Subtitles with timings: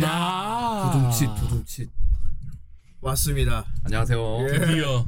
[0.00, 1.90] 나 두둠칫 두둠칫
[3.02, 3.64] 왔습니다.
[3.84, 4.58] 안녕하세요 예.
[4.58, 5.06] 드디어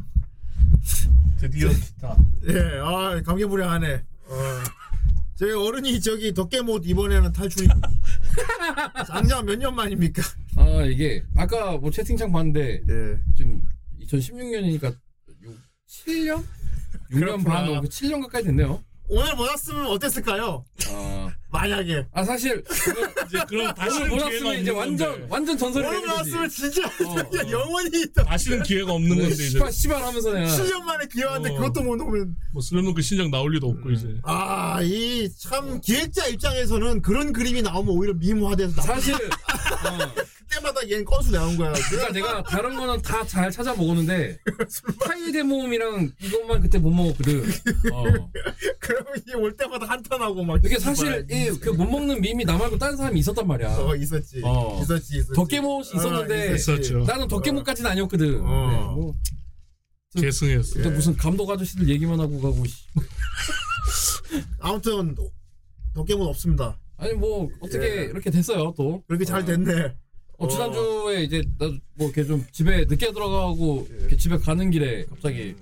[1.39, 2.17] 드디어 기타
[2.49, 3.95] 예, 아 감개무량하네.
[3.95, 4.35] 어.
[5.35, 7.69] 저희 어른이 저기 덕계못 이번에는 탈출이.
[9.07, 10.23] 장장 몇년 만입니까?
[10.57, 13.19] 아 이게 아까 뭐 채팅창 봤는데 예.
[13.37, 13.63] 지금
[14.03, 14.95] 2016년이니까
[15.89, 16.45] 7년?
[17.11, 17.55] 6년 그렇구나.
[17.55, 20.65] 반 넘고 7년 가까이 됐네요 오늘 못 왔으면 어땠을까요?
[20.89, 21.02] 아,
[21.53, 22.07] 만약에.
[22.13, 22.65] 아 사실
[23.27, 25.27] 이제 그럼 다시는 오늘 못 기회가 왔으면 이제 없는 완전 건데.
[25.29, 26.35] 완전 전설이 오늘 되는 못 거지.
[26.35, 27.51] 왔으면 진짜 어, 어.
[27.51, 28.25] 영원히 있다.
[28.25, 29.49] 다시는 기회가 없는 건데 이제.
[29.51, 30.47] 씨발 씨발 하면서 그냥.
[30.49, 31.55] 7년 만에 기여한데 어.
[31.57, 32.37] 그것도 못 오면.
[32.53, 34.09] 뭐 슬램덩크 신작 나올 리도 없고 이제.
[34.25, 39.19] 아 이 참 기획자 입장에서는 그런 그림이 나오면 오히려 밈화돼서 나 사실 어,
[40.15, 41.73] 그 때마다 얘는 건수 나온 거야.
[41.73, 44.39] 그러니까 내가 다른 거는 다 잘 찾아보고는데
[45.01, 47.43] 타이데 모음이랑 이것만 그때 못 먹었거든
[47.93, 48.05] 어.
[48.79, 50.61] 그러면 이게 올 때마다 한탄하고 막.
[50.65, 54.41] 이게 사실 이그못 먹는 밈이 나 말고 다른 사람이 있었단 말이야 어 있었지.
[54.45, 54.81] 어.
[54.83, 55.33] 있었지 있었지.
[55.35, 57.05] 덕계못 있었는데 어.
[57.07, 58.71] 나는 덕계못까지는 아니었거든 어.
[58.71, 59.15] 네, 뭐
[60.21, 62.85] 계승했어 근데 무슨 감독 아저씨들 얘기만 하고 가고 씨.
[64.61, 65.17] 아무튼
[65.95, 66.79] 덕계못 없습니다.
[66.99, 68.05] 아니 뭐 어떻게 예.
[68.05, 69.95] 이렇게 됐어요 또 그렇게 잘 됐네.
[70.43, 73.95] 어, 지난주에 이제 나뭐 이렇게 좀 집에 늦게 들어가고 예.
[74.01, 75.55] 이렇게 집에 가는 길에 갑자기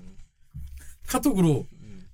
[1.07, 1.67] 카톡으로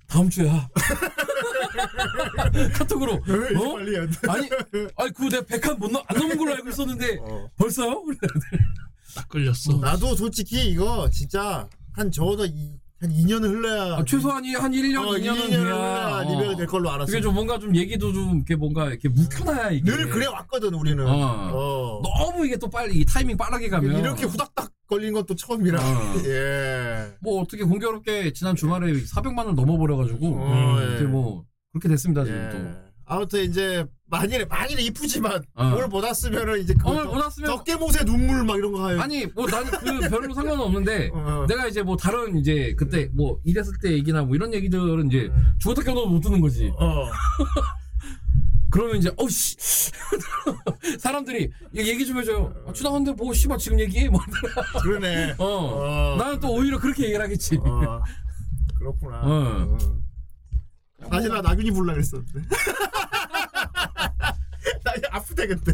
[0.06, 0.68] 다음 주야
[2.74, 3.72] 카톡으로 왜 이렇게 어?
[3.72, 4.12] 빨리 해야 돼?
[4.28, 4.48] 아니
[4.96, 7.50] 아니 그거 내가 100칸 못 넘, 안 넘은 걸로 알고 있었는데 어.
[7.56, 8.04] 벌써요?
[9.14, 14.54] 딱 걸렸어 나도 솔직히 이거 진짜 한 적어도 이, 한 2년은 흘러야 아, 최소한 이
[14.54, 17.12] 한 1년 어, 2년은 2년은 돼야 흘러야 리뷰가 될 걸로 알았어.
[17.12, 21.06] 이게 좀 뭔가 좀 얘기도 좀 이렇게 뭔가 이렇게 묵혀놔야 이게 늘 그래 왔거든 우리는.
[21.06, 21.50] 어.
[21.52, 22.02] 어.
[22.02, 25.78] 너무 이게 또 빨리 이 타이밍 빠르게 가면 이렇게 후닥닥 걸린 건 또 처음이라.
[25.80, 26.14] 어.
[26.26, 27.12] 예.
[27.20, 30.84] 뭐 어떻게 공교롭게 지난 주말에 400만을 넘어버려가지고 어, 음, 예.
[30.90, 32.87] 이렇게 뭐 그렇게 됐습니다 지금 예.
[33.08, 35.72] 또 아무튼 이제 만일에 만일에 이쁘지만 어.
[35.74, 39.00] 오늘 못 왔으면은 이제 그 오늘 못 왔으면 덕계못의 눈물 막 이런 거 하요.
[39.00, 41.46] 아니 뭐 나는 그 별로 상관은 없는데 어.
[41.48, 45.54] 내가 이제 뭐 다른 이제 그때 뭐 이랬을 때 얘기나 뭐 이런 얘기들은 이제 음.
[45.58, 47.06] 죽었다 깨어나도 못 듣는 거지 어.
[48.70, 49.56] 그러면 이제 어씨
[51.00, 54.20] 사람들이 얘기 좀 해줘요 아, 지나갔는데 뭐 씨발 지금 얘기해 뭐
[54.82, 55.36] 그러네.
[55.38, 55.44] 어.
[55.44, 56.16] 어.
[56.18, 58.02] 나는 또 오히려 그렇게 얘기를 하겠지 어.
[58.78, 59.20] 그렇구나.
[59.22, 59.78] 어.
[59.80, 60.07] 어.
[61.10, 62.40] 사실 나 나균이 불라 그랬었는데.
[64.84, 65.72] 나 아프다 그때.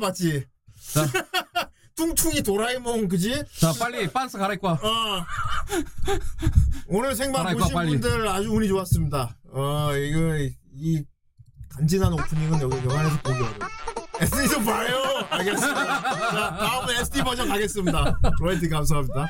[0.00, 0.44] 봤지.
[0.92, 1.06] 자,
[1.94, 3.44] 퉁퉁이 도라에몽 그지?
[3.58, 4.72] 자 빨리 빤스 갈아입고 와.
[4.74, 5.26] 어.
[6.86, 7.90] 오늘 생방 보신 가, 빨리.
[7.90, 9.36] 분들 아주 운이 좋았습니다.
[9.52, 10.36] 어 이거
[10.74, 11.04] 이
[11.68, 13.54] 간지난 오프닝은 여기 영화에서 보기 어려워.
[14.20, 15.26] SD도 봐요.
[15.30, 16.02] 알겠습니다.
[16.02, 18.18] 자 다음은 SD 버전 가겠습니다.
[18.40, 19.26] 로이티 감사합니다.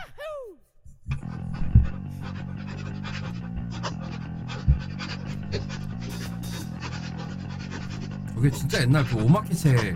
[8.39, 9.95] 이게 진짜 옛날 그 오마케체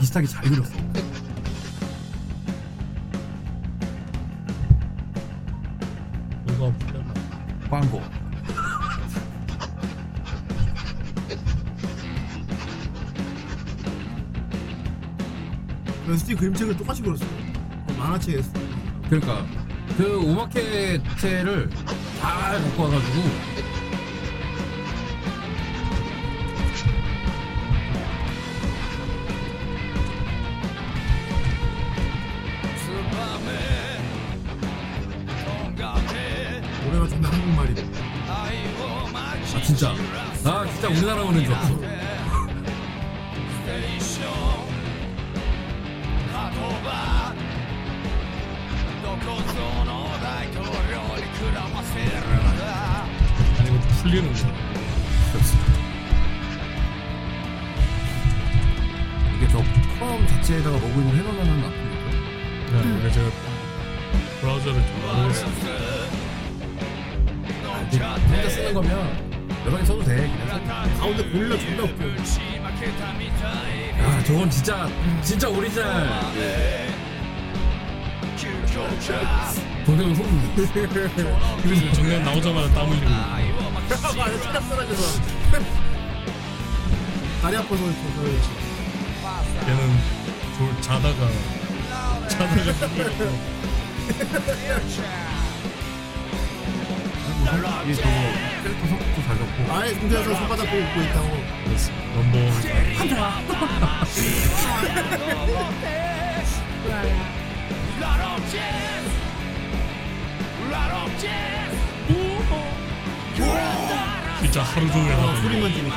[0.00, 0.72] 비슷하게 잘 그렸어.
[6.46, 7.14] 뭐가 풀렸나?
[7.68, 8.02] 광고.
[16.08, 17.24] SD 그림책을 똑같이 그렸어.
[17.26, 18.50] 어, 만화책에서.
[19.10, 19.46] 그러니까
[19.98, 21.70] 그 오마케체를
[22.20, 23.49] 잘 갖고 와가지고
[41.30, 41.54] 나라 오는 줄.
[53.58, 54.42] 아니 이거 풀리는 거야.
[59.36, 62.06] 이게 저컴 자체에다가 로그인을 해놓으면 나쁘니까.
[63.02, 63.30] 네, 제가
[64.40, 65.46] 브라우저를 좀 모르겠어.
[67.90, 69.19] 혼자 쓰는 거면
[70.98, 72.06] 가운데 고릴라 존나 웃겨.
[73.98, 74.88] 야 저건 진짜
[75.22, 76.08] 진짜 오리지널
[79.84, 80.54] 동대문 소금.
[81.62, 83.10] 그래서 정년 나오자마자 땀 흘리고
[84.16, 85.20] 맞아, 체력 떨어져서.
[87.42, 87.86] 다리 아파서 저
[89.66, 89.80] 걔는
[90.56, 91.20] 졸 자다가
[92.28, 92.70] 자다가
[97.84, 98.08] 이게 저거
[98.62, 99.72] 캐릭터 성격도 잘 잡고.
[99.72, 101.28] 아예 군대에서 손바닥 보고 웃고 있다고.
[101.64, 101.92] 그랬어.
[102.14, 102.38] 넘버
[114.40, 115.90] 진짜 하루 종일 어, 하던 소리만 들리고.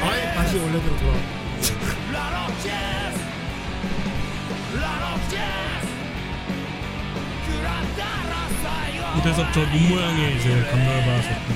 [0.00, 1.14] 아예 다시 원래대로 돌아.
[9.22, 11.54] 그래서 저 눈 모양에 이제 감명을 받았었고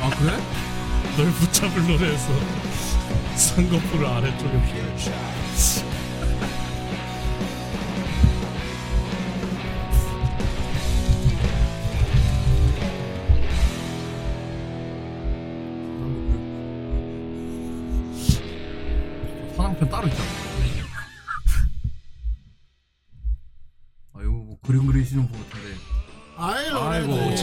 [0.00, 0.32] 아 그래?
[1.16, 2.32] 널 붙잡을 노래에서
[3.36, 4.82] 쌍꺼풀을 아래쪽에 피해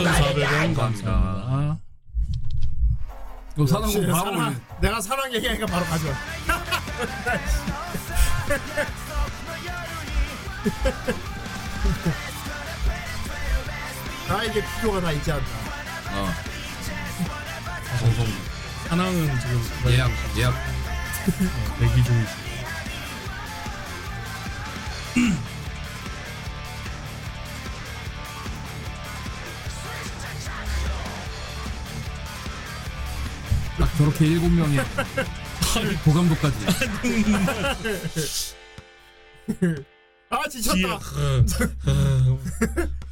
[0.03, 1.79] 5,400원 감사합니다.
[3.57, 4.55] 이거 사는 거 바로 사랑, 올리.
[4.81, 6.15] 내가 사랑 얘기하니까 바로 가져와.
[14.27, 15.43] 나에게 필요가 다 있지 않나.
[16.13, 16.29] 어.
[17.99, 18.25] 방송
[18.89, 22.31] 하나는 지금 예약 예약 어, 대기 중이지.
[34.19, 34.77] 딱 저렇게 일곱 명의
[36.03, 36.57] 고감도까지
[40.29, 40.95] 아 지쳤다.
[40.95, 40.99] 어,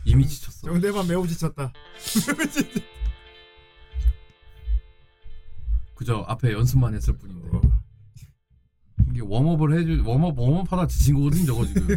[0.05, 0.67] 이미 지쳤어.
[0.67, 1.73] 정대만 매우 지쳤다.
[5.95, 7.61] 그저 앞에 연습만 했을 뿐인데 어.
[9.09, 11.87] 이게 warm-up을 해주 warm-up warm-up하다 지친 거거든 저거 지금.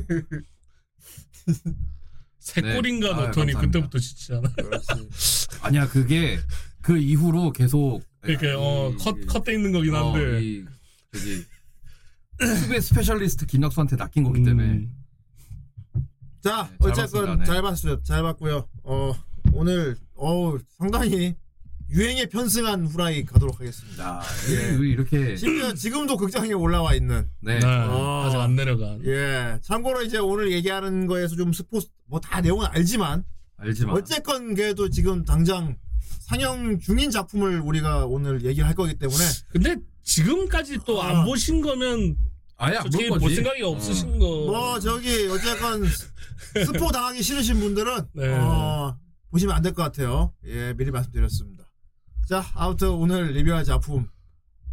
[2.39, 2.77] 세 네.
[2.77, 3.61] 골인가 아유, 넣더니 감사합니다.
[3.61, 4.51] 그때부터 지치잖아.
[5.63, 6.39] 아니야 그게
[6.81, 10.43] 그 이후로 계속 그러니까 이- 어컷 컷돼 있는 거긴 어, 한데.
[10.43, 10.65] 이
[11.13, 11.45] 저기
[12.63, 14.93] 수배 specialist 김혁수한테 낚인 거기 때문에 음,
[16.43, 17.45] 자 네, 잘 어쨌건 봤습니다, 네.
[17.45, 18.03] 잘 봤어요.
[18.03, 18.69] 잘 봤고요.
[18.85, 19.13] 어
[19.53, 21.35] 오늘 어 상당히
[21.91, 24.05] 유행에 편승한 후라이 가도록 하겠습니다.
[24.21, 24.77] 야 예.
[24.77, 27.29] 이- 이렇게 심지어 지금도 극장에 올라와 있는.
[27.41, 27.59] 네.
[27.59, 28.25] 네, 어.
[28.27, 29.05] 아직 안 내려간.
[29.05, 29.59] 예.
[29.63, 33.25] 참고로 이제 오늘 얘기하는 거에서 좀 스포 뭐 다 내용은 알지만
[33.57, 35.77] 알지만 어쨌건 그래도 지금 당장
[36.31, 41.25] 상영 중인 작품을 우리가 오늘 얘기를 할 거기 때문에 근데 지금까지 또 안 아.
[41.25, 42.17] 보신 거면
[42.57, 43.35] 아예 안 솔직히 볼 거지.
[43.37, 44.19] 생각이 없으신 어.
[44.19, 44.27] 거.
[44.47, 45.83] 뭐 저기 어쨌건
[46.67, 48.29] 스포 당하기 싫으신 분들은 네.
[48.29, 48.97] 어,
[49.33, 50.33] 보시면 안 될 것 같아요.
[50.47, 51.65] 예, 미리 말씀드렸습니다.
[52.29, 54.09] 자, 아무튼 오늘 리뷰할 작품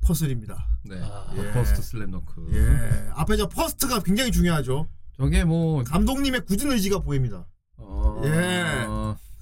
[0.05, 0.63] first입니다.
[0.85, 0.99] 네.
[1.01, 1.33] 아.
[1.35, 1.51] The 예.
[1.53, 2.49] First 슬램덩크.
[2.53, 4.87] 예, 앞에 저 first가 굉장히 중요하죠.
[5.17, 7.47] 저게 뭐 감독님의 굳은 의지가 보입니다.
[7.77, 8.21] 어...
[8.25, 8.85] 예.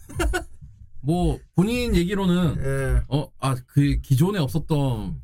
[1.06, 5.22] 뭐 본인 얘기로는 예, 어아그 기존에 없었던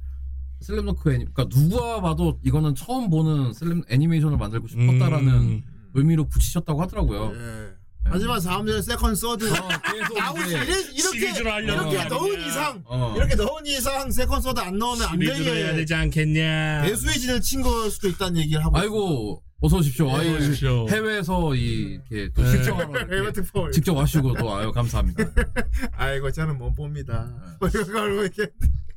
[0.61, 5.63] 슬램덩크 애니 그러니까 누가 봐도 이거는 처음 보는 슬램 애니메이션을 만들고 싶었다라는 음,
[5.95, 7.31] 의미로 붙이셨다고 하더라고요.
[7.35, 7.71] 예.
[8.03, 12.33] 하지만 다음 전에 second third 어, 계속 나오지 이제 이렇게 시리즈로 하려는 이렇게 거 넣은
[12.33, 12.47] 아니냐.
[12.47, 13.13] 이상 어.
[13.15, 16.81] 이렇게 넣은 이상 second third 안 넣으면 안 시리즈로 해야 되게 되지 않겠냐.
[16.83, 20.07] 배수의 진을 친 걸 수도 있다는 얘기를 하고 아이고 어서 오십시오.
[20.09, 20.11] 예.
[20.13, 20.87] 아유, 오십시오.
[20.89, 22.49] 해외에서 이 이렇게 또 네.
[22.51, 23.05] 시청하러 있습니다.
[23.13, 25.23] 해외 이렇게 특보 직접 와주시고 또 아유 감사합니다.
[25.93, 27.31] 아이고 저는 못 봅니다.
[27.59, 28.47] 뭐 이거 이렇게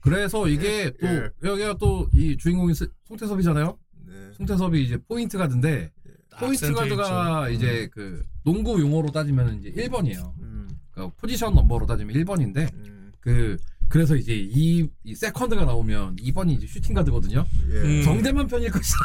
[0.01, 1.29] 그래서 이게 또 예.
[1.43, 3.77] 여기가 또 이 주인공이 스- 송태섭이잖아요.
[4.07, 4.13] 네.
[4.37, 5.91] 송태섭이 이제 포인트 가드인데
[6.39, 7.49] 포인트 가드가.
[7.51, 10.33] 이제 그 농구 용어로 따지면 이제 1번이에요.
[10.41, 13.57] 음, 그러니까 포지션 넘버로 따지면 1번인데 음, 그
[13.95, 17.47] 그래서 이제 이, 이 second가 나오면 2번이 이제 슈팅 가드거든요.
[17.71, 17.75] 예.
[17.77, 18.03] 음.
[18.03, 18.99] 정대만 편일 것이다.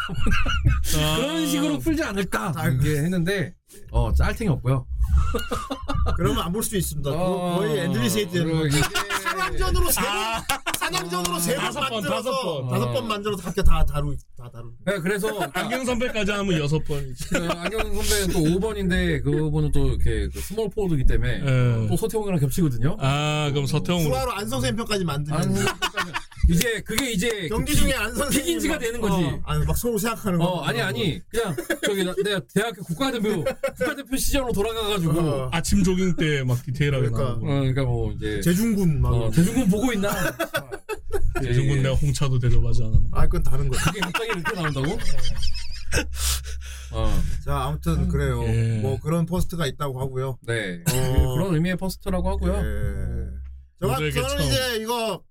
[0.98, 1.16] 아.
[1.22, 3.54] 그런 식으로 풀지 않을까 아, 이게 했는데
[3.92, 4.88] 어 짤탱이 없고요.
[6.18, 7.08] 그러면 안 볼 수 있습니다.
[7.08, 8.38] 그거 어, 거의 Endless Eight
[9.48, 10.44] 이게 산왕전으로 세 번,
[10.80, 12.70] 산왕전으로 세 번 다섯 번, 만들어서 다섯 번.
[12.70, 12.94] 다섯 어.
[12.94, 14.72] 번 만들어서 각자 다 다루 다 다루.
[14.86, 17.30] 네, 그래서 안경 선배까지 하면 여섯 번이지.
[17.30, 21.88] 그 안경 선배는 또 5번인데 그분은 또 이렇게 그 스몰 포워드이기 때문에 예.
[21.88, 22.98] 또 서태웅이랑 겹치거든요.
[23.00, 24.10] 아 그럼 서태웅으로.
[24.14, 25.54] 수화로 안 선생님 편까지 만들면 안
[26.50, 29.24] 이제 그게 이제 경기 그 중에 안 선생님 픽인지가 되는 거지.
[29.24, 30.46] 어, 아니 막 서로 생각하는 거.
[30.46, 33.44] 어 아니 아니 그냥 저기 나- 내가 대학교 국가대표
[33.78, 35.50] 국가대표 시절로 돌아가가지고 어, 어.
[35.52, 37.30] 아침 조깅 때 막 디테일하게 그러니까.
[37.32, 37.46] 나오고.
[37.46, 39.14] 그러니까 뭐 이제 재중군 막.
[39.14, 40.10] 어, 재중군 보고 있나?
[41.42, 41.82] 재중군 예.
[41.84, 43.10] 내가 홍차도 대접하지 않았나.
[43.12, 43.80] 아 그건 다른 거야.
[43.84, 44.98] 그게 갑자기 이렇게 나온다고?
[46.92, 48.44] 어, 자 아무튼 그래요.
[48.48, 48.80] 예.
[48.82, 50.38] 뭐 그런 first가 있다고 하고요.
[50.48, 50.82] 네.
[50.92, 51.36] 어.
[51.36, 52.54] 그런 의미의 first라고 하고요.
[52.54, 53.30] 예.
[53.82, 54.42] 저 같- 모두에게 저는 처음.
[54.50, 55.24] 이제 이거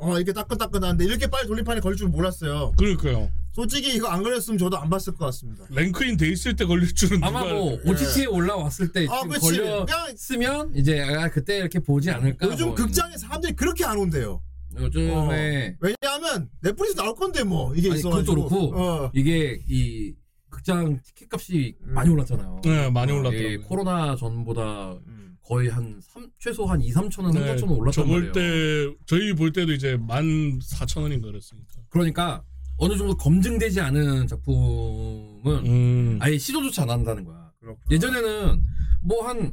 [0.00, 2.72] 어 이렇게 따끈따끈한데 이렇게 빨리 돌림판에 걸릴 줄 몰랐어요.
[2.78, 3.30] 그러니까요.
[3.52, 5.64] 솔직히 이거 안 걸렸으면 저도 안 봤을 것 같습니다.
[5.70, 7.78] rank in 돼 있을 때 걸릴 줄은 아마 누가 뭐.
[7.84, 9.58] OTT에 올라왔을 때 아, 지금 그치.
[9.58, 12.46] 그냥 걸렸으면 이제 아, 그때 이렇게 보지 않을까.
[12.46, 14.40] 요즘 뭐 극장에 사람들이 그렇게 안 온대요.
[14.78, 18.34] 요즘에 왜냐하면 넷플릭스 나올 건데 뭐 이게 아니, 있어가지고.
[18.34, 19.10] 그것도 그렇고 어.
[19.14, 20.14] 이게 이
[20.48, 21.94] 극장 티켓 값이 음.
[21.94, 22.60] 많이 올랐잖아요.
[22.64, 23.62] 네 많이 이 올랐더라고요.
[23.62, 25.19] 코로나 전보다 음.
[25.50, 28.32] 거의 한 3, 최소 한 2, 3천 원, 3, 4천 원 올랐단 저볼 말이에요.
[28.32, 31.66] 때 저희 볼 때도 이제 만 사천 원인가 그랬으니까.
[31.88, 32.44] 그러니까
[32.76, 36.18] 어느 정도 검증되지 않은 작품은 음.
[36.20, 37.50] 아예 시도조차 안 한다는 거야.
[37.58, 37.84] 그렇구나.
[37.90, 38.62] 예전에는
[39.02, 39.52] 뭐 한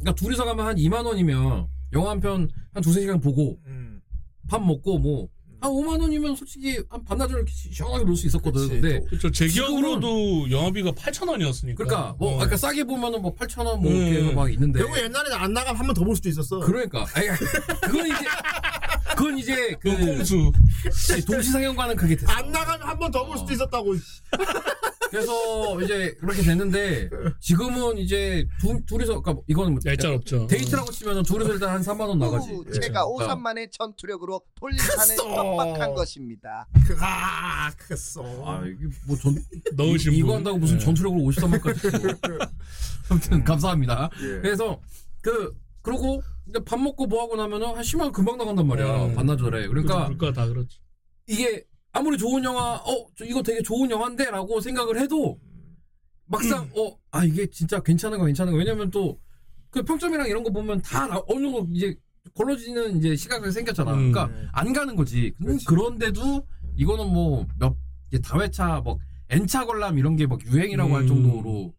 [0.00, 4.00] 그러니까 둘이서 가면 한 2만 원이면 영화 한 편 한 두세 시간 보고 음.
[4.48, 5.28] 밥 먹고 뭐
[5.60, 8.60] 한 5만 원이면 솔직히 한 반나절 이렇게 시- 시원하게 놀 수 있었거든.
[8.68, 9.06] 그치, 근데 또.
[9.06, 9.30] 그렇죠.
[9.30, 11.84] 제 기억으로도 영화비가 8천 원이었으니까.
[11.84, 12.42] 그러니까 뭐 어.
[12.42, 14.24] 아까 싸게 보면은 뭐 8천 원뭐 이렇게 음.
[14.26, 16.60] 해서 막 있는데 결국 옛날에 안 나가면 한 번 더 볼 수도 있었어.
[16.60, 17.26] 그러니까 아니,
[17.82, 18.24] 그건 이제
[19.16, 20.52] 그건 이제 그그 콩수.
[21.26, 22.30] 동시 상영과는 그게 됐어.
[22.32, 23.94] 안 나가면 한 번 더 볼 수도 있었다고.
[25.16, 27.08] 그래서 이제 그렇게 됐는데
[27.40, 30.46] 지금은 이제 두, 둘이서 그러니까 이거는 뭐 얄짤 없죠.
[30.46, 32.50] 데이트라고 치면은 둘이서 일단 한 3만 원 나가지.
[32.50, 32.72] 후, 예.
[32.72, 36.66] 제가 그러니까 오십삼만의 전투력으로 돌림판에 협박한 것입니다.
[36.86, 38.22] 그, 아, くそ.
[38.46, 39.36] 아 이게 뭐전
[39.74, 40.36] 넣으신 이거 분.
[40.36, 40.80] 한다고 무슨 예.
[40.80, 42.50] 전투력으로 53만까지.
[43.08, 44.10] 아무튼 감사합니다.
[44.20, 44.40] 예.
[44.42, 44.78] 그래서
[45.22, 49.14] 그 그러고 이제 밥 먹고 뭐 하고 나면은 한 10만 원 금방 나간단 말이야 음.
[49.14, 50.78] 반나절에 그러니까 물가 다 그렇지.
[51.26, 51.64] 이게
[51.96, 55.38] 아무리 좋은 영화 어저 이거 되게 좋은 영화인데 라고 생각을 해도
[56.26, 59.18] 막상 어 아 이게 진짜 괜찮은 거 괜찮은 거 왜냐면 또
[59.70, 61.94] 그 평점이랑 이런 거 보면 다 나- 어느 정도 이제
[62.34, 64.10] 걸러지는 이제 시각이 생겼잖아 음.
[64.12, 65.66] 그러니까 안 가는 거지 근데 그렇지.
[65.66, 67.76] 그런데도 이거는 뭐 몇
[68.22, 71.08] 다회차 뭐 N차 관람 이런 게 막 유행이라고 할 음.
[71.08, 71.74] 정도로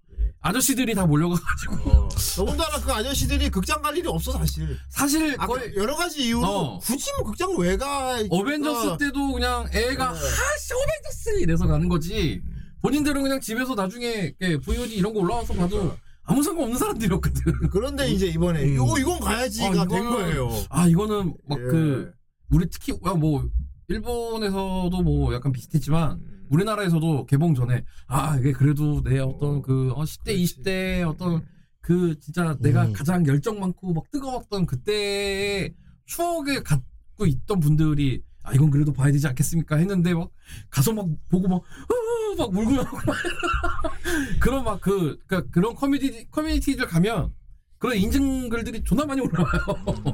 [0.48, 2.10] 아저씨들이 다 몰려가가지고 어.
[2.38, 4.78] 더군다나 그 아저씨들이 극장 갈 일이 없어 사실.
[4.90, 6.80] 사실 아, 거의 여러 가지 이유로 어.
[6.80, 8.18] 굳이 뭐 극장 왜 가?
[8.30, 8.98] 어벤져스 어.
[8.98, 10.20] 때도 그냥 애가 네.
[10.20, 12.42] 하씨 어벤져스 이래서 가는 거지
[12.82, 18.28] 본인들은 그냥 집에서 나중에 이렇게 VOD 이런 거 올라와서 봐도 아무 상관없는 사람들이었거든 그런데 이제
[18.28, 18.74] 이번에 음.
[18.76, 20.50] 이거 이건 가야지가 아, 된 이거는- 거예요.
[20.70, 21.64] 아 이거는 막 예.
[21.64, 22.12] 그
[22.52, 23.46] 우리 특히 야, 뭐
[23.90, 30.26] 일본에서도 뭐 약간 비슷했지만 우리나라에서도 개봉 전에 아 이게 그래도 내 어떤 그 어, 10대
[30.26, 30.62] 그렇지.
[30.62, 31.46] 20대 어떤
[31.82, 32.94] 그 진짜 내가 음.
[32.94, 35.74] 가장 열정 많고 막 뜨거웠던 그때의
[36.06, 40.30] 추억을 갖고 있던 분들이 아 이건 그래도 봐야 되지 않겠습니까 했는데 막
[40.70, 42.88] 가서 막 보고 막, 으, 막 울고 막
[44.40, 47.34] 그런 막 그 그러니까 그런 커뮤니티 커뮤니티들 가면
[47.80, 49.62] 그런 인증 글들이 존나 많이 올라와요.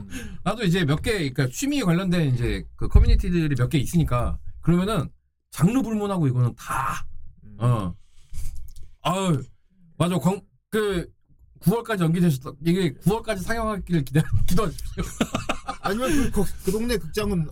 [0.44, 5.10] 나도 이제 몇 개, 그러니까 취미 관련된 이제 그 커뮤니티들이 몇 개 있으니까 그러면은
[5.54, 7.06] 장르 불문하고 이거는 다,
[7.60, 7.94] 어,
[9.04, 9.40] 아유,
[10.00, 11.08] 맞아, 광, 그
[11.60, 12.54] 9월까지 연기되셨다.
[12.66, 15.04] 이게 9월까지 상영하기를 기대, 기도하십시오.
[15.82, 17.48] 아니면 그, 그, 그 동네 극장은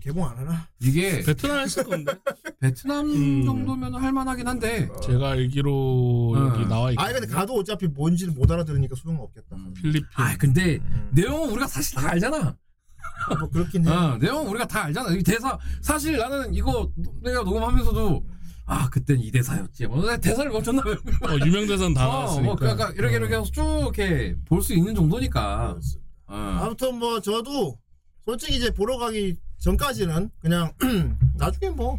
[0.00, 0.68] 개봉 안 하나?
[0.80, 2.12] 이게 베트남 했을 건데.
[2.60, 3.44] 베트남 음.
[3.44, 6.38] 정도면 할만하긴 한데, 제가 알기로 어.
[6.38, 7.02] 여기 나와 있고.
[7.02, 9.56] 아니 근데 가도 어차피 뭔지를 못 알아들으니까 소용 없겠다.
[9.74, 10.06] 필리핀.
[10.14, 11.10] 아, 근데 음.
[11.12, 12.56] 내용은 우리가 사실 다 알잖아.
[13.38, 13.90] 뭐 그렇긴 해.
[13.90, 15.10] 어, 내용 우리가 다 알잖아.
[15.14, 16.90] 이 대사 사실 나는 이거
[17.22, 18.24] 내가 녹음하면서도
[18.66, 19.86] 아 그땐 이 대사였지.
[19.86, 20.92] 뭐 내가 대사를 멈췄나 왜?
[20.92, 22.44] 어, 유명 대사는 다 어, 나왔으니까.
[22.46, 25.76] 뭐 그러니까 이렇게 이렇게 해서 쭉 이렇게 볼 수 있는 정도니까.
[26.26, 26.34] 어.
[26.62, 27.76] 아무튼 뭐 저도
[28.24, 30.72] 솔직히 이제 보러 가기 전까지는 그냥
[31.36, 31.98] 나중에 뭐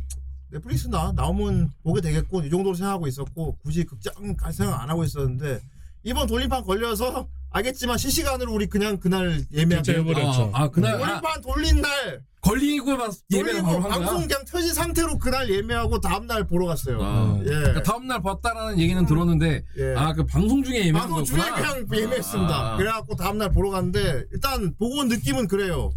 [0.50, 5.60] 넷플릭스나 나오면 보게 되겠고 이 정도로 생각하고 있었고 굳이 극장 갈 생각 안 하고 있었는데
[6.04, 10.42] 이번 돌림판 걸려서 알겠지만 실시간으로 우리 그냥 그날 예매하고 결제 해버렸죠.
[10.44, 14.08] 어, 아 그날 아, 돌림판 돌린 날 걸리고 막 예매를 돌리고 바로 한 거야.
[14.10, 16.98] 방송 그냥 켜진 상태로 그날 예매하고 다음 날 보러 갔어요.
[17.00, 17.40] 어.
[17.42, 17.50] 예.
[17.50, 19.96] 그러니까 다음 날 봤다라는 얘기는 들었는데 예.
[19.96, 21.56] 아 그 방송 중에 예매한 방송 중에 거구나.
[21.74, 22.56] 그냥 예매했습니다.
[22.56, 22.78] 아, 아.
[22.78, 25.92] 그래갖고 다음날 보러 갔는데 일단 보고 온 느낌은 그래요.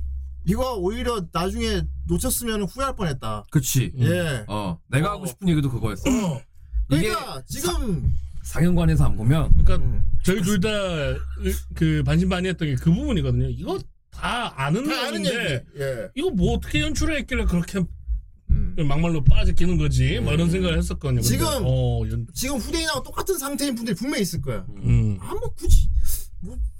[0.46, 3.46] 이거 오히려 나중에 놓쳤으면 후회할 뻔했다.
[3.50, 3.92] 그치.
[4.00, 4.44] 예.
[4.48, 6.02] 어 내가 하고 싶은 얘기도 그거였어.
[6.90, 8.12] 이게 그러니까 지금
[8.44, 10.68] 상영관에서 안 보면 그러니까 음, 저희 둘 다
[11.74, 13.48] 그 반신반의했던 게 그 부분이거든요.
[13.50, 13.78] 이거
[14.10, 15.36] 다 아는 다 아는 얘기.
[15.36, 16.08] 예.
[16.14, 17.80] 이거 뭐 어떻게 연출을 했길래 그렇게
[18.50, 18.74] 음.
[18.86, 20.20] 막말로 빠지기는 거지?
[20.20, 21.20] 뭐 이런 생각을 했었거든요.
[21.22, 24.64] 근데, 지금 어, 연, 지금 후대인하고 똑같은 상태인 분들이 분명히 있을 거야.
[24.68, 25.88] 음, 아 뭐 굳이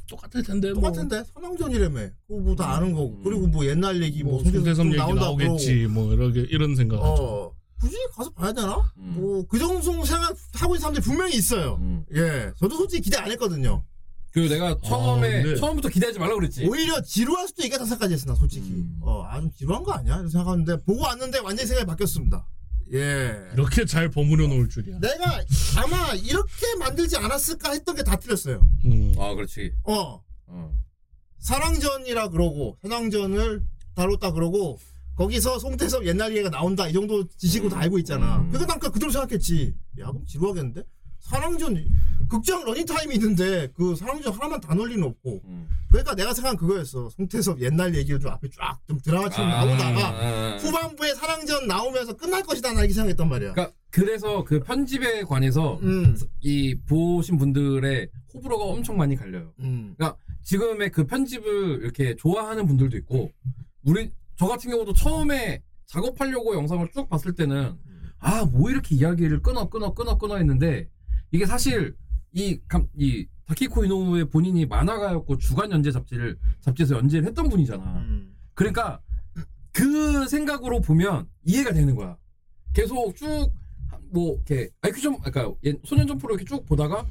[0.09, 0.83] 똑같을 텐데 뭐.
[0.83, 2.01] 똑같은데 선왕전이라며.
[2.29, 3.21] 그거 뭐 다 아는 거고.
[3.23, 6.99] 그리고 뭐 옛날 얘기 뭐, 뭐 송대섭 송대섭 얘기 나온다 나오겠지 뭐 이렇게 이런 생각.
[6.99, 7.23] 그러고.
[7.23, 7.53] 어.
[7.81, 8.77] 굳이 가서 봐야 되나?
[8.99, 9.15] 음.
[9.17, 11.77] 뭐그 정도 생각하고 있는 사람들이 분명히 있어요.
[11.81, 12.05] 음.
[12.15, 12.53] 예.
[12.59, 13.85] 저도 솔직히 기대 안 했거든요.
[14.33, 16.67] 그리고 내가 처음에 근데- 처음부터 기대하지 말라 그랬지.
[16.67, 18.99] 오히려 지루할 수도 있겠다 생각까지 했어 나 솔직히 음.
[19.03, 22.45] 어 아주 지루한 거 아니야 이렇게 생각하는데 보고 왔는데 완전히 생각이 바뀌었습니다
[22.95, 24.99] 예 이렇게 잘 버무려 놓을 줄이야.
[24.99, 25.41] 내가
[25.77, 29.15] 아마 이렇게 만들지 않았을까 했던 게 다 틀렸어요 음.
[29.19, 29.73] 아 그렇지.
[29.85, 30.73] 어 어.
[31.39, 33.63] 산왕전이라 그러고 산왕전을
[33.95, 34.79] 다뤘다 그러고
[35.17, 36.89] 거기서 송태섭 옛날 얘기가 나온다.
[36.89, 38.39] 이 정도 지식으로 다 알고 있잖아.
[38.39, 38.49] 음.
[38.49, 39.75] 그러니까 난 그냥 그대로 생각했지.
[40.01, 40.83] 야 그럼 지루하겠는데?
[41.21, 41.75] 산왕전
[42.29, 45.41] 극장 러닝 타임이 있는데 그 산왕전 하나만 다 넣을 리는 없고.
[45.45, 45.69] 음.
[45.89, 47.09] 그러니까 내가 생각한 그거였어.
[47.11, 52.73] 송태섭 옛날 얘기를 좀 앞에 쫙 좀 드라마처럼 나오다가 아, 후반부에 산왕전 나오면서 끝날 것이다
[52.73, 53.53] 나 이렇게 생각했단 말이야.
[53.53, 59.53] 그러니까 그래서 그 편집에 관해서 음, 이 보신 분들의 호불호가 엄청 많이 갈려요.
[59.61, 59.95] 음,
[60.43, 63.31] 지금의 그 편집을 이렇게 좋아하는 분들도 있고
[63.85, 67.77] 우리 저 같은 경우도 처음에 작업하려고 영상을 쭉 봤을 때는
[68.19, 70.89] 아 뭐 이렇게 이야기를 끊어 끊어 끊어 끊어 했는데
[71.31, 71.95] 이게 사실
[72.33, 77.85] 이, 감, 이 다키코 이노우의 본인이 만화가였고 주간 연재 잡지를 잡지에서 연재를 했던 분이잖아.
[77.99, 78.35] 음.
[78.55, 79.01] 그러니까
[79.73, 82.17] 그 생각으로 보면 이해가 되는 거야.
[82.73, 83.53] 계속 쭉
[84.11, 87.05] 뭐 이렇게 아이큐 점 그러니까 옛- 소년 점프로 이렇게 쭉 보다가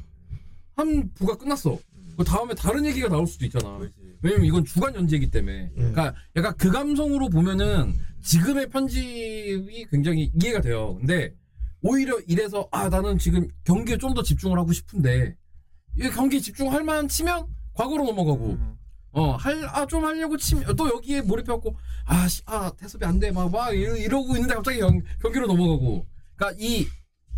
[0.76, 1.78] 한 부가 끝났어.
[2.18, 3.78] 그 다음에 다른 얘기가 나올 수도 있잖아.
[4.24, 5.70] 왜냐면 이건 주간 연재이기 때문에.
[5.76, 10.96] 그러니까 약간 그 감성으로 보면은 지금의 편집이 굉장히 이해가 돼요.
[10.96, 11.34] 근데
[11.82, 15.36] 오히려 이래서 아 나는 지금 경기에 좀 더 집중을 하고 싶은데
[16.00, 18.78] 이 경기에 집중할 만 치면 과거로 넘어가고 음.
[19.16, 23.30] 어, 할, 아, 좀 하려고 치면, 또 여기에 몰입해갖고, 아, 씨, 아, 태습이 안 돼.
[23.30, 26.08] 막, 막, 이러- 이러고 있는데 갑자기 경, 경기로 넘어가고.
[26.36, 26.88] 그니까 이,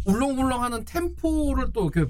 [0.05, 2.09] 울렁울렁 하는 템포를 또 이렇게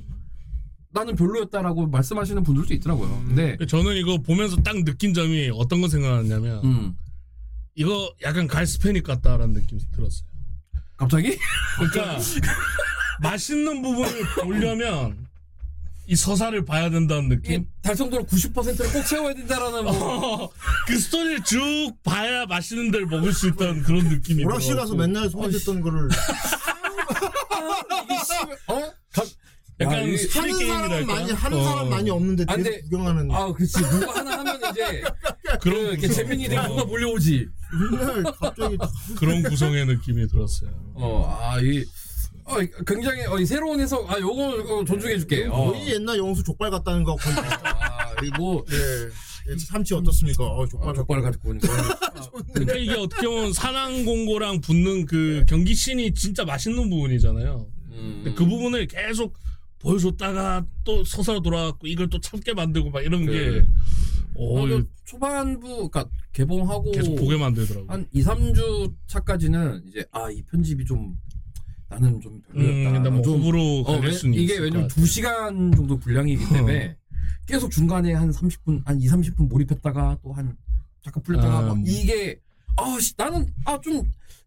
[0.95, 3.23] 나는 별로였다라고 말씀하시는 분들도 있더라고요.
[3.27, 6.95] 근데 저는 이거 보면서 딱 느낀 점이 어떤 거 생각났냐면 음,
[7.75, 10.25] 이거 약간 갈스페닉 같다라는 느낌이 들었어요.
[10.95, 11.37] 갑자기
[11.77, 12.17] 그러니까
[13.21, 15.27] 맛있는 부분을 보려면
[16.07, 17.67] 이 서사를 봐야 된다는 이 느낌.
[17.81, 20.49] 달성도로 90%를 꼭 채워야 된다라는 뭐 어,
[20.87, 24.97] 그 스토리를 쭉 봐야 맛있는 데를 먹을 수 있다는 그런 느낌이 오락실 가서 들어갖고.
[25.13, 26.07] 맨날 소리 듣던 거를
[28.67, 28.79] 어?
[29.11, 29.23] 가,
[29.81, 31.13] 약간 야, 하는 사람 게임이랄까?
[31.13, 31.63] 많이 하는 어.
[31.63, 33.73] 사람 많이 없는데 아, 뒤에서 근데- 구경하는 아, 그렇지.
[33.77, 35.03] 누가 하나 하면 이제
[35.61, 36.07] 그런 그 이렇게.
[36.07, 37.47] 재민이 되고 누가 몰려오지.
[37.91, 38.77] 맨날 갑자기
[39.19, 40.69] 그런 구성의 느낌이 들었어요.
[40.93, 41.83] 어, 아, 이
[42.45, 44.09] 어, 이 굉장히 어, 이 새로운 해석.
[44.09, 44.43] 아, 요거
[44.77, 45.45] 어, 존중해 줄게.
[45.47, 45.71] 어.
[45.71, 49.51] 거의 옛날 영수 족발 같다는 거 거의 아, 이뭐 예.
[49.51, 50.43] 예, 삼치 어떻습니까?
[50.45, 51.67] 어, 족발 아, 족발을 가지고 오는 거.
[52.53, 57.67] 그러니까 이게 어떻게 보면 산왕공고랑 붙는 그 경기 씬이 진짜 맛있는 부분이잖아요.
[57.91, 58.21] 음.
[58.23, 59.33] 근데 그 부분을 계속
[59.89, 63.61] 보여줬다가 또 서사로 돌아왔고 이걸 또 참게 만들고 막 이런 그래.
[63.61, 63.67] 게
[64.37, 67.87] 오, 어, 이거 초반부, 그러니까 개봉하고 계속 보게 만들더라고.
[67.87, 71.15] 한 2, 3주 차까지는 이제 아, 이 편집이 좀
[71.87, 72.91] 나는 좀 음, 별로였다.
[72.91, 75.05] 근데 뭐좀 호불호 어, 갈릴 왜- 수는 이게 있을 왜냐면 것 같아요.
[75.05, 76.97] 2시간 정도 분량이기 때문에
[77.47, 80.57] 계속 중간에 한 30분, 한 2, 30분 몰입했다가 또 한
[81.03, 81.83] 잠깐 풀렸다가 아, 막 음.
[81.85, 82.39] 이게
[82.75, 84.03] 아, 씨, 나는 아 좀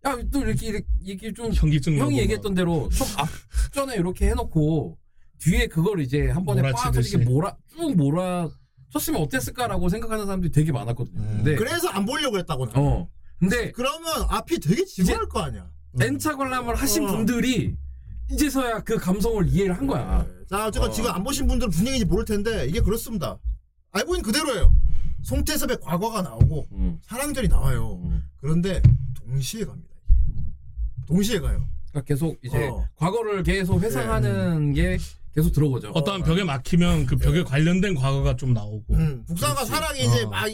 [0.06, 2.12] 야, 또 이렇게 이렇게 이게 좀 나고 형이 막.
[2.22, 4.98] 얘기했던 대로 좀 앞전에 이렇게 해놓고
[5.38, 6.62] 뒤에 그걸 이제 한 번에.
[6.72, 8.48] 빠지게 몰아 쭉 몰아
[8.90, 11.20] 쳤으면 어땠을까라고 생각하는 사람들이 되게 많았거든요.
[11.20, 11.32] 음.
[11.36, 12.72] 근데 그래서 안 보려고 했다고 나.
[12.80, 13.08] 어
[13.38, 15.68] 근데 그러면 앞이 되게 지루할 거 아니야.
[16.00, 17.12] N차 관람을 하신 어.
[17.12, 17.76] 분들이
[18.30, 20.26] 이제서야 그 감성을 이해를 한 거야.
[20.50, 20.92] 자, 어쨌건 어.
[20.92, 23.38] 지금 안 보신 분들은 무슨 얘기인지 모를 텐데 이게 그렇습니다.
[23.92, 24.74] 알고 있는 그대로예요.
[25.22, 26.98] 송태섭의 과거가 나오고 음.
[27.02, 28.00] 사랑절이 나와요.
[28.04, 28.22] 음.
[28.40, 28.80] 그런데
[29.14, 29.88] 동시에 갑니다.
[31.06, 31.66] 동시에 가요.
[31.90, 32.86] 그러니까 계속 이제 어.
[32.96, 34.98] 과거를 계속 회상하는 게
[35.38, 35.90] 계속 들어오죠.
[35.94, 38.94] 어떠한 벽에 막히면 그 벽에 관련된 과거가 좀 나오고.
[38.94, 39.70] 음, 북상과 그렇지.
[39.70, 40.28] 사랑이 이제 어.
[40.28, 40.48] 막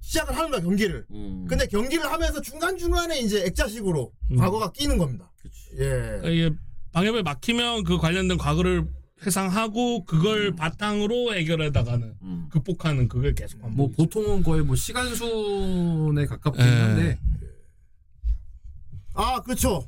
[0.00, 1.06] 시작을 하는 거야 경기를.
[1.12, 1.46] 음.
[1.48, 4.36] 근데 경기를 하면서 중간 중간에 이제 액자식으로 음.
[4.36, 5.32] 과거가 끼는 겁니다.
[5.40, 5.70] 그치.
[5.78, 6.20] 예.
[6.30, 6.50] 이게
[6.92, 8.86] 방해에 막히면 그 관련된 과거를
[9.24, 12.48] 회상하고 그걸 바탕으로 해결해 나가는 음.
[12.50, 13.96] 극복하는 그걸 계속 뭐 반복.
[13.96, 16.70] 보통은 거의 뭐 시간순에 가깝긴 예.
[16.70, 17.18] 한데
[19.14, 19.86] 아 그렇죠.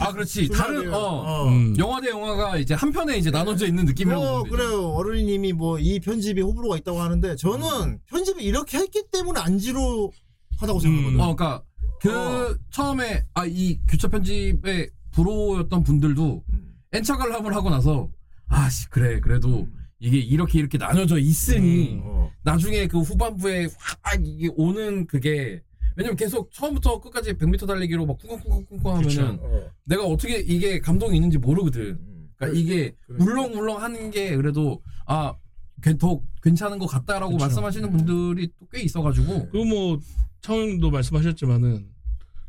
[0.00, 0.94] 아 그렇지 다른 순화돼요.
[0.96, 1.74] 어, 음.
[1.78, 4.56] 영화 대 영화가 이제 한 편에 이제 나눠져 있는 느낌이라고 어, 보면 되죠.
[4.56, 4.88] 그래요.
[4.90, 11.22] 어른이님이 뭐 이 편집이 호불호가 있다고 하는데 저는 편집을 이렇게 했기 때문에 안 지루하다고 생각하거든요.
[11.22, 11.62] 어, 그러니까
[12.00, 12.56] 그 어.
[12.70, 16.74] 처음에 아 이 교차 편집의 불호였던 분들도 음.
[16.92, 18.08] 엔차 관람을 하고 나서
[18.48, 19.66] 아씨 그래 그래도
[19.98, 22.00] 이게 이렇게 이렇게 나눠져 있으니 음.
[22.04, 22.30] 어.
[22.42, 25.62] 나중에 그 후반부에 확 이게 오는 그게
[25.96, 29.70] 왜냐면 계속 처음부터 끝까지 100m 달리기로 막 쿵쾅쿵쾅쿵쾅 하면은 어.
[29.84, 31.82] 내가 어떻게 이게 감동이 있는지 모르거든.
[32.00, 32.28] 음.
[32.36, 32.94] 그러니까 이게.
[33.08, 35.34] 물렁물렁 하는 게 그래도 아,
[35.82, 37.44] 괜- 더 괜찮은 것 같다라고 그쵸.
[37.44, 39.48] 말씀하시는 분들이 또 꽤 있어가지고.
[39.50, 39.98] 그리고 뭐
[40.40, 41.86] 청도 말씀하셨지만은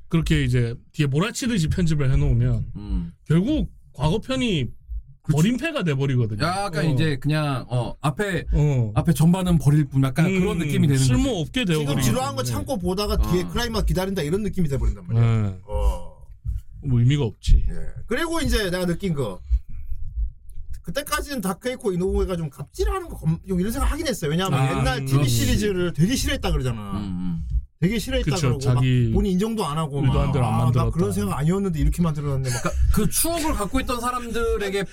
[0.08, 3.14] 그렇게 이제 뒤에 몰아치듯이 편집을 해놓으면 음.
[3.26, 4.68] 결국 과거 편이
[5.32, 6.44] 버림패가 돼버리거든요.
[6.46, 6.90] 약간 어.
[6.90, 8.92] 이제 그냥 어 앞에 어.
[8.96, 11.42] 앞에 전반은 버릴 뿐 약간 음, 그런 느낌이 되는 쓸모 거지.
[11.42, 12.52] 없게 지금 되어버리기 지루한 거 때문에.
[12.54, 13.48] 참고 보다가 뒤에 어.
[13.50, 15.42] 클라이막스 기다린다 이런 느낌이 돼버린단 말이야.
[15.44, 15.58] 네.
[15.66, 16.14] 어.
[16.86, 17.66] 뭐 의미가 없지.
[17.70, 17.74] 예.
[18.06, 19.40] 그리고 이제 내가 느낀 거
[20.82, 24.30] 그때까지는 다크에이코 이노우에가 좀 갑질하는 거 검- 좀 이런 생각 하긴 했어요.
[24.32, 25.30] 왜냐하면 아, 옛날 음, TV 그렇지.
[25.34, 26.92] 시리즈를 되게 싫어했다 그러잖아.
[26.98, 27.48] 음, 음.
[27.84, 30.90] 되게 싫어했다 그쵸, 그러고 자기 막 본인 인정도 안 하고 대로 안막 아, 나 만들었다.
[30.92, 32.50] 그런 생각 아니었는데 이렇게 만들어놨네.
[32.50, 34.86] 막그 추억을 갖고 있던 사람들에게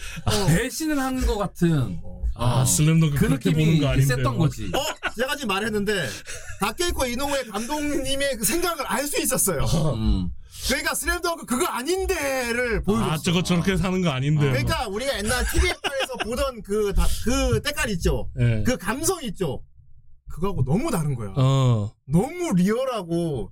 [0.49, 2.01] 배신을 한 것 같은
[2.35, 4.15] 아, 어, 슬램덩크 그 그렇게 보는 거 아닌데.
[4.17, 4.65] 셌던 거지.
[4.75, 5.11] 어?
[5.17, 6.09] 제가 지금 말했는데
[6.59, 9.65] 다케이코 이노우의 감독님의 그 생각을 알 수 있었어요.
[9.95, 10.29] 음.
[10.67, 13.11] 그러니까 슬램덩크 그거 아닌데를 보여줬어.
[13.13, 14.49] 아, 저거 저렇게 사는 거 아닌데.
[14.51, 18.29] 그러니까 우리가 옛날 TV에서 보던 그, 다, 그 때깔 있죠.
[18.39, 18.63] 예.
[18.67, 19.63] 그 감성 있죠.
[20.31, 21.33] 그거하고 너무 다른 거야.
[21.37, 21.93] 어.
[22.07, 23.51] 너무 리얼하고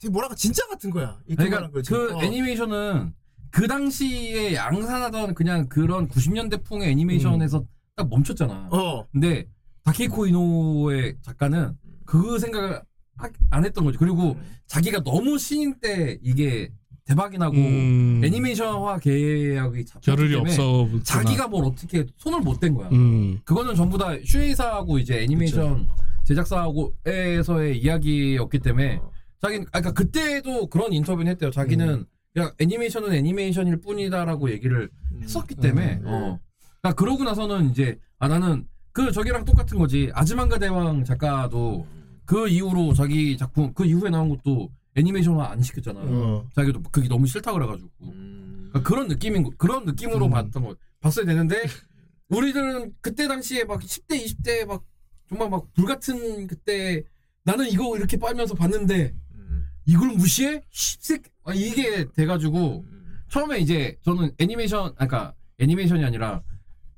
[0.00, 1.18] 되게 뭐랄까 진짜 같은 거야.
[1.26, 1.70] 이 그러니까.
[1.86, 2.22] 그 어.
[2.22, 3.12] 애니메이션은
[3.50, 8.68] 그 당시에 양산하던 그냥 그런 90년대 풍의 애니메이션에서 딱 멈췄잖아.
[8.72, 9.06] 어.
[9.12, 9.46] 근데
[9.84, 12.82] 다케이코 이노의 작가는 그 생각을
[13.16, 13.98] 하- 안 했던 거지.
[13.98, 14.36] 그리고
[14.66, 16.72] 자기가 너무 신인 때 이게
[17.08, 18.20] 대박이 나고 음.
[18.22, 20.88] 애니메이션화 계약이 때문에 없어.
[21.02, 22.90] 자기가 뭘 어떻게 손을 못 댄 거야.
[22.92, 23.40] 음.
[23.44, 25.88] 그거는 전부 다 슈에이사하고 이제 애니메이션
[26.24, 29.10] 제작사하고에서의 이야기였기 때문에 어.
[29.40, 31.50] 자기는 아까 그러니까 그때도 그런 인터뷰는 했대요.
[31.50, 32.04] 자기는 음.
[32.34, 34.90] 그냥 애니메이션은 애니메이션일 뿐이다라고 얘기를
[35.22, 36.06] 했었기 때문에 음.
[36.06, 36.38] 어.
[36.82, 40.10] 그러니까 그러고 나서는 이제 아 나는 그 저기랑 똑같은 거지.
[40.12, 41.86] 아즈만가 대왕 작가도
[42.26, 46.00] 그 이후로 자기 작품 그 이후에 나온 것도 애니메이션화 안 시켰잖아.
[46.02, 46.46] 어.
[46.54, 48.68] 자기도 그게 너무 싫다 그래가지고 음.
[48.70, 50.30] 그러니까 그런 느낌인 거- 그런 느낌으로 음.
[50.30, 51.62] 봤던 거 봤어야 되는데
[52.28, 54.84] 우리들은 그때 당시에 막 10대 20대 막
[55.28, 57.02] 정말 막 불같은 그때
[57.44, 59.64] 나는 이거 이렇게 빨면서 봤는데 음.
[59.86, 60.62] 이걸 무시해?
[60.70, 62.84] 씹새 아, 이게 돼가지고
[63.30, 66.42] 처음에 이제 저는 애니메이션 아까 애니메이션이 아니라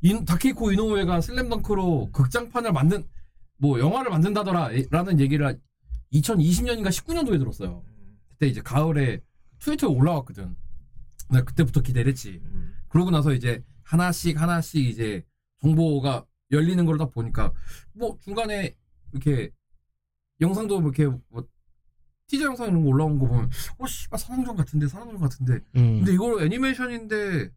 [0.02, 3.04] 인, 다케이코 이노우에가 슬램덩크로 극장판을 만든
[3.58, 5.58] 뭐 영화를 만든다더라라는 얘기를
[6.12, 7.82] 2020년인가 19년도에 들었어요.
[8.40, 9.20] 그때 이제 가을에
[9.58, 10.56] 트위터에 올라왔거든.
[11.28, 12.40] 나 그때부터 기대를 했지.
[12.42, 12.72] 음.
[12.88, 15.22] 그러고 나서 이제 하나씩 하나씩 이제
[15.60, 17.52] 정보가 열리는 걸딱 보니까
[17.92, 18.74] 뭐 중간에
[19.12, 19.50] 이렇게
[20.40, 21.46] 영상도 이렇게 뭐
[22.28, 25.96] 티저 영상 이런 거 올라온 거 보면 어 씨발 산왕전 같은데 산왕전 같은데 음.
[25.98, 27.50] 근데 이걸 애니메이션인데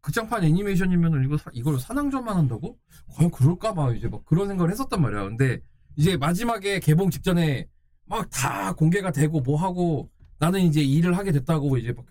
[0.00, 2.78] 극장판 애니메이션이면은 이거 사- 이걸 산왕전만 한다고?
[3.12, 5.24] 과연 그럴까 봐 이제 막 그런 생각을 했었단 말이야.
[5.24, 5.60] 근데
[5.96, 7.68] 이제 마지막에 개봉 직전에
[8.06, 10.10] 막 다 공개가 되고 뭐 하고
[10.40, 12.04] 나는 이제 일을 하게 됐다고 이제 막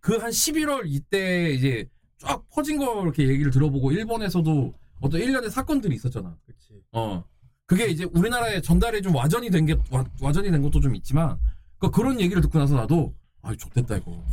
[0.00, 6.36] 그한 11월 이때 이제 쫙 퍼진 거 이렇게 얘기를 들어보고 일본에서도 어떤 일련의 사건들이 있었잖아.
[6.46, 6.80] 그치.
[6.92, 7.24] 어.
[7.66, 11.38] 그게 이제 우리나라에 전달이 좀 와전이 된 게, 와, 와전이 된 것도 좀 있지만,
[11.78, 14.24] 그 그런 얘기를 듣고 나서 나도, 아이, 좋됐다, 이거.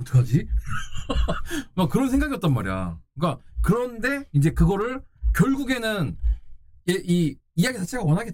[0.00, 0.46] 어떡하지?
[1.74, 2.98] 막 그런 생각이었단 말이야.
[3.14, 5.00] 그러니까, 그런데 이제 그거를
[5.34, 6.16] 결국에는
[6.88, 8.30] 이, 이 이야기 자체가 워낙에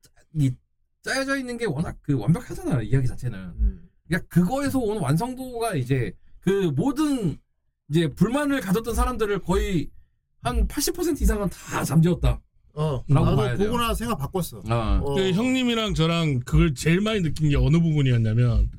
[0.00, 0.54] 짜- 이
[1.02, 3.38] 짜여져 있는 게 워낙 그 완벽하잖아요, 이야기 자체는.
[3.38, 3.88] 음.
[4.08, 7.36] 그러니까 그거에서 오는 완성도가 이제 그 모든
[7.90, 9.88] 이제 불만을 가졌던 사람들을 거의
[10.42, 12.40] 한 80% 이상은 다 잠재웠다.
[12.76, 13.70] 어, 라고 봐야 나도 돼요.
[13.70, 14.62] 보고 나서 생각 바꿨어.
[14.68, 15.00] 아.
[15.02, 15.14] 어.
[15.14, 18.70] 그 형님이랑 저랑 그걸 제일 많이 느낀 게 어느 부분이었냐면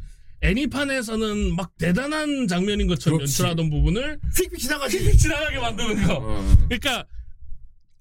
[0.41, 3.41] 애니판에서는 막 대단한 장면인 것처럼 그렇지.
[3.41, 4.99] 연출하던 부분을 휙휙 지나가지.
[4.99, 6.17] 휙휙 지나가게 만드는 거.
[6.17, 6.55] 어.
[6.67, 7.05] 그러니까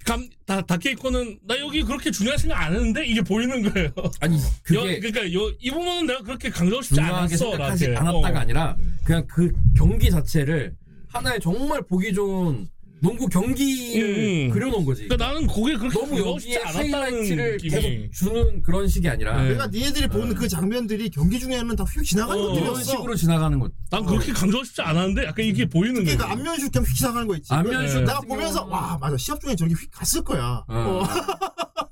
[0.05, 3.91] 감, 다, 다케이코는 나 여기 그렇게 중요한 생각 안 했는데 이게 보이는 거예요.
[4.21, 7.37] 아니 여, 그게 그러니까 요, 이 부분은 내가 그렇게 강조하고 싶지 중요하게 않았어.
[7.37, 8.01] 생각하지 나한테.
[8.11, 8.43] 않았다가 어.
[8.43, 10.75] 아니라 그냥 그 경기 자체를
[11.09, 12.69] 하나의 정말 보기 좋은
[13.05, 14.51] 농구 경기를 음.
[14.51, 15.07] 그려놓은 거지.
[15.07, 17.59] 그러니까 나는 그게 그렇게 너무 여기에 않았다는 하이라이트를.
[17.59, 19.51] 계속 주는 그런 식이 아니라 네.
[19.51, 22.91] 내가 니네들이 보는 그 장면들이 경기 중에는 다 휙 지나가는 어, 이런 것들이었어.
[22.93, 23.71] 식으로 지나가는 것.
[23.91, 26.17] 난 그렇게 강조하고 싶지 않았는데 약간 이게 보이는 거야.
[26.17, 27.53] 그 안면슛 그냥 휙 지나가는 거 있지.
[27.53, 28.05] 안면슛 네.
[28.07, 30.65] 내가 보면서 와 맞아 시합 중에 저렇게 휙 갔을 거야.
[30.67, 30.75] 어.
[30.75, 31.05] 어.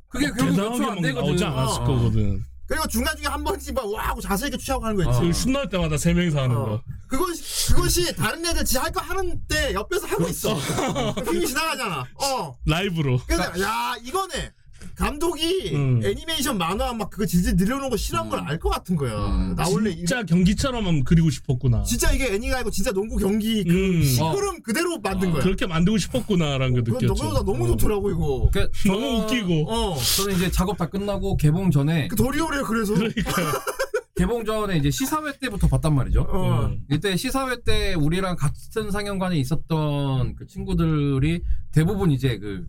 [0.08, 1.14] 그게 결국 몇초안 막 되거든.
[1.26, 1.84] 나오지 않았을 어.
[1.84, 2.42] 거거든.
[2.72, 5.18] 그리고 중간 중에 한 번씩 막 와 하고 자세 있게 취하고 하는 거 있지.
[5.18, 5.20] 어.
[5.28, 6.64] 그슛 나올 때마다 세 명이서 하는 어.
[6.64, 6.82] 거.
[7.08, 10.54] 그것이 그것이 다른 애들 지 할 거 하는 때 옆에서 하고 있어.
[10.54, 12.06] 휙 지나가잖아.
[12.14, 12.56] 어.
[12.64, 13.20] 라이브로.
[13.26, 14.52] 그래서 야 이거네.
[14.94, 16.00] 감독이 음.
[16.04, 19.14] 애니메이션 만화 막 그거 질질 늘려놓은 거 싫어한 걸 알 것 같은 거야.
[19.26, 19.54] 음.
[19.56, 21.82] 나 원래 이- 진짜 경기처럼 그리고 싶었구나.
[21.84, 24.02] 진짜 이게 애니가 아니고 진짜 농구 경기 그 음.
[24.02, 25.32] 시끄럼 그대로 만든 어.
[25.32, 25.42] 거야.
[25.42, 27.14] 그렇게 만들고 싶었구나라는 거 그건 느꼈죠.
[27.22, 27.66] 너무나 너무 어.
[27.68, 28.50] 좋더라고 이거.
[28.52, 29.72] 그 너무 저는- 웃기고.
[29.72, 29.96] 어.
[30.16, 32.94] 저는 이제 작업 다 끝나고 개봉 전에 그 도리오래 그래서.
[32.94, 33.32] 그러니까.
[34.14, 36.20] 개봉 전에 이제 시사회 때부터 봤단 말이죠.
[36.28, 36.66] 어.
[36.66, 36.80] 음.
[36.90, 42.64] 이때 시사회 때 우리랑 같은 상영관에 있었던 그 친구들이 대부분 이제 그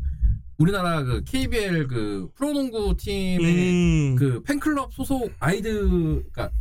[0.57, 4.15] 우리나라 그 KBL 그 프로농구 팀의 음.
[4.15, 6.51] 그 팬클럽 소속 아이들 그러니까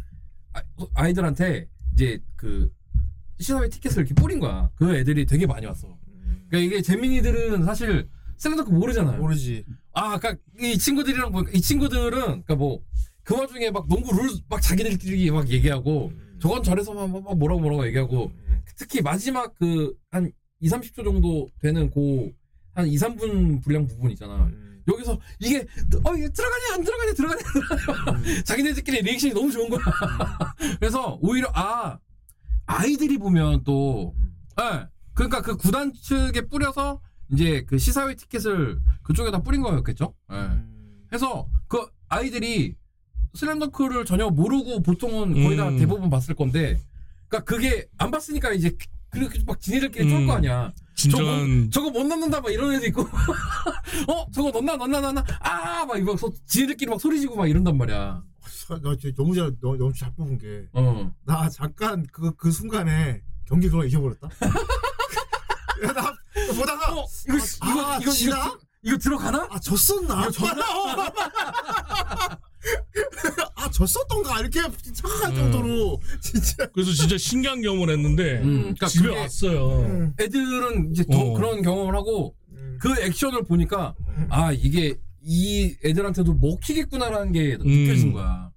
[0.55, 0.63] 아-
[0.95, 2.71] 아이들한테 이제 그
[3.39, 4.71] 시사회 티켓을 이렇게 뿌린 거야.
[4.77, 5.89] 그 애들이 되게 많이 왔어.
[6.49, 9.19] 그러니까 이게 재민이들은 사실 셀럽도크 모르잖아요.
[9.21, 9.65] 모르지.
[9.93, 12.81] 아, 아까 이 친구들이랑 보니까 이 친구들은 그러니까 뭐
[13.25, 17.87] 그 와중에 막 농구 룰 막 자기들끼리 막 얘기하고 저건 저래서만 막- 막 뭐라고 뭐라고
[17.87, 18.33] 얘기하고
[18.77, 22.33] 특히 마지막 그 한 2, 30초 정도 되는 그
[22.75, 24.51] 한 2, 3분 분량 부분 있잖아.
[24.89, 25.59] 여기서 이게
[26.05, 27.43] 어 이게 들어가냐 안 들어가냐 들어가냐
[27.85, 29.81] 들어가냐 자기네들끼리 리액션이 너무 좋은 거야.
[30.81, 31.99] 그래서 오히려 아
[32.67, 34.15] 아이들이 보면 또
[34.61, 34.87] 예.
[35.15, 37.01] 그러니까 그 구단 측에 뿌려서
[37.31, 40.15] 이제 그 시사회 티켓을 그쪽에다 뿌린 거였겠죠.
[40.33, 40.51] 예.
[41.13, 42.75] 해서 그 아이들이
[43.35, 45.79] 슬램덩크를 전혀 모르고 보통은 거의 다 음.
[45.79, 46.79] 대부분 봤을 건데
[47.29, 48.77] 그러니까 그게 안 봤으니까 이제
[49.11, 50.37] 그렇게 막 지네들끼리 쫄거 음.
[50.39, 50.73] 아니야.
[51.03, 53.03] 진정한 저거 못 넣는다 막 이런 애도 있고
[54.09, 58.23] 어 저거 넣나 넣나 넣나 아막 이거 소- 지네들끼리 막 소리 지고 막 이런단 말이야.
[58.83, 60.67] 나 진짜 너무 잘 너무, 너무 잘 뽑은 게.
[60.73, 61.13] 어.
[61.25, 64.29] 나 잠깐 그, 그 순간에 경기 그걸 잊어버렸다.
[65.85, 66.15] 야, 나
[66.57, 68.37] 보다가 어 이거 아, 이거 아, 이거 지나?
[68.47, 69.47] 이거 이거 들어가나?
[69.51, 70.29] 아 졌었나?
[73.57, 74.61] 아 졌었던가 이렇게
[74.93, 79.81] 착각할 정도로 진짜 그래서 진짜 신기한 경험을 했는데 음, 그러니까 집에 그게- 왔어요.
[79.83, 81.33] 음, 애들은 이제 더 어.
[81.35, 82.79] 그런 경험을 하고 음.
[82.81, 83.95] 그 액션을 보니까
[84.29, 84.95] 아 이게
[85.25, 88.51] 이 애들한테도 먹히겠구나라는 게 느껴진 거야.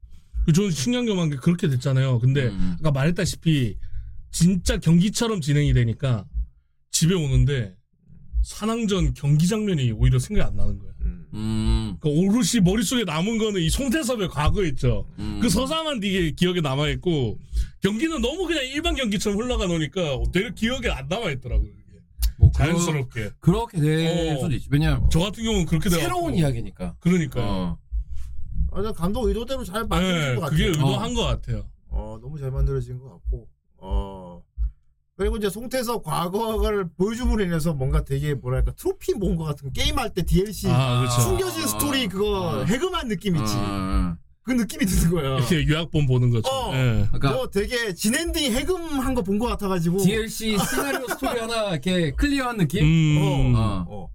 [0.46, 2.20] 그 저는 신기한 경험한 게 그렇게 됐잖아요.
[2.20, 2.76] 근데 음.
[2.80, 3.78] 아까 말했다시피
[4.32, 6.26] 진짜 경기처럼 진행이 되니까
[6.92, 7.76] 집에 오는데
[8.44, 10.92] 산왕전 경기 장면이 오히려 생각이 안 나는 거야.
[11.36, 15.06] 음, 그 오롯이 머릿속에 남은 거는 이 송태섭의 과거 있죠.
[15.20, 15.40] 음.
[15.42, 17.38] 그 서사만 되게 기억에 남아있고
[17.82, 21.68] 경기는 너무 그냥 일반 경기처럼 흘러가 놓으니까 되게 기억에 안 남아있더라고요.
[21.68, 22.00] 이게.
[22.38, 23.32] 뭐 자연스럽게.
[23.40, 24.40] 그, 렇게될 어.
[24.40, 24.68] 수도 있지.
[24.72, 26.00] 왜냐면 저 같은 경우는 그렇게 돼요.
[26.00, 26.96] 새로운 이야기니까.
[27.00, 27.46] 그러니까요.
[27.46, 27.78] 어.
[28.72, 30.58] 아, 나 감독 의도대로 잘 만들어진 네, 것 같아요.
[30.58, 31.70] 그게 의도한 것 같아요.
[31.90, 34.42] 어, 너무 잘 만들어진 것 같고, 어.
[35.18, 40.24] 그리고 이제 송태섭 과거를 보여줌으로 인해서 뭔가 되게 뭐랄까 트로피 모은 것 같은 게임할 때
[40.24, 41.22] DLC 아, 그렇죠.
[41.22, 42.64] 숨겨진 스토리 그거 아.
[42.66, 43.54] 해금한 느낌 있지.
[43.56, 44.18] 어.
[44.44, 45.38] 그 느낌이 드는 거야.
[45.40, 46.50] 이렇게 유학본 보는 거죠.
[46.52, 46.72] 어.
[46.74, 47.08] 예.
[47.14, 50.00] 그러니까 뭐 되게 진엔딩 해금한 거본것 같아가지고.
[50.00, 52.84] DLC 시나리오 스토리 하나 이렇게 클리어한 느낌?
[52.84, 53.56] 음.
[53.56, 53.86] 어.
[53.88, 54.10] 어.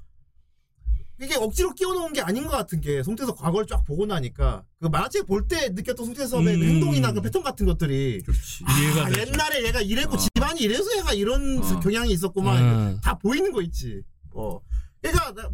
[1.23, 5.27] 이게 억지로 끼워놓은 게 아닌 것 같은 게 송태섭 과거를 쫙 보고 나니까 그 만화책
[5.27, 6.69] 볼 때 느꼈던 송태섭의 그 음.
[6.69, 8.65] 행동이나 그 패턴 같은 것들이 그렇지.
[8.65, 9.21] 이해가 아, 되죠.
[9.33, 10.17] 옛날에 얘가 이랬고 어.
[10.17, 11.81] 집안이 이래서 얘가 이런 어.
[11.81, 13.01] 경향이 있었구만 음.
[13.03, 14.03] 다 보이는 거 있지.
[14.33, 14.59] 어.
[15.03, 15.51] 그러니까 나-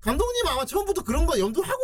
[0.00, 1.78] 감독님 아마 처음부터 그런 거 염두하고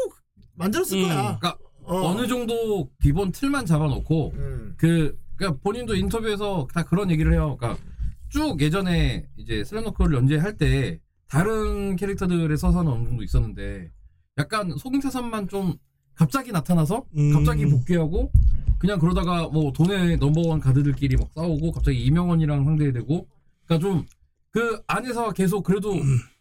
[0.55, 1.03] 만들었을 음.
[1.09, 1.39] 거야.
[1.39, 2.09] 그러니까 어.
[2.09, 4.74] 어느 정도 기본 틀만 잡아놓고 음.
[4.78, 7.57] 그 그러니까 본인도 인터뷰에서 다 그런 얘기를 해요.
[7.61, 7.82] 그러니까
[8.30, 13.90] 쭉 예전에 이제 슬램덩크를 연재할 때 다른 캐릭터들의 서사는 어느 정도 있었는데
[14.38, 15.74] 약간 송태섭만 좀
[16.14, 17.32] 갑자기 나타나서 음.
[17.32, 18.30] 갑자기 복귀하고
[18.78, 23.28] 그냥 그러다가 뭐 돈의 넘버원 가드들끼리 막 싸우고 갑자기 이명원이랑 상대되고
[23.66, 24.06] 그러니까 좀
[24.56, 25.92] 그 안에서 계속 그래도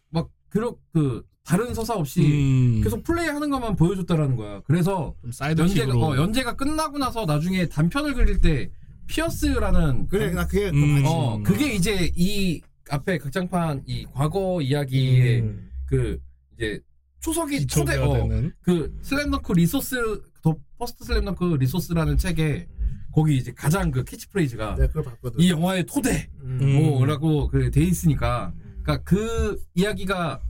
[0.08, 2.80] 막 그런 그 다른 서사 없이 음.
[2.82, 4.62] 계속 플레이하는 것만 보여줬다라는 거야.
[4.64, 5.14] 그래서
[5.54, 5.94] 좀 연재가.
[5.98, 8.70] 어, 연재가 끝나고 나서 나중에 단편을 그릴 때
[9.06, 11.02] 피어스라는 그래 나 그게 또 음.
[11.04, 15.70] 어 그게 이제 이 앞에 극장판 이 과거 이야기의 음.
[15.86, 16.18] 그
[16.54, 16.80] 이제
[17.20, 18.28] 초석이 초대 어.
[18.62, 19.96] 그 슬램덩크 리소스
[20.42, 22.68] 더 퍼스트 슬램덩크 리소스라는 책에
[23.12, 25.40] 거기 이제 가장 그 캐치프레이즈가 봤거든.
[25.40, 26.58] 이 영화의 토대 음.
[26.60, 26.74] 음.
[26.74, 30.40] 뭐라고 그돼 있으니까 그러니까 그 이야기가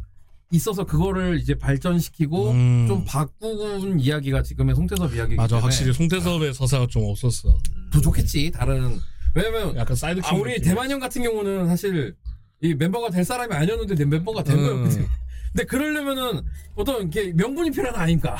[0.52, 2.86] 있어서 그거를 이제 발전시키고 음.
[2.88, 7.58] 좀 바꾼 이야기가 지금의 송태섭 이야기이기 맞아, 때문에 확실히 송태섭의 서사가 좀 없었어.
[7.90, 8.98] 부족했지 다른
[9.34, 10.32] 왜냐면 약간 사이드킥.
[10.32, 10.60] 아 우리.
[10.60, 12.14] 대만형 같은 경우는 사실
[12.60, 14.64] 이 멤버가 될 사람이 아니었는데 내 멤버가 된 음.
[14.64, 15.06] 거였거든.
[15.52, 16.42] 근데 그러려면은
[16.74, 18.36] 어떤 게 명분이 필요한 거 아닙니까?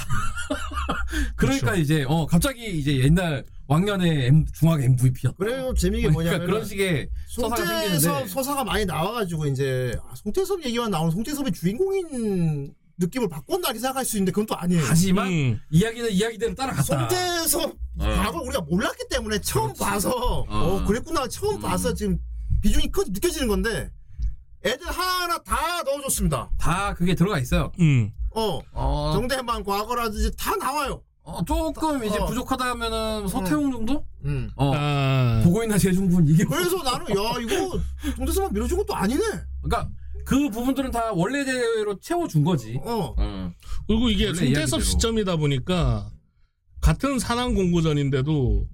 [1.34, 1.80] 그러니까 그렇죠.
[1.80, 5.36] 이제 어 갑자기 이제 옛날 왕년의 M, 중학 MVP였다.
[5.38, 10.64] 그래요 재미게 그러니까 뭐냐면 그런 식의 서사가 송태섭 생기는데 서사가 많이 나와가지고 이제 아, 송태섭
[10.66, 14.82] 얘기만 나오는 송태섭의 주인공인 느낌을 바꿨나 이렇게 생각할 수 있는데 그건 또 아니에요.
[14.86, 15.60] 하지만 음.
[15.70, 16.82] 이야기는 이야기대로 따라갔다.
[16.82, 19.80] 송태섭 과거 우리가 몰랐기 때문에 처음 그렇지.
[19.80, 20.46] 봐서 어.
[20.48, 21.60] 어 그랬구나 처음 음.
[21.60, 22.18] 봐서 지금
[22.62, 23.90] 비중이 커 느껴지는 건데
[24.66, 26.50] 애들 하나 다 넣어줬습니다.
[26.58, 27.70] 다 그게 들어가 있어요.
[27.80, 28.10] 음.
[28.34, 31.02] 어 어, 정대만 과거라든지 다 나와요.
[31.22, 32.26] 어, 조금 이제 어.
[32.26, 34.04] 부족하다면은 서태웅 정도?
[34.24, 34.50] 음.
[34.56, 34.72] 어.
[34.74, 35.40] 아.
[35.44, 37.78] 보고 있나 재중군 이게 뭐- 그래서 나는 야 이거
[38.16, 39.20] 송태섭만 밀어준 것도 아니네.
[39.62, 39.88] 그러니까
[40.24, 42.78] 그 부분들은 다 원래대로 채워준 거지.
[42.84, 43.52] 어 어.
[43.86, 44.80] 그리고 이게 원래 이야기대로.
[44.82, 46.10] 시점이다 보니까
[46.80, 48.66] 같은 산안 공고전인데도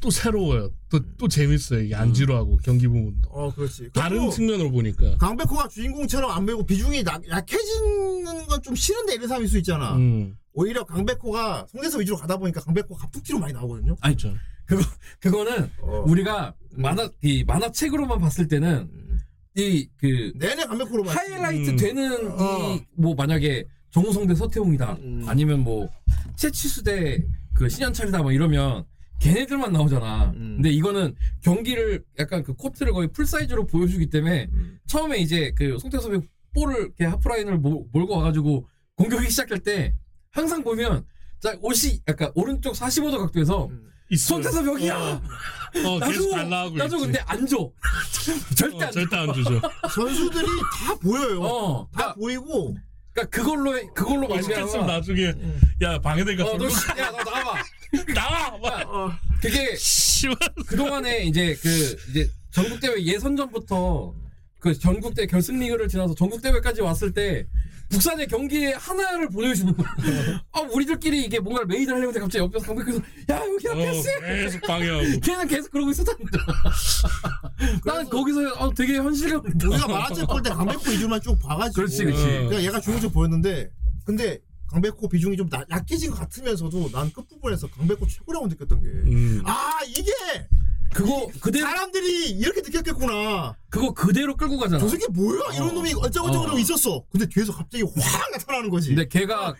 [0.00, 0.70] 또 새로워요.
[0.88, 1.80] 또, 또 재밌어요.
[1.82, 3.28] 이게 안 지루하고 경기 부분도.
[3.30, 3.90] 어, 그렇지.
[3.92, 5.16] 다른 그리고 측면으로 보니까.
[5.18, 9.96] 강백호가 주인공처럼 안 배우고 비중이 나- 약해지는 건 좀 싫은데 이런 사람일 수 있잖아.
[9.96, 10.36] 음.
[10.52, 13.96] 오히려 강백호가 송대섭 위주로 가다 보니까 강백호가 갑툭튀로 많이 나오거든요.
[14.00, 14.36] 아니 그렇죠.
[14.66, 14.82] 그거
[15.20, 16.04] 그거는 어.
[16.06, 16.82] 우리가 음.
[16.82, 18.88] 만화 이 만화책으로만 봤을 때는
[19.56, 21.16] 이 그 내내 강백호로 봤지.
[21.18, 21.76] 하이라이트 음.
[21.76, 22.74] 되는 어.
[22.76, 25.24] 이 뭐 만약에 정우성 대 서태웅이다 음.
[25.26, 25.88] 아니면 뭐
[26.36, 28.84] 채치수 대그 신현철이다 뭐 이러면
[29.20, 30.32] 걔네들만 나오잖아.
[30.36, 30.54] 음.
[30.56, 34.78] 근데 이거는 경기를 약간 그 코트를 거의 full size로 보여주기 때문에 음.
[34.86, 36.20] 처음에 이제 그 송태섭이
[36.54, 38.66] 볼을 이렇게 하프라인을 몰- 몰고 와가지고
[38.96, 39.94] 공격이 시작할 때
[40.32, 41.04] 항상 보면
[41.38, 43.70] 자 옷이 약간 오른쪽 45도 각도에서
[44.10, 44.42] 있어요.
[44.42, 44.96] 송태섭 여기야.
[44.96, 47.04] 어, 나도 계속 달라하고 나도 있지.
[47.06, 47.70] 근데 안 줘.
[48.56, 48.90] 절대 어, 안 줘.
[48.90, 49.60] 절대 안 주죠.
[49.94, 50.46] 선수들이
[50.86, 51.40] 다 보여요.
[51.42, 52.76] 어, 다 그러니까, 보이고.
[53.12, 54.86] 그러니까 그걸로 해- 그걸로 어떻겠으면 말미암아.
[54.86, 55.34] 나중에
[55.82, 57.62] 야 방해대가 어, 너, 씨, 야, 너 나와봐.
[58.14, 58.58] 나와.
[58.58, 58.88] 막.
[58.88, 59.12] 어.
[59.40, 60.36] 그게 씨발.
[60.66, 64.14] 그 동안에 이제 그 이제 전국 대회 예선전부터
[64.58, 67.46] 그 전국 대 결승 리그를 지나서 전국 대회까지 왔을 때
[67.90, 69.88] 북산의 경기에 하나를 보내주는 거야.
[70.52, 72.98] 아 우리들끼리 이게 뭔가를 메이드를 하려고 했는데 갑자기 옆에서 강백해서
[73.30, 74.20] 야 여기야 어, 패스.
[74.20, 75.20] 계속 방해하고.
[75.20, 76.44] 걔는 계속 그러고 거야.
[77.84, 79.42] 나는 거기서 어, 되게 현실감.
[79.44, 81.74] 우리가 만화책 볼때 강백호 위주만 쭉 봐가지고.
[81.74, 82.22] 그렇지, 그렇지.
[82.24, 83.70] 그러니까 얘가 중요적 보였는데,
[84.04, 84.38] 근데
[84.70, 88.88] 강백호 비중이 좀 나- 약해진 것 같으면서도 난 끝부분에서 강백호 최고라고 느꼈던 게.
[88.88, 89.42] 음.
[89.44, 90.12] 아, 이게
[90.92, 93.54] 그거 그대로 사람들이 이렇게 느꼈겠구나.
[93.68, 94.78] 그거 그대로 끌고 가잖아.
[94.80, 95.54] 저 새끼 뭐야?
[95.54, 95.72] 이런 어.
[95.72, 96.58] 놈이 어쩌고저쩌고 어.
[96.58, 97.04] 있었어.
[97.10, 98.88] 근데 뒤에서 갑자기 확 나타나는 거지.
[98.94, 99.54] 근데 걔가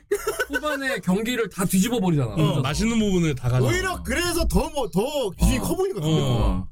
[0.49, 2.35] 후반에 경기를 다 뒤집어 버리잖아.
[2.35, 3.65] 어, 맛있는 부분을 다 가져.
[3.67, 5.63] 오히려 그래서 더 뭐, 더 기준이 어.
[5.63, 6.69] 커 보이는 거야, 어.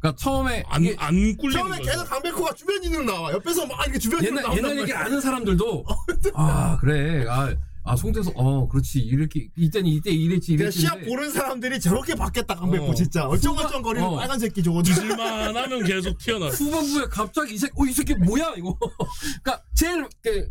[0.00, 1.90] 그러니까 처음에 안, 이게 안 꿀리는 처음에 거죠.
[1.90, 3.32] 계속 강백호가 주변인으로 나와.
[3.32, 4.82] 옆에서 막 이렇게 주변인으로 옛날 나온단 옛날.
[4.82, 5.84] 얘기를 아는 사람들도
[6.34, 7.52] 아 그래 아,
[7.86, 12.54] 아 송태섭 어 그렇지 이렇게 이때는 이때 이랬지 그러니까 이랬지 시합 보는 사람들이 저렇게 바뀌었다
[12.56, 12.94] 강백호 어.
[12.94, 14.16] 진짜 얼쩡얼쩡 거리는 어.
[14.16, 16.50] 빨간 새끼 저거 잊을만 하면 계속 튀어나와.
[16.50, 18.76] 후반부에 갑자기 이 새끼 어이 새끼 뭐야 이거
[19.42, 20.48] 그러니까 제일 그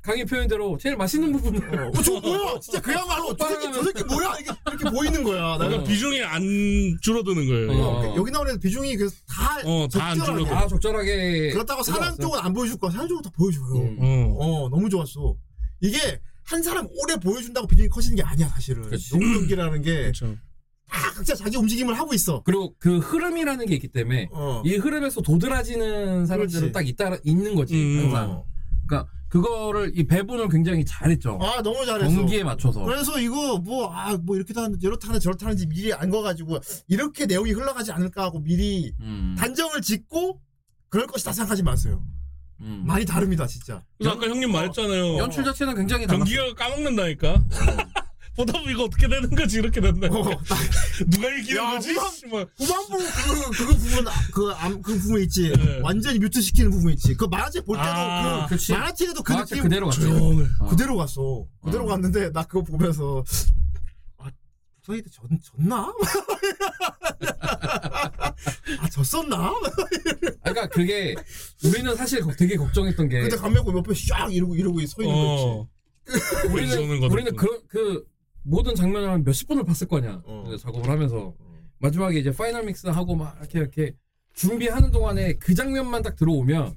[0.00, 4.36] 강의 표현대로 제일 맛있는 부분은 어, 저거 뭐야 진짜 그야말로 저 새끼 저 새끼 뭐야
[4.40, 6.42] 이게 이렇게 보이는 거야 나는 그러니까 비중이 안
[7.02, 7.72] 줄어드는 거예요.
[7.72, 8.00] 어.
[8.12, 10.44] 어, 여기 나오는 비중이 그래서 다 어, 다안 적절하게.
[10.44, 10.56] 줄어들어.
[10.56, 12.16] 아 적절하게 그렇다고 사랑.
[12.16, 13.98] 쪽은 안 보여줄 거야 사랑 쪽은 다 보여줘요 음.
[14.00, 14.36] 어.
[14.38, 15.36] 어 너무 좋았어
[15.80, 15.98] 이게
[16.48, 19.10] 한 사람 오래 보여준다고 비중이 커지는 게 아니야 사실은 그렇지.
[19.10, 20.34] 농구 경기라는 게 그렇죠.
[20.88, 24.62] 다 각자 자기 움직임을 하고 있어 그리고 그 흐름이라는 게 있기 때문에 어.
[24.64, 26.72] 이 흐름에서 도드라지는 사람들은 그렇지.
[26.72, 28.04] 딱 있다 있는 거지 음.
[28.04, 28.42] 항상
[28.86, 34.54] 그러니까 그거를 이 배분을 굉장히 잘했죠 아 너무 잘했어 경기에 맞춰서 그래서 이거 뭐아뭐 이렇게
[34.54, 39.36] 타는 이렇다 하는 저렇다 하는지 미리 안 거가지고 이렇게 내용이 흘러가지 않을까 하고 미리 음.
[39.38, 40.40] 단정을 짓고
[40.88, 42.02] 그럴 것이다 생각하지 마세요
[42.60, 42.82] 음.
[42.86, 45.18] 많이 다릅니다 진짜 그래서 아까 형님 말했잖아요.
[45.18, 47.42] 연출 자체는 굉장히 달랐어 경기가 까먹는다니까.
[48.36, 50.06] 보다 보면 이거 어떻게 되는 거지 이렇게 된다.
[50.06, 50.22] 어,
[51.10, 51.88] 누가 이기는 야, 거지?
[51.94, 52.46] 씨발.
[52.56, 55.80] 후반부 그, 그 부분 그, 암, 그 부분 있지 네.
[55.82, 58.72] 완전히 뮤트 시키는 부분 있지 그 만화책 볼 때도 아, 그 그치.
[58.72, 59.90] 만화책에도 그 만화책 느낌 그대로.
[59.90, 60.46] 조용해.
[60.60, 60.66] 어.
[60.66, 61.88] 그대로 갔어 그대로 어.
[61.88, 63.24] 갔는데 나 그거 보면서
[64.18, 64.30] 아
[64.84, 65.92] 저희들 졌, 졌나?
[68.80, 69.52] 아 졌었나?
[70.42, 71.14] 그러니까 그게
[71.64, 75.68] 우리는 사실 되게 걱정했던 게 근데 감매고 옆에 쫙 이러고 이러고 서 있는 어.
[76.06, 77.10] 거지 우리 우리는.
[77.10, 78.06] 우리는 그런 그
[78.42, 80.44] 모든 장면을 한 몇십 분을 봤을 거 아니야 어.
[80.46, 81.34] 그 작업을 하면서
[81.78, 83.94] 마지막에 이제 파이널 믹스 하고 막 이렇게 이렇게
[84.34, 86.76] 준비하는 동안에 그 장면만 딱 들어오면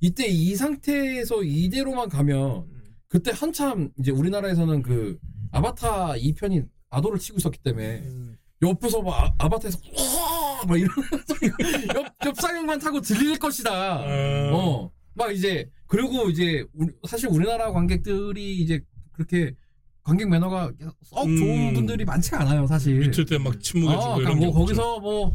[0.00, 2.66] 이때 이 상태에서 이대로만 가면
[3.08, 5.18] 그때 한참 이제 우리나라에서는 그
[5.52, 8.36] 아바타 2편이 아도를 치고 있었기 때문에 음.
[8.62, 10.41] 옆에서 막 아, 아바타에서 우와!
[10.66, 10.90] 막 이런
[11.96, 14.00] 옆, 옆 사경만 타고 들릴 것이다.
[14.00, 14.50] 어.
[14.52, 14.90] 어.
[15.14, 18.80] 막 이제 그리고 이제 우리- 사실 우리나라 관객들이 이제
[19.12, 19.54] 그렇게
[20.02, 20.72] 관객 매너가
[21.04, 21.74] 썩 좋은 음.
[21.74, 22.98] 분들이 많지가 않아요, 사실.
[22.98, 24.54] 밑에 때막 침묵해주고 아, 이런 그러니까 게 뭐.
[24.60, 25.32] 거기서 뭐,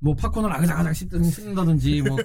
[0.00, 2.16] 뭐 팝콘을 아그작아작 씹는다든지 뭐,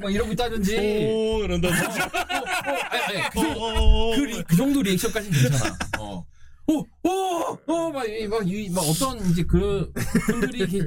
[0.00, 0.76] 막 이러고 있다든지.
[0.78, 2.00] 오 이런다든지.
[2.00, 5.76] 어, 어, 그, 정도- 어, 그, 리- 그 정도 리액션까지는 괜찮아.
[5.98, 6.24] 어.
[6.68, 9.92] 오, 오, 오, 막, 이- 막, 이- 막 어떤 이제 그
[10.26, 10.82] 분들이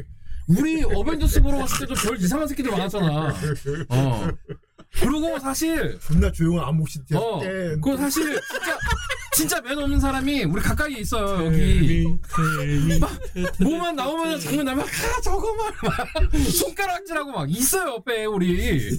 [0.50, 3.34] 우리 어벤져스 보러 갔을 때도 별 이상한 새끼들 많았잖아.
[3.90, 4.28] 어.
[4.92, 8.78] 그리고 사실 존나 조용한 안목신 때 어, 그거 사실 진짜
[9.36, 12.06] 진짜 맨 없는 사람이 우리 가까이에 있어요 여기.
[13.00, 13.12] 막
[13.62, 18.90] 뭐만 나오면 장면 나면 아 저거 막, 막 손가락질하고 막 있어요 옆에 우리.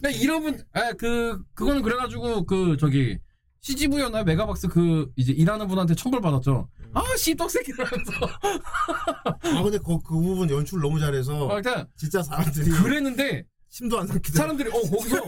[0.00, 3.18] 그러니까 이런 분 아그 그거는 그래가지고 그 저기
[3.62, 4.24] CGV였나?
[4.24, 8.12] 메가박스 그 이제 일하는 분한테 천벌 받았죠 아 씨떡새끼라면서
[9.22, 14.06] 아 근데 그, 그 부분 연출 너무 잘해서 아, 그러니까 진짜 사람들이 그랬는데 힘도 안
[14.06, 15.20] 삼키더라 사람들이 어 거기서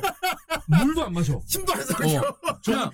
[0.67, 2.61] 물도 안 마셔 힘도 안 삼켜 어.
[2.63, 2.91] 저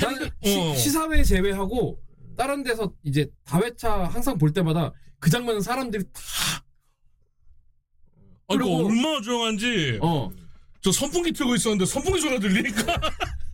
[0.00, 0.74] 나는 어.
[0.76, 1.98] 시, 사회 제외하고
[2.36, 6.62] 다른 데서 이제 다회차 항상 볼 때마다 그 장면은 사람들이 다그
[8.48, 10.30] 그리고- 얼마나 조용한지 어.
[10.82, 13.00] 저 선풍기 틀고 있었는데 선풍기 소리가 들리니까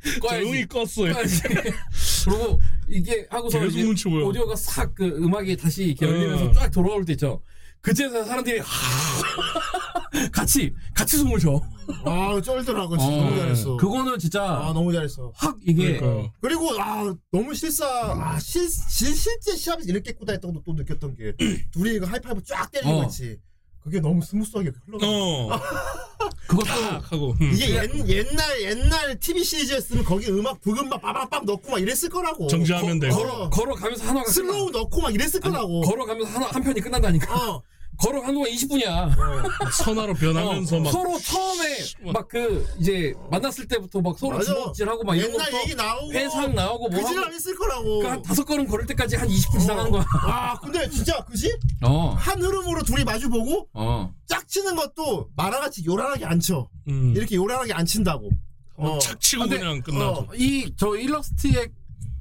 [0.28, 1.14] 조용히 껐어요.
[2.24, 2.60] 그리고
[2.92, 3.58] 이게 하고서.
[3.58, 6.52] 오디오가 싹 그 음악이 다시 이렇게 열리면서 어.
[6.52, 7.42] 쫙 돌아올 때 있죠.
[7.80, 8.60] 그때서 사람들이
[10.30, 11.60] 같이 같이 숨을 쉬어.
[12.04, 16.32] 아 쩔더라고 진짜 너무 잘했어 그거는 진짜 아 너무 잘했어 확 이게 그러니까요.
[16.40, 21.16] 그리고 아 너무 실사 아 실, 실 실제 시합에서 이렇게 했구나 했던 것도 또 느꼈던
[21.16, 21.34] 게
[21.72, 22.98] 둘이 이거 하이파이브 쫙 때리는 어.
[23.00, 23.38] 거 있지
[23.82, 25.50] 그게 너무 스무스하게 흘러가 어.
[26.46, 27.34] 그것도 딱 하고.
[27.40, 27.50] 음.
[27.52, 32.46] 이게 옛, 옛날 옛날 TV 시리즈였으면 거기 음악 브금 막 빠바밤 넣고 막 이랬을 거라고
[32.46, 33.16] 정지하면 되고.
[33.16, 35.58] 걸어 걸어가면서 하나가 slow 넣고 막 이랬을 끝나.
[35.58, 37.34] 거라고 걸어가면서 하나 한 편이 끝난다니까.
[37.50, 37.62] 어
[37.98, 39.70] 걸어가는 동안 20분이야.
[39.72, 44.54] 선화로 변하면서 어, 막 서로 처음에 막 그 이제 만났을 때부터 막 서로 맞아.
[44.54, 47.98] 주먹질하고 막 이런 옛날 것도 얘기 나오고 회상 나오고 뭐 그질 하고 안 했을 거라고
[48.00, 50.04] 그한 다섯 걸음 걸을 때까지 한 20분 지나가는 거야.
[50.22, 52.14] 아 근데 진짜 그지 어.
[52.18, 54.10] 한 흐름으로 둘이 마주보고 어.
[54.26, 56.68] 짝치는 것도 만화같이 요란하게 안 쳐.
[56.88, 57.12] 음.
[57.14, 58.30] 이렇게 요란하게 안 친다고.
[58.76, 58.98] 어.
[58.98, 60.04] 착 치고 근데- 그냥 끝나죠.
[60.04, 60.28] 어.
[60.34, 61.68] 이 저 일러스트에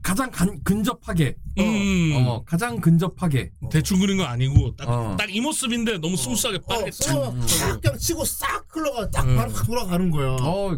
[0.02, 2.14] 가장 간, 근접하게 음.
[2.26, 5.16] 어, 가장 근접하게 대충 그린 거 아니고 딱 어.
[5.18, 9.36] 딱이 모습인데 너무 스무스하게 어, 빠르게 어, 싹 그냥 치고 싹 흘러가 딱 음.
[9.36, 10.30] 바로 확 돌아가는 거야.
[10.42, 10.78] 어.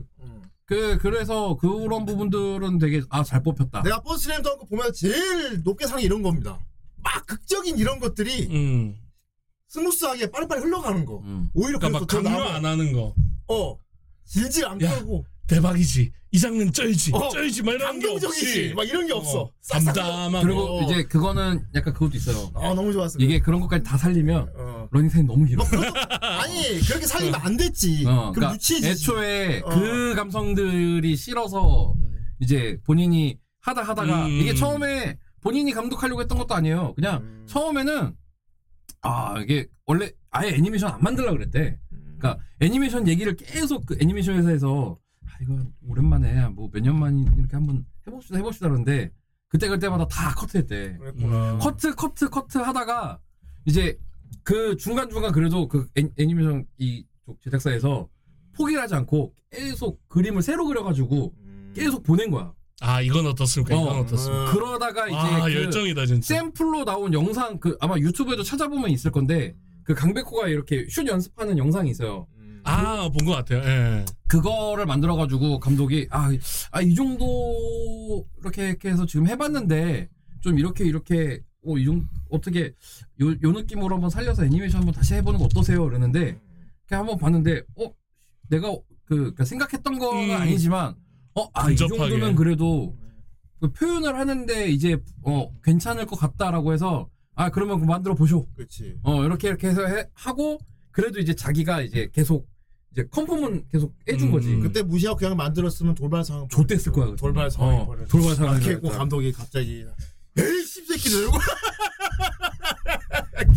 [0.66, 3.84] 그 그래서 그런 부분들은 되게 아 잘 뽑혔다.
[3.84, 6.60] 내가 퍼스트 슬램덩크 보면 제일 높게 사는 게 이런 겁니다.
[6.98, 8.96] 막 극적인 이런 것들이 음.
[9.68, 11.20] 스무스하게 빨리빨리 흘러가는 거.
[11.24, 11.50] 음.
[11.54, 12.56] 오히려 그러니까 막 그래서 더 강요 나아.
[12.58, 13.14] 안 하는 거.
[13.48, 13.78] 어.
[14.26, 14.96] 질질 안 야.
[15.00, 16.12] 끌고 대박이지.
[16.34, 17.12] 이 장면 쩔지.
[17.14, 17.30] 어.
[17.30, 17.62] 쩔지.
[17.62, 18.46] 막 이런 게 감동적이지.
[18.48, 18.74] 없이.
[18.76, 19.42] 막 이런 게 없어.
[19.44, 19.52] 어.
[19.62, 20.44] 싹싹 담담하고.
[20.44, 20.82] 그리고 어.
[20.82, 22.52] 이제 그거는 약간 그것도 있어요.
[22.56, 23.20] 아 너무 좋았어.
[23.20, 24.88] 이게 그런 것까지 다 살리면 어.
[24.92, 25.64] 러닝 타임 너무 길어.
[26.42, 28.04] 아니 그렇게 살리면 안 됐지.
[28.08, 28.90] 어, 그럼 그러니까 유치해지지.
[28.90, 29.70] 애초에 어.
[29.70, 31.94] 그 감성들이 싫어서
[32.40, 34.32] 이제 본인이 하다 하다가 음.
[34.32, 36.96] 이게 처음에 본인이 감독하려고 했던 것도 아니에요.
[36.96, 37.46] 그냥 음.
[37.48, 38.16] 처음에는
[39.04, 41.78] 아 이게 원래 아예 애니메이션 안 만들려고 그랬대.
[42.18, 45.03] 그러니까 애니메이션 얘기를 계속 그 애니메이션 회사에서 아
[45.44, 49.12] 이거 오랜만에 뭐 몇 년 만에 이렇게 한번 해봅시다 해봅시다 그러는데
[49.50, 50.98] 그때 그때마다 다 커트했대.
[50.98, 51.58] 그랬구나.
[51.60, 53.20] 커트 커트 커트 하다가
[53.66, 53.98] 이제
[54.44, 58.08] 그 중간 중간 그래도 그 애, 애니메이션 이쪽 제작사에서
[58.56, 61.74] 포기를 하지 않고 계속 그림을 새로 그려가지고 음.
[61.76, 62.52] 계속 보낸 거야.
[62.82, 63.76] 아 이건 어떻습니까?
[63.76, 64.00] 이건 어.
[64.00, 64.52] 어떻습니까?
[64.54, 66.36] 그러다가 이제 아 그 열정이다 진짜.
[66.36, 71.90] 샘플로 나온 영상 그 아마 유튜브에도 찾아보면 있을 건데 그 강백호가 이렇게 슛 연습하는 영상이
[71.92, 72.28] 있어요.
[72.66, 72.68] 음.
[72.68, 73.60] 아본 것 같아요.
[73.64, 74.06] 예.
[74.28, 80.10] 그거를 만들어가지고 감독이 아이 정도 이렇게 이렇게 해서 지금 해봤는데
[80.42, 82.74] 좀 이렇게 이렇게 어 이 정도 어떻게
[83.22, 85.86] 요, 요 느낌으로 한번 살려서 애니메이션 한번 다시 해보는 거 어떠세요?
[85.88, 86.38] 이러는데
[86.88, 87.94] 그냥 한번 봤는데 어
[88.50, 88.70] 내가
[89.06, 90.36] 그 그러니까 생각했던 거는 음.
[90.42, 90.96] 아니지만
[91.36, 91.98] 어 아 이 근접하게.
[92.10, 92.96] 정도면 그래도
[93.62, 98.98] 그 표현을 하는데 이제 어 괜찮을 것 같다라고 해서 아 그러면 그거 만들어 보쇼 그렇지.
[99.04, 100.60] 어 이렇게 이렇게 해서 해- 하고
[100.92, 102.46] 그래도 이제 자기가 이제 계속
[102.94, 104.32] 이제 컨펌은 계속 해준 음.
[104.32, 104.56] 거지.
[104.58, 106.48] 그때 무시하고 그냥 만들었으면 돌발 상황.
[106.48, 107.06] 좆됐을 거야.
[107.08, 107.18] 그때.
[107.18, 108.08] 돌발 상황이 어, 벌어졌어.
[108.10, 109.00] 돌발 상황이 이렇게 했고 벌어졌다.
[109.00, 109.86] 감독이 갑자기
[110.38, 111.28] 에이 씹새끼들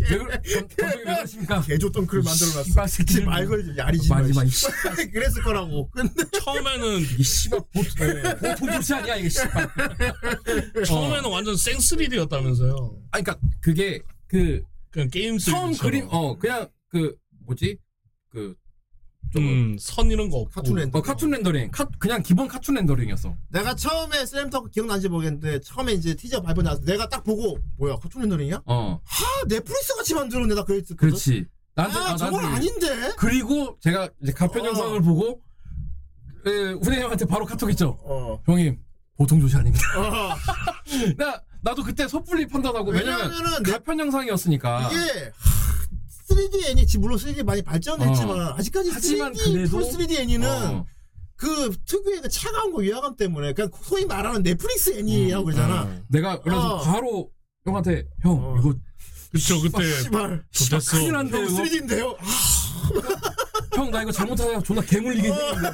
[0.08, 0.40] 왜 그래?
[0.54, 1.60] 감- 감독이 왜 그러십니까?
[1.66, 2.62] 개좆 덩크를 만들어놨어.
[2.64, 3.24] 씨발 새끼들.
[3.24, 4.44] 말 걸지 야리지 마, 마.
[4.44, 4.66] 이 씨.
[5.12, 5.88] 그랬을 거라고.
[5.90, 6.12] 근데
[6.42, 9.68] 처음에는 이 씨발 보통 보통 좆이 아니야 이게 씨발.
[10.86, 12.96] 처음에는 완전 생 3D였다면서요.
[13.10, 15.50] 아 그러니까 그게 그 그냥 게임 3D.
[15.50, 17.14] 처음 그림 어 그냥 그
[17.46, 17.78] 뭐지
[18.30, 18.54] 그좀
[19.36, 20.50] 음, 선 이런 거 없고.
[20.50, 20.98] 카툰 렌더.
[20.98, 23.34] 어, 카툰 렌더링 카, 그냥 기본 카툰 렌더링이었어.
[23.50, 28.22] 내가 처음에 슬램덩크 기억나는지 모르겠는데 처음에 이제 티저 발표 나서 내가 딱 보고 뭐야 카툰
[28.22, 28.62] 렌더링이야?
[28.64, 28.98] 어아
[29.48, 30.96] 넷플릭스 같이 만들었네 나 그랬거든.
[30.96, 31.46] 그렇지.
[31.74, 33.12] 나한테 아 아, 저건 나한테 아닌데.
[33.18, 34.66] 그리고 제가 이제 가편 어.
[34.68, 35.42] 영상을 보고
[36.46, 37.98] 에, 후대님한테 바로 카톡 했죠.
[38.04, 38.40] 어.
[38.46, 38.78] 형님
[39.16, 39.84] 보통 조치 아닙니다.
[39.98, 40.34] 어.
[41.18, 44.88] 나 나도 그때 섣불리 판단하고 왜냐면 왜냐면은 가편 영상이었으니까.
[44.92, 45.32] 이게
[46.28, 50.86] 3D 애니 지 물론 3D 많이 발전했지만 아직까지 하지만 3D 그래도- 풀 3D 애니는 어.
[51.36, 55.82] 그 특유의 그 차가운 거 위화감 때문에 그냥 소위 말하는 넷플릭스 애니라고 그러잖아.
[55.84, 56.02] 음.
[56.08, 56.82] 내가 그래서 어.
[56.82, 57.30] 바로
[57.64, 58.56] 형한테 형 어.
[58.58, 58.74] 이거
[59.32, 60.44] 그쵸 그때 아, 씨발.
[60.50, 60.96] 좆됐어.
[60.96, 62.16] 큰일 난데 형 이거 3D인데요?
[63.76, 65.68] 형 나 이거 잘못하다가 존나 개물리게 생겼는데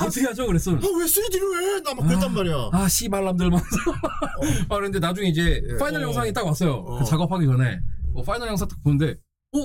[0.00, 1.80] 어떻게 하죠 그랬어 아, 왜 3D를 해?
[1.82, 2.70] 나 막 그랬단 말이야.
[2.72, 3.62] 아 씨발람들 막
[4.70, 5.76] 아, 그런데 나중에 이제 예.
[5.76, 6.06] final 어.
[6.06, 6.98] 영상이 딱 왔어요 어.
[6.98, 7.78] 그 작업하기 전에
[8.14, 9.16] 어, final 영상 딱 보는데
[9.52, 9.60] 어?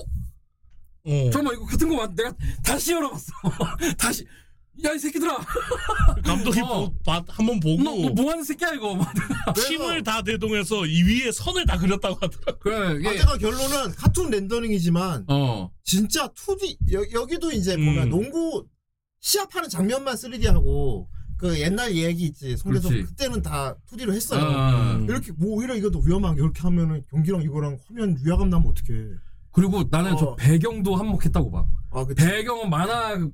[1.04, 1.30] 어.
[1.32, 2.14] 잠깐만 이거 같은 거 맞...
[2.14, 3.34] 내가 다시 열어봤어
[3.98, 4.26] 다시
[4.86, 5.38] 야 이 새끼들아
[6.24, 6.92] 감독이 어.
[7.28, 9.14] 한번 보고 너, 너 뭐 하는 새끼야 이거 막.
[9.68, 12.60] 힘을 다 대동해서 이 위에 선을 다 그렸다고 하더라고.
[12.60, 18.10] 그래 이게 아때가 결론은 카툰 렌더링이지만 어 진짜 2D 여, 기도 이제 보면 음.
[18.10, 18.66] 농구
[19.20, 23.04] 시합하는 장면만 3D 하고 그 옛날 얘기 있지 그렇지.
[23.04, 24.42] 그때는 다 2D로 했어요.
[24.42, 24.96] 어.
[24.96, 25.06] 음.
[25.10, 29.00] 이렇게 뭐 오히려 이것도 위험한 게 이렇게 하면은 경기랑 이거랑 화면 위화감 나면 어떡해.
[29.52, 30.36] 그리고 나는 저 어.
[30.36, 32.24] 배경도 한몫했다고 봐 아, 그치.
[32.26, 33.28] 배경은 만화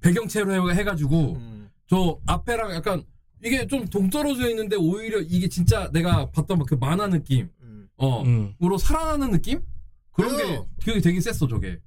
[0.00, 1.70] 배경체로 해- 해가지고 음.
[1.86, 3.04] 저 앞에랑 약간
[3.44, 7.88] 이게 좀 동떨어져 있는데 오히려 이게 진짜 내가 봤던 그 만화 느낌 음.
[7.96, 8.54] 어 음.
[8.62, 9.62] 으로 살아나는 느낌
[10.12, 10.66] 그런 게 그래요.
[10.84, 11.78] 되게 되게 셌어 저게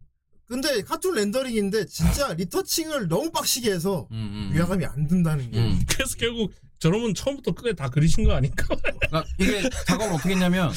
[0.47, 4.55] 근데 카툰 렌더링인데 진짜 리터칭을 너무 빡시게 해서 음, 음.
[4.55, 5.57] 위화감이 안 든다는 게.
[5.59, 5.79] 음.
[5.89, 8.65] 그래서 결국 저러면 처음부터 끝에 다 그리신 거 아닐까?
[8.75, 10.71] 그러니까 이게 작업을 어떻게 했냐면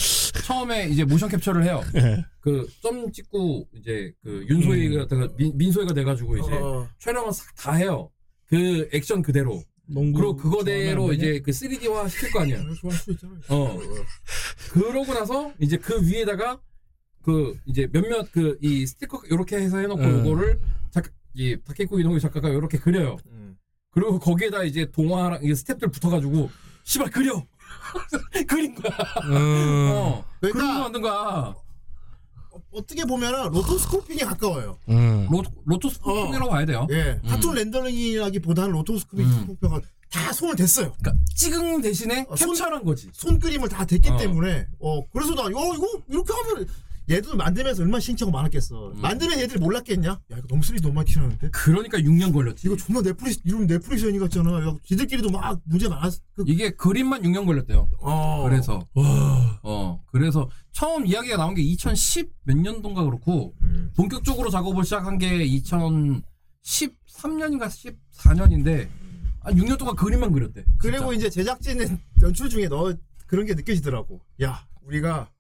[0.45, 2.25] 처음에 이제 모션 캡처를 해요 예.
[2.41, 5.29] 그점 찍고 이제 그 윤소희가 음.
[5.37, 8.11] 민, 민소희가 돼가지고 이제 어, 촬영을 싹 다 해요
[8.47, 12.59] 그 액션 그대로 농구 그리고 그거대로 이제 그 3D화 시킬 거 아니야.
[13.49, 13.79] 어
[14.71, 16.61] 그러고 나서 이제 그 위에다가
[17.23, 20.27] 그 이제 몇몇 그 이 스티커 요렇게 해서 해놓고 음.
[20.27, 23.17] 요거를 작가 이 다케코 이노기 작가가 요렇게 그려요.
[23.31, 23.38] 음.
[23.99, 26.51] 그리고 거기에다 이제 동화랑 이게 스탭들 붙어가지고
[26.85, 27.45] 씨발 그려
[28.49, 28.93] 그린 거야.
[29.25, 29.91] 음.
[29.93, 31.55] 어 그러니까- 그런 거 만든 거야.
[32.71, 34.79] 어떻게 보면은 로토스코핑에 가까워요.
[34.89, 35.27] 음.
[35.31, 36.87] 로, 로토스 폭풍이라고 봐야 돼요.
[36.91, 37.29] 예, 음.
[37.29, 39.57] 카툰 렌더링이라기보다는 로토스코핑 음.
[40.11, 40.93] 다 손을 댔어요.
[40.99, 43.09] 그러니까 찍은 대신에 어, 손- 캡처한 거지.
[43.13, 44.17] 손 그림을 다 댔기 어.
[44.17, 46.67] 때문에 어 그래서 나 어, 이거 이렇게 하면
[47.11, 48.93] 얘들 만들면서 얼마나 신청가 많았겠어.
[48.93, 49.01] 음.
[49.01, 50.11] 만들면 얘들이 몰랐겠냐?
[50.11, 51.51] 야 이거 너무 쓰리 너무 많이 튀는데.
[51.51, 52.67] 그러니까 6년 걸렸지.
[52.67, 54.67] 이거 존나 넷플릭스 이름 넷플릭스 연이 같잖아.
[54.67, 56.21] 야, 지들끼리도 막 문제 많았.
[56.35, 57.89] 그, 이게 그림만 6년 걸렸대요.
[58.01, 58.43] 어.
[58.45, 59.59] 그래서 와.
[59.63, 63.91] 어 그래서 처음 이야기가 나온 게 2010 몇 년도인가 그렇고 음.
[63.97, 66.23] 본격적으로 작업을 시작한 게 2013년인가
[68.13, 68.89] 14년인데
[69.41, 70.65] 한 6년 동안 그림만 그렸대.
[70.79, 72.95] 그리고 이제 제작진은 연출 중에 너
[73.27, 74.21] 그런 게 느껴지더라고.
[74.43, 75.31] 야 우리가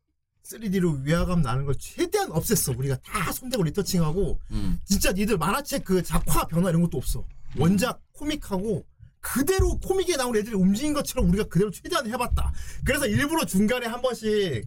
[0.49, 2.78] 3D로 위화감 나는 걸 최대한 없앴어.
[2.78, 4.80] 우리가 다 손대고 리터칭하고 음.
[4.84, 7.24] 진짜 니들 만화책 그 작화 변화 이런 것도 없어.
[7.57, 8.86] 원작 코믹하고
[9.20, 12.53] 그대로 코믹에 나온 애들이 움직인 것처럼 우리가 그대로 최대한 해봤다.
[12.84, 14.66] 그래서 일부러 중간에 한 번씩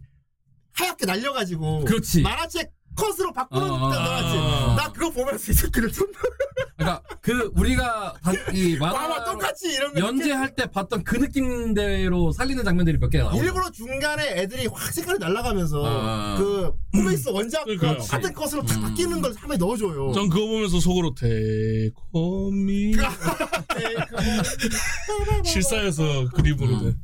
[0.72, 2.22] 하얗게 날려가지고 그렇지.
[2.22, 4.36] 만화책 컷으로 바꾸는 어, 데 어, 나왔지.
[4.38, 4.74] 어.
[4.76, 6.12] 나 그거 보면서 이 새끼들 존나
[6.76, 12.64] 그러니까 그 우리가 다- 이 만화 똑같이 이런 거 연재할 때 봤던 그 느낌대로 살리는
[12.64, 13.34] 장면들이 몇 개 나와.
[13.34, 16.36] 일부러 중간에 애들이 확 색깔이 날아가면서 아.
[16.38, 17.98] 그 코믹스 원작 그러니까요.
[17.98, 18.82] 같은 컷으로 탁 음.
[18.82, 20.12] 바뀌는 걸 한번 넣어줘요.
[20.12, 22.94] 전 그거 보면서 속으로 대코미
[25.44, 26.96] 실사에서 그림으로 된.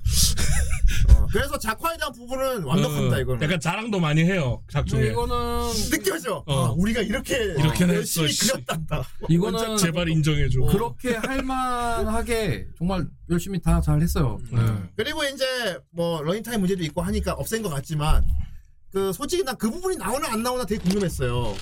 [1.29, 3.43] 어, 그래서 작화에 대한 부분은 완벽합니다 어, 이거는.
[3.43, 5.09] 약간 자랑도 많이 해요 작중에.
[5.09, 5.35] 이거는
[5.91, 6.43] 느껴져.
[6.47, 6.67] 어.
[6.67, 8.51] 아, 우리가 이렇게 이렇게나 열심히 했어, 씨.
[8.53, 9.05] 그렸단다.
[9.29, 10.61] 이거는 제발 인정해줘.
[10.71, 14.39] 그렇게 할만하게 정말 열심히 다 잘 했어요.
[14.51, 14.61] 네.
[14.97, 18.25] 그리고 이제 뭐 러닝타임 문제도 있고 하니까 없앤 것 같지만
[18.93, 21.55] 그 솔직히 난 그 부분이 나오나 안 나오나 되게 궁금했어요.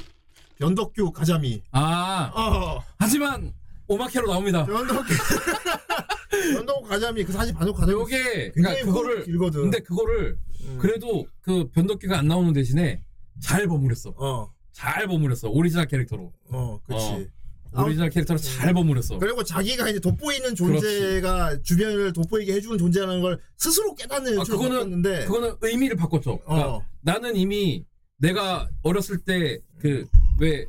[0.58, 1.62] 변덕규 가자미.
[1.72, 2.82] 아 어.
[2.98, 3.52] 하지만
[3.88, 4.64] おまけ로 나옵니다.
[4.64, 5.04] 변덕규.
[6.54, 7.92] 변덕규 가자미 그 사실 반복 가자미.
[8.00, 9.62] 요게 그러니까 그거를 길거든.
[9.62, 10.78] 근데 그거를 음.
[10.80, 13.02] 그래도 그 변덕규가 안 나오는 대신에
[13.40, 14.14] 잘 버무렸어.
[14.16, 14.52] 어.
[14.72, 15.48] 잘 버무렸어.
[15.48, 16.32] 오리지널 캐릭터로.
[16.50, 17.28] 어, 그렇지.
[17.76, 19.18] 오리지널 캐릭터로 잘 버무렸어.
[19.18, 25.56] 그리고 자기가 이제 돋보이는 존재가 주변을 돋보이게 해주는 존재라는 걸 스스로 깨닫는 아, 그거는 그거는
[25.62, 26.38] 의미를 바꿨죠.
[26.40, 26.84] 그러니까 어.
[27.02, 27.84] 나는 이미
[28.18, 30.06] 내가 어렸을 때 그
[30.38, 30.66] 왜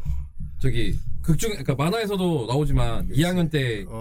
[0.60, 0.96] 저기
[1.28, 3.92] 극중 그러니까 만화에서도 나오지만 2학년 때그막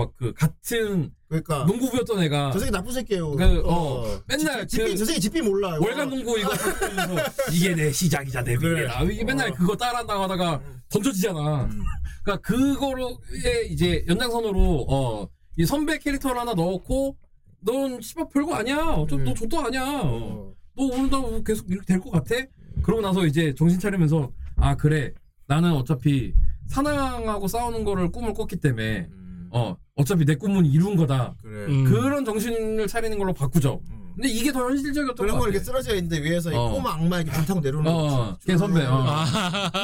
[0.00, 0.12] 어.
[0.16, 3.30] 그 같은 그러니까 농구부였던 애가 저 새끼 나쁜 새끼예요.
[3.36, 5.76] 그, 어, 맨날 집비, 그- 저 새끼 집비 몰라.
[5.76, 5.84] 이거.
[5.86, 8.56] 월간 농구 이거 하면서 이게 내 시작이자 내.
[8.56, 9.02] 미래다.
[9.04, 9.54] 이게 맨날 어.
[9.54, 11.64] 그거 따라한다고 하다가 던져지잖아.
[11.66, 11.82] 음.
[12.24, 17.16] 그러니까 그거로의 이제 연장선으로 어, 이 선배 캐릭터를 하나 넣었고
[17.60, 18.76] 넌 씨발 별거 아니야.
[19.08, 19.24] 저, 음.
[19.24, 19.84] 너 좆도 아니야.
[20.04, 20.52] 어.
[20.76, 22.34] 너 오늘도 계속 이렇게 될 것 같아?
[22.82, 25.12] 그러고 나서 이제 정신 차리면서 아 그래
[25.46, 26.32] 나는 어차피
[26.72, 29.48] 사나하고 싸우는 거를 꿈을 꿨기 때문에 음.
[29.50, 31.34] 어 어차피 내 꿈은 이룬 거다.
[31.42, 31.66] 그래.
[31.66, 31.84] 음.
[31.84, 33.82] 그런 정신을 차리는 걸로 바꾸죠.
[33.90, 34.12] 음.
[34.14, 35.50] 근데 이게 더 현실적이었던 그런 것거 같아.
[35.50, 36.70] 이렇게 쓰러져 있는데 위에서 이 어.
[36.70, 38.38] 꼬마 악마 이렇게 줄 타고 내려오는 어, 거.
[38.46, 39.04] 걔 선배, 어.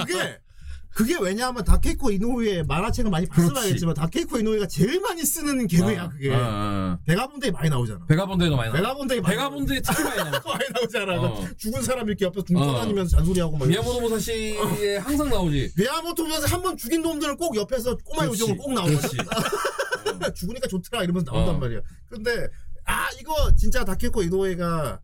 [0.07, 0.39] 그게
[0.99, 3.57] 그게 왜냐하면 다케이코 이노우의 만화책을 많이 그렇지.
[3.57, 6.34] 알겠지만 다케이코 이노우가 제일 많이 쓰는 개그야 어, 그게.
[6.34, 6.99] 어, 어.
[7.07, 8.05] 베가본드에 많이 나오잖아.
[8.07, 8.80] 베가본드에도 많이 나와.
[8.82, 10.30] 베가본드에 많이 베가본드에 특히 많이 나와.
[10.32, 11.20] 나오- 많이 나오잖아.
[11.22, 11.46] 어.
[11.57, 12.84] 죽은 사람 이렇게 옆에서 둥 어.
[13.07, 13.68] 잔소리하고 막.
[13.68, 15.70] 미야모토 무사시에 항상 나오지.
[15.76, 18.26] 미야모토 면서 한번 죽인 놈들은 꼭 옆에서 꼬마.
[18.26, 18.74] 요정을 꼭.
[18.74, 19.16] 그렇지.
[20.34, 21.59] 죽으니까 좋더라 이러면서 나온단 어.
[21.59, 21.80] 말이야.
[22.11, 22.49] 근데
[22.86, 24.99] 아 이거 진짜 다케히코 이노우에가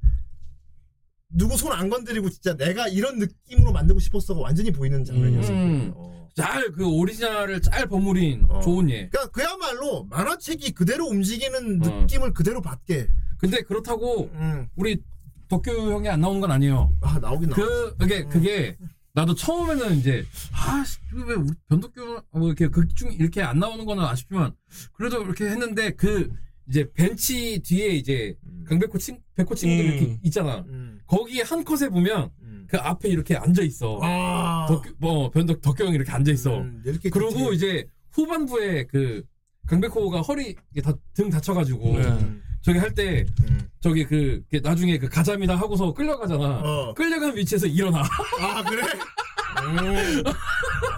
[1.31, 5.53] 누구 손 안 건드리고 진짜 내가 이런 느낌으로 만들고 싶었어가 완전히 보이는 장면이었어.
[5.53, 5.93] 음.
[5.97, 6.29] 어.
[6.37, 8.61] 잘그 오리지널을 잘 버무린 어.
[8.61, 9.09] 좋은 예.
[9.09, 12.01] 그러니까 그야말로 만화책이 그대로 움직이는 어.
[12.03, 13.09] 느낌을 그대로 받게.
[13.39, 14.68] 근데 그렇다고 음.
[14.77, 15.03] 우리
[15.49, 16.93] 덕규 형이 안 나오는 건 아니에요.
[17.01, 17.66] 아 나오긴 나와.
[17.66, 18.77] 그 그게 그게
[19.12, 24.53] 나도 처음에는 이제 아왜 우리 변덕규 뭐 이렇게 극중 이렇게 안 나오는 거는 아쉽지만
[24.93, 26.31] 그래도 이렇게 했는데 그
[26.68, 28.36] 이제 벤치 뒤에 이제
[28.66, 29.90] 강백호 친 백호 친구들 음.
[29.90, 30.64] 이렇게 있잖아.
[30.68, 30.98] 음.
[31.06, 32.66] 거기 한 컷에 보면 음.
[32.68, 33.98] 그 앞에 이렇게 앉아 있어.
[34.02, 34.66] 아.
[34.68, 36.58] 덕규 뭐 변덕 덕규 형이 이렇게 앉아 있어.
[36.58, 37.56] 음, 이렇게 그러고 그치.
[37.56, 39.22] 이제 후반부에 그
[39.66, 42.04] 강백호가 허리 다, 등 다쳐가지고 네.
[42.06, 42.42] 음.
[42.62, 43.68] 저기 할때 음.
[43.80, 46.60] 저기 그 이렇게 나중에 그 가자미다 하고서 끌려가잖아.
[46.64, 46.94] 어.
[46.94, 48.02] 끌려간 위치에서 일어나.
[48.40, 48.82] 아 그래?
[49.66, 50.22] 음.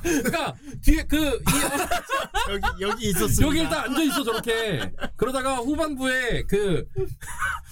[0.03, 1.41] 그러니까 뒤에 그 이,
[2.53, 3.47] 여기 여기 있었습니다.
[3.47, 4.93] 여기 일단 앉아 있어 저렇게.
[5.17, 6.87] 그러다가 후반부에 그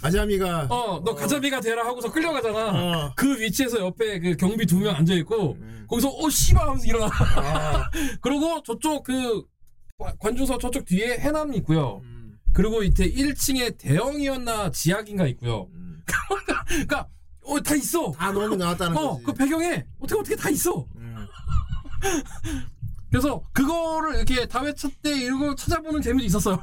[0.02, 2.66] 아자미가 어너 가자미가 되라 하고서 끌려가잖아.
[2.72, 3.12] 어.
[3.16, 5.86] 그 위치에서 옆에 그 경비 두 명 앉아 있고 음.
[5.88, 7.06] 거기서 어 씨발 하면서 일어나.
[7.06, 7.90] 아.
[8.20, 9.44] 그리고 저쪽 그
[9.98, 12.00] 관- 관중석 저쪽 뒤에 해남이 있고요.
[12.04, 12.36] 음.
[12.52, 15.68] 그리고 밑에 1층에 대형이었나 지하인가 있고요.
[15.72, 16.02] 음.
[16.68, 17.08] 그러니까
[17.44, 18.10] 어 다 있어.
[18.12, 19.24] 다 너무 나왔다는 어 거지.
[19.24, 20.86] 그 배경에 어떻게 어떻게 다 있어.
[20.96, 21.26] 음.
[23.10, 26.62] 그래서 그거를 이렇게 다회차 때 이거 찾아보는 재미도 있었어요.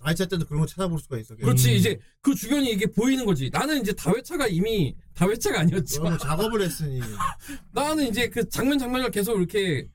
[0.00, 1.36] 아이차 때도 그런 거 찾아볼 수가 있어.
[1.36, 3.48] 그렇지 이제 그 주변이 이게 보이는 거지.
[3.52, 7.00] 나는 이제 다회차가 이미 다회차가 아니었지만 너무 작업을 했으니.
[7.72, 9.86] 나는 이제 그 장면 장면을 계속 이렇게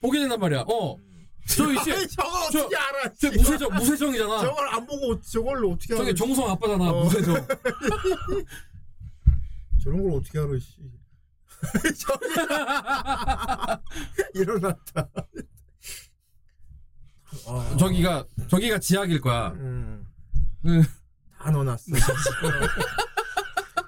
[0.00, 0.64] 보게 된단 말이야.
[0.68, 0.96] 어.
[1.46, 3.12] 저 이제 아니, 저걸 저- 어떻게 알아?
[3.20, 4.38] 저 무세정 무세정이잖아.
[4.40, 6.02] 저걸 안 보고 저걸로 어떻게 알아?
[6.02, 7.04] 저게 정성 아빠잖아 어.
[7.04, 7.34] 무세정.
[9.82, 10.50] 저런 걸 어떻게 알아?
[10.58, 10.76] 씨.
[12.00, 12.26] 저기
[14.40, 15.08] 일어났다.
[17.46, 19.48] 아, 저기가 저기가 지하길 거야.
[19.52, 20.06] 음,
[20.64, 20.82] 음.
[21.38, 21.82] 다 넣어놨어.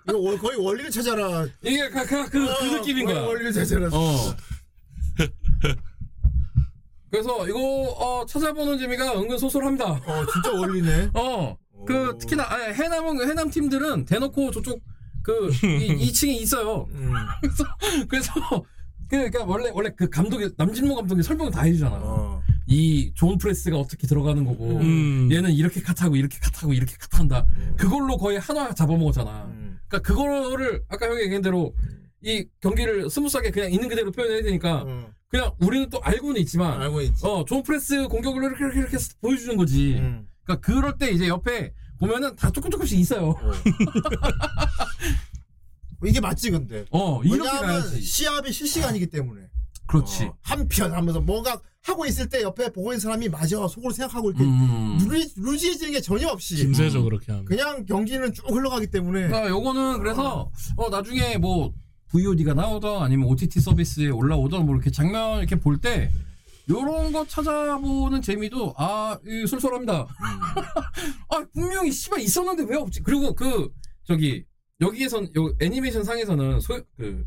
[0.09, 1.47] 이거 월- 거의 원리를 찾아라.
[1.63, 3.23] 이게 그, 그, 그, 그 어, 느낌인 거야.
[3.23, 3.89] 원리를 찾아라.
[3.93, 4.37] 어.
[7.17, 9.87] 그래서 이거 어, 찾아보는 재미가 은근 소솔합니다.
[9.87, 11.11] 어, 진짜 원리네.
[11.17, 11.57] 어.
[11.87, 12.19] 그 오.
[12.19, 14.83] 특히나 아, 해남은 해남 팀들은 대놓고 저쪽
[15.23, 16.87] 그 2층에 있어요.
[16.93, 17.13] 음,
[18.09, 18.33] 그래서
[19.09, 21.97] 그 그러니까 원래 원래 그 감독이 남진모 감독이 설명 다 해주잖아.
[22.03, 22.43] 어.
[22.67, 25.29] 이존 프레스가 어떻게 들어가는 거고 음.
[25.33, 27.47] 얘는 이렇게 컷하고 이렇게 컷하고 이렇게 컷한다.
[27.79, 29.45] 그걸로 거의 한화 잡아먹었잖아.
[29.47, 29.79] 음.
[29.89, 31.75] 그러니까 그거를 아까 형이 얘기한 대로
[32.23, 35.07] 이 경기를 스무스하게 그냥 있는 그대로 표현해야 되니까 음.
[35.29, 37.27] 그냥 우리는 또 알고는 있지만 알고 있지.
[37.27, 39.95] 어, zone press 공격을 이렇게 이렇게 이렇게 해서 보여주는 거지.
[39.95, 40.27] 음.
[40.45, 43.35] 그러니까 그럴 때 이제 옆에 보면은 다 조금 조금씩 있어요.
[46.05, 46.85] 이게 맞지 근데.
[46.91, 48.01] 어, 이렇게 왜냐하면 가야지.
[48.03, 49.49] 시합이 실시간이기 때문에.
[49.87, 50.25] 그렇지.
[50.25, 54.45] 어, 한편 하면서 뭐가 하고 있을 때 옆에 보고 있는 사람이 맞아 속으로 생각하고 이렇게
[54.45, 54.99] 음.
[55.09, 57.45] 루즈, 루즈해지는 게 전혀 없이 김새죠 그렇게 하면.
[57.45, 61.73] 그냥 경기는 쭉 흘러가기 때문에 그러니까 요거는 그래서 어 나중에 뭐
[62.17, 66.11] VOD가 나오던 아니면 OTT 서비스에 올라오던 뭐 이렇게 장면 이렇게 볼 때
[66.69, 70.07] 요런 거 찾아보는 재미도 아 이, 쏠쏠합니다.
[71.31, 73.03] 아 분명히 씨발 있었는데 왜 없지?
[73.03, 73.71] 그리고 그
[74.05, 74.45] 저기
[74.81, 77.25] 여기에선 요 애니메이션 상에서는 소 그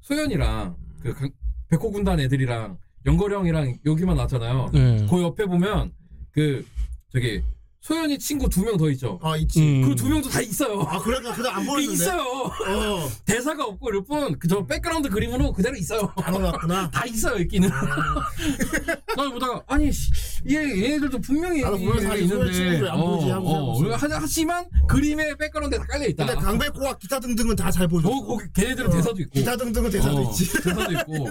[0.00, 1.30] 소연이랑 그 강-
[1.68, 4.70] 백호 군단 애들이랑 연거령이랑 여기만 나왔잖아요.
[4.72, 5.06] 네.
[5.08, 5.92] 그 옆에 보면
[6.32, 6.66] 그
[7.12, 7.42] 저기
[7.82, 9.18] 소연이 친구 두 명 더 있죠.
[9.22, 9.88] 아 있지 음.
[9.88, 10.80] 그두 명도 다 있어요.
[10.82, 12.20] 아 그러니까 그냥 안그 보였는데 있어요.
[12.22, 16.12] 어 대사가 없고 이럴 뿐 그저 백그라운드 그림으로 그대로 있어요.
[16.16, 17.70] 안 올랐구나 다 있어요 있기는.
[19.16, 20.10] 나 보다가 아니 씨,
[20.50, 23.78] 얘 얘네들도 분명히 아니, 소연 친구를 안 보지 하고 어.
[23.80, 26.26] 어, 하- 하지만 그림에 백그라운드에 다 깔려 있다.
[26.26, 29.30] 근데 강백호와 기타 등등은 다 잘 보여줬어 어, 거기 걔네들은 어, 대사도 있고.
[29.32, 31.30] 기타 등등은 대사도 어, 있지 대사도 있고.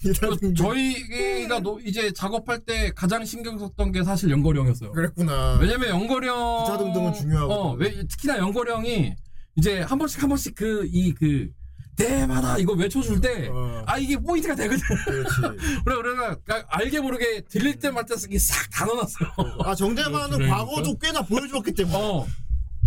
[0.00, 4.92] 기타 그 등등 저희가 노- 이제 작업할 때 가장 신경 썼던 게 사실 영걸이 형이었어요.
[4.92, 7.52] 그랬구나 왜냐면 영걸이 형 기타 등등은 중요하고.
[7.52, 9.14] 어, 왜 특히나 영걸이 형이
[9.56, 11.50] 이제 한 번씩 한 번씩 그 이그
[11.96, 13.82] 때마다 이거 외쳐줄 때 어.
[13.86, 14.78] 아 이게 포인트가 되거든.
[15.04, 15.34] 그렇지
[15.84, 16.36] 그래 그래가
[16.68, 19.30] 알게 모르게 들릴 때마다 이게 싹다 넣어놨어요.
[19.64, 20.58] 아 정대만은 그러니까?
[20.58, 22.26] 과거도 꽤나 보여줬기 때문에 어.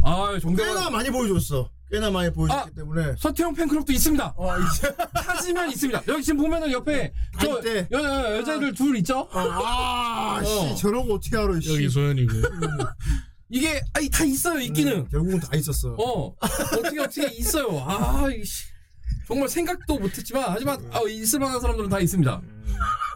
[0.03, 2.73] 아 꽤나 정대만 많이 보여줬어 꽤나 많이 보여줬기 아.
[2.73, 4.33] 때문에 서태형 팬클럽도 있습니다.
[4.37, 6.03] 어 이제 찾으면 있습니다.
[6.07, 7.87] 여기 지금 보면은 옆에 저갈 때.
[7.91, 9.27] 여, 여, 여자애들 둘 있죠?
[9.33, 10.43] 아, 어.
[10.43, 11.73] 씨, 저러고 어떻게 알아, 씨.
[11.73, 12.31] 여기 소연이고.
[13.49, 14.93] 이게 아니 다 있어요 있기는.
[14.99, 15.89] 음, 결국은 다 있었어.
[15.99, 17.83] 어 어떻게 어떻게 있어요.
[17.85, 18.65] 아 이씨.
[19.27, 22.41] 정말 생각도 못했지만 하지만 아, 있을 만한 사람들은 다 있습니다.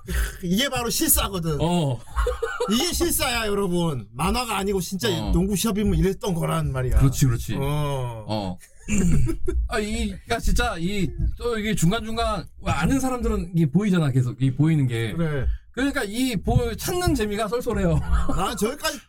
[0.43, 1.58] 이게 바로 실사거든.
[1.60, 1.99] 어.
[2.72, 4.08] 이게 실사야, 여러분.
[4.14, 5.32] 만화가 아니고 진짜 어.
[5.32, 6.97] 농구 시합이면 이랬던 거란 말이야.
[6.97, 7.56] 그렇지 그렇지.
[7.56, 8.26] 어.
[8.28, 8.58] 어.
[9.68, 14.41] 아, 이, 그니까 진짜, 이, 또 이게 중간중간, 아는 사람들은 이게 보이잖아, 계속.
[14.41, 15.14] 이 보이는 게.
[15.14, 15.47] 그래.
[15.72, 17.99] 그러니까 이, 보, 찾는 재미가 쏠쏠해요.
[18.36, 18.99] 난 저기까지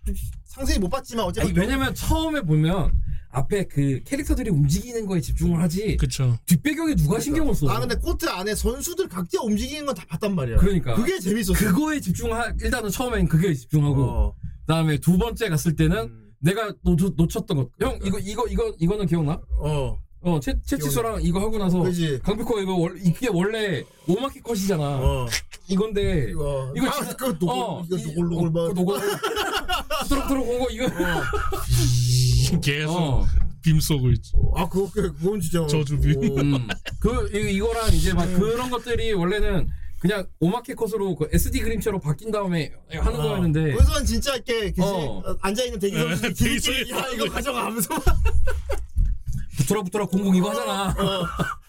[0.44, 1.51] 상세히 못 봤지만 어쨌든.
[1.51, 2.90] 아니, 왜냐면 처음에 보면,
[3.30, 6.38] 앞에 그 캐릭터들이 움직이는 거에 집중을 하지, 그쵸.
[6.46, 7.68] 뒷배경에 누가 신경을 써.
[7.68, 10.56] 아, 근데 코트 안에 선수들 각자 움직이는 건 다 봤단 말이야.
[10.58, 10.94] 그러니까.
[10.94, 11.52] 그게 재밌었어.
[11.54, 14.34] 그거에 집중하, 일단은 처음엔 그게 집중하고, 어.
[14.40, 16.30] 그 다음에 두 번째 갔을 때는, 음.
[16.40, 17.68] 내가 놓, 놓쳤던 것.
[17.80, 19.40] 형, 이거, 이거, 이거, 이거는 기억나?
[19.58, 19.98] 어.
[20.22, 22.18] 어, 채, 채치수랑 이거 하고 나서, 그지.
[22.22, 24.82] 강백호가 이거 원 이게 원래 오마키 컷이잖아.
[24.82, 25.26] 어.
[25.68, 26.72] 이건데 이거.
[26.76, 28.60] 이거 아, 그거 노골, 어, 이거 이- 노골 노골 봐.
[28.62, 29.00] 어, 노골
[30.08, 30.86] 부드럽 부드럽 온거 이거
[32.62, 33.26] 계속 어.
[33.62, 34.32] 빔 쏘고 있지.
[34.55, 35.66] 아, 그거, 그- 그건 진짜.
[35.66, 36.14] 저주비.
[36.16, 36.38] 오.
[36.40, 36.68] 음.
[37.01, 38.38] 그 이- 이거랑 이제 막 음.
[38.38, 39.68] 그런 것들이 원래는
[39.99, 45.22] 그냥 오마키 컷으로 그 SD 그림체로 바뀐 다음에 하는 거였는데 그래서 진짜 이렇게 그지 어.
[45.40, 47.07] 앉아 있는 대기 선수 네, 대기 야.
[47.14, 47.88] 이거 가져가 하면서
[49.57, 50.88] 부트라 부트라 공공 이거 하잖아.
[50.90, 51.26] 어.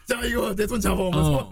[0.07, 1.49] 자 이거 내 손 잡아 어.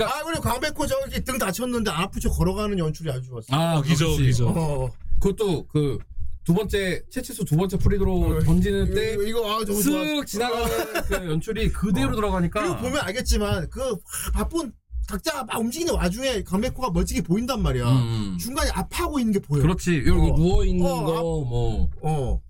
[0.00, 4.22] 아 그리고 강백호 저기 등 다쳤는데 안 아프죠 걸어가는 연출이 아주 좋았어 아, 기저, 그렇지.
[4.24, 4.46] 기저.
[4.48, 4.90] 어.
[5.20, 5.98] 그것도 그
[6.44, 11.14] 두 번째 채치수 두 번째 프리드로 던지는 때 이거, 이거 아 좋았어 쓱 지나가는 그
[11.30, 12.14] 연출이 그대로 어.
[12.16, 13.96] 들어가니까 그리고 보면 알겠지만 그
[14.34, 14.72] 바쁜
[15.08, 18.36] 각자 막 움직이는 와중에 강백호가 멋지게 보인단 말이야 음.
[18.38, 20.04] 중간에 아파하고 있는 게 보여 그렇지.
[20.06, 20.36] 여기 어.
[20.36, 21.90] 누워 있는 어, 거 뭐.
[22.02, 22.40] 어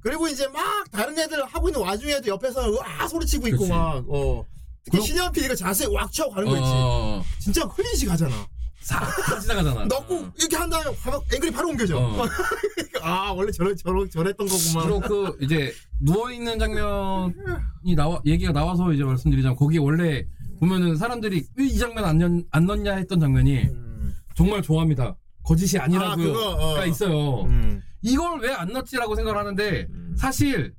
[0.00, 3.70] 그리고 이제 막 다른 애들 하고 있는 와중에도 옆에서 으아 소리치고 있고 그치.
[3.70, 4.44] 막 어
[4.84, 7.22] 특히 그럼- 신현 PD가 자세 왁 차고 가는 거 있지 어.
[7.40, 8.46] 진짜 흘리시 가잖아
[8.84, 9.84] 싹다 지나가잖아.
[9.86, 11.98] 넣고 이렇게 한 다음에 바로 앵글이 바로 옮겨져.
[11.98, 12.24] 어.
[13.02, 15.00] 아 원래 저러 저러 저랬던 거구만.
[15.00, 20.24] 그리고 그 이제 누워 있는 장면이 나와 얘기가 나와서 이제 말씀드리자면 거기 원래
[20.60, 24.14] 보면은 사람들이 왜 이 장면 안, 넣, 안 넣냐 했던 장면이 음.
[24.36, 25.16] 정말 좋아합니다.
[25.42, 26.86] 거짓이 아, 아니라고가 그거, 어.
[26.86, 27.42] 있어요.
[27.44, 27.82] 음.
[28.02, 30.14] 이걸 왜 안 넣지라고 생각을 하는데 음.
[30.16, 30.74] 사실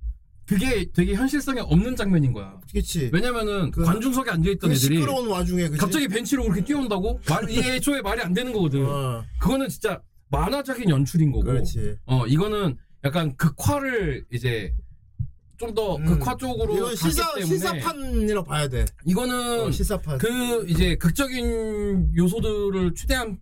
[0.47, 2.59] 그게 되게 현실성이 없는 장면인 거야.
[2.71, 3.09] 그렇지.
[3.11, 5.77] 왜냐면은 그- 관중석에 앉아 있던 그 애들이 시끄러운 와중에 그치?
[5.77, 7.19] 갑자기 벤치로 그렇게 뛰어온다고?
[7.27, 8.85] 말, 이게 애초에 말이 안 되는 거거든.
[8.85, 11.45] 어, 그거는 진짜 만화적인 연출인 거고.
[11.45, 11.95] 그렇지.
[12.05, 14.73] 어, 이거는 약간 극화를 이제
[15.57, 16.05] 좀 더 음.
[16.05, 18.83] 극화 쪽으로 이건 시사 때문에 시사판이라고 봐야 돼.
[19.05, 20.17] 이거는 어, 시사판.
[20.17, 23.39] 그 이제 극적인 요소들을 최대한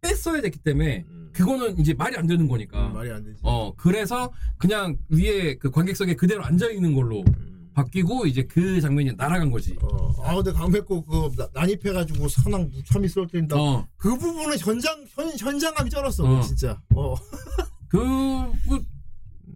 [0.00, 1.30] 뺐어야 됐기 때문에 음.
[1.32, 2.88] 그거는 이제 말이 안 되는 거니까.
[2.88, 3.38] 음, 말이 안 되지.
[3.42, 7.70] 어, 그래서 그냥 위에 그 관객석에 그대로 앉아 있는 걸로 음.
[7.74, 9.76] 바뀌고 이제 그 장면이 날아간 거지.
[9.82, 13.56] 어, 아 근데 강백호 그 나- 난입해가지고 산왕 무참히 쓰러뜨린다.
[13.56, 13.86] 어.
[13.96, 16.40] 그 부분은 현장 현, 현장감이 쩔었어 어.
[16.42, 16.80] 진짜.
[16.94, 17.14] 어.
[17.88, 18.80] 그 뭐,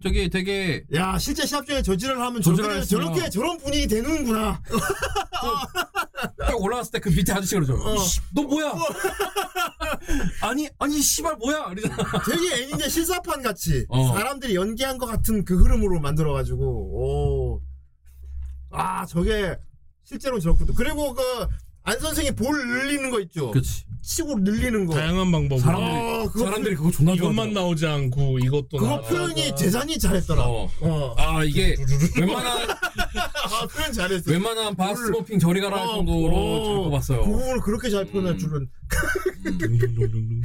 [0.05, 4.61] 저기 되게 야 실제 시합 중에 저지를 하면 저지를 저렇게, 했으면- 저렇게 저런 분위기 되는구나.
[6.37, 7.83] 딱 올라갔을 때 그 밑에 아저씨가 그러죠.
[7.83, 7.95] 어.
[7.95, 8.71] 이씨, 너 뭐야?
[10.43, 11.71] 아니 아니 씨발 뭐야?
[11.71, 11.95] 이러잖아.
[12.23, 14.09] 되게 애니메 실사판 같이 어.
[14.13, 17.61] 사람들이 연기한 것 같은 그 흐름으로 만들어가지고 오.
[18.69, 19.57] 아 저게
[20.03, 20.75] 실제로 저렇거든.
[20.75, 21.23] 그리고 그
[21.85, 23.51] 안 선생이 볼 늘리는 거 있죠.
[23.51, 23.85] 그렇지.
[24.01, 24.93] 치고 늘리는 거.
[24.93, 27.59] 다양한 방법으로 사람들이 어, 그거 사람들이 그거 존나 이것만 좋아하더라고.
[27.67, 30.43] 나오지 않고 이것도 그거 표현이 재산이 잘했더라.
[30.47, 30.69] 어.
[30.81, 31.15] 어.
[31.17, 31.75] 아 이게
[32.19, 34.31] 웬만한 아, 표현 잘했어.
[34.31, 36.65] 웬만한 바스모핑 저리 가라 할 어, 정도로 어.
[36.65, 37.19] 잘 뽑았어요.
[37.23, 38.37] 그 부분을 그렇게 잘 표현할 음.
[38.37, 38.69] 줄은.
[39.43, 40.41] 둥둥둥둥둥.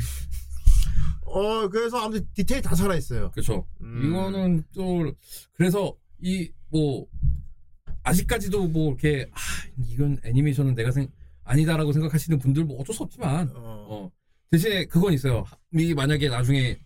[1.27, 3.31] 어, 그래서 아무튼 디테일 다 살아 있어요.
[3.31, 3.67] 그렇죠.
[3.83, 4.09] 음.
[4.11, 5.13] 이거는 또
[5.55, 7.05] 그래서 이 뭐
[8.05, 9.39] 아직까지도 뭐 이렇게 아,
[9.89, 11.09] 이건 애니메이션은 내가 생
[11.51, 13.87] 아니다라고 생각하시는 분들 뭐 어쩔 수 없지만 어.
[13.91, 14.11] 어
[14.51, 15.45] 대신에 그건 있어요.
[15.75, 16.79] 이 만약에 나중에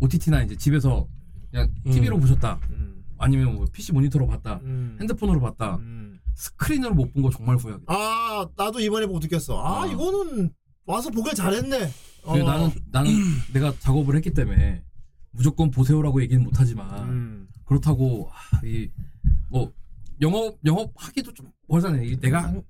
[0.00, 1.06] OTT나 이제 집에서
[1.50, 1.92] 그냥 음.
[1.92, 2.60] TV로 보셨다.
[2.70, 3.04] 음.
[3.18, 4.60] 아니면 뭐 PC 모니터로 봤다.
[4.64, 4.96] 음.
[5.00, 5.76] 핸드폰으로 봤다.
[5.76, 6.18] 음.
[6.34, 7.92] 스크린으로 못 본 거 정말 후회하겠다.
[7.92, 9.60] 아, 나도 이번에 보고 느꼈어.
[9.62, 9.86] 아, 어.
[9.86, 10.50] 이거는
[10.86, 11.90] 와서 보길 잘했네.
[12.24, 12.32] 어.
[12.32, 13.10] 근데 나는 나는
[13.52, 14.82] 내가 작업을 했기 때문에
[15.30, 17.48] 무조건 보세요라고 얘기는 못 하지만 음.
[17.64, 19.72] 그렇다고 아, 이뭐
[20.20, 22.02] 영업 영업 하기도 좀 뭐잖아요.
[22.02, 22.62] 이게 내가 한- 에-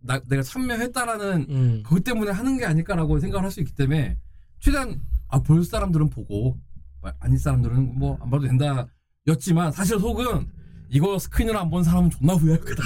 [0.00, 1.82] 나, 내가 참여했다라는 음.
[1.84, 4.18] 그것 때문에 하는 게 아닐까라고 생각을 할 수 있기 때문에
[4.60, 6.58] 최대한 아 볼 사람들은 보고
[7.02, 8.86] 아, 아닐 사람들은 뭐 안 봐도 된다
[9.26, 10.48] 였지만 사실 속은
[10.90, 12.82] 이거 스크린으로 안본 사람은 존나 후회할 거다.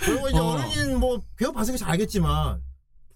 [0.00, 0.44] 그리고 이제 어.
[0.44, 0.58] 어.
[0.58, 2.60] 린이뭐 배워봐서 잘 알겠지만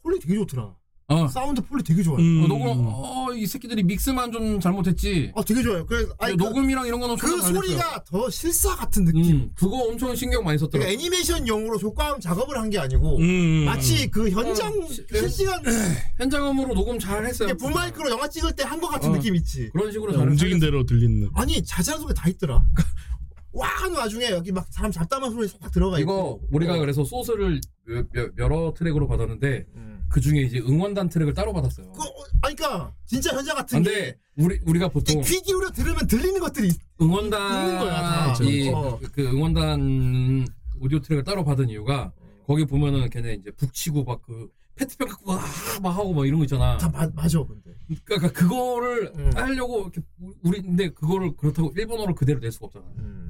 [0.02, 0.74] foley 되게 좋더라.
[1.10, 1.26] 어.
[1.28, 2.18] 사운드 foley 되게 좋아요.
[2.20, 2.44] 음.
[2.44, 5.30] 어, 녹음 어 이 새끼들이 믹스만 좀 잘못했지.
[5.36, 5.86] 아, 되게 좋아요.
[5.86, 7.52] 그래서 아니, 그, 녹음이랑 이런 거는 그 잘.
[7.54, 9.24] 소리가 더 실사 같은 느낌.
[9.36, 10.80] 음, 그거 엄청 신경 많이 썼더라고.
[10.84, 13.64] 그러니까 애니메이션용으로 효과음 작업을 한 게 아니고 음.
[13.66, 15.60] 마치 그 현장 어, 시- 실시간
[16.18, 17.56] 현장음으로 녹음 잘 했어요.
[17.56, 19.12] 붐마이크로 영화 찍을 때 한 것 같은 어.
[19.12, 19.70] 느낌 있지.
[19.72, 21.30] 그런 식으로 잘 움직인 대로 들리는.
[21.34, 22.62] 아니 자잘한 소리 다 있더라.
[23.52, 26.48] 와 하는 와중에 여기 막 사람 잡담한 소리 싹 들어가 이거 있고.
[26.52, 26.78] 우리가 어.
[26.78, 27.60] 그래서 소스를
[27.90, 30.06] 여- 여- 여러 트랙으로 받았는데 음.
[30.08, 31.90] 그 중에 이제 응원단 트랙을 따로 받았어요.
[31.92, 32.12] 그, 어,
[32.42, 36.68] 아니 그러니까 진짜 현장 같은 게 근데 우리 우리가 보통 귀 기울여 들으면 들리는 것들이
[36.68, 38.34] 있- 응원단 있는 거야, 다.
[38.44, 38.98] 이, 어.
[39.02, 40.46] 그, 그 응원단
[40.80, 42.12] 오디오 트랙을 따로 받은 이유가
[42.46, 44.48] 거기 보면은 걔네 이제 북치고 막 그
[44.80, 45.40] 페트병 갖고 막,
[45.82, 46.78] 막 하고 막 이런 거 있잖아.
[46.78, 47.70] 다 마, 맞아 근데.
[48.04, 49.30] 그러니까 그거를 음.
[49.34, 50.00] 하려고 이렇게
[50.42, 52.84] 우리 근데 그거를 그렇다고 일본어로 그대로 낼 수가 없잖아.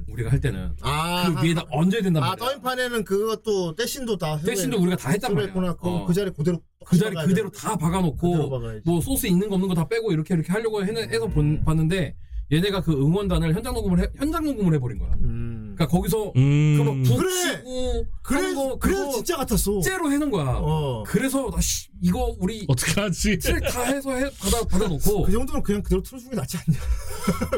[0.07, 2.35] 우리가 할 때는 아, 그 위에다 얹어야 된단 아 말이야.
[2.45, 5.47] 더인판에는 그것도 떼신도 다 떼신도 우리가 다 했단 말이야.
[5.47, 5.73] 했구나.
[5.75, 6.05] 그, 어.
[6.05, 7.49] 그 자리 그대로 그 자리 그대로.
[7.51, 8.59] 다 박아놓고.
[8.85, 12.15] 뭐 소스 있는 거 없는 거 다 빼고 이렇게 이렇게 하려고 해, 해서 본, 봤는데
[12.51, 15.13] 얘네가 그 응원단을 현장 녹음을 해, 현장 녹음을 해버린 거야.
[15.21, 15.73] 음.
[15.75, 16.77] 그러니까 거기서 음.
[16.77, 17.63] 그막 그래!
[18.21, 19.79] 그래 하는 거 그래 진짜 같았어.
[19.79, 20.57] 째로 해놓은 거야.
[20.57, 21.03] 어.
[21.07, 23.39] 그래서 나 씨, 이거 우리 어떻게 하지?
[23.39, 26.79] 다 해서 해, 받아 받아놓고 그 정도면 그냥 그대로 틀어주는 게 낫지 않냐.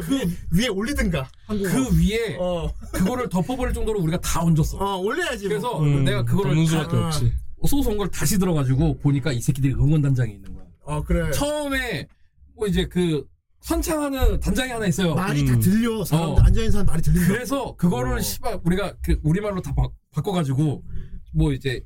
[0.06, 1.28] 그 위에 올리든가.
[1.46, 1.70] 한국어.
[1.70, 2.72] 그 위에 어.
[2.92, 4.78] 그거를 덮어버릴 정도로 우리가 다 얹었어.
[4.78, 5.48] 어 올려야지.
[5.48, 5.82] 그래서 뭐.
[5.82, 7.06] 음, 내가 그거를 수밖에 아.
[7.08, 7.32] 없지.
[7.66, 10.64] 소스 온걸 다시 들어가지고 보니까 이 새끼들이 응원단장이 있는 거야.
[10.84, 11.30] 어 그래.
[11.32, 12.06] 처음에
[12.54, 13.26] 뭐 이제 그
[13.68, 15.14] 선창하는 단장이 하나 있어요.
[15.14, 15.46] 말이 음.
[15.46, 16.04] 다 들려.
[16.04, 16.46] 사람들 어.
[16.46, 17.26] 앉아 있는 사람 말이 들린다.
[17.28, 18.20] 그래서 그거를 어.
[18.20, 20.84] 씨발 우리가 그 우리말로 다 바, 바꿔가지고
[21.32, 21.82] 뭐 이제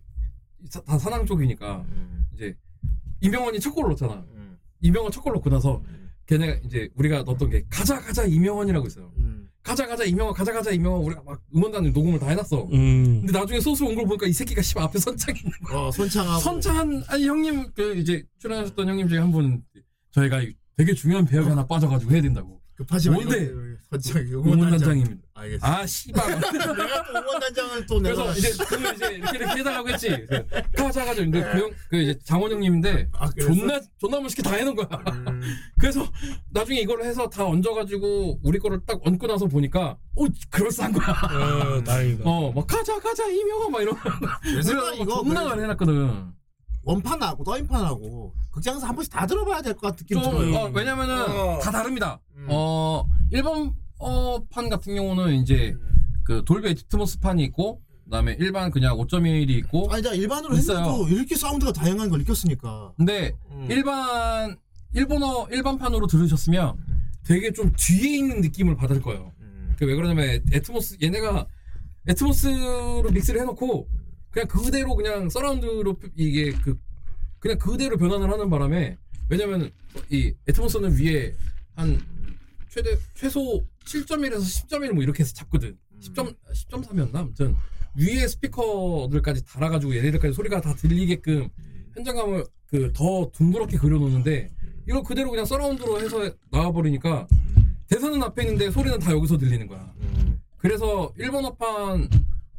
[0.68, 2.26] 사- 다 산항 쪽이니까 음.
[2.34, 2.56] 이제
[3.20, 4.24] 이명원이 첫 골을 넣잖아.
[4.34, 4.58] 음.
[4.80, 5.80] 이명원 첫 골 넣고 나서
[6.26, 9.12] 걔네가 이제 우리가 넣었던 게 가자 가자 이명원이라고 있어요.
[9.18, 9.48] 음.
[9.62, 12.64] 가자 가자 이명원 가자 가자 이명원 우리가 막 응원단을 녹음을 다 해놨어.
[12.72, 13.20] 음.
[13.20, 15.78] 근데 나중에 소스 온 걸 보니까 이 새끼가 씨발 앞에 선창이 있는 거야.
[15.78, 16.40] 어 선창하고.
[16.40, 19.62] 선창한 아니 형님 그 이제 출연하셨던 형님 중에 한 분은
[20.10, 20.42] 저희가
[20.78, 22.60] 되게 중요한 배역이 하나 빠져가지고 해야 된다고.
[22.76, 23.50] 급하지만 뭔데?
[23.90, 24.52] 선창 응원단장.
[24.92, 25.22] 응원단장입니다.
[25.62, 26.24] 아 씨발.
[26.38, 28.22] 내가 또 응원단장을 또 내가.
[28.32, 30.08] 그래서 이제 그 이제 이렇게 이렇게 해달라고 했지.
[30.28, 30.44] 그래서
[30.76, 31.22] 가자 가자.
[31.22, 33.28] 근데 그 형 그 이제 장원 형님인데 아?
[33.40, 34.86] 존나 존나 멋있게 다 해놓은 거야.
[35.08, 35.40] 음.
[35.80, 36.06] 그래서
[36.52, 41.08] 나중에 이걸 해서 다 얹어가지고 우리 거를 딱 얹고 나서 보니까 오 그럴싸한 거야.
[41.08, 42.22] 어, 다행이다.
[42.24, 43.96] 어막 가자 가자 이명아 막 이런.
[44.54, 45.48] 우리가 이거 존나 그래.
[45.50, 46.37] 잘 해놨거든.
[46.92, 50.54] 원판하고 더빙판하고 극장에서 한 번씩 다 들어봐야 될 것 같은 느낌 좀 들어요.
[50.56, 51.58] 어, 왜냐면은 어.
[51.60, 52.18] 다 다릅니다.
[52.36, 52.46] 음.
[52.50, 55.74] 어 일본 어, 판 같은 경우는 이제
[56.24, 60.78] 그 돌비 Atmos 판이 있고 그다음에 일반 그냥 5.1이 있고 아니 나 일반으로 있어요.
[60.78, 62.94] 했는데도 이렇게 사운드가 다양한 걸 느꼈으니까.
[62.96, 63.66] 근데 음.
[63.70, 64.56] 일반
[64.94, 66.76] 일본어 일반판으로 들으셨으면
[67.24, 69.32] 되게 좀 뒤에 있는 느낌을 받을 거예요.
[69.40, 69.74] 음.
[69.78, 71.46] 그왜 그러냐면 Atmos 얘네가
[72.08, 73.86] Atmos로 믹스를 해놓고
[74.38, 76.78] 그냥 그대로 그냥 서라운드로 이게 그
[77.40, 78.96] 그냥 그대로 변환을 하는 바람에
[79.28, 79.70] 왜냐면
[80.10, 81.34] 이 Atmos는 위에
[81.74, 82.00] 한
[82.68, 85.76] 최대 최소 7.1에서 10.1 뭐 이렇게 해서 잡거든.
[86.00, 87.56] 10점 10.3이었나 아무튼
[87.96, 91.48] 위에 스피커들까지 달아가지고 얘네들까지 소리가 다 들리게끔
[91.96, 94.50] 현장감을 그 더 둥그렇게 그려놓는데
[94.88, 97.26] 이걸 그대로 그냥 서라운드로 해서 나와버리니까
[97.88, 99.92] 대사는 앞에 있는데 소리는 다 여기서 들리는 거야.
[100.00, 100.40] 음.
[100.58, 102.08] 그래서 일본어판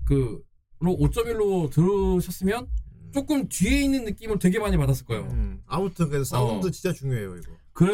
[0.04, 0.42] 그로
[0.88, 2.68] 5.1로 들으셨으면
[3.12, 5.24] 조금 뒤에 있는 느낌을 되게 많이 받았을 거예요.
[5.24, 5.62] 음.
[5.66, 6.70] 아무튼 그래서 사운드 어.
[6.70, 7.52] 진짜 중요해요 이거.
[7.74, 7.86] 그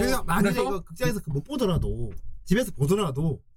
[0.00, 2.12] 그래서 만약에 이거 극장에서 못 보더라도
[2.44, 3.53] 집에서 보더라도 이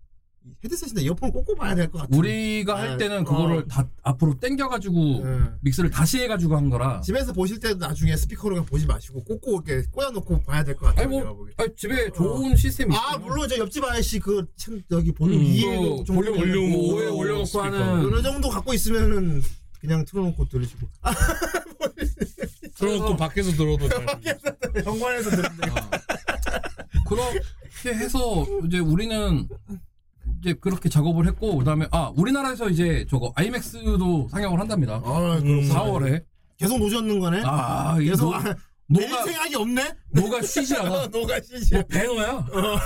[0.63, 2.17] 헤드셋이나 이어폰을 꽂고 봐야 될 것 같아.
[2.17, 2.97] 우리가 할 네.
[2.97, 3.65] 때는 그거를 어.
[3.67, 5.39] 다 앞으로 당겨가지고 네.
[5.61, 7.01] 믹스를 다시 해가지고 한 거라.
[7.01, 11.05] 집에서 보실 때도 나중에 스피커로 그냥 보지 마시고 꽂고 이렇게 꽂아놓고 봐야 될 것 같아요.
[11.07, 11.45] 아니 뭐.
[11.57, 13.19] 아니, 집에 좋은 시스템이 아 있어요.
[13.25, 16.95] 물론 저 옆집 아저씨 그 참 여기 볼륨 음, 2에 그좀 볼륨 올려- 올리고 오,
[16.97, 17.63] 5에 올려놓고 스피커.
[17.63, 19.41] 하는 어느 정도 갖고 있으면은
[19.79, 21.11] 그냥 틀어놓고 들으시고 아,
[22.75, 24.05] 틀어놓고 밖에서 들어도 잘.
[24.83, 25.67] 현관에서 들은데
[27.07, 29.47] 그렇게 해서 이제 우리는
[30.39, 35.01] 이제 그렇게 작업을 했고 그다음에 아 우리나라에서 이제 저거 아이맥스도 상영을 한답니다.
[35.03, 36.23] 아 음, 4월에
[36.57, 37.41] 계속 노젓는 거네.
[37.45, 38.55] 아 이게 계속 노, 아,
[38.89, 39.93] 노가 생각이 없네.
[40.11, 41.07] 노가 쉬지 않아.
[41.11, 41.73] 노가 쉬지.
[41.73, 42.45] 뭐 벤허야?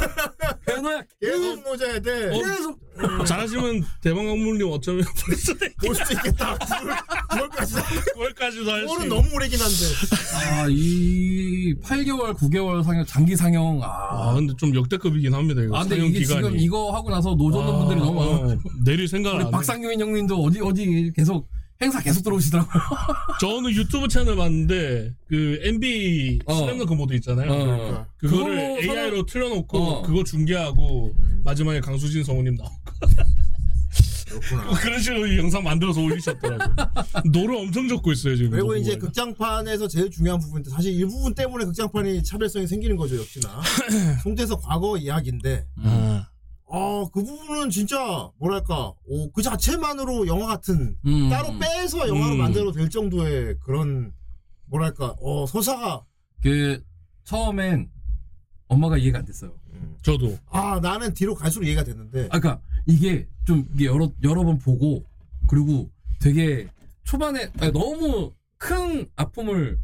[0.66, 1.04] 벤허야?
[1.22, 2.28] 계속 노 저야 돼.
[2.30, 2.80] 어, 계속
[3.26, 6.58] 잘하시면 대방 강물님 어쩌면 벌써 볼수 있겠다.
[6.58, 7.76] 9월까지.
[8.16, 9.10] 9월까지도 할수 9월은 있는.
[9.10, 9.76] 너무 오래긴 한데.
[10.58, 13.88] 아이 8개월 9개월 상영 장기 상영 아
[14.32, 14.34] 아.
[14.34, 16.42] 근데 좀 역대급이긴 합니다 이거 아 근데 이게 기간이.
[16.44, 18.54] 지금 이거 하고 나서 노젓는 분들이 너무 많아.
[18.54, 19.52] 어, 내릴 우리 안 해.
[19.52, 21.48] 박상규인 형님도 어디 어디 계속
[21.82, 22.84] 행사 계속 들어오시더라고요.
[23.42, 26.54] 저는 유튜브 채널 봤는데 그 MB 어.
[26.56, 27.52] 슬램덩크 모드 있잖아요.
[27.52, 28.06] 어.
[28.18, 30.02] 그거를 그걸로 AI로 틀어놓고 어.
[30.04, 32.76] 그거 중계하고 마지막에 강수진 성우님 나오고
[34.32, 34.80] 그렇구나.
[34.80, 36.76] 그런 식으로 이 영상 만들어서 올리셨더라고요.
[37.34, 38.52] 노를 엄청 젓고 있어요 지금.
[38.52, 38.96] 그리고 이거 이제.
[38.98, 43.62] 극장판에서 제일 중요한 부분 사실 이 부분 때문에 극장판이 차별성이 생기는 거죠 역시나
[44.24, 46.11] 송태섭 과거 이야기인데 아,
[46.72, 51.30] 어 그 부분은 진짜 뭐랄까 오, 그 자체만으로 영화 같은 음.
[51.30, 52.38] 따로 빼서 영화로 음.
[52.38, 54.14] 만들어도 될 정도의 그런
[54.66, 56.06] 뭐랄까 어 서사가
[56.42, 56.82] 그
[57.26, 57.90] 처음엔
[58.68, 59.52] 엄마가 이해가 안 됐어요.
[60.02, 64.58] 저도 아 나는 뒤로 갈수록 이해가 됐는데 아, 그러니까 이게 좀 이게 여러 여러 번
[64.58, 65.04] 보고
[65.48, 65.90] 그리고
[66.20, 66.68] 되게
[67.04, 69.80] 초반에 아니, 너무 큰 아픔을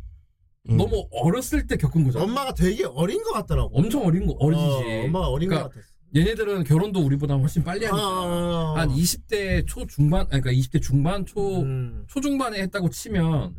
[0.69, 0.77] 음.
[0.77, 2.19] 너무 어렸을 때 겪은 거죠.
[2.19, 4.64] 엄마가 되게 어린 것 같더라고 엄청 어린 거 어리지.
[4.64, 8.79] 어, 엄마가 어린 그러니까 것 같았어 얘네들은 결혼도 우리보다 훨씬 빨리 아, 하니까 아, 아.
[8.81, 12.05] 한 20대 초 중반 아니, 그러니까 20대 중반 초 음.
[12.07, 13.55] 초중반에 했다고 치면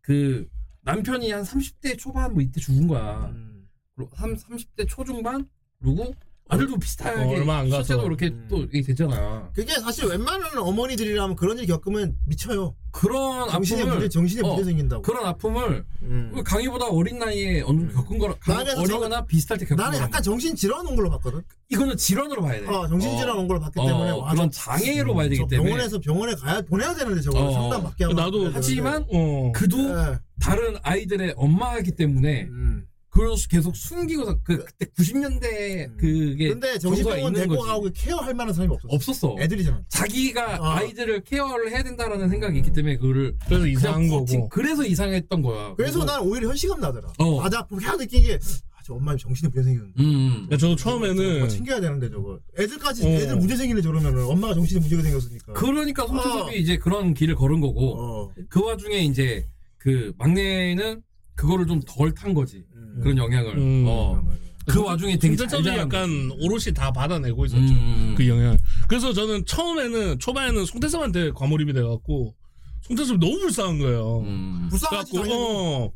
[0.00, 0.48] 그
[0.82, 3.30] 남편이 한 30대 초반 뭐 이때 죽은 거야.
[3.34, 3.68] 음.
[3.94, 5.46] 그리고 3, 30대 초중반
[5.78, 6.14] 그리고
[6.50, 7.82] 아들도 비슷하게 어, 얼마 안 가서.
[7.84, 8.46] 실제로 이렇게 음.
[8.50, 9.48] 또 이게 되잖아.
[9.54, 14.64] 그게 사실 웬만한 어머니들이라면 그런 일 겪으면 미쳐요 그런 정신에 아픔을 문제 정신에 어, 문제
[14.64, 16.42] 생긴다고 그런 아픔을 음.
[16.44, 20.04] 강희보다 어린 나이에 어느 정도 겪은 거라 강- 나는 어리거나 비슷할 때 겪은 나는 거라
[20.06, 22.66] 약간 정신 질환 온 걸로 봤거든 이거는 질환으로 봐야 돼.
[22.66, 25.36] 어, 정신 질환 온 걸로 봤기 어, 때문에 어, 와, 그런 저- 장애로 봐야 되기
[25.40, 27.52] 저 때문에 병원에서 병원에 가야 보내야 되는데 저거 어.
[27.52, 29.52] 상담 받게 하고 나도 하지만 어.
[29.54, 30.18] 그도 되는데.
[30.40, 32.84] 다른 아이들의 엄마이기 때문에 음.
[33.20, 35.96] 그걸 계속 숨기고서 그 그때 90년대 음.
[35.98, 37.60] 그게 근데 정신병원 데리고.
[37.60, 39.36] 가고 케어할 만한 사람이 없었어 없었어.
[39.40, 40.64] 애들이잖아 자기가 어.
[40.76, 44.48] 아이들을 케어를 해야 된다라는 생각이 있기 때문에 그거를 그래서 이상한 그냥 버틴- 거고.
[44.48, 45.74] 그래서 이상했던 거야.
[45.76, 47.40] 그래서 난 오히려 현시감 나더라 어.
[47.42, 48.34] 아, 나 그냥 느낀 게
[48.72, 50.30] 아, 저 엄마 정신에 문제 생겼는데 음, 음.
[50.46, 53.08] 그러니까 저도 저거 처음에는 챙겨야 되는데 저거 애들까지 어.
[53.10, 56.58] 애들 문제 생기네 저러면은 엄마가 정신에 문제가 생겼으니까 그러니까 송태섭이 어.
[56.58, 58.32] 이제 그런 길을 걸은 거고 어.
[58.48, 61.02] 그 와중에 이제 그 막내는
[61.34, 62.79] 그거를 좀 덜 탄 거지 음.
[63.02, 63.84] 그런 영향을 음.
[63.86, 64.22] 어.
[64.66, 66.30] 그 와중에 되게 잘 진짜도 자란 약간.
[66.38, 67.72] 오롯이 다 받아내고 있었죠.
[67.72, 68.14] 음.
[68.16, 68.56] 그 영향.
[68.88, 72.34] 그래서 저는 처음에는 초반에는 송태섭한테 과몰입이 돼갖고
[72.82, 74.20] 송태섭이 너무 불쌍한 거예요.
[74.20, 74.68] 음.
[74.70, 75.92] 불쌍하지 그래갖고 당연히 어.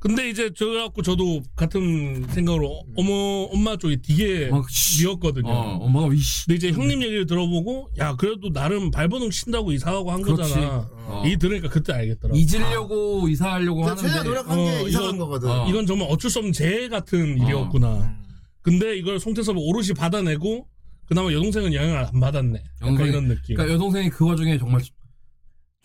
[0.00, 3.12] 근데 이제 저 갖고 저도 같은 생각으로 어머
[3.52, 5.02] 엄마 쪽이 되게 막 씨.
[5.04, 5.48] 미웠거든요.
[5.50, 10.22] 어, 엄마가 위씨 근데 이제 형님 얘기를 들어보고 야 그래도 나름 발버둥 친다고 이사하고 한
[10.22, 10.54] 그렇지.
[10.54, 10.88] 거잖아.
[11.06, 11.22] 어.
[11.26, 12.38] 이 들으니까 그때 알겠더라고.
[12.38, 15.66] 잊으려고 이사하려고 그러니까 최대한 하는데 노력한 게 어, 이상한 이건- 거거든 어.
[15.68, 17.44] 이건 정말 어쩔 수 없는 재해 같은 어.
[17.44, 18.16] 일이었구나.
[18.62, 20.66] 근데 이걸 송태섭이 오롯이 받아내고
[21.06, 22.62] 그나마 여동생은 영향을 안 받았네.
[22.82, 23.56] 약간 영상이- 이런 느낌.
[23.56, 24.80] 그러니까 여동생이 그 와중에 정말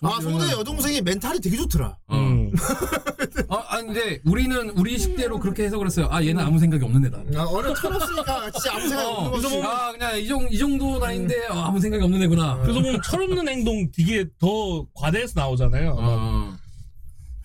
[0.01, 2.15] 아 송대 여동생이 멘탈이 되게 좋더라 어.
[2.17, 2.51] 음.
[3.49, 6.07] 아, 아니 근데 우리는 우리 식대로 그렇게 해석을 했어요.
[6.11, 7.39] 아 얘는 아무 생각이 없는 애다.
[7.39, 10.47] 아, 어려 철없으니까 진짜 아무 생각 어, 없는 그래서 거지 뭐, 아 그냥 이, 정,
[10.51, 12.59] 이 정도 나이인데 어, 아무 생각이 없는 애구나.
[12.61, 15.95] 그래서 보면 철없는 행동 되게 더 과대해서 나오잖아요.
[15.95, 16.53] 막 어.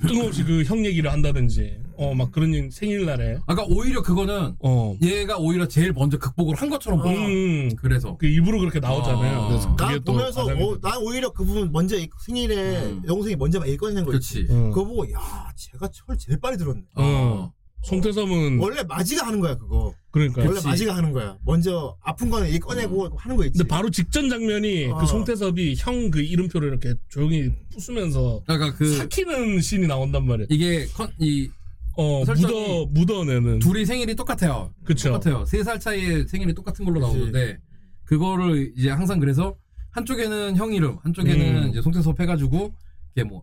[0.06, 5.36] 뜬금없이 그 형 얘기를 한다든지, 어, 막 그런 일 생일날에, 아까 오히려 그거는 어, 얘가
[5.36, 7.12] 오히려 제일 먼저 극복을 한 것처럼 보여.
[7.14, 9.38] 음, 그래서 그 입으로 그렇게 나오잖아요.
[9.38, 9.48] 어.
[9.48, 13.02] 그래서 그게 난또 보면서 어, 난 오히려 그 부분 먼저 이- 생일에 음.
[13.04, 14.52] 여동생이 먼저 막 읽어내는 거 있지 그렇지.
[14.52, 14.70] 응.
[14.70, 17.52] 그거 보고 야 제가 철 제일 빨리 들었네 어.
[17.82, 19.94] 송태섭은 원래 마지가 하는 거야 그거.
[20.10, 21.36] 그러니까 원래 마지가 하는 거야.
[21.44, 23.58] 먼저 아픈 거는 얘 꺼내고 하는 거 있지.
[23.58, 24.98] 근데 바로 직전 장면이 어.
[24.98, 30.46] 그 송태섭이 형 그 이름표를 이렇게 조용히 부수면서 그러니까 그 삭히는 씬이 나온단 말이야.
[30.50, 31.48] 이게 컨, 이
[31.96, 33.58] 어 설정이 묻어 묻어내는.
[33.58, 34.72] 둘이 생일이 똑같아요.
[34.84, 35.12] 그쵸.
[35.12, 35.44] 똑같아요.
[35.44, 37.12] 세 살 차이에 생일이 똑같은 걸로 그치.
[37.12, 37.58] 나오는데
[38.04, 39.56] 그거를 이제 항상 그래서
[39.90, 41.68] 한쪽에는 형 이름, 한쪽에는 음.
[41.70, 42.74] 이제 송태섭 해가지고
[43.14, 43.42] 이게 뭐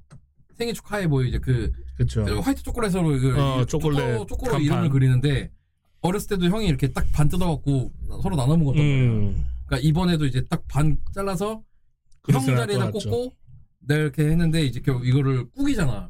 [0.58, 2.24] 생일 축하해 뭐 이제 그 그렇죠.
[2.42, 4.62] 화이트 초콜릿으로 그 어, 초콜릿 초코로 간판.
[4.62, 5.52] 이름을 그리는데
[6.02, 7.92] 어렸을 때도 형이 이렇게 딱 반 뜯어갖고
[8.24, 8.82] 서로 나눠 말이야.
[8.84, 9.46] 음.
[9.66, 11.64] 그러니까 이번에도 이제 딱 반 잘라서 형
[12.42, 13.10] 그릇을 자리에다 같죠.
[13.10, 13.34] 꽂고
[13.82, 16.10] 내가 이렇게 했는데 이제 결국 이거를 꾸기잖아.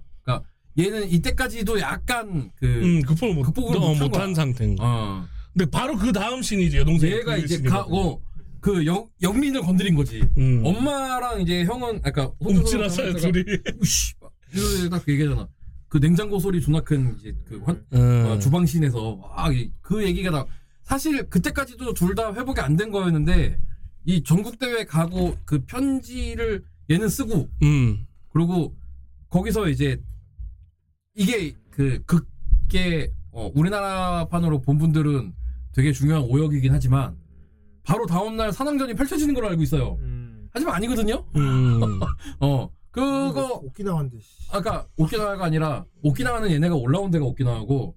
[0.77, 4.33] 그러니까 얘는 이때까지도 약간 그 음, 극복을 못, 극복을 어, 못한.
[4.35, 4.83] 상태인 거.
[4.85, 5.25] 어.
[5.53, 7.11] 근데 바로 그 다음 씬이지 여동생.
[7.11, 7.61] 얘가 그 이제.
[7.63, 8.21] 가고
[8.61, 10.21] 그 영, 영민을 건드린 거지.
[10.37, 10.61] 음.
[10.63, 13.43] 엄마랑 이제 형은 아까 움찔했어요 둘이.
[13.79, 14.13] 우씨
[14.53, 15.47] 이러다 딱그 얘기잖아.
[15.89, 18.25] 그 냉장고 소리 존나 큰 이제 그 환, 음.
[18.27, 20.45] 어, 주방신에서 막그 얘기가 나
[20.83, 23.57] 사실 그때까지도 둘 다 회복이 안 된 거였는데
[24.05, 28.05] 이 전국 대회 가고 그 편지를 얘는 쓰고 음.
[28.31, 28.75] 그리고
[29.29, 29.99] 거기서 이제
[31.17, 35.33] 이게 그 극계 어, 우리나라판으로 본 분들은
[35.73, 37.17] 되게 중요한 오역이긴 하지만
[37.83, 39.97] 바로 다음날 산왕전이 펼쳐지는 걸로 알고 있어요.
[39.99, 40.47] 음.
[40.53, 41.25] 하지만 아니거든요.
[41.35, 41.81] 음.
[42.39, 44.19] 어 그거 오키나와인데.
[44.19, 44.47] 씨.
[44.51, 47.95] 아까 오키나와가 아니라 오키나와는 얘네가 올라온 데가 오키나와고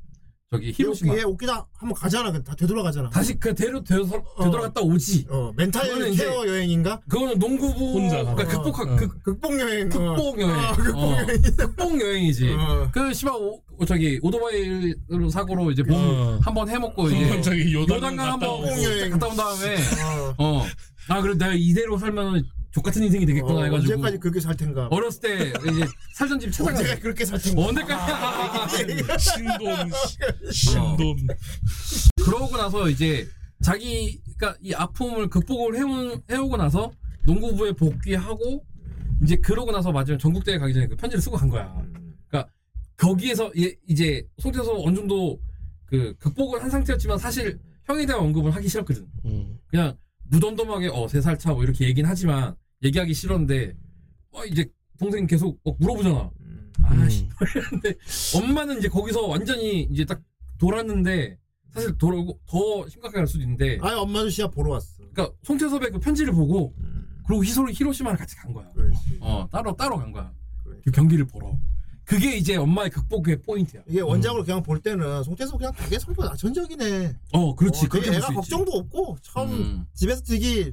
[0.52, 2.32] 저기 히로시마 얘 오키나 한번 가잖아.
[2.42, 3.08] 다 되돌아가잖아.
[3.10, 5.26] 다시 그 대로 되돌, 되돌아갔다 오지.
[5.30, 7.00] 어 멘탈 그거는 이제- 케어 여행인가?
[7.08, 8.62] 그거는 농구부 혼자 그러니까 가서.
[8.62, 8.96] 극복 어.
[8.96, 9.86] 극, 극복 여행.
[9.86, 9.90] 어.
[10.16, 10.50] 극복 여행.
[10.58, 11.12] 아, 극복 어.
[11.22, 11.42] 여행.
[11.56, 12.52] 극복 여행이지.
[12.52, 12.90] 어.
[12.92, 16.38] 그 시바 오, 저기 오토바이로 사고로 이제 몸 어.
[16.42, 19.10] 한번 해먹고 이제 저기 요단강 요단강 갔다 한번 오고.
[19.10, 20.34] 갔다 온 다음에 어.
[20.38, 20.66] 어.
[21.10, 24.86] 아 그래 내가 이대로 살면 족 같은 인생이 되겠구나 어, 해가지고 언제까지 그렇게 살 텐가?
[24.92, 25.84] 어렸을 때 이제
[26.14, 26.78] 살던 집 찾아가.
[26.78, 27.66] 언제까지 그렇게 살 텐가?
[27.66, 29.04] 언제까지?
[29.18, 29.90] 신돈.
[30.52, 31.16] 신돈.
[32.24, 33.26] 그러고 나서 이제
[33.62, 36.92] 자기가 이 아픔을 극복을 해오, 해오고 나서
[37.26, 38.64] 농구부에 복귀하고
[39.22, 41.74] 이제 그러고 나서 마지막 전국대회 가기 전에 그 편지를 쓰고 간 거야.
[42.28, 42.50] 그러니까
[42.96, 45.38] 거기에서 얘- 이제 송태섭 어느 정도
[45.86, 49.06] 그 극복을 한 상태였지만 사실 형에 대한 언급을 하기 싫었거든.
[49.24, 49.58] 음.
[49.66, 49.96] 그냥
[50.30, 53.74] 무덤덤하게 어 세 살 차 뭐 이렇게 얘기는 하지만 얘기하기 싫었는데
[54.32, 56.30] 어 이제 동생 계속 막 물어보잖아.
[56.82, 57.28] 아씨.
[57.70, 57.94] 근데
[58.36, 60.20] 엄마는 이제 거기서 완전히 이제 딱
[60.58, 61.36] 돌았는데
[61.72, 65.02] 사실 돌아오고 더 심각하게 갈 수도 있는데 아니 엄마도 시합 보러 왔어.
[65.12, 66.74] 그러니까 송태섭의 그 편지를 보고
[67.26, 68.68] 그리고 히소 히로시마를 같이 간 거야.
[68.74, 69.18] 그렇지.
[69.20, 70.32] 어 따로 따로 간 거야.
[70.84, 71.58] 그 경기를 보러.
[72.10, 73.82] 그게 이제 엄마의 극복의 포인트야.
[73.86, 77.14] 이게 원작으로 그냥 볼 때는 송태섭 그냥 되게 성격 낙천적이네.
[77.32, 77.86] 어 그렇지.
[77.86, 78.50] 어, 되게 그렇게 애가 볼수 있지.
[78.50, 79.86] 걱정도 없고 처음 음.
[79.94, 80.72] 집에서 되게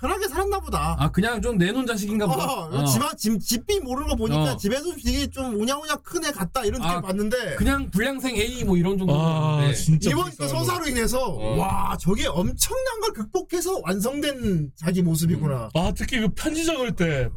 [0.00, 0.96] 편하게 살았나 보다.
[0.98, 2.44] 아 그냥 좀 내놓은 자식인가 보다.
[2.52, 2.84] 어, 어.
[2.86, 4.56] 집안 집 집비 모르는 거 보니까 어.
[4.56, 8.76] 집에서 되게 좀 우냐우냐 큰 애 같다 이런 느낌 아, 봤는데 그냥 불량생 A 뭐
[8.76, 9.14] 이런 정도.
[9.16, 10.10] 아 진짜.
[10.10, 10.58] 이번 그 불쌍하다.
[10.58, 11.56] 서사로 인해서 어.
[11.58, 15.68] 와 저게 엄청난 걸 극복해서 완성된 자기 모습이구나.
[15.74, 17.28] 아 특히 그 편지 적을 때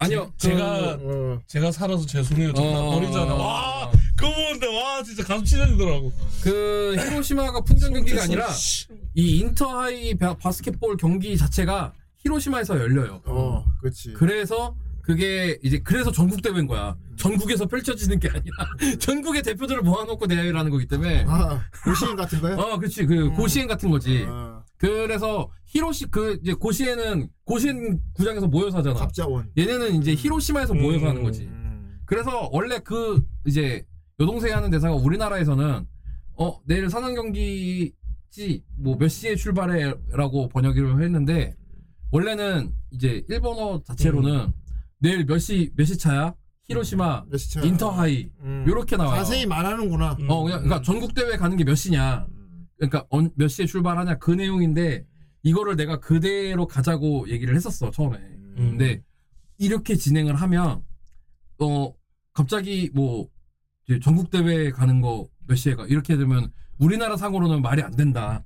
[0.00, 0.32] 아니요.
[0.36, 1.40] 제가 어.
[1.46, 2.48] 제가 살아서 죄송해요.
[2.48, 3.34] 그, 정말 어, 어리잖아.
[3.34, 3.92] 어, 와 어.
[4.16, 6.12] 그거 보는데 와 진짜 가슴 찢어지더라고.
[6.42, 8.48] 그 히로시마가 풍전 경기가 아니라
[9.14, 13.22] 이 인터하이 바- 바스켓볼 경기 자체가 히로시마에서 열려요.
[13.26, 14.12] 어, 그렇지.
[14.12, 16.96] 그래서 그게 이제 그래서 전국 대회인 거야.
[17.16, 18.56] 전국에서 펼쳐지는 게 아니라
[19.00, 21.24] 전국의 대표들을 모아놓고 대회를 하는 거기 때문에.
[21.26, 22.56] 아, 고시인 같은 거야?
[22.56, 23.06] 어, 그렇지.
[23.06, 24.24] 그 고시엔 같은 거지.
[24.28, 28.94] 어, 그래서 히로시 그 이제 고시엔은 고시엔 구장에서 모여서 하잖아.
[28.98, 29.50] 갑자원.
[29.58, 31.42] 얘네는 이제 히로시마에서 모여서 하는 거지.
[31.44, 31.98] 음.
[32.06, 33.84] 그래서 원래 그 이제
[34.20, 35.86] 여동생이 하는 대사가 우리나라에서는
[36.40, 41.56] 어 내일 산악 경기지 뭐 몇 시에 출발해라고 번역을 했는데
[42.10, 44.52] 원래는 이제 일본어 자체로는
[45.00, 46.34] 내일 몇 시 몇 시 차야
[46.68, 47.60] 히로시마 몇 시 차?
[47.62, 48.64] 인터하이 음.
[48.66, 49.16] 요렇게 나와요.
[49.18, 50.16] 자세히 말하는구나.
[50.20, 50.30] 음.
[50.30, 52.26] 어 그냥 그러니까 전국 대회 가는 게 몇 시냐
[52.78, 55.04] 그러니까 언- 몇 시에 출발하냐 그 내용인데
[55.42, 58.16] 이거를 내가 그대로 가자고 얘기를 했었어 처음에.
[58.18, 58.54] 음.
[58.70, 59.02] 근데
[59.58, 60.82] 이렇게 진행을 하면
[61.60, 61.92] 어
[62.32, 63.28] 갑자기 뭐
[64.02, 68.44] 전국 대회 가는 거 몇 시에 가 이렇게 되면 우리나라 상으로는 말이 안 된다.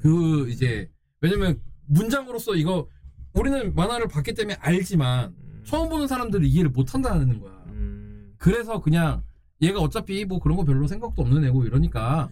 [0.00, 0.90] 그 이제
[1.20, 2.88] 왜냐면 문장으로서 이거
[3.32, 5.32] 우리는 만화를 봤기 때문에 알지만
[5.64, 7.52] 처음 보는 사람들은 이해를 못 한다는 거야.
[7.68, 8.34] 음.
[8.38, 9.22] 그래서 그냥
[9.62, 12.28] 얘가 어차피 뭐 그런 거 별로 생각도 없는 애고 이러니까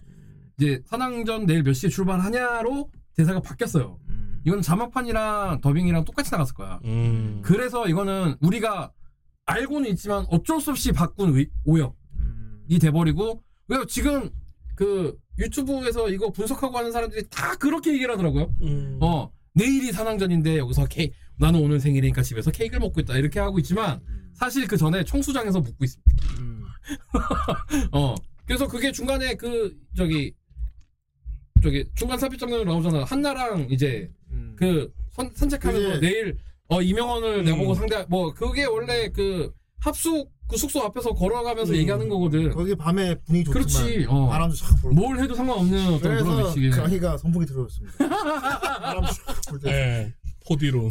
[0.57, 3.99] 이제 산왕전 내일 몇 시에 출발하냐로 대사가 바뀌었어요.
[4.09, 4.41] 음.
[4.45, 6.79] 이건 자막판이랑 더빙이랑 똑같이 나갔을 거야.
[6.85, 7.41] 음.
[7.43, 8.91] 그래서 이거는 우리가
[9.45, 12.79] 알고는 있지만 어쩔 수 없이 바꾼 의- 오역이 음.
[12.79, 14.29] 돼버리고 왜 지금
[14.75, 18.53] 그 유튜브에서 이거 분석하고 하는 사람들이 다 그렇게 얘기를 하더라고요.
[18.61, 18.97] 음.
[19.01, 23.99] 어 내일이 산왕전인데 여기서 케이 나는 오늘 생일이니까 집에서 케이크를 먹고 있다 이렇게 하고 있지만
[24.33, 26.11] 사실 그 전에 청수장에서 묵고 있습니다.
[26.39, 26.63] 음.
[27.91, 28.15] 어
[28.45, 30.33] 그래서 그게 중간에 그 저기
[31.63, 33.03] 저기 중간 삽입 장면으로 나오잖아.
[33.03, 34.55] 한나랑 이제 음.
[34.57, 36.81] 그 선, 산책하면서 그게- 내일 어
[37.43, 37.75] 내보고 음.
[37.75, 41.77] 상대 뭐 그게 원래 그 합숙 그 숙소 앞에서 걸어가면서 음.
[41.77, 42.49] 얘기하는 거거든.
[42.51, 44.05] 거기 밤에 분위기 좋지만 그렇지.
[44.09, 44.27] 어.
[44.27, 46.69] 바람도 싹 불고 뭘 해도 상관없는 어떤 그런 그래서 위치에.
[46.69, 48.09] 강희가 선풍기 들어줬습니다.
[48.79, 49.71] 바람 싹불 때.
[49.71, 50.13] 예.
[50.47, 50.89] 포디로.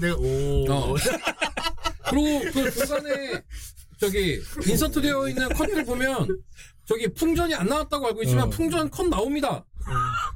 [0.00, 0.66] 내가 오.
[0.70, 0.94] 어.
[2.10, 3.42] 그리고 그 중간에
[3.98, 6.28] 저기 인서트 되어 있는 컷들 보면
[6.86, 8.50] 저기 풍전이 안 나왔다고 알고 있지만 어.
[8.50, 9.64] 풍전 컷 나옵니다.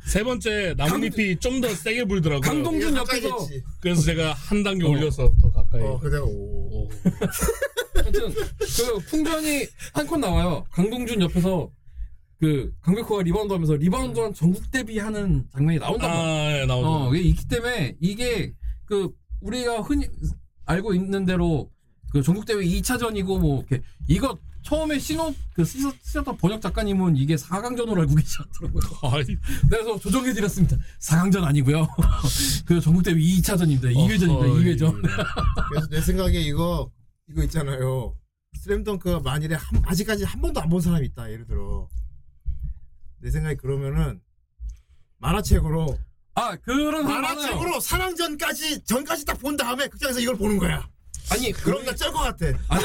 [0.07, 2.41] 세 번째 나뭇잎이 좀 더 세게 불더라고요.
[2.41, 3.37] 강동준 옆에서.
[3.81, 4.91] 그래서 제가 한 단계 어.
[4.91, 5.83] 올려서 더 가까이.
[5.83, 6.27] 어, 그래 오.
[6.85, 6.89] 오.
[7.95, 10.65] 하여튼 그 풍전이 한 컷 나와요.
[10.73, 11.71] 강동준 옆에서
[12.39, 16.25] 그 강백호가 리바운드 하면서 리바운드한 전국 데뷔하는 장면이 나온단 말이야.
[16.25, 16.89] 아, 예, 나오죠.
[16.89, 18.53] 어, 이게 있기 때문에 이게
[18.87, 19.11] 그
[19.41, 20.07] 우리가 흔히
[20.65, 21.71] 알고 있는 대로
[22.13, 27.35] 그 전국 대회 2차전이고 뭐 이렇게 이거 처음에 신호 그 쓰셨- 쓰셨던 번역 작가님은 이게
[27.37, 28.83] 4강전으로 알고 계시더라고요.
[29.15, 29.25] 아이,
[29.69, 30.77] 그래서 조정해 드렸습니다.
[31.01, 31.89] 4강전 아니고요.
[32.67, 33.95] 그 전국 대회 2차전입니다.
[33.95, 34.45] 2회전입니다.
[34.45, 34.65] 어허이.
[34.77, 35.03] 2회전.
[35.71, 36.91] 그래서 내 생각에 이거
[37.29, 38.17] 이거 있잖아요.
[38.61, 41.31] 슬램덩크가 만일에 한- 아직까지 한 번도 안 본 사람이 있다.
[41.31, 41.89] 예를 들어
[43.21, 44.21] 내 생각에 그러면은
[45.19, 45.99] 만화책으로
[46.35, 47.05] 아, 그런.
[47.07, 50.89] 만화책으로 사랑전까지 전까지 딱 본 다음에 극장에서 이걸 보는 거야.
[51.31, 52.47] 아니, 그럼 나쩔것 같아.
[52.69, 52.85] 아니,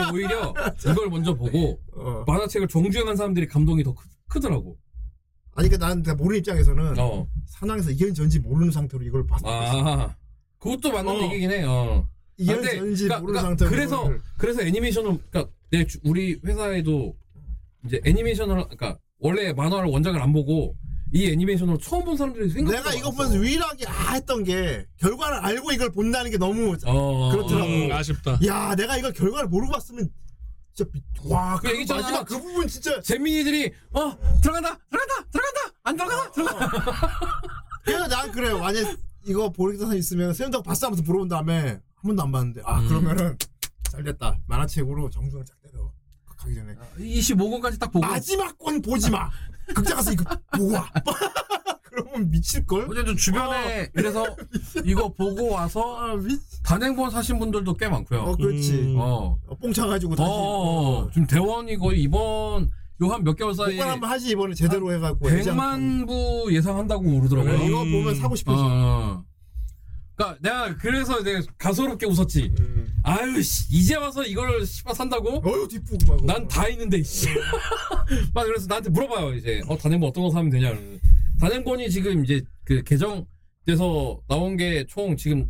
[0.00, 0.54] 아니 오히려
[0.90, 2.24] 이걸 먼저 보고 어.
[2.26, 3.94] 만화책을 정주행한 사람들이 감동이 더
[4.28, 4.76] 크, 더라고
[5.54, 7.26] 아니 그러니까 난 내가 모르는 입장에서는 어.
[7.46, 9.44] 사랑에서 이견 전지 모르는 상태로 이걸 봤어.
[9.46, 10.14] 아.
[10.58, 11.22] 그것도 맞는 어.
[11.24, 11.62] 얘기긴 해.
[11.64, 12.06] 어.
[12.38, 17.16] 이견 근데 전지 그러니까- 모르는 그러니까 상태로 그래서 그래서 애니메이션을 그러니까 내 주- 우리 회사에도
[17.86, 20.76] 이제 애니메이션을 그러니까 원래 만화를 원작을 안 보고
[21.12, 23.16] 이 애니메이션으로 처음 본 사람들이 생각보다 내가 이거 많았어.
[23.32, 27.70] 보면서 유일하게 아 했던 게 결과를 알고 이걸 본다는 게 너무 어, 그렇더라고.
[27.70, 28.38] 음, 아쉽다.
[28.46, 30.10] 야 내가 이걸 결과를 모르고 봤으면
[30.74, 31.00] 진짜 미...
[31.32, 32.02] 와, 그 그 얘기잖아.
[32.02, 35.60] 마지막 그 부분 진짜 재민이들이 어 들어간다 들어간다 들어간다!
[35.84, 36.70] 안 들어가 들어가
[37.84, 38.52] 그래서 난 그래.
[38.52, 38.96] 만약
[39.26, 42.88] 이거 보는 사람 있으면 세운다고 봤어 하면서 물어본 다음에 한 번도 안 봤는데 아 음.
[42.88, 43.36] 그러면은
[43.92, 44.38] 잘됐다.
[44.46, 45.90] 만화책으로 정중을 쫙 때려.
[46.36, 46.74] 가기 전에.
[46.98, 48.04] 25권까지 딱 보고.
[48.06, 49.30] 마지막 권 보지 마
[49.74, 50.90] 극장 가서 이거 보고 와
[51.82, 54.24] 그러면 미칠걸 어쨌든 주변에 그래서
[54.84, 56.36] 이거 보고 와서 아, 미...
[56.62, 58.20] 단행본 사신 분들도 꽤 많고요.
[58.20, 58.94] 어 그렇지 음.
[58.98, 59.38] 어.
[59.46, 60.34] 어, 뽕 차 가지고 어, 다시 어,
[61.06, 61.10] 어.
[61.10, 62.68] 지금 대원이 거의 이번
[63.02, 67.02] 요 한 몇 개월 사이에 복권 한번 하지 이번에 제대로 해갖고 애장- 100만 부 예상한다고
[67.20, 67.54] 그러더라고요.
[67.66, 69.24] 이거 보면 사고 어, 싶어져 어.
[70.16, 72.52] 그러니까 내가 그래서 내가 가소롭게 웃었지.
[72.58, 72.92] 음.
[73.04, 75.40] 아유 씨 이제 와서 이걸 씨발 산다고?
[75.44, 77.28] 어휴 뒷북 막난 다 있는데 씨.
[78.34, 80.74] 막 그래서 나한테 물어봐요 이제 어 단행본 어떤 거 사면 되냐.
[81.40, 85.46] 단행본이 지금 이제 그 개정돼서 나온 게 총 지금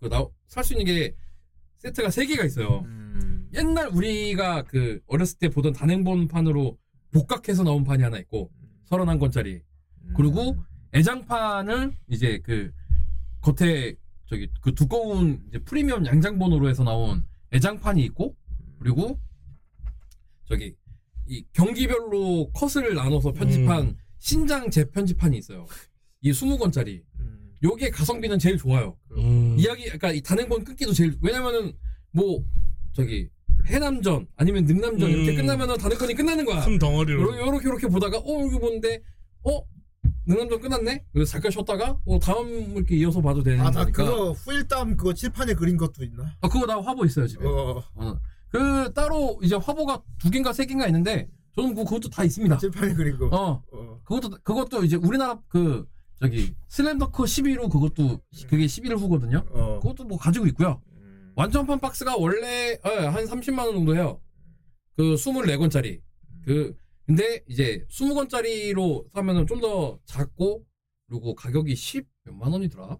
[0.00, 1.14] 그살수 있는 게
[1.78, 2.82] 세트가 세 개가 있어요.
[2.84, 3.48] 음.
[3.54, 6.78] 옛날 우리가 그 어렸을 때 보던 단행본 판으로
[7.12, 8.50] 복각해서 나온 판이 하나 있고
[8.90, 9.62] 31권짜리
[10.14, 10.56] 그리고
[10.94, 12.70] 애장판을 이제 그
[13.40, 13.94] 겉에
[14.30, 18.36] 저기 그 두꺼운 이제 프리미엄 양장본으로 해서 나온 애장판이 있고
[18.78, 19.18] 그리고
[20.48, 20.76] 저기
[21.26, 23.96] 이 경기별로 컷을 나눠서 편집한 음.
[24.18, 25.66] 신장 재편집판이 있어요.
[26.20, 27.02] 이 20권짜리.
[27.18, 27.56] 음.
[27.62, 28.96] 요게 가성비는 제일 좋아요.
[29.16, 29.56] 음.
[29.58, 31.72] 이야기 그러니까 이 단행본 끊기도 제일 왜냐면은
[32.12, 32.44] 뭐
[32.92, 33.28] 저기
[33.66, 35.36] 해남전 아니면 능남전 이렇게 음.
[35.38, 36.64] 끝나면은 단행본이 끝나는 거야.
[36.64, 37.20] 큰 덩어리로.
[37.20, 39.02] 요렇게 요렇게, 요렇게 보다가 어 여기 보는데
[39.42, 39.60] 어
[40.30, 41.04] 능남전 끝났네.
[41.12, 44.04] 그래서 잠깐 쉬었다가 어 다음 이렇게 이어서 봐도 되는 아 나 거니까.
[44.04, 47.44] 그거 후일담 그거 칠판에 그린 것도 있나 아, 그거 나 화보 있어요 집에.
[47.46, 48.18] 어 어.
[48.50, 52.56] 그 따로 이제 화보가 두 개인가 세 개인가 있는데 저는 그- 그것도 다 있습니다.
[52.58, 54.00] 칠판에 그린 거 어 어.
[54.04, 55.86] 그것도 그것도 이제 우리나라 그
[56.20, 59.44] 저기 슬램더커 11호 그것도 그게 11일 후거든요.
[59.50, 59.80] 어.
[59.82, 60.80] 그것도 뭐 가지고 있고요.
[60.96, 61.32] 음.
[61.36, 64.20] 완전판 박스가 원래 어, 한 30만 원 정도 해요.
[64.96, 66.00] 그 24권짜리.
[66.44, 66.74] 그
[67.10, 70.64] 근데 이제 20권짜리로 사면은 좀 더 작고
[71.08, 72.96] 그리고 가격이 10 몇만 원이더라.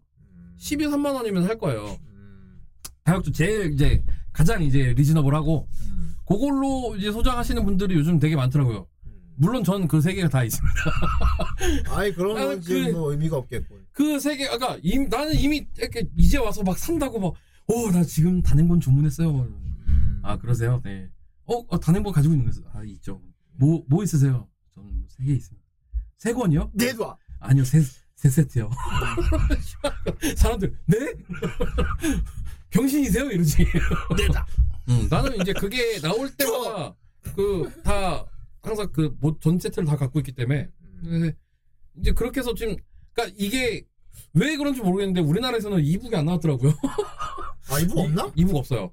[0.59, 1.97] 12, 3만 원이면 살 거예요.
[2.09, 2.61] 음.
[3.05, 6.15] 가격도 제일 이제 가장 이제 리즈너블하고 음.
[6.28, 8.87] 그걸로 이제 소장하시는 분들이 요즘 되게 많더라고요.
[9.37, 10.74] 물론 전 그 세 개가 다 있습니다.
[11.97, 15.35] 아이 그런 나는 건 지금 그- 뭐 의미가 없겠고 그 세 개, 아까 임- 나는
[15.35, 17.32] 이미 이렇게 이제 와서 막 산다고 막,
[17.69, 19.31] 어, 나 지금 단행본 주문했어요.
[19.31, 20.20] 음.
[20.23, 20.82] 아, 그러세요?
[20.85, 21.09] 네.
[21.47, 22.61] 어, 어, 단행본 가지고 있는 거죠?
[22.74, 23.23] 아, 있죠.
[23.61, 24.49] 뭐, 뭐 있으세요?
[24.74, 25.66] 저는 세 개 있습니다.
[26.19, 26.70] 세 권이요?
[26.74, 27.81] 내놔 아니요, 세,
[28.15, 28.70] 세 세트요.
[30.37, 31.15] 사람들, 네?
[32.70, 33.31] 병신이세요?
[33.31, 33.65] 이러지.
[34.16, 34.47] 내놔
[34.89, 36.95] 음, 나는 이제 그게 나올 때마다
[37.35, 38.24] 그 다
[38.62, 40.69] 항상 그전 세트를 다 갖고 있기 때문에
[41.03, 41.32] 네.
[41.99, 42.77] 이제 그렇게 해서 지금
[43.12, 43.87] 그러니까 이게
[44.35, 46.73] 왜 그런지 모르겠는데 우리나라에서는 이북이 안 나왔더라고요.
[47.70, 48.31] 아 이북 없나?
[48.37, 48.93] 이, 북 없어요.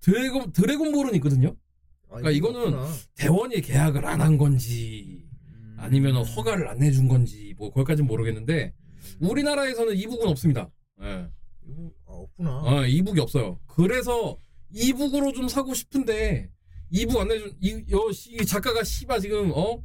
[0.00, 1.54] 드래곤 드래곤볼은 있거든요.
[2.10, 2.78] 그러니까 이거는
[3.16, 5.24] 대원이 계약을 안 한 건지
[5.76, 8.74] 아니면 허가를 안 해준 건지 뭐 거기까지는 모르겠는데
[9.20, 10.68] 우리나라에서는 이북은 없습니다.
[11.02, 11.26] 예.
[11.66, 12.50] 이거 아, 없구나.
[12.64, 13.58] 어, 이북이 없어요.
[13.66, 14.36] 그래서
[14.72, 16.50] 이북으로 좀 사고 싶은데
[16.90, 19.82] 이북 안 내준 이, 여, 씨, 이 작가가 씨바 지금 어?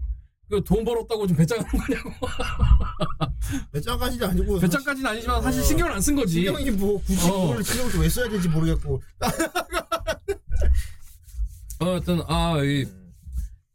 [0.49, 2.11] 그 돈 벌었다고 좀 배짱하는 거냐고.
[3.73, 6.33] 배짱까지는 아니고 배짱까지는 아니지만 사실 신경을 안 쓴 거지.
[6.43, 7.47] 신경이 뭐 굳이 어.
[7.47, 9.01] 그걸 신경을 왜 써야 될지 모르겠고.
[11.79, 12.85] 어, 하여튼 아, 이,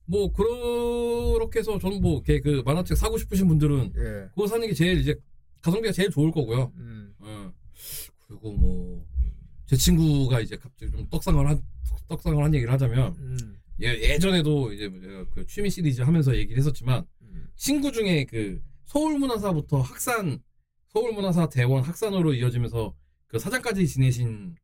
[0.06, 4.28] 뭐 그렇게 해서 저는 뭐그 만화책 사고 싶으신 분들은 예.
[4.31, 5.14] 그거 사는 게 제일 이제
[5.62, 6.72] 가성비가 제일 좋을 거고요.
[6.77, 7.14] 음.
[7.20, 7.52] 어.
[8.27, 9.10] 그리고 뭐
[9.70, 11.62] 제 친구가 이제 갑자기 좀 떡상을 한
[12.09, 13.56] 떡상을 한 얘기를 하자면 음.
[13.81, 17.48] 예, 예전에도 이제 뭐 제가 그 취미 시리즈 하면서 얘기를 했었지만 음.
[17.55, 20.43] 친구 중에 그 서울문화사부터 학산
[20.89, 22.93] 서울문화사 대원 학산으로 이어지면서
[23.28, 24.56] 그 사장까지 지내신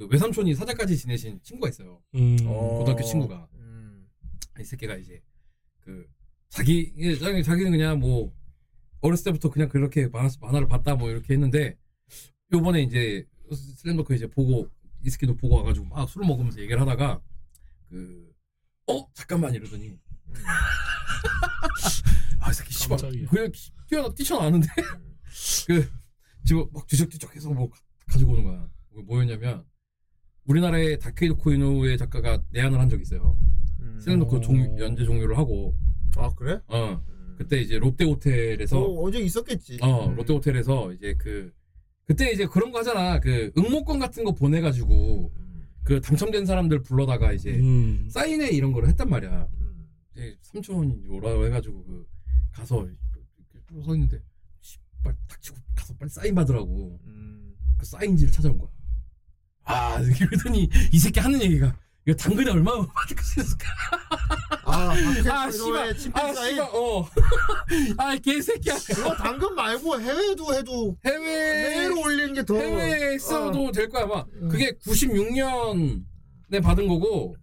[0.00, 2.00] 그 외삼촌이 사장까지 지내신 친구가 있어요.
[2.14, 2.36] 음.
[2.46, 2.78] 어.
[2.78, 4.08] 고등학교 친구가 음.
[4.58, 5.22] 이 새끼가 이제
[5.80, 6.08] 그
[6.48, 8.32] 자기 예, 자기 자기는 그냥 뭐
[9.02, 11.76] 어렸을 때부터 그냥 그렇게 만화, 만화를 봤다 뭐 이렇게 했는데
[12.52, 13.26] 요번에 이제
[13.76, 14.70] 슬램더크 이제 보고
[15.04, 17.20] 이 새끼도 보고 와가지고 막 술을 먹으면서 얘기를 하다가
[17.90, 18.30] 그
[18.86, 19.98] 어 잠깐만 이러더니
[22.40, 23.28] 아 이 새끼 씨발 깜짝이야.
[23.28, 23.52] 그냥
[23.86, 24.66] 뛰어나 뛰쳐나왔는데
[25.68, 25.90] 그
[26.44, 29.64] 지금 막 뒤적뒤적해서 뭐 가- 가지고 오는 거야 그게 뭐였냐면
[30.46, 33.38] 우리나라의 다케이도 이노우의 작가가 내한을 한 적이 있어요
[33.80, 33.98] 음.
[34.40, 35.76] 종 연재 종료를 하고
[36.16, 36.60] 아 그래?
[36.68, 37.02] 어
[37.36, 39.78] 그때 이제 롯데 호텔에서 어, 어제 있었겠지.
[39.80, 40.14] 어 음.
[40.14, 41.52] 롯데 호텔에서 이제 그
[42.04, 45.32] 그때 이제 그런 거 하잖아 그 응모권 같은 거 보내 가지고
[45.84, 48.08] 그 당첨된 사람들 불러다가 이제 음.
[48.10, 49.88] 사인회 이런 거를 했단 말이야 음.
[50.12, 52.06] 이제 삼촌이 오라고 해 가지고 그
[52.52, 54.20] 가서 이렇게 서 있는데
[54.60, 57.54] 씨발 탁 치고 가서 빨리 사인 받으라고 음.
[57.78, 58.68] 그 사인지를 찾아온 거야
[59.70, 61.74] 아 그러더니 이 새끼 하는 얘기가
[62.06, 63.66] 이거 당근이 얼마나 받을 수 있을까
[64.64, 65.94] 아, 아 아, 씨발 아.
[65.94, 67.08] 씨발 어
[67.98, 72.56] 아 개새끼야 그거 당근 말고 해외도 해도 해외 해외로 올리는 게 더.
[72.56, 74.48] 해외에 써도 될 거야 아마 음.
[74.48, 77.36] 그게 96년에 받은 거고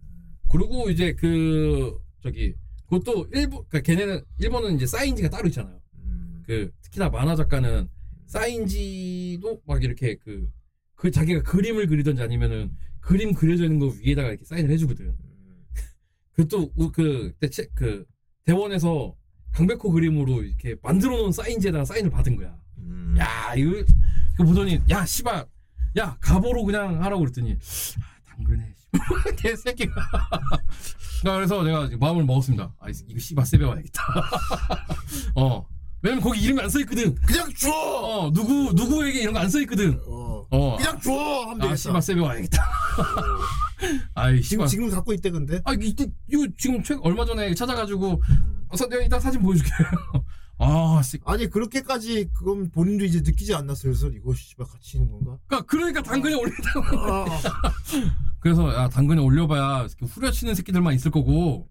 [0.50, 2.54] 그리고 이제 그 저기
[2.88, 6.42] 그것도 일본 그러니까 걔네는 일본은 이제 사인지가 따로 있잖아요 음.
[6.46, 7.88] 그 특히나 만화 작가는
[8.26, 10.48] 사인지도 막 이렇게 그,
[10.98, 15.14] 그 자기가 그림을 그리든지 아니면은 그림 그려져 있는 거 위에다가 이렇게 사인을 해주거든.
[16.32, 18.04] 그또 그, 그때 책- 그
[18.44, 19.14] 대원에서
[19.52, 22.56] 강백호 그림으로 이렇게 만들어 놓은 사인지에다가 사인을 받은 거야.
[22.78, 23.14] 음.
[23.16, 23.84] 야 이거
[24.36, 25.46] 그 보더니 야 씨발
[25.98, 29.94] 야 가보로 그냥 하라고 그랬더니 아, 당근에 씨발, 개새끼가.
[31.24, 32.74] 나 그래서 내가 마음을 먹었습니다.
[32.80, 34.02] 아 이거 씨발 세배 와야겠다.
[35.36, 35.64] 어
[36.02, 37.70] 왜냐면 거기 이름이 안 써있거든 그냥 줘.
[37.72, 40.46] 어 누구 누구에게 이런 거 안 써있거든 어.
[40.50, 41.10] 어 그냥 줘.
[41.12, 41.76] 하면 아 되겠다.
[41.76, 42.70] 씨발 세배 와야겠다
[44.14, 45.60] 아이 지금 씨발 지금 갖고 있대 근데.
[45.64, 48.22] 아 이때 이거 지금 최 얼마 전에 찾아가지고
[48.70, 49.70] 어, 사- 내가 이따 사진 보여줄게
[50.60, 51.18] 아 씨.
[51.24, 53.92] 아니 그렇게까지 그건 본인도 이제 느끼지 않났어요.
[53.92, 55.38] 그래서 이거 씨발 같이 있는 건가?
[55.46, 57.24] 그러니까 그러니까 당근에 올린다고 아,
[58.40, 61.68] 그래서 야 당근에 올려봐야 후려치는 새끼들만 있을 거고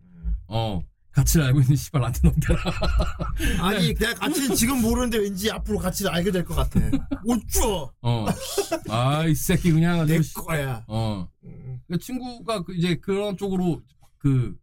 [0.48, 0.82] 어
[1.18, 2.62] 가치를 알고 있는 씨발 나한테 넘겨라
[3.62, 6.80] 아니 내가 가치는 지금 모르는데 왠지 앞으로 가치를 알게 될 것 같아.
[7.26, 7.92] 못 줘.
[8.02, 10.84] 어아이 새끼 그냥 내 씨- 거야.
[10.88, 11.82] 어 음.
[11.88, 13.82] 그 친구가 그 이제 그런 쪽으로
[14.20, 14.56] 그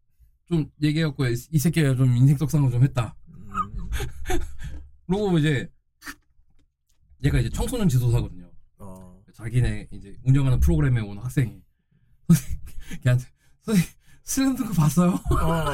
[0.47, 3.89] 좀 얘기해갖고 이, 이 새끼가 좀 인생 속상을 좀 했다 음.
[5.07, 5.67] 그리고 이제
[7.25, 9.19] 얘가 이제 청소년 지도사거든요 어.
[9.35, 11.63] 자기네 이제 운영하는 프로그램에 온 학생이
[13.03, 13.25] 걔한테
[13.63, 13.91] 선생님
[14.25, 15.13] 슬램덩크 봤어요?
[15.13, 15.65] 어.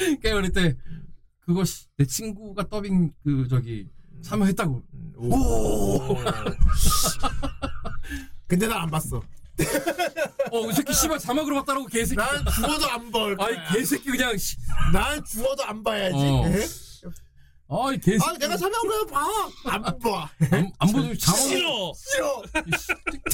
[0.22, 0.76] 그럴 때
[1.40, 3.88] 그거 씨, 내 친구가 더빙 그 저기
[4.22, 4.82] 참여했다고
[5.18, 6.16] 오.
[8.46, 9.22] 근데 난 안 봤어.
[10.52, 13.36] 어 이 새끼 씨발 자막으로 봤다라고 개새끼 난 죽어도 안 볼.
[13.36, 13.46] 거야.
[13.48, 14.56] 아이 개새끼 그냥 씨.
[14.92, 16.16] 난 죽어도 안 봐야지.
[16.16, 16.46] 어.
[16.46, 16.66] 에?
[17.68, 19.26] 아이 개새끼 아 내가 거 봐.
[19.66, 20.30] 안 봐.
[20.50, 21.92] 안, 안 보도 자막 싫어.
[21.94, 22.42] 싫어.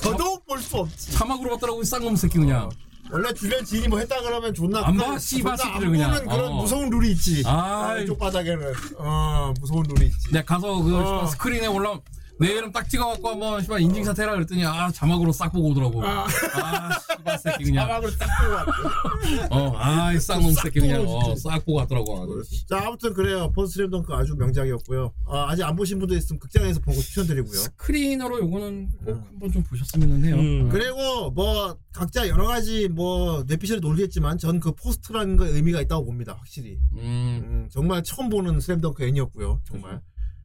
[0.03, 1.13] 더더욱 볼수 없지.
[1.13, 2.69] 자막으로 봤다라고 쌍놈 새끼 그냥
[3.13, 6.11] 원래 주변 지인이 뭐 했다 그러면 존나 안 봐, 씨발 새끼들 그냥.
[6.13, 6.57] 보는 그런 어.
[6.57, 7.43] 무서운 룰이 있지.
[7.47, 8.03] 아이.
[8.03, 10.33] 이쪽 바닥에는 어 무서운 룰이 있지.
[10.33, 11.27] 내가 가서 그 어.
[11.27, 11.99] 스크린에 올라
[12.39, 16.27] 내 이름 딱 찍어갖고 한번 씨발 인증샷 해라 그랬더니 아 자막으로 싹 보고 오더라고 아.
[16.55, 19.49] 아 씨발 새끼 그냥 자막으로 딱 보고 왔대.
[19.55, 21.37] 어 아이 쌍놈 싹 새끼 그냥 보고 어.
[21.37, 22.67] 싹 보고 왔더라고 아주.
[22.69, 23.51] 자 아무튼 그래요.
[23.53, 25.13] First 슬램덩크 아주 명작이었고요.
[25.27, 27.59] 아, 아직 안 보신 분들 있으면 극장에서 보고 추천드리고요.
[27.59, 29.23] 스크린으로 요거는 꼭 음.
[29.29, 30.69] 한번 좀 보셨으면 해요 음.
[30.69, 36.35] 그리고 뭐 각자 여러 가지 뭐 뇌피셜을 놀겠지만 전 그 First라는 거 의미가 있다고 봅니다.
[36.39, 36.79] 확실히.
[36.95, 36.99] 음
[37.47, 39.61] 음, 정말 처음 보는 슬램덩크 애니였고요.
[39.65, 40.01] 정말.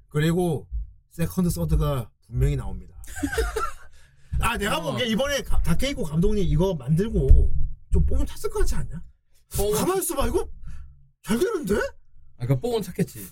[0.09, 0.67] 그리고
[1.11, 2.95] second third가 분명히 나옵니다.
[4.39, 4.81] 아 내가 어.
[4.91, 7.53] 보기에 이번에 가- 다케히코 감독님 이거 만들고
[7.91, 9.01] 좀 뽕은 찼을 것 같지 않냐?
[9.55, 10.47] 뽕은 가만 있어봐 이거
[11.23, 11.75] 잘 되는데?
[12.37, 13.27] 아까 뽕은 착했지.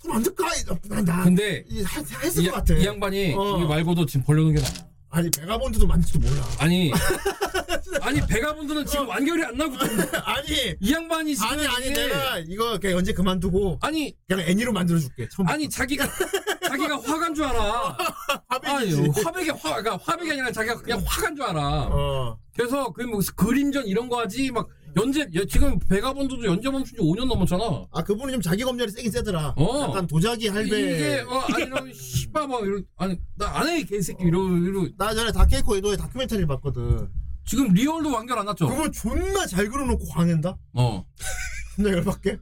[0.00, 0.46] 돈안 들까?
[0.84, 2.74] 난나 근데 이, 하- 했을 이, 것 같아.
[2.74, 3.58] 이 양반이 어.
[3.58, 4.88] 이거 말고도 지금 벌려놓은 게 많아.
[5.10, 6.44] 아니 베가본드도 만질지도 몰라.
[6.58, 6.92] 아니
[8.02, 9.74] 아니 베가본드는 지금 완결이 안 나고.
[10.24, 14.72] 아니 이 양반이 지금 아니 아니 이게- 내가 이거 그냥 연재 그만두고 아니 그냥 애니로
[14.72, 15.28] 만들어줄게.
[15.30, 16.06] 처음 아니 자기가
[16.68, 17.96] 자기가 화간 줄 알아.
[18.48, 19.22] 아니 화백이지.
[19.24, 21.60] 화백이 화 그러니까 화백이 아니라 자기가 그냥 화간 줄 알아.
[21.90, 22.38] 어.
[22.56, 27.26] 그래서 그뭐 그림전 이런 거 하지 막 연재 야, 지금 베가본드도 연재 멈춘 지 5년
[27.26, 27.86] 넘었잖아.
[27.92, 29.54] 아 그분이 좀 자기 검열이 세긴 세더라.
[29.56, 29.82] 어.
[29.88, 30.80] 약간 도자기 할배.
[30.80, 35.14] 이게 어 아니 이런 씨바 막 이런 아니 나 안 해 개새끼 이러 이러 나
[35.14, 37.08] 전에 다케히코 에도의 다큐멘터리를 봤거든.
[37.48, 38.68] 지금 리얼도 완결 안 났죠.
[38.68, 40.56] 그거 존나 잘 그려놓고 광낸다.
[40.74, 41.04] 어.
[41.76, 42.38] 존나 열받게.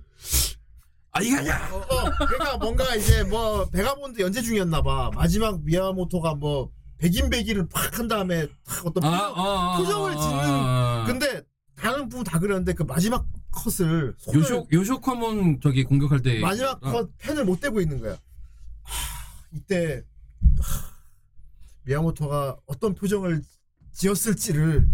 [1.13, 1.71] 아 이거 아니야.
[1.73, 2.27] 어, 어.
[2.27, 5.11] 그러니까 뭔가 이제 뭐 베가본드 연재 중이었나 봐.
[5.15, 10.39] 마지막 미야모토가 뭐 백인백일을 팍한 다음에 탁 어떤 아, 표정, 아, 아, 표정을 아, 짓는.
[10.39, 11.05] 아, 아.
[11.07, 11.43] 근데
[11.77, 17.11] 다른 부분 다 그렸는데 그 마지막 컷을 요시 요시오카몬 저기 공격할 때 마지막 아, 컷
[17.19, 18.13] 펜을 못 대고 있는 거야.
[18.83, 20.03] 하, 이때
[20.59, 20.97] 하,
[21.85, 23.43] 미야모토가 어떤 표정을
[23.97, 24.87] 지었을지를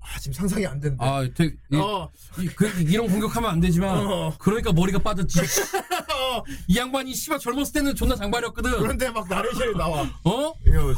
[0.00, 1.04] 아, 지금 상상이 안 된다.
[1.04, 4.36] 아, 되게, 이, 어, 이, 그, 이런 공격하면 안 되지만 어.
[4.38, 5.38] 그러니까 머리가 빠졌지.
[5.40, 6.42] 어.
[6.66, 8.78] 이 양반이 씨발 젊었을 때는 존나 장발이었거든.
[8.78, 10.02] 그런데 막 나레이션이 나와.
[10.24, 10.52] 어?
[10.66, 10.94] 이거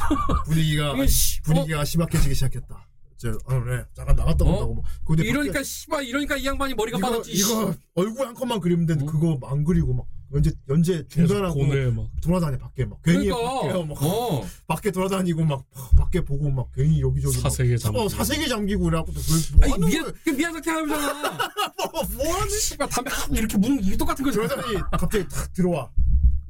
[0.47, 2.89] 분위기가 씨, 분위기가 심각해지기 시작했다.
[3.17, 4.49] 저 어, 그래 잠깐 나갔다 어?
[4.49, 4.85] 온다고 뭐.
[4.85, 4.87] 어?
[5.07, 7.33] 근데 이러니까 씨발 이러니까 이 양반이 머리가 이거 빠졌지.
[7.33, 9.07] 이거 얼굴 한 컷만 그리면 어?
[9.07, 13.85] 그거 안 그리고 막 연재 연재 중단하고 고뇌 막 돌아다니 밖에 막 괜히 그러니까 밖에
[13.85, 14.47] 막 어.
[14.67, 15.65] 밖에 돌아다니고 막
[15.97, 17.95] 밖에 보고 막 괜히 여기저기 막 사색에 잠.
[17.95, 20.13] 어, 사색에 잠기고 그래갖고 또 그걸 뭐 아니 하는 미야?
[20.25, 21.53] 그 미야자키 하잖아.
[21.93, 24.37] 뭐, 뭐 하는 씨발 담배 한 이렇게 무는 이게 똑같은 거지.
[24.39, 25.91] 그러더니 갑자기 탁 들어와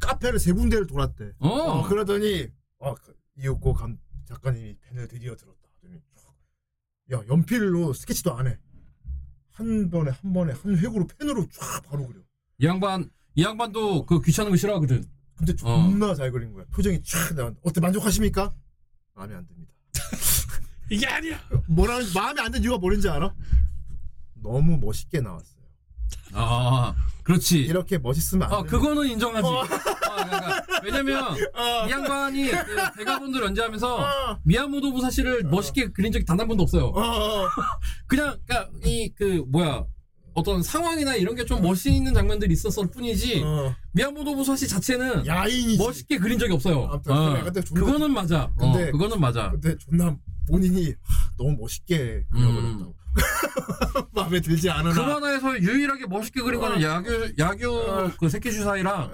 [0.01, 1.49] 카페를 세 군데를 돌았대 어.
[1.49, 2.49] 어, 그러더니
[2.79, 5.59] 어, 그 이윽고 감 작가님이 펜을 드디어 들었다
[7.13, 12.21] 야 연필로 스케치도 안해한 번에 한 번에 한 획으로 펜으로 쫙 바로 그려
[12.59, 15.05] 이 양반 이 양반도 그 귀찮은 거 싫어하거든.
[15.37, 18.55] 근데 존나 잘 그린 거야 표정이 쫙 나왔는데 어때 만족하십니까?
[19.15, 19.73] 마음에 안 듭니다
[20.91, 21.41] 이게 아니야.
[21.69, 23.35] 뭐라 마음에 안 드는 이유가 뭐인지 알아?
[24.43, 25.55] 너무 멋있게 나왔어요
[26.35, 26.95] 아,
[27.25, 27.59] 그렇지.
[27.61, 28.69] 이렇게 멋있으면 안 어, 돼.
[28.69, 29.47] 그거는 인정하지.
[29.49, 31.35] 어, 그러니까 왜냐면
[31.89, 36.87] 이 양반이 그 대가본들 연재하면서 어, 미야모도 부사시를 멋있게 그린 적이 단 한 번도 없어요.
[36.89, 37.49] 어, 어.
[38.07, 39.85] 그냥 그러니까 이 그 뭐야
[40.35, 43.75] 어떤 상황이나 이런 게 좀 멋있는 장면들이 있었을 뿐이지 어.
[43.93, 46.89] 미야모도 부사시 자체는 야인이지 멋있게 그린 적이 없어요.
[46.91, 48.51] 아무튼 어, 근데 존나- 그거는 맞아.
[48.59, 49.51] 근데- 어, 그거는 맞아.
[49.51, 50.17] 근데 존나
[50.49, 52.95] 본인이 하, 너무 멋있게 그려버렸다고
[54.13, 59.11] 마음에 들지 않으나 그 만화에서 유일하게 멋있게 그린 거는 야규 야규 그 세키슈 사이랑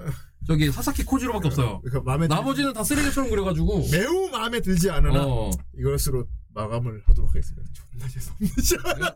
[0.47, 1.81] 저기 사사키 코지로밖에 없어요.
[1.83, 3.87] 그러니까 나머지는 다 쓰레기처럼 그려가지고.
[3.91, 5.51] 매우 마음에 들지 않으나 어.
[5.77, 7.69] 이것으로 마감을 하도록 하겠습니다.
[7.73, 9.15] 존나 죄송합니다.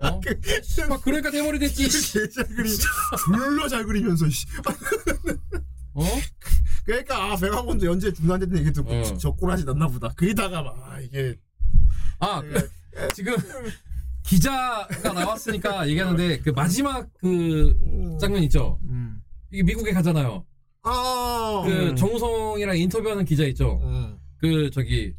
[0.00, 0.20] 어?
[0.88, 1.84] 막 그러니까 대머리 됐지.
[1.84, 2.70] 개잘 그리
[3.26, 4.46] 졸라 잘 그리면서 씨.
[5.94, 6.04] 어?
[6.84, 9.16] 그러니까 아 백악원도 연재 중단됐는 얘기 듣고 어.
[9.18, 10.08] 저 꼬라지 났나 보다.
[10.16, 11.36] 그리다가 막 아, 이게
[12.18, 12.68] 아 그,
[13.14, 13.36] 지금
[14.22, 18.78] 기자가 나왔으니까 얘기하는데 그 마지막 그 장면 있죠.
[18.84, 19.20] 음.
[19.50, 20.44] 이게 미국에 가잖아요.
[20.82, 23.80] 아그 정우성이랑 인터뷰하는 기자 있죠.
[23.82, 24.18] 음.
[24.38, 25.14] 그 저기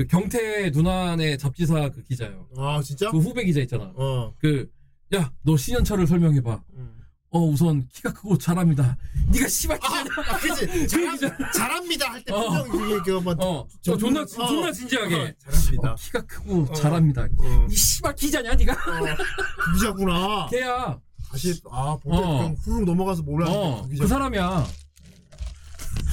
[0.00, 2.46] 그 경태 누난의 잡지사 그 기자요.
[2.56, 3.10] 아 진짜?
[3.10, 3.92] 그 후배 기자 있잖아.
[3.94, 4.32] 어.
[4.40, 4.66] 그
[5.12, 6.62] 야 너 신현철을 설명해봐.
[6.74, 6.94] 음.
[7.32, 8.96] 어 우선 키가 크고 잘합니다.
[9.30, 10.10] 네가 씨발 기자냐?
[10.26, 11.36] 아 그지 그 잘합, 기자.
[11.52, 12.40] 잘합니다 할때 어.
[12.64, 15.34] 표정 이게 그뭐 어, 저 존나 존나 진지하게.
[15.38, 15.92] 잘합니다.
[15.92, 17.22] 어, 키가 크고 잘합니다.
[17.38, 17.66] 어.
[17.70, 18.74] 이 씨발 기자냐 네가?
[18.76, 20.46] 그 기자구나.
[20.50, 20.98] 걔야.
[21.30, 22.38] 다시 아 보때 어.
[22.38, 24.06] 그냥 후룩 넘어가서 몰랐는데 어, 그 그 기자.
[24.06, 24.66] 사람이야.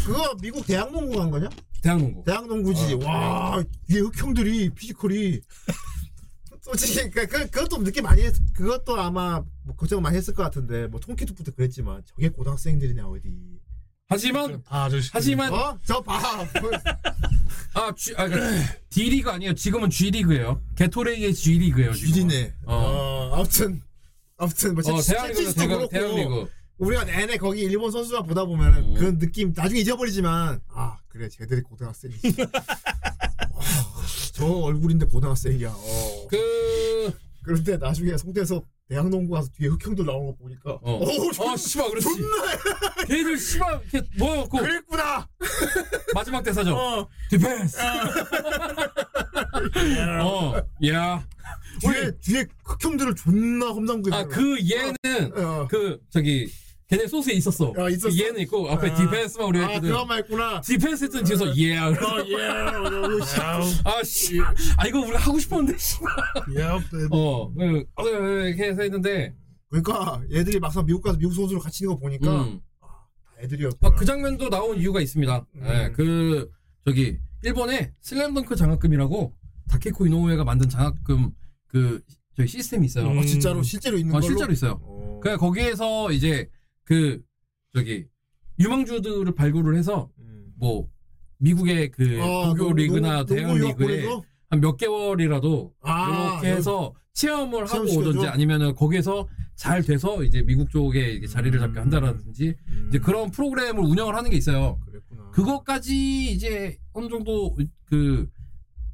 [0.05, 1.47] 그거 미국 대학 농구 간 거냐?
[1.81, 2.23] 대학농구.
[2.25, 2.93] 대학농구지.
[2.95, 5.41] 어, 와 뒤에 흑형들이 피지컬이
[6.61, 8.33] 솔직히 그, 그 그것도 느낌 많이 했.
[8.53, 13.31] 그것도 아마 뭐 걱정 많이 했을 것 같은데 뭐 통키투부터 그랬지만 저게 고등학생들이냐 어디?
[14.09, 15.09] 하지만 다 아저씨.
[15.13, 15.77] 하지만 어?
[15.85, 16.17] 저 봐.
[17.73, 19.53] 아, G, 아 그러니까 D 리그 아니에요.
[19.53, 20.61] 지금은 G 리그예요.
[20.75, 21.93] 게토레이의 G 리그예요.
[21.93, 22.53] 쥐리네.
[22.65, 22.75] 어.
[22.75, 23.35] 어.
[23.35, 23.81] 아무튼
[24.37, 26.47] 아무튼 뭐 어, 체- 대학리그 대학 대학리그.
[26.77, 28.93] 우리가 내내 거기 일본 선수만 보다 보면은 음.
[28.95, 32.35] 그 느낌 나중에 잊어버리지만 아 그래 쟤들이 고등학생이지.
[32.39, 33.63] 와,
[34.33, 35.69] 저 얼굴인데 고등학생이야.
[35.69, 36.27] 어.
[36.29, 37.11] 그
[37.43, 40.99] 그런데 나중에 송대에서 대학농구 가서 뒤에 흑형들 나오는 거 보니까 어.
[40.99, 42.07] 오, 존나, 어, 씨발 그렇지.
[42.07, 45.27] 존나 걔들 씨발 이렇게 모여갖고 그랬구나.
[46.13, 46.75] 마지막 대사죠.
[46.75, 47.77] 어, 디펜스.
[50.21, 50.55] 어,
[50.87, 51.27] 야.
[51.81, 54.93] 뒤에 뒤에 흑형들을 존나 험담고 아, 그 얘는
[55.35, 55.67] 어.
[55.69, 56.51] 그 저기
[56.89, 57.73] 걔네 소스에 있었어.
[57.77, 58.17] 어, 있었어?
[58.17, 58.93] 얘는 있고 앞에 아.
[58.95, 59.89] 디펜스만 우리가 아 했거든.
[59.89, 60.61] 그거만 했구나.
[60.61, 61.77] 디펜스 했더니 뒤에서 예.
[61.77, 61.93] 어
[62.27, 62.37] 예.
[63.83, 64.39] 아씨.
[64.77, 65.77] 아 이거 우리 하고 싶었는데.
[65.77, 66.09] 씨발.
[66.57, 66.61] 예.
[66.63, 66.79] 어.
[66.89, 68.03] 그, 어,
[68.45, 69.35] 이렇게 해서 했는데.
[69.69, 72.61] 그러니까 얘들이 막상 미국 가서 미국 선수로 같이 있는 거 보니까 음.
[72.79, 72.87] 다
[73.41, 73.91] 애들이었구나.
[73.91, 75.45] 아, 그 장면도 나온 이유가 있습니다.
[75.55, 75.63] 음.
[75.67, 76.49] 예, 그
[76.85, 79.33] 저기 일본에 슬램덩크 장학금이라고
[79.69, 81.31] 다케코 이노우에가 만든 장학금
[81.67, 82.01] 그
[82.37, 83.09] 저희 시스템이 있어요.
[83.09, 84.27] 어, 진짜로 실제로 있는 어, 걸로.
[84.29, 84.79] 실제로 있어요.
[84.81, 85.19] 어.
[85.21, 86.49] 그 거기에서 이제
[86.87, 87.21] 그
[87.75, 88.07] 저기
[88.59, 90.53] 유망주들을 발굴을 해서 음.
[90.55, 90.89] 뭐
[91.39, 94.23] 미국의 그 아, 고교 농구- 리그나 농구 대형 리그에 보내줘?
[94.49, 98.09] 한몇 개월이라도 아, 이렇게 해서 체험을 하고 체험시켜줘?
[98.09, 102.85] 오든지 아니면은 거기서 잘 돼서 이제 미국 쪽에 이제 자리를 잡게 한다라든지 음.
[102.87, 104.79] 이제 그런 프로그램을 운영을 하는 게 있어요.
[104.85, 105.31] 그랬구나.
[105.31, 107.55] 그것까지 이제 어느 정도
[107.85, 108.29] 그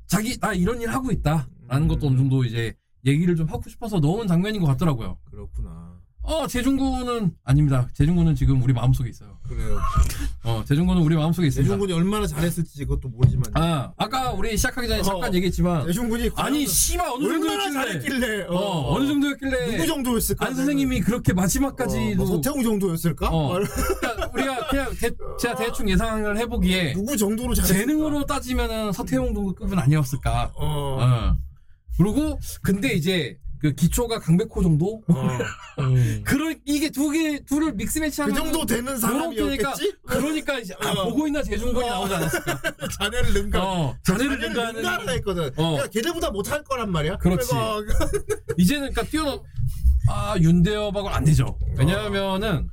[0.07, 1.47] 자기 나 이런 일 하고 있다라는
[1.83, 1.87] 음.
[1.87, 2.73] 것도 어느 정도 이제
[3.05, 5.17] 얘기를 좀 하고 싶어서 넣은 장면인 것 같더라고요.
[5.25, 5.92] 그렇구나.
[6.25, 7.87] 어 재중군은 아닙니다.
[7.93, 9.37] 재중군은 지금 우리 마음속에 있어요.
[9.47, 9.77] 그래요.
[10.43, 11.67] 어 재중군은 우리 마음속에 있습니다.
[11.69, 13.43] 대중군이 얼마나 잘했을지 그것도 모르지만.
[13.55, 15.33] 아 아까 우리 시작하기 전에 잠깐 어.
[15.35, 18.45] 얘기했지만 대중군이 아니 씨발 어느 얼마나 정도였길래 잘했길래.
[18.49, 20.45] 어, 어 느 정도였길래 누구 정도였을까?
[20.45, 23.27] 안 선생님이 그렇게 어, 마지막까지도 뭐 서태웅 정도였을까?
[23.29, 23.53] 어.
[23.53, 23.63] 말-
[23.99, 27.79] 그러니까 우리가 그냥 대, 제가 대충 예상을 해보기에 누구 정도로 잘했을까?
[27.79, 30.53] 재능으로 따지면은 서태웅 정도급은 아니었을까.
[30.55, 30.97] 어.
[31.01, 31.37] 어.
[31.97, 35.01] 그리고 근데 이제 그 기초가 강백호 정도?
[35.07, 35.27] 어.
[35.79, 36.21] 음.
[36.25, 39.95] 그런 이게 두 개 둘을 믹스 그 매치하면 정도 되는 사람이었겠지?
[40.05, 41.05] 그러니까 이제 아, 어.
[41.09, 42.59] 보고 있나 재중권이 나오지 않았을까?
[42.99, 43.63] 자네를 능가.
[43.63, 45.43] 어, 자네를 자네를 능가하는 능가하라 했거든.
[45.45, 45.51] 어.
[45.55, 47.17] 그러니까 걔들보다 못할 거란 말이야.
[47.19, 47.49] 그렇지.
[48.57, 49.39] 이제는 그러니까 뛰어넘
[50.09, 51.57] 아 윤대협하고 안 되죠.
[51.77, 52.67] 왜냐하면은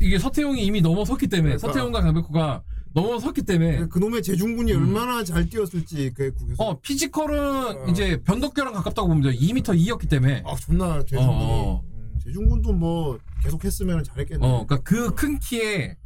[0.00, 1.68] 이게 서태웅이 이미 넘어섰기 때문에 그러니까.
[1.68, 2.64] 서태웅과 강백호가
[2.94, 4.82] 넘어섰기 때문에 그놈의 재중군이 음.
[4.82, 6.62] 얼마나 잘 뛰었을지 그 국에서.
[6.62, 7.38] 어 physical은
[7.82, 7.86] 어.
[7.88, 9.32] 이제 변덕규랑 가깝다고 보면 돼요.
[9.32, 11.44] 2m 2였기 때문에 아 존나 재중군이.
[11.44, 11.84] 어, 어.
[11.84, 14.44] 음, 재중군도 뭐 계속 했으면 잘했겠네.
[14.46, 15.96] 어, 그러니까 그 큰 키에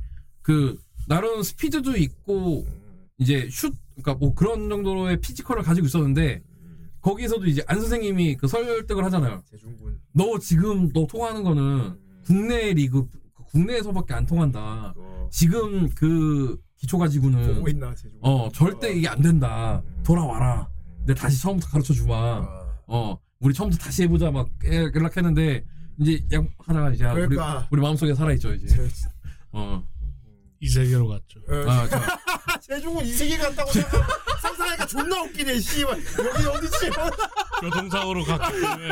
[0.43, 2.67] 그 나름 스피드도 있고
[3.19, 6.43] 이제 슛, 그러니까 뭐 그런 정도의 physical을 가지고 있었는데
[7.01, 9.43] 거기서도 이제 안 선생님이 그 설득을 하잖아요.
[9.51, 9.99] 재중군.
[10.13, 13.07] 너 지금 너 통하는 거는 국내 리그
[13.51, 14.93] 국내에서밖에 안 통한다.
[14.97, 15.29] 어.
[15.33, 18.21] 지금 그 기초 가지고는 보고 있나 재중군.
[18.23, 19.83] 어 절대 이게 안 된다.
[20.05, 20.69] 돌아와라.
[21.07, 22.15] 내가 다시 처음부터 가르쳐 주마.
[22.17, 22.67] 아.
[22.87, 25.65] 어 우리 처음부터 다시 해보자 막 연락했는데
[26.01, 27.59] 이제 양 하다가 이제 그러니까.
[27.71, 28.67] 우리 우리 마음속에 살아 있죠 이제.
[28.67, 28.89] 제-
[29.53, 29.83] 어.
[30.61, 31.41] 이 세계로 갔죠.
[31.49, 32.01] 어, 아, 저,
[32.75, 35.59] 재중군 이 세계 갔다고 생각- 상상하니까 존나 웃기네.
[35.61, 36.91] 씨발 여기 어디지?
[37.61, 38.89] 교통사고로 갔기 때문에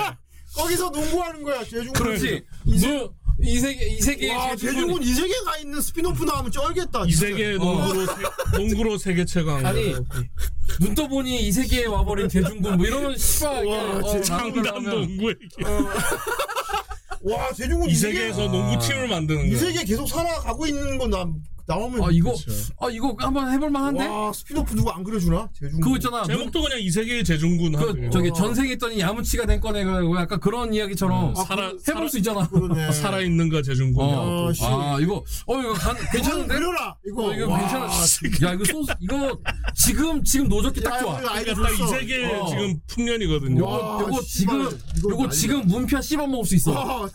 [0.55, 1.65] 거기서 농구하는 거야.
[1.65, 1.93] 재중군.
[1.94, 2.44] 그렇지.
[2.66, 3.12] 너,
[3.43, 7.05] 이 세계 이 세계에 와, 재중군 이 세계 가 있는 스피노프 나오면 쩔겠다.
[7.06, 7.12] 이.
[7.12, 7.59] 세계 어.
[7.59, 8.12] 농구로 세,
[8.56, 9.66] 농구로 세계 최강.
[9.66, 9.93] 아니,
[10.81, 15.47] 눈 떠 보니 이 세계에 와버린 재중군 뭐 이러면 씨발 와, 어, 장단 농구 얘기.
[17.23, 19.59] 와, 재중군 이 세계- 세계에서 농구 팀을 만드는 이 거야.
[19.61, 21.27] 세계 계속 살아가고 있는 건 나,
[21.66, 22.51] 나오면 아 이거 그쵸.
[22.81, 24.07] 아 이거 한번 해볼 만한데?
[24.07, 25.49] 와 스피노프 누구 안 그려주나?
[25.55, 26.23] 재중군 그거 있잖아.
[26.23, 28.11] 눈, 제목도 그냥 이 세계의 재중군 그 하고.
[28.11, 32.47] 저기 전생에 있더니 야무치가 된 꺼내 그 약간 그런 이야기처럼 음, 살아 해볼 수 있잖아.
[32.49, 32.93] 그러네.
[32.93, 34.05] 살아 있는가 재중군.
[34.05, 34.62] 어, 아, 씨.
[34.65, 36.55] 아 이거 어 이거 간, 괜찮은데?
[36.55, 37.28] 그려라 이거.
[37.28, 37.85] 어, 이거 와, 괜찮아.
[37.86, 39.39] 야 이거 소스 이거
[39.74, 41.20] 지금 지금 노젓기 딱 야, 좋아.
[41.20, 41.86] 그러니까 딱이.
[41.91, 42.47] 세계 어.
[42.49, 43.65] 지금 풍년이거든요.
[43.65, 44.69] 와, 요거 지금
[44.99, 45.28] 이거 요거.
[45.31, 46.73] 지금 문표 씹어 먹을 수 있어.
[46.73, 47.09] 와,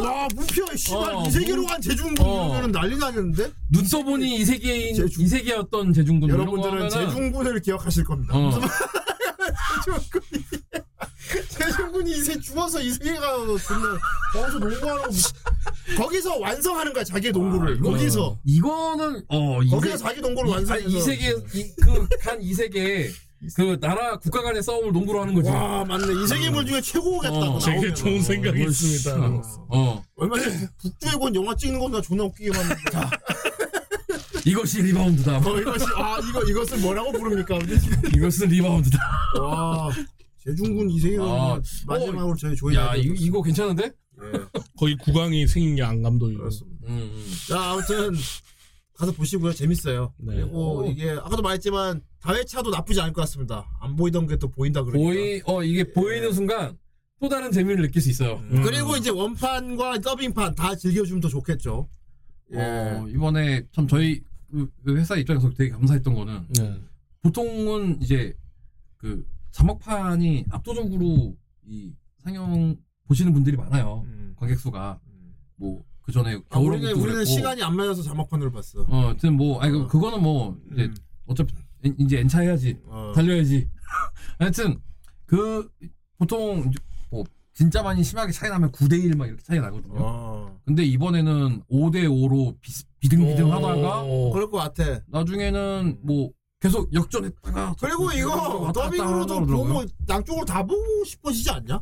[0.00, 2.48] 와 문표 씨발 어, 이 세계로 간 재중군 어.
[2.52, 3.50] 이러면 난리 나겠는데?
[3.68, 8.34] 눈 떠보니 이 세계인 제중- 이 세계였던 거 여러분들은 재중군을 기억하실 겁니다.
[8.36, 8.50] 어.
[9.84, 10.44] 재중군이.
[11.48, 13.98] 재중군이 이세 죽어서 이 세계 가서 존나
[14.32, 15.08] 거기서 농구하는 거
[15.96, 17.76] 거기서 완성하는 거야 자기의 농구를.
[17.76, 18.38] 이거- 거기서.
[18.44, 20.86] 이거는 어 이, 거기서 세, 자기 농구를 이, 완성해서.
[20.86, 21.32] 아니, 이 세계
[21.80, 23.10] 그간 이 세계
[23.56, 25.48] 그 나라 국가 간의 싸움을 농구로 하는 거지.
[25.48, 26.22] 와 맞네.
[26.22, 27.94] 이 세계물 중에 최고겠다 어, 되게.
[27.94, 29.16] 좋은 생각이 어, 있습니다.
[29.68, 30.02] 어.
[30.16, 32.82] 얼마 전에 북두의원 영화 찍는 거나 존나 웃기게 봤는데
[34.50, 35.38] 이것이 리바운드다.
[35.38, 37.58] 어, 이것이 아 이거 이것을 뭐라고 부릅니까?
[38.16, 38.98] 이것은 리바운드다.
[39.40, 39.90] 와
[40.44, 43.84] 재중군 이 세계가 아, 마지막으로 저희 조이 야 이, 이거 괜찮은데?
[43.84, 44.32] 예,
[44.78, 46.38] 거기 국왕이 생긴 게안 감독이고.
[46.40, 46.86] 그렇습니다.
[46.88, 47.32] 음, 음.
[47.48, 48.12] 자 아무튼
[48.94, 50.12] 가서 보시고요 재밌어요.
[50.18, 50.36] 네.
[50.36, 53.66] 그리고 이게 아까도 말했지만 다회차도 나쁘지 않을 것 같습니다.
[53.80, 55.08] 안 보이던 게 또 보인다 그러니까.
[55.10, 56.76] 보이 어 이게 보이는 순간
[57.20, 58.42] 또 다른 재미를 느낄 수 있어요.
[58.50, 58.62] 음.
[58.62, 61.88] 그리고 이제 원판과 더빙판 다 즐겨주면 더 좋겠죠.
[62.52, 62.58] 예.
[62.58, 64.20] 어, 이번에 참 저희
[64.50, 66.80] 그, 그 회사 입장에서 되게 감사했던 거는 네.
[67.22, 68.34] 보통은 이제
[68.96, 71.36] 그 자막판이 압도적으로
[71.66, 74.02] 이 상영 보시는 분들이 많아요.
[74.06, 74.34] 음.
[74.36, 75.34] 관객 수가 음.
[75.56, 77.24] 뭐그 전에 아, 우리는 우리는.
[77.24, 78.82] 시간이 안 맞아서 자막판으로 봤어.
[78.88, 79.86] 어, 하여튼 뭐 아니 그 어.
[79.88, 80.94] 그거는 뭐 이제 음.
[81.26, 81.54] 어차피
[81.84, 83.12] 이- 이제 엔차 해야지 어.
[83.14, 83.68] 달려야지.
[84.38, 84.80] 하여튼
[85.26, 85.70] 그
[86.18, 86.70] 보통
[87.10, 89.94] 뭐 진짜 많이 심하게 차이 나면 9대 1 막 이렇게 차이 나거든요.
[89.98, 90.60] 어.
[90.64, 92.72] 근데 이번에는 5대 5로 비
[93.08, 94.30] 등비등 하다가 어.
[94.32, 95.00] 그럴 것 같아.
[95.08, 99.46] 나중에는 뭐 계속 역전했다가 그리고 이거 왔다 갔다 더빙으로도 하더라고요.
[99.56, 101.80] 보고 양쪽으로 다 보고 싶어지지 않냐?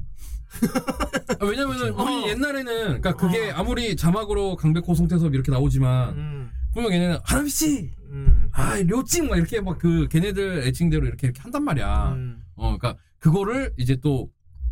[1.40, 1.90] 아, 왜냐면은.
[1.90, 2.28] 우리 어.
[2.28, 3.54] 옛날에는 그러니까 그게 어.
[3.56, 6.50] 아무리 자막으로 강백호 송태섭 이렇게 나오지만 음.
[6.72, 8.48] 분명 얘네는 하람이 씨, 음.
[8.52, 12.12] 아 료찡 막 이렇게 막 그 걔네들 애칭대로 이렇게 이렇게 한단 말이야.
[12.12, 12.40] 음.
[12.54, 14.30] 어, 그러니까 그거를 이제 또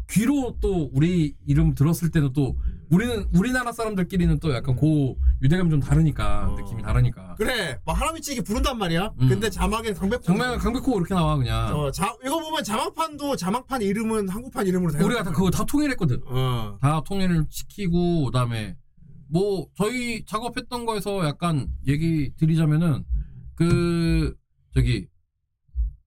[0.09, 2.57] 귀로 또 우리 이름 들었을 때는 또
[2.91, 6.57] 우리는 우리나라 사람들끼리는 또 약간 고 유대감 좀 다르니까 어.
[6.57, 7.35] 느낌이 다르니까.
[7.37, 9.13] 그래, 막 하나미치기 부른단 말이야.
[9.21, 9.29] 음.
[9.29, 10.23] 근데 자막에 강백호.
[10.23, 11.77] 정말 강백호 이렇게 나와 그냥.
[11.79, 15.05] 어, 자, 이거 보면 자막판도 자막판 이름은 한국판 이름으로 돼.
[15.05, 16.23] 우리가 다 그거 다 통일했거든.
[16.27, 16.79] 어.
[16.81, 18.77] 다 통일을 시키고 그다음에
[19.29, 23.05] 뭐 저희 작업했던 거에서 약간 얘기 드리자면은
[23.55, 24.35] 그
[24.75, 25.09] 저기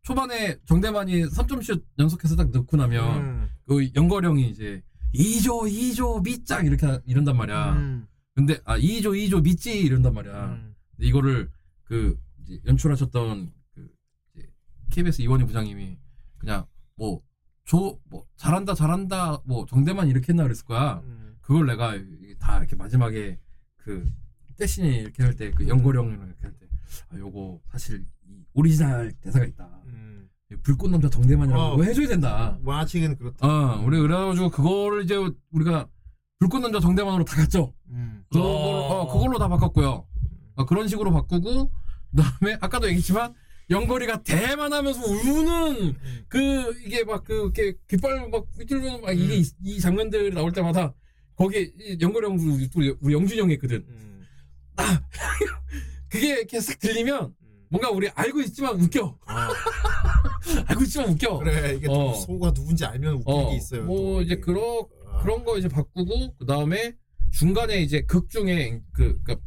[0.03, 3.49] 초반에 정대만이 3점슛 연속해서 딱 넣고 나면 음.
[3.67, 4.81] 그 영거령이 이제
[5.13, 7.73] 2조 2조 밑장 이렇게 하- 이런단 말이야.
[7.73, 8.07] 음.
[8.39, 10.45] 근데 아 2조 2조 밑지 이런단 말이야.
[10.45, 10.75] 음.
[10.95, 11.49] 근데 이거를
[11.83, 13.89] 그 이제 연출하셨던 그
[14.33, 14.49] 이제
[14.89, 15.97] KBS 이원희 부장님이
[16.37, 17.21] 그냥 뭐
[17.65, 21.01] 조 뭐 잘한다 잘한다 뭐 정대만 이렇게 했나 그랬을 거야.
[21.03, 21.35] 음.
[21.41, 21.93] 그걸 내가
[22.39, 23.37] 다 이렇게 마지막에
[23.77, 24.09] 그
[24.57, 26.65] 떼신이 이렇게 할 때 그 연거령이랑 이렇게 할 때
[27.09, 29.69] 아 요거 사실 이 오리지널 대사가 있다.
[29.85, 30.29] 음.
[30.63, 31.83] 불꽃 남자 정대만이라고 어.
[31.83, 32.57] 해줘야 된다.
[32.63, 33.45] 만화책에는 그렇다.
[33.47, 35.15] 어, 우리 그래가지고 그거를 이제
[35.51, 35.87] 우리가
[36.39, 37.73] 불꽃 남자 정대만으로 다 갔죠.
[37.89, 38.23] 음.
[38.31, 40.07] 그걸로, 어, 그걸로 다 바꿨고요.
[40.55, 41.69] 어, 그런 식으로 바꾸고
[42.11, 43.33] 그다음에 아까도 얘기했지만
[43.69, 45.95] 영걸이가 대만하면서 우는
[46.29, 50.93] 그 이게 막 그 이렇게 깃발 막 휘두르는 막 이게 이, 이 장면들 나올 때마다
[51.35, 53.85] 거기에 이 영걸이 형 우리, 우리- 우리 영준이 형이 있거든.
[53.89, 54.25] 음.
[56.09, 57.65] 그게 이렇게 싹 들리면 음.
[57.69, 59.17] 뭔가 우리 알고 있지만 웃겨.
[59.25, 59.49] 아,
[60.67, 61.37] 알고 있지만 웃겨.
[61.39, 62.13] 그래 이게 어.
[62.13, 63.83] 소가 누군지 알면 웃기는 어, 게 있어요.
[63.83, 64.35] 뭐 또 이제.
[64.37, 64.98] 그런 아.
[65.21, 66.95] 그런 거 이제 바꾸고 그 다음에
[67.31, 69.37] 중간에 이제 극 중에 그 그러니까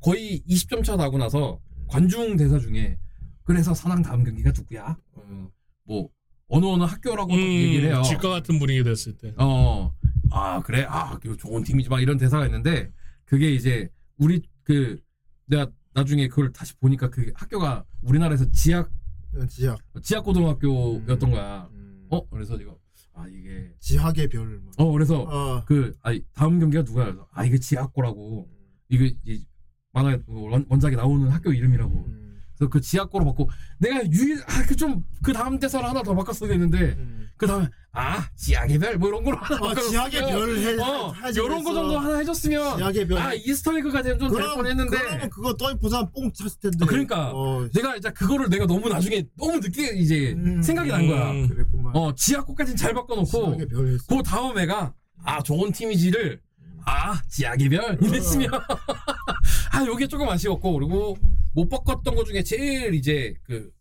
[0.00, 2.98] 거의 20점 차 나고 나서 관중 대사 중에
[3.44, 4.96] 그래서 사랑 다음 경기가 누구야?
[5.12, 5.50] 어,
[5.84, 6.08] 뭐
[6.48, 7.98] 어느 어느 학교라고 딱 얘기를 해요.
[7.98, 9.34] 음, 질것 같은 분위기 됐을 때.
[9.38, 9.94] 어,
[10.30, 12.92] 아 그래, 아 이거 좋은 팀이지 막 이런 대사가 있는데
[13.24, 13.88] 그게 이제
[14.18, 15.00] 우리 그
[15.46, 18.90] 내가 나중에 그걸 다시 보니까 그 학교가 우리나라에서 지학
[19.34, 19.78] 음, 지학.
[20.02, 21.68] 지학 고등학교였던 거야.
[21.72, 22.06] 음.
[22.10, 22.76] 어, 그래서 이거
[23.20, 24.58] 아 이게 지학의 별.
[24.58, 24.72] 뭐.
[24.78, 25.64] 어 그래서 어.
[25.64, 26.82] 그 아니 다음 경기가?
[26.84, 28.48] 그래서 아 이게 지학고라고
[28.88, 29.44] 이거 이
[29.92, 31.92] 만화 원, 원작에 나오는 학교 이름이라고.
[31.92, 32.29] 음.
[32.60, 36.78] 그래서 그 지학고로 바고 내가 유일 아그 좀 그 다음 대사를 하나 더 바꿨어야 되는데
[36.98, 37.28] 음.
[37.36, 40.78] 그 다음에 아 지학의 별 뭐 이런 걸로 하나 아, 바꿨으면 지학의 별 해.
[40.80, 41.74] 어 이런 거.
[41.74, 42.82] 정도 하나 해줬으면.
[43.18, 46.78] 아 Easter egg가 되면 좀될 그럼 뻔했는데 그러면 그거 떠 보상 뽕 찼을 텐데.
[46.82, 47.32] 아, 그러니까.
[47.34, 50.62] 어, 내가 이제 그거를 내가 너무 나중에 너무 늦게 이제 음.
[50.62, 51.30] 생각이 난 거야.
[51.32, 51.48] 음.
[51.48, 51.94] 그랬구만.
[51.96, 54.04] 어 지학고까지는 잘 바꿔놓고 지학의 별 했어.
[54.08, 56.40] 그 다음 애가 아 좋은 팀이지를
[56.86, 58.48] 아 지약의 별 이랬으면
[59.72, 61.18] 아 요게 조금 아쉬웠고 그리고
[61.52, 63.72] 못 바꿨던 것 중에 제일 이제 그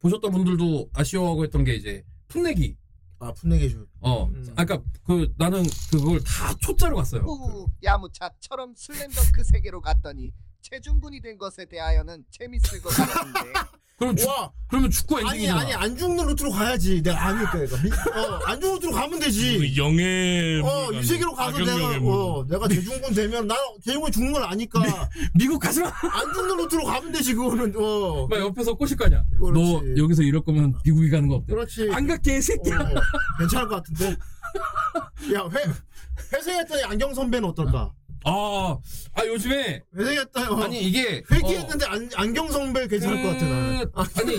[0.00, 2.76] 보셨던 분들도 아쉬워하고 했던 게 이제 풋내기
[3.18, 3.86] 아 풋내기 줄.
[4.00, 4.52] 어 음.
[4.56, 10.32] 아까 그 나는 그걸 다 초짜로 갔어요 후 야무차처럼 슬램덩크 세계로 갔더니
[10.74, 13.40] 체중군이 된 것에 대하여는 재밌을 것 같은데.
[13.96, 14.50] 그럼 축 와.
[14.68, 17.00] 그러면 축구 아니 엔딩이잖아 아니 안 죽는 루트로 가야지.
[17.02, 17.62] 내가 아니까.
[17.62, 17.76] 얘가.
[17.80, 19.58] 미- 어, 안 죽는 루트로 가면 되지.
[19.58, 21.98] 그 영예 어 물건, 유세기로 가서 내가.
[22.02, 24.80] 어 내가 대중군 되면 난 대중군 죽는 걸 아니까.
[25.34, 27.72] 미국 가지마 안 죽는 루트로 가면 되지 그거는.
[27.76, 28.26] 어.
[28.26, 29.22] 막 옆에서 꼬실 거 아니야.
[29.38, 29.60] 그렇지.
[29.96, 31.54] 너 여기서 이럴 거면 미국에 가는 거 어때?
[31.54, 31.88] 그렇지.
[31.92, 32.80] 안 갈게 새끼야.
[32.80, 32.94] 어,
[33.38, 34.16] 괜찮을 것 같은데.
[35.34, 37.92] 야 회 회생했더니 안경 선배는 어떨까
[38.24, 38.78] 아,
[39.14, 43.90] 아 요즘에 회생했다 어, 아니 이게 어, 회귀했는데 안, 안경 선배 괜찮을 것 같아 나는
[43.92, 44.38] 그, 아니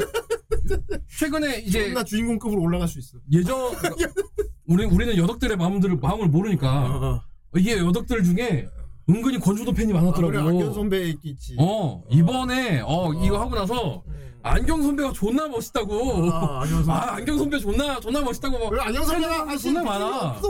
[1.17, 4.21] 최근에 이제 나 주인공급으로 올라갈 수 있어 예전 그러니까
[4.67, 7.21] 우리 우리는 여덕들의 마음들을 마음을 모르니까 어, 어.
[7.57, 8.67] 이게 여덕들 중에
[9.09, 10.49] 은근히 권주도 팬이 아, 많았더라고.
[10.49, 14.25] 안경 선배 있지 어 이번에 어 이거 하고 나서 음.
[14.41, 16.31] 안경 선배가 존나 멋있다고.
[16.31, 16.91] 아, 안경 선배.
[16.91, 18.69] 아, 안경 선배 존나 존나 멋있다고 막.
[18.69, 20.41] 그래 안경 선배가 하신 존나 많아.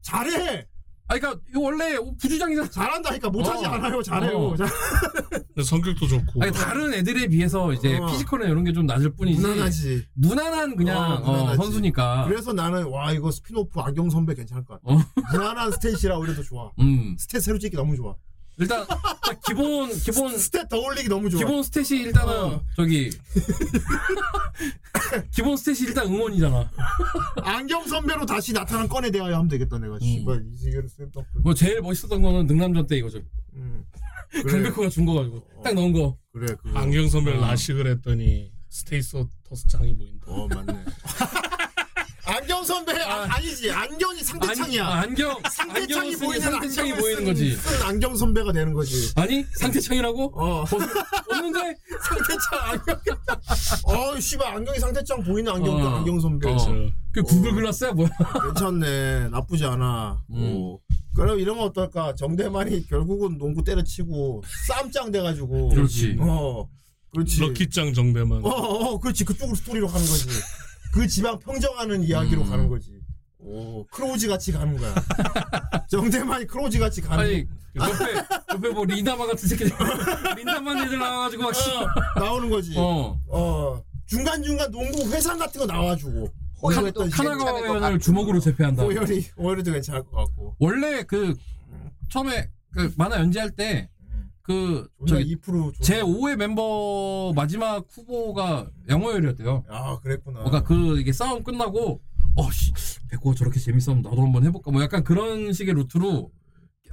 [0.00, 0.66] 잘해
[1.06, 2.68] 아 그러니까 이거 원래 부주장이잖아.
[2.70, 3.68] 잘한다니까 못하지 어.
[3.70, 4.56] 않아요 잘해요 어.
[5.62, 6.42] 성격도 좋고.
[6.42, 8.06] 아니 다른 애들에 비해서 이제 어.
[8.06, 9.40] physical이나 이런 게 좀 낮을 뿐이지.
[9.40, 11.56] 무난하지 무난한 그냥 어, 어, 무난하지.
[11.58, 12.24] 선수니까.
[12.26, 15.04] 그래서 나는 와 이거 스피노프 안경 선배 괜찮을 것 같아 어.
[15.32, 18.14] 무난한 stat이라 그래도 좋아 음 stat 새로 찍기 너무 좋아
[18.58, 22.62] 일단 딱 기본 기본 stat 더 올리기 너무 좋아 기본 stat이 일단은 어.
[22.76, 23.10] 저기
[25.32, 26.70] 기본 stat이 일단 응원이잖아.
[27.42, 31.80] 안경 선배로 다시 나타난 건에 대하여 하면 되겠다 내가 씨발 이 세계를 스탬프 뭐 제일
[31.82, 33.20] 멋있었던 거는 능남전 때 이거죠.
[33.54, 33.84] 음.
[34.32, 36.16] 강백호가 준 거 가지고 딱 넣은 거.
[36.32, 37.46] 그래 그거 안경 선배를 어.
[37.46, 40.24] 라식을 했더니 status 창이 보인다.
[40.26, 40.74] 어 맞네
[42.26, 42.93] 안경 선배
[43.24, 44.86] 아, 아니지 안경이 상태창이야.
[44.86, 47.56] 안경 안경 상태창이 보이는 상태창이 보이는 쓴- 거지.
[47.56, 49.12] 쓴 안경 선배가 되는 거지.
[49.16, 50.32] 아니 상태창이라고?
[50.34, 51.76] 어 없는데?
[52.08, 53.00] 상태창 안경.
[53.84, 55.88] 어 씨발 안경이 상태창 보이는 안경 어.
[55.96, 56.50] 안경 선배.
[56.50, 56.56] 어.
[57.12, 58.08] 그 구글 글라스야 뭐야?
[58.44, 59.28] 괜찮네.
[59.30, 60.22] 나쁘지 않아.
[60.30, 60.36] 음.
[60.56, 60.80] 오.
[61.14, 62.14] 그럼 이런 거 어떨까?
[62.16, 65.68] 정대만이 결국은 농구 때려치고 쌈짱 돼가지고.
[65.70, 66.16] 그렇지.
[66.20, 66.68] 어.
[67.12, 67.40] 그렇지.
[67.40, 68.44] 럭키짱 정대만.
[68.44, 69.24] 어, 어, 그렇지.
[69.24, 70.26] 그쪽으로 스토리로 가는 거지.
[70.92, 72.50] 그 지방 평정하는 이야기로 음.
[72.50, 72.90] 가는 거지.
[73.44, 74.94] 오, 크로우즈 같이 가는 거야.
[75.88, 77.54] 정대만이 크로우즈 같이 가는 아니 거.
[77.76, 78.14] 옆에
[78.54, 79.64] 옆에 뭐 린다마 같은 새끼
[80.36, 81.68] 린다만 애들 나와가지고 막 씨.
[82.16, 82.74] 나오는 거지.
[82.76, 83.20] 어.
[83.28, 83.82] 어.
[84.06, 86.30] 중간중간 농구 회상 같은 거 나와주고.
[86.62, 87.98] 호연도 호연했던 괜찮을 것 카나가와를 같고.
[87.98, 88.82] 주먹으로 제패한다.
[88.84, 90.56] 호열이, 호열이도 괜찮을 것 같고.
[90.58, 91.34] 원래 그
[92.10, 93.90] 처음에 그 만화 연재할 때
[94.44, 99.64] 그 존나 저기 2%제 5회 멤버 마지막 후보가 양호열이었대요.
[99.68, 100.40] 아, 그랬구나.
[100.44, 102.02] 그러니까 그 이게 싸움 끝나고
[102.36, 102.72] 어씨
[103.10, 106.30] 백호가 저렇게 재밌으면 나도 한번 해볼까 뭐 약간 그런 식의 루트로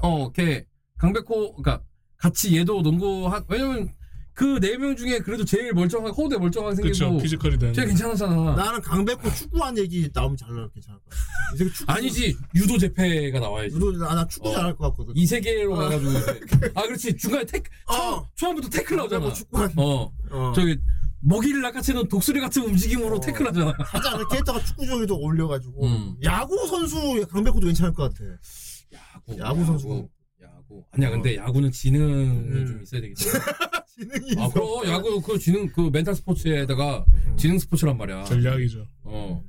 [0.03, 0.65] 어 이렇게
[0.97, 1.81] 강백호 그러니까
[2.18, 3.89] 같이 얘도 농구 한 왜냐면
[4.34, 7.03] 그 네 명 중에 그래도 제일 멀쩡하게 호대 멀쩡하게 그렇죠.
[7.05, 7.73] 생기고 피지컬이 되는.
[7.73, 8.55] 제일 괜찮았잖아.
[8.55, 11.22] 나는 강백호 축구한 얘기 나오면 잘 나올 괜찮을 것 같아.
[11.53, 11.91] 이 새끼 축구.
[11.91, 13.76] 아니지 유도 재패가 나와야지.
[13.76, 14.53] 유도, 나, 나 축구 어.
[14.53, 15.13] 잘할 것 같거든.
[15.18, 16.72] 이 세계로 가가지고 이제.
[16.73, 18.30] 아 그렇지 중간에 태클 처음, 어.
[18.35, 19.19] 처음부터 태클 나오잖아.
[19.19, 19.73] 강백호 축구한.
[19.76, 20.53] 어 어.
[20.55, 20.77] 저기
[21.22, 23.19] 먹이를 낚아채는 독수리 같은 움직임으로 어.
[23.19, 23.73] 태클하잖아.
[23.77, 25.85] 하지 않을 캐릭터가 축구 중에도 어울려가지고.
[25.85, 26.15] 음.
[26.23, 28.26] 야구 선수 강백호도 괜찮을 것 같아.
[28.93, 30.10] 야구, 야구 선수.
[30.41, 30.84] 야구.
[30.91, 32.65] 아니야 근데 야구는 지능이 음.
[32.65, 33.15] 좀 있어야 때문에.
[33.95, 34.53] 지능이 아 있어.
[34.53, 37.06] 그럼 야구 그 지능 그 멘탈 스포츠에다가
[37.38, 38.23] 지능 스포츠란 말이야.
[38.23, 38.85] 전략이죠.
[39.03, 39.43] 어.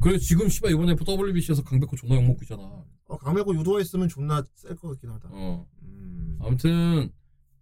[0.00, 2.62] 그래서 지금 씨발 이번에 WBC에서 강백호 존나 욕 먹고 있잖아.
[3.06, 5.28] 어, 강백호 유도가 있으면 존나 셀 것 같긴 하다.
[5.32, 5.66] 어.
[5.82, 6.38] 음.
[6.42, 7.10] 아무튼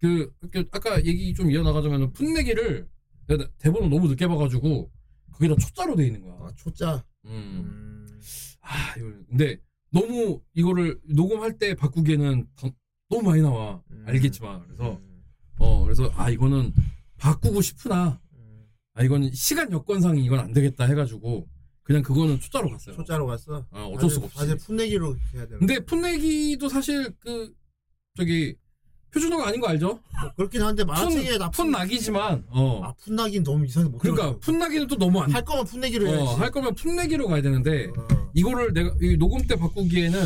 [0.01, 2.87] 그, 그 아까 얘기 좀 이어나가자면 풋내기를
[3.57, 4.91] 대본을 너무 늦게 봐가지고
[5.33, 6.33] 거기다 초짜로 돼 있는 거야.
[6.41, 7.03] 아, 초짜.
[7.25, 7.29] 음.
[7.31, 8.19] 음.
[8.61, 9.57] 아 이거 근데
[9.91, 12.71] 너무 이거를 녹음할 때 바꾸기에는 더-
[13.09, 13.81] 너무 많이 나와.
[13.91, 14.03] 음.
[14.07, 15.23] 알겠지만 그래서 음.
[15.59, 16.73] 어 그래서 아 이거는
[17.17, 18.65] 바꾸고 싶으나 음.
[18.93, 21.47] 아 이건 시간 여건상 이건 안 되겠다 해가지고
[21.83, 22.95] 그냥 그거는 초짜로 갔어요.
[22.95, 23.65] 초짜로 갔어.
[23.71, 24.37] 어, 어쩔 수가 없지.
[24.37, 25.59] 사실 풋내기로 해야 되는.
[25.59, 27.53] 근데 풋내기도 사실 그
[28.15, 28.55] 저기
[29.13, 29.99] 표준어가 아닌 거 알죠?
[30.21, 34.37] 뭐 그렇긴 한데 만화책에 나 풋, 풋나기지만 어아 풋나기는 너무 이상하게 못 그러니까.
[34.39, 36.21] 풋나기는 또 너무 안할 거면 풋내기로 해야지.
[36.23, 38.31] 어, 할 거면 풋내기로 가야 되는데 어.
[38.33, 40.19] 이거를 내가 이 녹음 때 바꾸기에는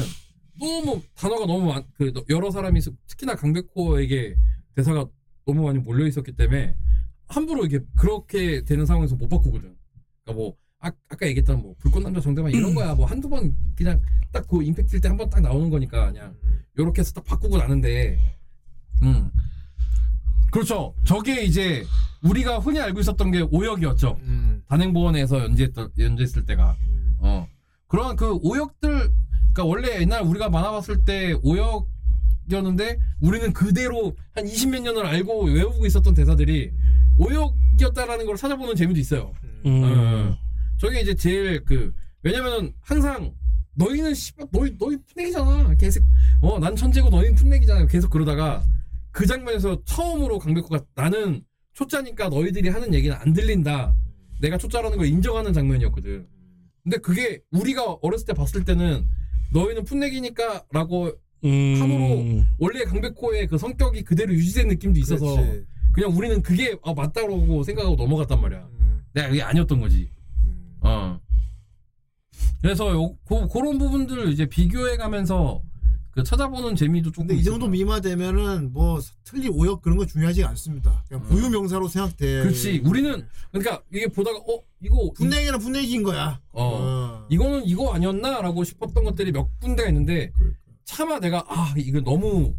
[0.60, 4.36] 너무 단어가 너무 많, 그 여러 사람이 있- 특히나 강백호에게
[4.76, 5.06] 대사가
[5.46, 6.76] 너무 많이 몰려 있었기 때문에
[7.28, 9.76] 함부로 이게 그렇게 되는 상황에서 못 바꾸거든.
[10.24, 14.00] 그러니까 뭐 아, 아까 얘기했던 뭐 불꽃 남자 정대만 이런 거야 뭐 한두 번 그냥
[14.32, 16.36] 딱 그 임팩트 일 때 한 번 딱 나오는 거니까 그냥
[16.78, 18.18] 요렇게 해서 딱 바꾸고 나는데
[19.04, 19.32] 음
[20.52, 20.94] 그렇죠.
[21.04, 21.86] 저게 이제
[22.22, 24.18] 우리가 흔히 알고 있었던 게 오역이었죠.
[24.22, 24.64] 음.
[24.68, 26.76] 단행본에서 연재했던 연재했을 때가
[27.20, 27.48] 어
[27.88, 29.12] 그런 그 오역들
[29.54, 35.86] 그러니까 원래 옛날 우리가 만화 봤을 때 오역이었는데 우리는 그대로 한 20몇 년을 알고 외우고
[35.86, 36.72] 있었던 대사들이
[37.18, 39.34] 오역이었다라는 걸 찾아보는 재미도 있어요.
[39.66, 39.82] 음.
[39.84, 40.38] 어.
[40.78, 41.92] 저게 이제 제일 그
[42.24, 43.34] 왜냐면은 항상
[43.76, 46.04] 너희는 씨발 너희 너희 풋내기잖아 계속
[46.42, 48.64] 어난 천재고 너희는 풋내기잖아 계속 그러다가
[49.18, 53.96] 그 장면에서 처음으로 강백호가 나는 초짜니까 너희들이 하는 얘기는 안 들린다
[54.40, 56.28] 내가 초짜라는 걸 인정하는 장면이었거든
[56.84, 59.08] 근데 그게 우리가 어렸을 때 봤을 때는
[59.54, 61.14] 너희는 풋내기니까라고
[61.46, 61.76] 음.
[61.80, 65.66] 함으로 원래 강백호의 그 성격이 그대로 유지된 느낌도 있어서 그렇지.
[65.94, 69.02] 그냥 우리는 그게 아, 맞다고 생각하고 넘어갔단 말이야 음.
[69.14, 70.12] 내가 그게 아니었던 거지
[70.46, 70.78] 음.
[70.82, 71.20] 어.
[72.62, 75.64] 그래서 요, 고, 그런 부분들 이제 비교해 가면서
[76.18, 77.70] 그 찾아보는 재미도 조금 근데 이 정도 있을 거야.
[77.70, 81.04] 미마 되면은 뭐 틀리 오역 그런 거 중요하지 않습니다.
[81.08, 81.30] 그냥 음.
[81.30, 82.42] 고유 명사로 생각돼.
[82.42, 86.42] 그렇지 우리는 그러니까 이게 보다가 어 이거 분내기는 분내기인 거야.
[86.54, 87.28] 어 어.
[87.30, 90.60] 이거는 이거 아니었나라고 싶었던 것들이 몇 군데가 있는데 그러니까.
[90.86, 92.56] 차마 내가 아 이거 너무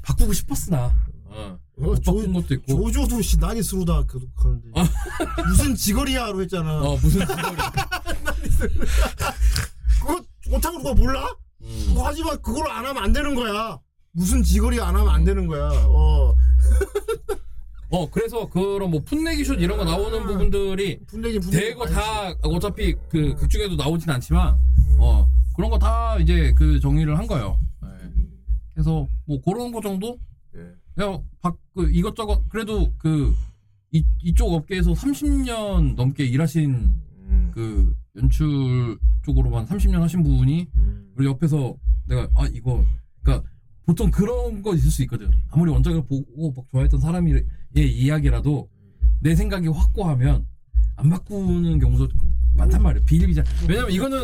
[0.00, 4.70] 바꾸고 싶었으나 어, 어, 못 조, 바꾼 것도 있고 조조도 씨 난이 스루다 그 하는데
[5.48, 6.80] 무슨 지거리야로 했잖아.
[6.80, 7.36] 어 무슨 지거리
[10.00, 11.36] 그거 못하고 누가 몰라?
[11.62, 11.84] 음.
[11.88, 13.78] 그거 하지만 그걸 안 하면 안 되는 거야.
[14.12, 15.70] 무슨 지거리 안 하면 안 되는 거야.
[15.86, 16.34] 어.
[17.90, 21.50] 어 그래서 그런 뭐 풋내기 슛 이런 거 나오는 부분들이 분내기 분내기.
[21.66, 24.58] 대거 다 어차피 그 극 중에도 나오진 않지만
[24.98, 27.58] 어 그런 거 다 이제 그 정리를 한 거예요.
[27.82, 27.88] 네.
[28.72, 30.18] 그래서 뭐 그런 거 정도
[30.56, 30.60] 예.
[30.94, 33.34] 그냥 박, 그 이것저것 그래도 그
[33.90, 37.50] 이, 이쪽 업계에서 30년 넘게 일하신 음.
[37.52, 40.81] 그 연출 쪽으로만 30년 하신 분이 음.
[41.16, 41.74] 우리 옆에서
[42.06, 42.84] 내가 아 이거
[43.22, 43.48] 그러니까
[43.84, 45.30] 보통 그런 거 있을 수 있거든.
[45.50, 47.44] 아무리 원작을 보고 막 좋아했던 사람의
[47.76, 48.68] 이야기라도
[49.20, 50.46] 내 생각이 확고하면
[50.96, 52.08] 안 바꾸는 경우도
[52.54, 53.04] 많단 말이에요.
[53.06, 53.42] 비일비재.
[53.68, 54.18] 왜냐면 이거는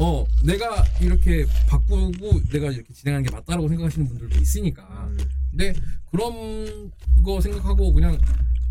[0.00, 4.82] 어 내가 이렇게 바꾸고 내가 이렇게 진행하는 게 맞다라고 생각하시는 분들도 있으니까.
[5.10, 5.18] 음.
[5.50, 5.72] 근데
[6.10, 6.90] 그런
[7.24, 8.18] 거 생각하고 그냥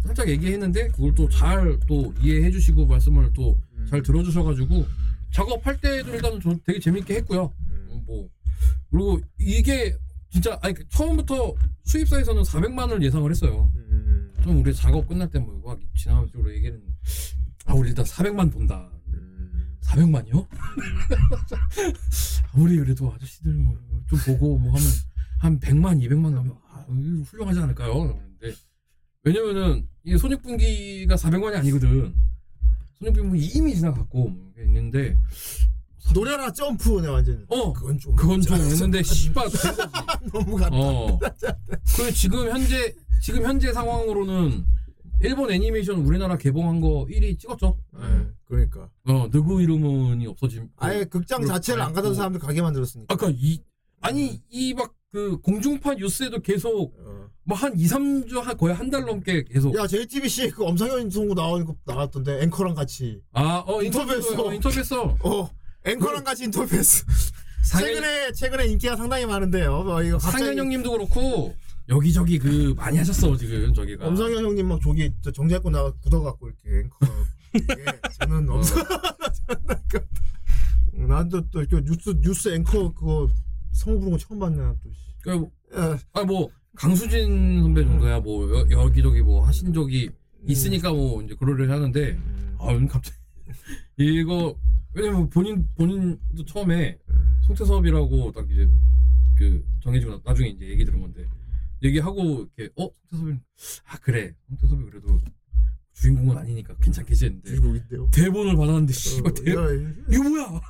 [0.06, 3.58] 살짝 얘기했는데 그걸 또 잘 또 이해해 주시고 말씀을 또
[3.90, 4.86] 잘 들어 주셔 가지고
[5.32, 7.54] 작업할 때도 일단은 저 되게 재밌게 했고요.
[7.60, 8.30] 음, 뭐
[8.92, 9.96] 그리고 이게
[10.30, 13.72] 진짜 아니 그 처음부터 수입사에서는 400만을 예상을 했어요.
[13.76, 14.34] 음.
[14.44, 16.82] 좀 우리 작업 끝날 때뭐 이거 하기 지나가면서 얘기는
[17.66, 18.90] 아 우리 일단 400만 본다.
[19.08, 19.78] 음.
[19.82, 20.48] 400만이요?
[22.54, 23.78] 아무리 그래도 아저씨들 뭐
[24.10, 24.88] 좀 보고 뭐 하면
[25.40, 26.86] 한 100만, 200만 가면 아,
[27.26, 28.20] 훌륭하지 않을까요?
[28.40, 28.56] 근데
[29.24, 32.16] 왜냐면은 이 손익분기가 400만이 아니거든.
[33.04, 35.18] 손익분기 이미 지나갔고 있는데
[36.14, 37.46] 노래나 점프네 완전.
[37.50, 38.16] 어 그건 좀.
[38.16, 39.48] 그건 좀 했는데 씨발.
[40.34, 40.76] 너무 같다.
[40.76, 41.20] 어.
[41.96, 44.66] 그 지금 현재 지금 현재 상황으로는
[45.22, 47.78] 일본 애니메이션 우리나라 개봉한 거 1위 찍었죠.
[47.94, 48.90] 네, 그러니까.
[49.06, 50.70] 어 누구 이름은이 없어짐.
[50.78, 52.16] 아예 극장 그리고 자체를 안 가던.
[52.16, 53.14] 사람들 가게 만들었으니까.
[53.14, 53.62] 아까 이
[54.02, 57.30] 아니 이 막 그 공중파 뉴스에도 계속 어.
[57.44, 61.66] 뭐한 2, 3주 한 거의 한 달 넘게 계속 야 JTBC 그 엄상현 성우 나온
[61.66, 63.22] 거 나왔던데 앵커랑 같이.
[63.34, 64.30] 아 어 인터뷰했어.
[64.30, 64.44] 인터뷰했어.
[64.48, 65.18] 어, 인터뷰했어.
[65.24, 65.50] 어
[65.86, 67.06] 앵커랑 같이 인터뷰했어.
[67.66, 69.74] 상현- 최근에 최근에 인기가 상당히 많은데요.
[69.80, 71.56] 어, 이거 갑자기 상현 형님도 그렇고
[71.90, 74.06] 여기저기 그 많이 하셨어 지금 저기가.
[74.08, 76.98] 엄상현 형님 막 저기 저 정재권 나가 굳어갖고 이렇게 앵커.
[77.56, 78.56] 예, 저는 어.
[78.58, 78.86] 엄상.
[80.94, 83.28] 난또 또 이렇게 뉴스 뉴스 앵커 그거
[83.80, 84.92] 성우 부른 거 처음 봤네 또.
[84.92, 85.00] 씨.
[85.22, 85.32] 그,
[85.76, 90.10] 야, 아뭐 강수진 선배 정도야 뭐 여, 여기저기 뭐 하신 적이
[90.46, 92.18] 있으니까 뭐 이제 그러려 하는데
[92.58, 93.18] 아 갑자기
[93.98, 94.56] 이거
[94.94, 96.98] 왜냐면 본인 본인도 처음에
[97.48, 98.70] 송태섭이라고 딱 이제
[99.38, 101.26] 그 정해지고 나- 나중에 이제 얘기 들은 건데
[101.84, 103.38] 얘기하고 이렇게 어 송태섭이
[103.86, 105.19] 아 그래 송태섭이 그래도
[106.10, 108.10] 주인공은 아니니까 괜찮겠지 했는데 주인공인데요.
[108.12, 109.56] 대본을 받았는데 어, 씨발 대 야,
[110.12, 110.62] 이거 뭐야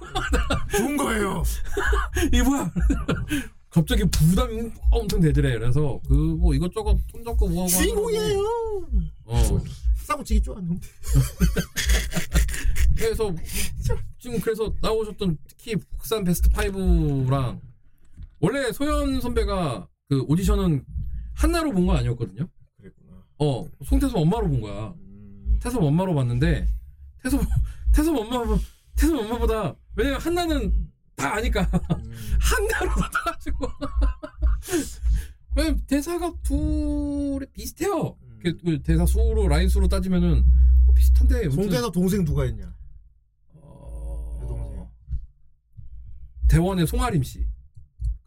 [0.78, 1.44] 좋은 거예요.
[2.28, 2.72] 이게 뭐야
[3.70, 8.40] 갑자기 부담이 엄청 되더래 그래서 그 뭐 이것저것 손잡고 뭐하고 주인공이에요.
[9.26, 9.61] 어
[10.06, 10.88] 싸고 치기 좋아하는데.
[12.98, 13.34] 그래서
[14.20, 17.60] 지금 그래서 나오셨던 특히 국산 베스트 5랑
[18.41, 20.84] 원래 소연 선배가 그 오디션은
[21.34, 22.48] 한나로 본건 아니었거든요.
[22.78, 23.24] 그랬구나.
[23.38, 24.94] 어 송태섭 엄마로 본 거야.
[25.60, 26.68] 음, 태섭 엄마로 봤는데
[27.22, 27.41] 태섭
[27.94, 28.57] 태섭 엄마
[28.95, 32.11] 태섭 엄마보다 왜냐면 한나는 다 아니까 음.
[32.40, 33.68] 한나로 받아가지고
[35.56, 38.15] 왜냐면 대사가 둘이 비슷해요.
[38.22, 38.40] 음.
[38.41, 40.45] 그, 그 대사 수로 라인 수로 따지면은
[40.86, 42.73] 뭐 비슷한데 송대섭 동생 누가 있냐?
[43.56, 44.90] 어...
[46.48, 47.45] 대원의 송아림 씨.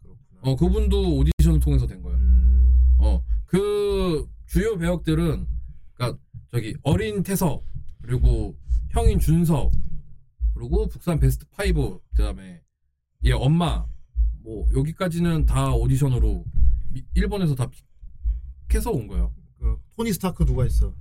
[0.01, 0.41] 그렇구나.
[0.41, 2.17] 어 그분도 오디션을 통해서 된 거예요.
[2.19, 2.95] 음.
[2.99, 5.47] 어그 주요 배역들은
[5.95, 6.19] 그러니까
[6.53, 7.65] 저기 어린 태석
[8.03, 8.55] 그리고
[8.91, 9.71] 형인 준석
[10.53, 12.61] 그리고 북산 베스트 5 그다음에
[13.25, 13.87] 얘 엄마
[14.43, 16.45] 뭐 여기까지는 다 오디션으로
[16.91, 17.67] 미- 일본에서 다
[18.67, 19.33] pick해서 온 거예요.
[19.57, 20.93] 그 토니 스타크 누가 있어?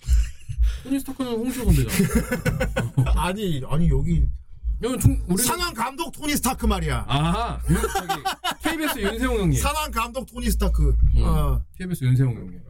[0.82, 3.12] 토니 스타크는 홍시호 선배잖아.
[3.22, 4.28] 아니 아니 여기
[4.82, 7.04] 여기 중 우리 산왕 감독 토니 스타크 말이야.
[7.08, 7.60] 아
[8.62, 9.60] KBS 윤세용 형님.
[9.60, 10.96] 산왕 감독 토니 스타크.
[11.14, 11.22] 음.
[11.22, 11.62] 어.
[11.76, 12.60] KBS 윤세용 형님.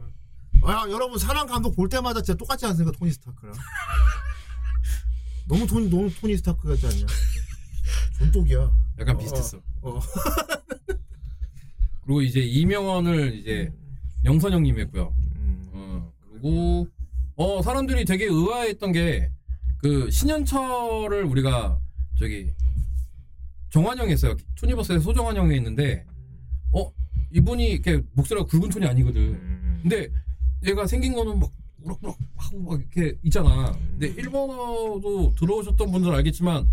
[0.63, 3.53] 아, 여러분 산왕 감독 볼 때마다 진짜 똑같지 않습니까 토니 스타크랑?
[5.47, 7.05] 너무 토니 너무 토니 스타크 같지 않냐?
[8.17, 8.71] 존똑이야.
[8.99, 9.59] 약간 어, 비슷했어.
[9.81, 9.99] 어.
[12.05, 13.71] 그리고 이제 이명헌을 이제
[14.25, 15.13] 영선 형님이 했고요.
[15.35, 15.69] 음.
[15.73, 16.87] 어, 그리고
[17.35, 19.31] 어 사람들이 되게 의아했던 게
[19.79, 21.79] 그 신현철을 우리가
[22.17, 22.53] 저기
[23.69, 24.35] 정환영이 했어요.
[24.55, 26.05] 투니버스에 소정환영이 했는데
[26.73, 26.91] 어
[27.31, 29.21] 이분이 이렇게 목소리가 굵은 톤이 아니거든.
[29.21, 29.79] 음.
[29.81, 30.09] 근데
[30.65, 33.71] 얘가 생긴 거는 막 우럭우럭 하고 막 이렇게 있잖아.
[33.91, 36.67] 근데 일본어도 들어오셨던 분들은 알겠지만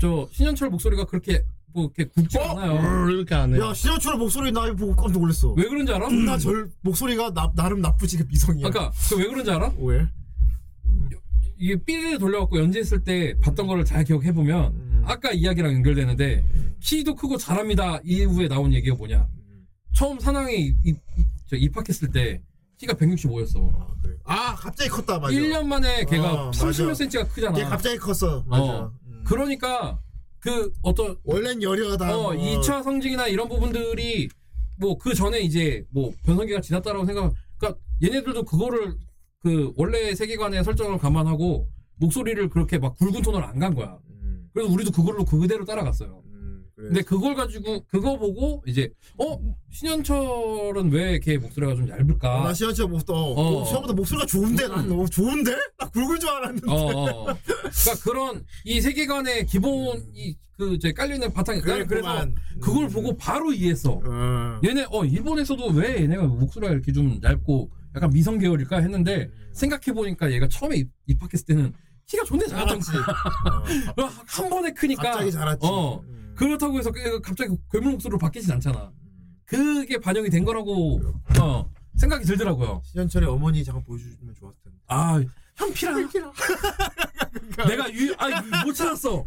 [0.00, 2.42] 저 신현철 목소리가 그렇게 뭐 이렇게 굵지 어?
[2.42, 2.72] 않아요.
[3.06, 3.58] 어, 이렇게 안 해.
[3.58, 5.52] 야 신현철 목소리 나 보고 깜짝 놀랐어.
[5.52, 6.08] 왜 그런지 알아?
[6.08, 8.68] 나 절 목소리가 나, 나름 나쁘지 그 미성이야.
[8.68, 9.72] 아까 그 왜 그런지 알아?
[9.78, 10.06] 왜?
[11.60, 15.02] 이게 삐리를 돌려갖고 연주했을 때 봤던 거를 잘 기억해 보면 음.
[15.04, 16.44] 아까 이야기랑 연결되는데
[16.80, 19.26] 키도 크고 잘합니다 이후에 나온 얘기가 뭐냐?
[19.92, 20.98] 처음 산왕에 입, 입-
[21.46, 22.40] 저 입학했을 때
[22.78, 23.70] 키가 165였어.
[23.74, 24.14] 아, 그래.
[24.24, 25.34] 아 갑자기 컸다 맞아.
[25.34, 26.94] 1년 만에 걔가 어, 30몇 맞아.
[26.94, 27.56] 센치가 크잖아.
[27.58, 28.44] 걔 갑자기 컸어.
[28.46, 28.62] 맞아.
[28.62, 28.92] 어.
[29.06, 29.24] 음.
[29.26, 29.98] 그러니까
[30.38, 32.16] 그 어떤 원래는 여려하다.
[32.16, 34.28] 어, 2차 성징이나 이런 부분들이
[34.78, 37.32] 뭐 그 전에 이제 뭐 변성기가 지났다라고 생각.
[37.58, 38.96] 그러니까 얘네들도 그거를
[39.42, 43.98] 그 원래 세계관의 설정을 감안하고 목소리를 그렇게 막 굵은 톤으로 안 간 거야.
[44.22, 44.48] 음.
[44.52, 46.22] 그래서 우리도 그걸로 그대로 따라갔어요.
[46.78, 46.84] 음.
[46.88, 48.88] 근데 그걸 가지고 그거 보고 이제
[49.18, 49.38] 어
[49.70, 52.40] 신현철은 왜 걔 목소리가 좀 얇을까?
[52.40, 53.60] 아, 나 시현철 목소리 어, 어.
[53.60, 53.64] 어.
[53.64, 55.50] 생각보다 목소리가 좋은데 난 너무 좋은데?
[55.78, 56.70] 나 굵을 줄 알았는데.
[56.70, 57.24] 어, 어.
[57.24, 62.26] 그러니까 그런 이 세계관의 기본 이 그제 깔려 있는 바탕이 나는 그래서.
[62.60, 64.00] 그걸 보고 바로 이해했어.
[64.04, 64.60] 어.
[64.64, 70.30] 얘네 어 일본에서도 왜 얘네가 목소리가 이렇게 좀 얇고 약간 미성 계열일까 했는데 생각해 보니까
[70.32, 71.72] 얘가 처음에 입, 입학했을 때는
[72.06, 72.80] 키가 존나 작았던.
[72.80, 73.00] 거야.
[73.98, 74.10] 어.
[74.26, 75.66] 한 번에 크니까 갑자기 자랐지.
[75.66, 76.27] 어 음.
[76.38, 78.92] 그렇다고 해서 그- 갑자기 괴물 목소리로 바뀌진 않잖아.
[79.44, 81.00] 그게 반영이 된 거라고
[81.42, 82.80] 어 생각이 들더라고요.
[82.84, 84.78] 시현철의 어머니 잠깐 보여주면 좋았을 텐데.
[84.86, 85.20] 아
[85.56, 85.94] 현피라.
[87.66, 89.24] 내가 유 아 못 찾았어.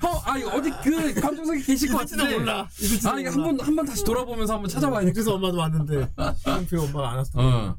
[0.00, 2.38] 형, 아 어디 그 감정석에 계실 것 같은데.
[2.38, 2.60] 몰라.
[2.62, 3.30] 아 이거 몰라.
[3.32, 5.12] 한번 한 번 다시 돌아보면서 한번 찾아봐야 돼.
[5.12, 7.30] 그래서 엄마도 왔는데 시현철 엄마가 안 왔어.
[7.38, 7.76] 어.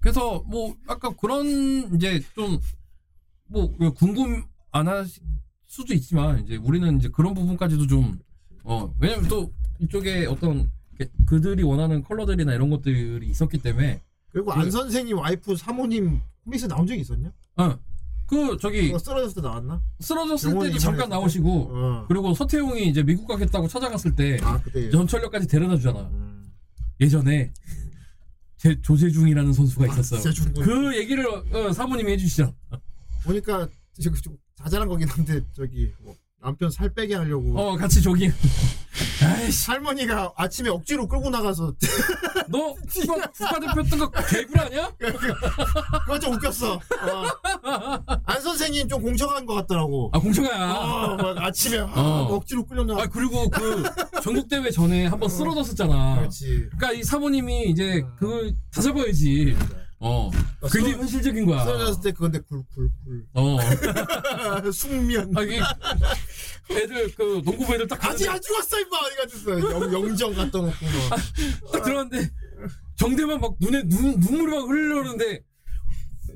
[0.00, 2.58] 그래서 뭐 아까 그런 이제 좀
[3.52, 5.06] 뭐 궁금 안할
[5.70, 10.68] 수도 있지만 이제 우리는 이제 그런 부분까지도 좀어 왜냐면 또 이쪽에 어떤
[10.98, 14.02] 게- 그들이 원하는 컬러들이나 이런 것들이 있었기 때문에
[14.32, 17.30] 그리고 안 선생님 와이프 사모님 코믹스 나온 적이 있었냐?
[17.56, 17.78] 어
[18.26, 19.82] 그 저기 그거 쓰러졌을 때 나왔나?
[20.00, 21.08] 쓰러졌을 때도 잠깐?
[21.08, 22.04] 나오시고 어.
[22.06, 24.60] 그리고 서태웅이 이제 미국 가겠다고 찾아갔을 때 아
[24.92, 26.00] 전철역까지 데려다 주잖아.
[26.12, 26.44] 음.
[27.00, 27.52] 예전에
[28.56, 30.00] 제 조재중이라는 선수가.
[30.02, 30.62] 진짜 중국.
[30.62, 32.52] 그 얘기를 어, 사모님이 해주시잖아.
[33.24, 33.68] 보니까
[34.00, 38.32] 저기 좀 자잘한 거긴 한데 저기 뭐 남편 살 빼게 하려고 어 같이 조깅.
[39.22, 41.74] 아이씨, 할머니가 아침에 억지로 끌고 나가서
[42.48, 44.90] 너 국가, 국가대표 했던 거 개구리 아니야?
[44.98, 46.74] 그거 좀 웃겼어.
[46.74, 48.20] 어.
[48.24, 50.10] 안 선생님 좀 공정한 것 같더라고.
[50.12, 50.72] 아 공청아야.
[50.72, 52.34] 어, 막 아침에 아, 어.
[52.34, 53.02] 억지로 끌려나.
[53.02, 53.84] 아 그리고 그
[54.22, 56.16] 전국 대회 전에 한번 쓰러졌었잖아.
[56.18, 56.68] 그렇지.
[56.76, 59.56] 그러니까 이 사모님이 이제 그걸 다 잡아야지.
[60.02, 60.30] 어,
[60.62, 61.62] 그게 쓰러- 현실적인 거야.
[61.64, 63.58] 쓰러졌을 때 그건데 굴굴굴 어,
[64.72, 65.36] 숙면.
[65.36, 65.60] 아 이게
[66.70, 71.20] 애들 그 농구부 애들 딱 아직 안 죽었어 임마 갔어 영, 영정 갖다 놓고 막.
[71.72, 72.30] 딱 들어갔는데
[72.96, 75.42] 정대만 막 눈에 눈 눈물이 막 흘러오는데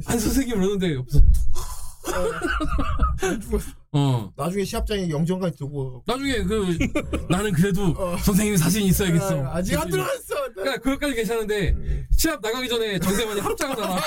[0.07, 1.21] 안 선생님 그러는데 없어.
[3.93, 4.33] 어.
[4.37, 6.77] 나중에 시합장에 영정까지 두고 나중에 그
[7.29, 9.45] 나는 그래도 선생님 사진 있어야겠어.
[9.47, 10.35] 아, 아직 안 들어갔어.
[10.55, 13.97] 그러니까 그것까지 괜찮은데 시합 나가기 전에 정대만이 합장하잖아.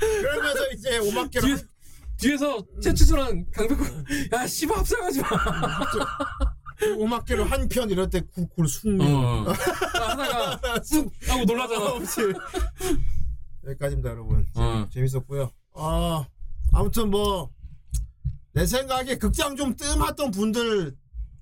[0.00, 1.56] 그러면서 이제 오마케로 뒤에,
[2.18, 3.84] 뒤에서 최치수랑 강백호
[4.32, 5.28] 야 씨발 합장하지 마.
[6.98, 9.00] 오마케로 한 편 이럴 때 굴굴 숙면.
[9.06, 9.44] 어.
[9.52, 11.94] 하다가 쑥 하고 놀라잖아.
[13.66, 14.44] 여기까지입니다 여러분.
[14.56, 14.88] 어.
[14.92, 15.50] 재밌었고요.
[15.74, 16.26] 아
[16.72, 17.50] 아무튼 뭐
[18.54, 20.94] 내 생각에 극장 좀 뜸했던 분들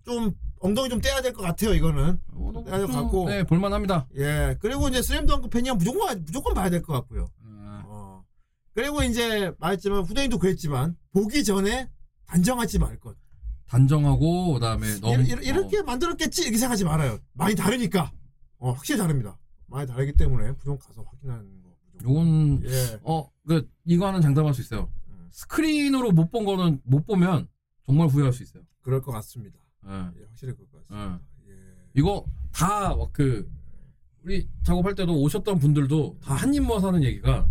[0.05, 2.19] 좀 엉덩이 좀 떼야 될 것 같아요 이거는.
[2.65, 3.29] 떼야 될것 같고.
[3.29, 4.07] 네 볼만합니다.
[4.17, 7.27] 예 그리고 이제 슬램덩크 팬이면 무조건 무조건 봐야 될 것 같고요.
[7.87, 8.23] 어.
[8.75, 11.91] 그리고 이제 말했지만 후대인도 그랬지만 보기 전에
[12.27, 13.17] 단정하지 말 것.
[13.67, 17.19] 단정하고 그 다음에 너무 이렇게, 이렇게 만들었겠지 이렇게 생각하지 말아요.
[17.33, 18.13] 많이 다르니까.
[18.59, 19.37] 어 확실히 다릅니다.
[19.67, 21.60] 많이 다르기 때문에 무조건 가서 확인하는 거.
[22.05, 22.99] 요건 예.
[23.03, 24.91] 어그 이거 하는 장담할 수 있어요.
[25.33, 27.49] 스크린으로 못 본 거는 못 보면
[27.87, 28.63] 정말 후회할 수 있어요.
[28.83, 29.59] 그럴 것 같습니다.
[29.87, 29.91] 예.
[29.91, 31.21] 예, 확실히 그럴 것 같습니다.
[31.49, 31.53] 예.
[31.53, 31.57] 예.
[31.95, 33.51] 이거 다 그
[34.25, 37.47] 우리 작업할 때도 오셨던 분들도 다 한 입 모아서 하는 얘기가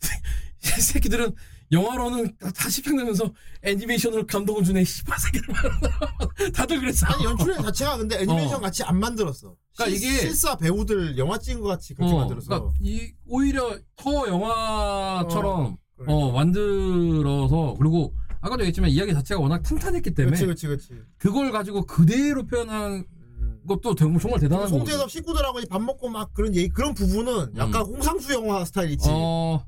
[0.64, 1.34] 이 새끼들은
[1.74, 3.32] 영화로는 다- 다시 평내면서
[3.62, 5.48] 애니메이션으로 감동을 주네 씨발 새끼들
[6.54, 7.06] 다들 그랬어.
[7.06, 8.60] 아니 연출의 자체가 근데 애니메이션 어.
[8.60, 9.54] 같이 안 만들었어.
[9.76, 12.46] 그러니까 실- 이게- 실사 배우들 영화 찍은 것 같이 그렇게 어, 만들었어.
[12.48, 16.12] 그러니까 이 오히려 더 영화처럼 그러니까.
[16.14, 21.02] 어, 만들어서 그리고 아까도 얘기했지만 이야기 자체가 워낙 탄탄했기 때문에 그렇지 그렇지 그렇지.
[21.18, 23.04] 그걸 가지고 그대로 표현한
[23.40, 23.60] 음.
[23.66, 24.76] 것도 정말, 대단한 거죠.
[24.76, 29.08] 송재섭 식구들하고 밥 먹고 막 그런 얘기 그런 부분은 약간 홍상수 영화 스타일 있지.
[29.08, 29.14] 음.
[29.16, 29.64] 어,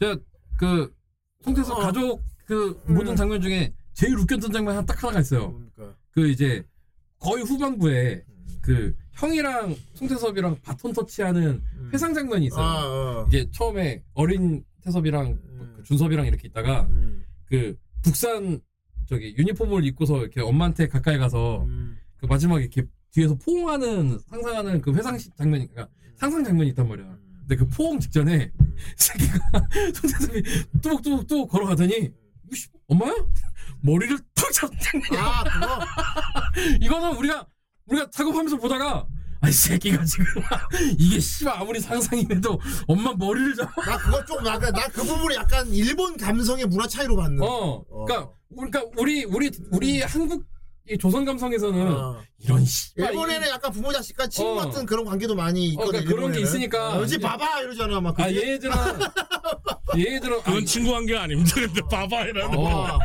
[0.00, 0.16] 제가
[0.58, 0.92] 그
[1.46, 1.80] 송태섭 어.
[1.80, 2.94] 가족 그 음.
[2.94, 5.52] 모든 장면 중에 제일 웃겼던 장면 한딱 하나가 있어요.
[5.74, 5.96] 그러니까.
[6.10, 6.64] 그 이제
[7.20, 8.58] 거의 후반부에 음.
[8.60, 11.90] 그 형이랑 송태섭이랑 바톤 터치하는 음.
[11.92, 12.64] 회상 장면이 있어요.
[12.64, 13.26] 아, 어.
[13.28, 15.82] 이제 처음에 어린 태섭이랑 음.
[15.84, 17.24] 준섭이랑 이렇게 있다가 음.
[17.46, 18.60] 그 북산
[19.08, 21.96] 저기 유니폼을 입고서 이렇게 엄마한테 가까이 가서 음.
[22.16, 22.82] 그 마지막에 이렇게
[23.12, 27.16] 뒤에서 포옹하는 상상하는 그 회상 시- 장면이 그러니까 상상 장면이 있단 말이야.
[27.40, 28.50] 근데 그 포옹 직전에
[28.96, 29.38] 새끼가
[29.94, 30.42] 손재섭이
[30.82, 32.10] 뚜벅뚜벅뚜벅 걸어가더니
[32.52, 33.12] 이씨, 엄마야?
[33.80, 35.22] 머리를 턱 잡는 장면이야.
[35.24, 35.80] 아 그거
[36.80, 37.46] 이거는 우리가
[37.86, 39.06] 우리가 작업하면서 보다가
[39.40, 40.24] 아이 새끼가 지금
[40.98, 42.58] 이게 씨발 아무리 상상이라도
[42.88, 43.84] 엄마 머리를 잡아.
[43.84, 47.42] 나 그거 좀 약간 나그 부분이 약간 일본 감성의 문화 차이로 봤는.
[47.42, 50.44] 어, 그러니까 그러니까 우리 우리 우리 한국
[50.88, 52.16] 이 조선 감성에서는 어.
[52.38, 54.54] 이런 씨발 일본에는 약간 부모 자식과 친구 어.
[54.54, 55.90] 같은 그런 관계도 많이 있거든.
[56.04, 56.40] 그러니까 그런 게.
[56.40, 58.18] 있으니까 어, 이제- 봐봐 이러잖아 막.
[58.20, 58.38] 아 그지?
[58.38, 58.74] 얘들은
[59.98, 61.54] 얘들은 그건 친구 관계 아닙니다.
[61.56, 62.98] 근데 바바이라는 어.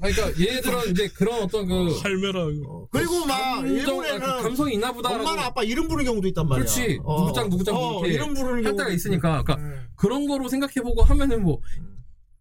[0.00, 2.88] 그러니까 얘들은 이제 그런 어떤 그 할매라고.
[2.90, 5.10] 그리고 막 감정, 아, 그 일본에는 감성이 있나 보다.
[5.10, 6.64] 엄마나 아빠 이름 부르는 경우도 있단 말이야.
[6.64, 6.98] 그렇지.
[7.04, 7.20] 어.
[7.20, 9.42] 누구짱 누구짱 어, 이렇게 이름 부르는 할 경우도 때가 있으니까.
[9.44, 9.86] 그러니까 음.
[9.94, 11.60] 그런 거로 생각해보고 하면은 뭐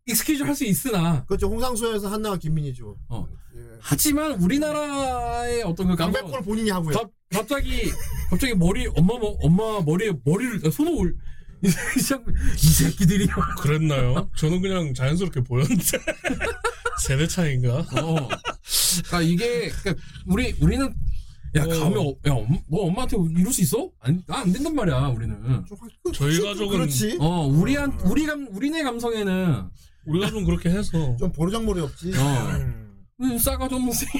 [0.06, 1.47] excuse 할 수 있으나 그렇죠.
[1.47, 2.97] 홍상수에서 한나가 김민희죠.
[3.09, 3.27] 어.
[3.55, 3.59] 예.
[3.80, 6.93] 하지만 우리나라의 어떤 그 감성 강백호를 본인이 하고요.
[6.95, 7.89] 갑, 갑자기
[8.30, 11.15] 갑자기 머리 엄마 뭐 엄마 머리에 머리를 손을 올.
[11.65, 13.25] 이, 새끼들이
[13.61, 14.30] 그랬나요?
[14.35, 15.81] 저는 그냥 자연스럽게 보였는데
[17.07, 17.77] 세대 차인가?
[17.77, 18.27] 어.
[19.07, 20.93] 그러니까 이게 그러니까 우리 우리는
[21.55, 21.67] 야 어.
[21.67, 23.89] 가면 어, 야 엄- 너 엄마한테 이럴 수 있어?
[24.01, 25.38] 안, 아, 안 된단 말이야 우리는.
[25.65, 27.17] 좀 확- 그- 저희 좀 가족은- 그렇지.
[27.21, 29.63] 어 우리한 우리 감 우리네 감성에는
[30.05, 32.13] 우리가 좀 그렇게 해서 좀 보르장머리 없지.
[32.17, 32.57] 어.
[32.59, 32.84] 음.
[33.21, 34.17] 음, 싸가지 없는 새끼.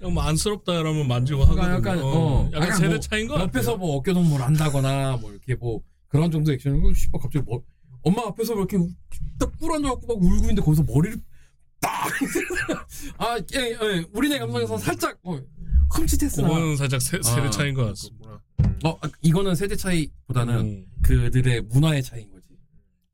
[0.12, 1.76] 뭐 안쓰럽다 이러면 만지고 약간 하거든요.
[1.76, 3.76] 약간 어, 어 약간 약간 세대 뭐 차인 거 옆에서.
[3.76, 6.74] 뭐 어깨 동무를 한다거나 뭐 이렇게 뭐 그런 정도 액션.
[6.74, 7.62] 어, 씨발 갑자기 뭐
[8.02, 8.78] 엄마 앞에서 뭐 이렇게
[9.38, 11.18] 딱 뿔어져갖고 막 울고 있는데 거기서 머리를
[11.80, 12.08] 딱.
[13.18, 15.38] 아, 예, 예, 우리네 감성에서 살짝 어,
[15.92, 16.48] 흠칫했으나.
[16.48, 18.40] 그거는 살짝 세, 세대 아, 차인 것 같습니다.
[18.84, 20.86] 어, 아, 이거는 세대 차이보다는 음.
[21.02, 22.48] 그들의 문화의 차이인 거지.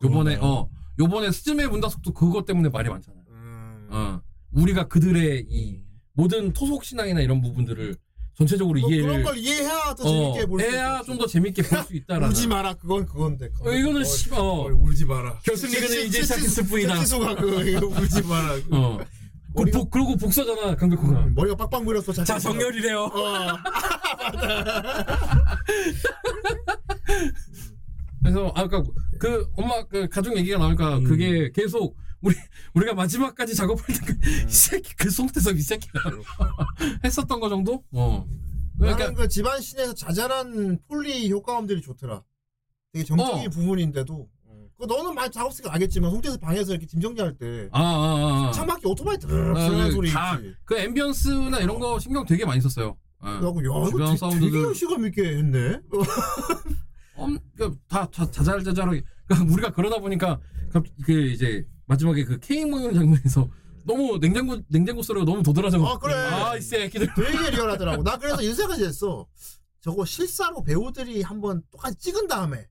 [0.04, 0.36] 요번에?
[0.40, 0.68] 어
[0.98, 3.16] 요번에 스즈메 문다속도 그것 때문에 말이 많잖아.
[3.30, 3.88] 음.
[3.90, 4.20] 어
[4.52, 5.80] 우리가 그들의 이
[6.14, 7.96] 모든 토속 신앙이나 이런 부분들을
[8.38, 10.76] 전체적으로 뭐 이해를 그런 걸 이해해야 더 어, 재밌게 볼수 있지.
[10.76, 12.28] 해야 좀 더 재밌게 볼 수 있다라는.
[12.28, 12.74] 울지 마라.
[12.74, 13.48] 그건 그건데.
[13.60, 15.38] 어, 이거는 씨발 어, 어, 울지 마라.
[15.44, 16.98] 결승리그는 이제 시작했을 뿐이다.
[17.00, 18.54] 치수가 그 이거 울지 마라.
[18.72, 18.98] 어.
[18.98, 21.28] 그, 머리가- 복, 그리고 복사잖아 강백호가.
[21.34, 21.82] 머리가 빡빡.
[22.04, 23.04] 자체 자 정렬이래요.
[23.04, 23.56] 어.
[28.26, 28.82] 그래서 아까
[29.18, 31.04] 그 엄마 그 가족 얘기가 나오니까 음.
[31.04, 32.34] 그게 계속 우리
[32.74, 36.00] 우리가 마지막까지 작업할 때그 새끼 그 송태섭 이 새끼가
[37.04, 37.84] 했었던 거 정도?
[37.92, 38.26] 어.
[38.78, 42.22] 그러니까 그 집안 신에서 자잘한 폴리 효과음들이 좋더라.
[42.92, 43.50] 되게 정적인 어.
[43.50, 44.28] 부분인데도.
[44.78, 48.52] 그 너는 많이 작업스킬 알겠지만 송태섭 방에서 이렇게 짐 정리할 때 아, 아, 아, 아.
[48.52, 50.54] 창밖에 오토바이 드르륵 아, 그 소리 다- 있지.
[50.66, 52.94] 그 ambience나 이런 거 신경 되게 많이 썼어요.
[53.24, 53.26] 예.
[53.38, 54.50] 그래갖고 야 주변 사운드들.
[54.62, 55.80] 되게 실감 있게 했네.
[57.16, 59.02] 엄, 그, 다, 자, 자잘자잘하게.
[59.26, 60.40] 그러니까 우리가 그러다 보니까,
[60.72, 63.48] 갑- 그, 이제, 마지막에 그 케이크 먹는 장면에서
[63.84, 65.84] 너무 냉장고, 냉장고 소리가 너무 도드라져.
[65.84, 66.14] 아, 그래.
[66.14, 67.08] 아, 이 새끼들.
[67.14, 68.02] 되게 리얼하더라고.
[68.02, 69.26] 나 그래서 이 생각이 했어.
[69.80, 72.66] 저거 실사로 배우들이 한번 똑같이 찍은 다음에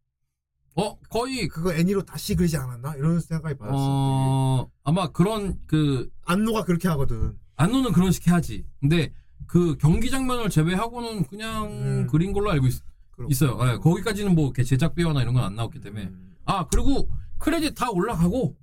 [0.78, 2.96] 어, 거의, 그거 애니로 다시 그리지 않았나?
[2.96, 3.78] 이런 생각이 받았어.
[3.80, 7.38] 어, 아마 그런, 그, 안노가 그렇게 하거든.
[7.56, 8.66] 안노는 그런 식 해야지.
[8.82, 9.14] 근데,
[9.48, 12.08] 그 경기 장면을 제외하고는 그냥 음.
[12.08, 12.74] 그린 걸로 알고 있,
[13.16, 13.62] 그렇고.
[13.64, 16.06] 어요 거기까지는 뭐, 이렇게 제작 비화나 이런 건 안 나왔기 때문에.
[16.06, 16.36] 음.
[16.46, 17.10] 아, 그리고
[17.40, 18.56] 크레딧 다 올라가고,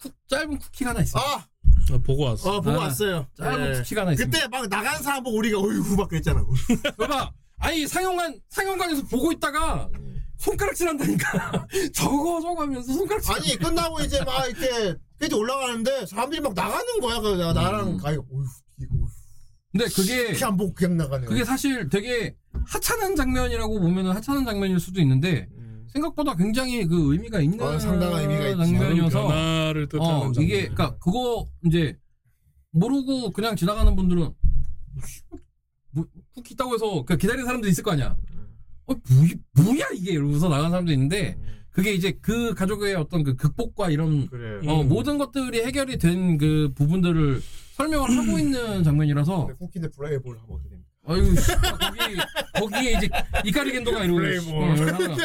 [0.00, 1.18] 쿠, 짧은 쿠키가 하나 있어.
[1.18, 1.46] 아,
[1.92, 2.56] 아, 보고 왔어.
[2.56, 3.26] 어 보고 아, 왔어요.
[3.36, 3.78] 짧은 네.
[3.78, 4.38] 쿠키가 하나 있습니다.
[4.38, 6.44] 그때 막 나간 사람 보고 우리가 어이구 막 그랬잖아.
[6.98, 7.32] 봐봐.
[7.58, 9.88] 아니 상영관 상영관에서 보고 있다가
[10.38, 11.66] 손가락질 한다니까.
[11.94, 13.32] 저거 저거 하면서 손가락질.
[13.34, 17.20] 아니 끝나고 이제 막 이렇게 끝이 올라가는데 사람들이 막 나가는 거야.
[17.20, 17.96] 그래서 내가 나랑 음.
[17.98, 18.44] 가이가 어이구
[18.80, 19.06] 이거
[19.72, 21.26] 근데 그게 안 보고 그냥 나가네.
[21.26, 22.34] 그게 사실 되게
[22.66, 25.86] 하찮은 장면이라고 보면은 하찮은 장면일 수도 있는데 음.
[25.88, 28.58] 생각보다 굉장히 그 의미가 있는 어, 상당한 의미가 있지.
[28.78, 30.42] 장면이어서 변화를 뜻하는 어 장면.
[30.42, 31.96] 이게 그러니까 그거 이제
[32.72, 34.32] 모르고 그냥 지나가는 분들은
[35.90, 36.04] 뭐,
[36.34, 38.16] 쿠키 있다고 해서 그 기다리는 사람도 있을 거 아니야.
[38.86, 41.38] 어 뭐, 뭐야 이게 이러면서 나가는 사람도 있는데
[41.70, 44.60] 그게 이제 그 가족의 어떤 그 극복과 이런 그래.
[44.68, 44.88] 어, 음.
[44.88, 47.40] 모든 것들이 해결이 된 그 부분들을
[47.74, 50.90] 설명을 하고 있는 장면이라서 근데 쿠키인데 브라이볼 하면 어떻게 됩니까?
[51.06, 52.16] 아유 씨, 거기
[52.68, 53.08] 거기에 이제
[53.44, 54.54] 이카리 겐도가 이러고 플레이볼.
[54.54, 55.16] 어, 하다가,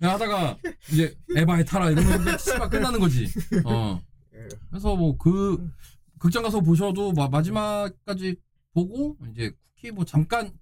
[0.00, 0.58] 하다가
[0.92, 3.26] 이제 에바에 타라 이러면 씨발 끝나는 거지.
[3.64, 4.00] 어.
[4.34, 4.48] 예.
[4.70, 5.70] 그래서 뭐 그
[6.18, 8.36] 극장 가서 보셔도 마, 마지막까지
[8.74, 10.52] 보고 이제 쿠키 뭐 잠깐의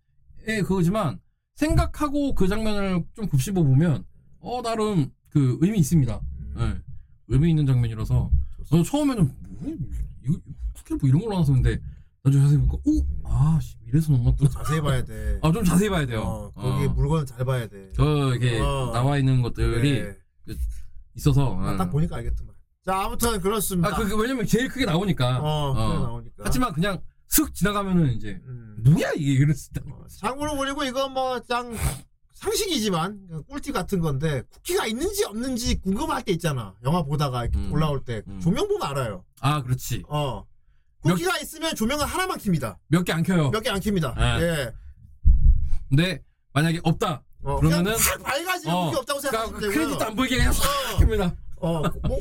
[0.65, 1.19] 그거지만
[1.57, 4.05] 생각하고 그 장면을 좀 곱씹어 보면
[4.41, 6.21] 어 나름 그 의미 있습니다.
[6.59, 6.75] 예.
[7.29, 8.31] 의미 있는 장면이라서
[8.67, 9.77] 저 처음에는 뭐
[10.25, 10.39] 이거
[10.75, 11.81] 쿠키를 뭐 이런 걸로 나왔었는데
[12.23, 13.59] 나중에 자세히 보니까 오아
[13.89, 14.51] 이래서 넘어갔구나.
[14.51, 15.39] 자세히 봐야 돼.
[15.43, 16.21] 아 좀 자세히 봐야 돼요.
[16.23, 16.91] 어, 거기 어.
[16.91, 17.91] 물건 잘 봐야 돼.
[17.95, 18.91] 저 이게 어.
[18.93, 20.17] 나와 있는 것들이 그래.
[21.17, 22.55] 있어서 아, 딱 보니까 알겠더만.
[22.85, 23.89] 자 아무튼 그렇습니다.
[23.89, 25.41] 아, 그, 그 왜냐면 제일 크게 나오니까.
[25.41, 25.99] 어, 어.
[26.01, 26.45] 나오니까.
[26.45, 28.77] 하지만 그냥 슥 지나가면은 이제 음.
[28.85, 31.75] 뭐야 이게 이랬을 어, 참고로 그리고 이건 뭐짱
[32.35, 36.75] 상식이지만 꿀팁 같은 건데 쿠키가 있는지 없는지 궁금할 때 있잖아.
[36.85, 37.73] 영화 보다가 이렇게 음.
[37.73, 38.41] 올라올 때 음.
[38.41, 39.25] 조명 보면 알아요.
[39.41, 40.45] 아 그렇지 어.
[41.03, 42.77] 쿠키가 있으면 조명은 하나만 킵니다.
[42.89, 43.51] 몇 개 안 켜요.
[43.51, 44.13] 몇 개 안 킵니다.
[44.17, 44.41] 아.
[44.41, 44.73] 예.
[45.89, 46.23] 근데
[46.53, 47.23] 만약에 없다.
[47.43, 49.75] 어, 그러면은- 그냥 확 밝아지면 어, 쿠키 없다고 그러니까 생각하시면 되고요.
[49.75, 50.99] 크레딧도 안 보이게 그냥 싹 어.
[50.99, 51.37] 킵니다.
[51.61, 52.21] 어, 뭐,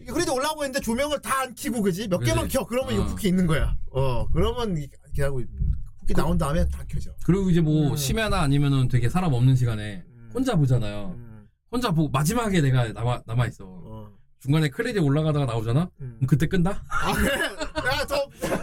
[0.00, 2.08] 이게 그래도 올라오고 있는데 조명을 다 안 켜고, 그지?
[2.08, 2.30] 몇 그지.
[2.32, 2.64] 개만 켜.
[2.66, 3.06] 그러면 이거 어.
[3.06, 3.76] 쿠키 있는 거야.
[3.92, 5.48] 어, 그러면 이- 기다리고, 있-
[6.00, 7.10] 쿠키 나온 다음에 다 켜져.
[7.24, 7.96] 그리고 이제 뭐 음.
[7.96, 10.30] 심야나 아니면은 되게 사람 없는 시간에 음.
[10.34, 11.14] 혼자 보잖아요.
[11.16, 11.48] 음.
[11.70, 13.64] 혼자 보고 마지막에 내가 남아 남아 있어.
[13.66, 14.10] 어.
[14.40, 15.90] 중간에 크레딧 올라가다가 나오잖아.
[16.00, 16.18] 음.
[16.26, 16.82] 그때 끈다?
[16.88, 17.30] 아 그래?
[17.86, 18.14] 야저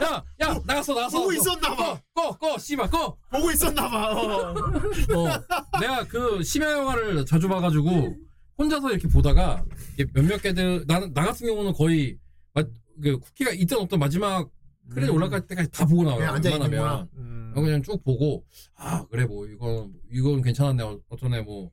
[0.03, 1.19] 야, 야, 나갔어, 나갔어.
[1.19, 1.33] 보고.
[1.33, 2.01] 있었나봐.
[2.13, 3.17] 꺼, 꺼, 씨발, 꺼.
[3.31, 4.11] 보고 있었나봐.
[4.13, 4.53] 어.
[4.53, 8.15] 어, 내가 그 심야 영화를 자주 봐가지고
[8.57, 9.65] 혼자서 이렇게 보다가
[9.95, 12.17] 이게 몇몇 개들 나는 나 같은 경우는 거의
[12.53, 12.63] 마,
[13.03, 14.49] 그 쿠키가 있든 없든 마지막
[14.91, 15.15] 크레딧 음.
[15.15, 16.19] 올라갈 때까지 다 보고 나와요.
[16.19, 16.77] 그냥 앉아 있는구나.
[16.81, 17.09] 웬만하면.
[17.17, 17.53] 음.
[17.55, 18.45] 어, 그냥 쭉 보고
[18.77, 21.69] 아 그래 뭐 이건 이건 괜찮았네 어- 어쩌네 뭐.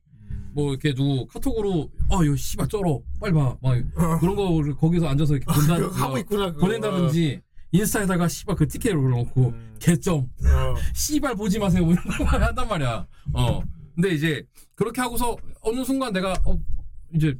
[0.54, 3.74] 뭐 이렇게 누구 카톡으로 아 이거 씨발 쩔어 빨리 봐 막
[4.20, 6.46] 그런 거 거기서 앉아서 이렇게 본다 그거 하고 있구나.
[6.52, 6.60] 그거.
[6.66, 7.40] 보낸다든지
[7.72, 9.76] 인스타에다가 씨발 그 티켓을 올려놓고 음.
[9.80, 10.74] 개점 어.
[10.94, 13.62] 씨발 보지 마세요 뭐 이런 거 한단 말이야 어
[13.94, 16.58] 근데 이제 그렇게 하고서 어느 순간 내가 어
[17.14, 17.34] 이제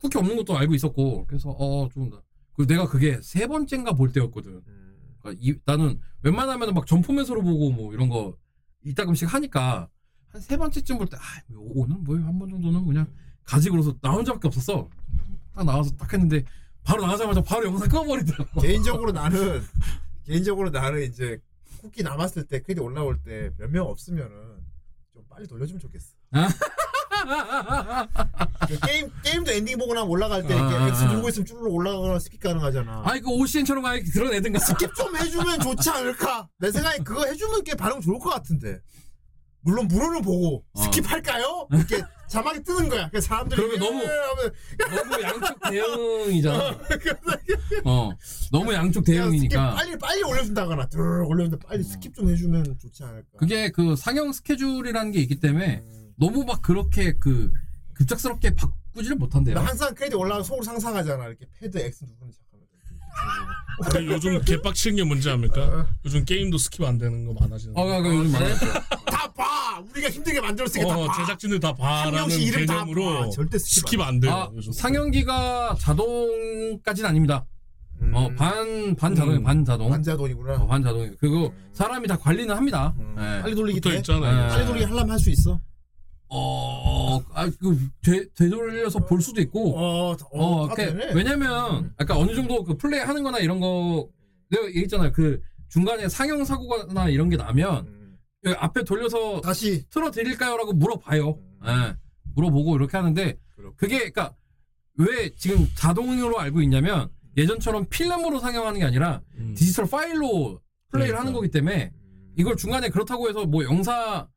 [0.00, 2.10] 쿠키 없는 것도 알고 있었고 그래서 어좀
[2.54, 4.96] 그 내가 그게 세 번째인가 볼 때였거든 음.
[5.20, 8.36] 그러니까 이, 나는 웬만하면 막 점포맷으로 보고 뭐 이런 거
[8.84, 9.88] 이따금씩 하니까
[10.32, 11.20] 한 세 번째쯤 볼 때 아,
[11.54, 13.06] 오늘 뭐 한 번 정도는 그냥
[13.44, 14.88] 가지고로서 나 혼자밖에 없었어.
[15.54, 16.44] 딱 나와서 딱 했는데
[16.82, 18.60] 바로 나가자마자 바로 영상 꺼버리더라고.
[18.60, 19.62] 개인적으로 나는
[20.24, 21.38] 개인적으로 나는 이제
[21.80, 24.30] 쿠키 남았을 때 크레딧 올라올 때 몇 명 없으면은
[25.12, 26.14] 좀 빨리 돌려주면 좋겠어.
[28.68, 31.28] 그 게임 게임도 엔딩 보고 나면 올라갈 때 이렇게 아, 아, X 아.
[31.28, 33.02] 있으면 쭈르륵 올라가거나 skip 가능하잖아.
[33.06, 34.58] 아이 그 OCN처럼 아예 드러내든가.
[34.58, 36.48] 스킵 좀 해주면 좋지 않을까?
[36.58, 38.80] 내 생각에 그거 해주면 꽤 반응 좋을 것 같은데.
[39.66, 40.80] 물론 물어는 보고 어.
[40.82, 41.66] skip할까요?
[41.74, 43.08] 이렇게 자막이 뜨는 거야.
[43.10, 46.78] 그래서 사람들이 그러면 너무- 예 하면 너무 양쪽 대응이잖아.
[47.84, 48.10] 어
[48.52, 49.74] 너무 양쪽 그냥 skip 대응이니까.
[49.74, 53.26] 빨리 빨리 올려준다거나 들 올려준다 빨리 skip 좀 해주면 좋지 않을까?
[53.38, 56.12] 그게 그 상영 스케줄이라는 게 있기 때문에 음.
[56.16, 57.52] 너무 막 그렇게 그
[57.94, 59.56] 급작스럽게 바꾸지를 못한대요.
[59.56, 61.26] 나 항상 크레딧 올라가면 속으로 상상하잖아.
[61.26, 62.66] 이렇게 패드 X 누르는 척하면.
[63.90, 65.86] 근데 요즘 개빡치는 게 뭔지 압니까?
[66.04, 67.74] 요즘 게임도 skip 안 되는 거 많아지는.
[67.76, 68.54] 어, 그 요즘 많아요.
[69.36, 69.82] 다 봐.
[69.90, 71.20] 우리가 힘들게 만들었으니까 어, 다 봐.
[71.20, 73.30] 제작진들 다한 봐라는 명씩 이름 다 개념으로 봐.
[73.30, 74.32] 절대 skip, skip 안 돼요.
[74.32, 74.50] 아.
[74.72, 77.44] 상영기가 자동까지는 아닙니다.
[78.02, 78.12] 음.
[78.14, 79.44] 어, 반, 반 자동이에요, 음.
[79.44, 79.88] 반 자동.
[79.90, 80.54] 반자돈이구나.
[80.56, 81.14] 어, 반 자동.
[81.18, 82.94] 그거 사람이 다 관리는 합니다.
[82.98, 83.14] 음.
[83.18, 83.42] 예.
[83.42, 83.96] 빨리 돌리기 붙어 돼?
[83.98, 84.42] 있잖아요.
[84.42, 84.48] 네.
[84.48, 85.58] 빨리 돌리기 하려면 할 수 있어.
[86.28, 89.78] 어, 아, 그, 되, 되돌려서 볼 수도 있고.
[89.78, 91.12] 어, 어, 어, 다 그, 되네.
[91.14, 94.08] 왜냐면, 아까 어느 정도 그 플레이 하는 거나 이런 거,
[94.50, 95.12] 내가 얘기했잖아요.
[95.12, 98.05] 그 중간에 상영 사고나 이런 게 나면, 음.
[98.42, 100.56] 그 앞에 돌려서 다시 틀어 드릴까요?
[100.56, 101.30] 라고 물어봐요.
[101.30, 101.66] 음.
[101.66, 101.96] 예.
[102.34, 103.76] 물어보고 이렇게 하는데, 그렇고.
[103.76, 104.34] 그게, 그니까,
[104.98, 109.54] 왜 지금 자동으로 알고 있냐면, 예전처럼 필름으로 상영하는 게 아니라, 음.
[109.56, 110.60] 디지털 파일로
[110.90, 111.20] 플레이를 그러니까.
[111.20, 111.92] 하는 거기 때문에,
[112.36, 114.28] 이걸 중간에 그렇다고 해서 뭐 영사,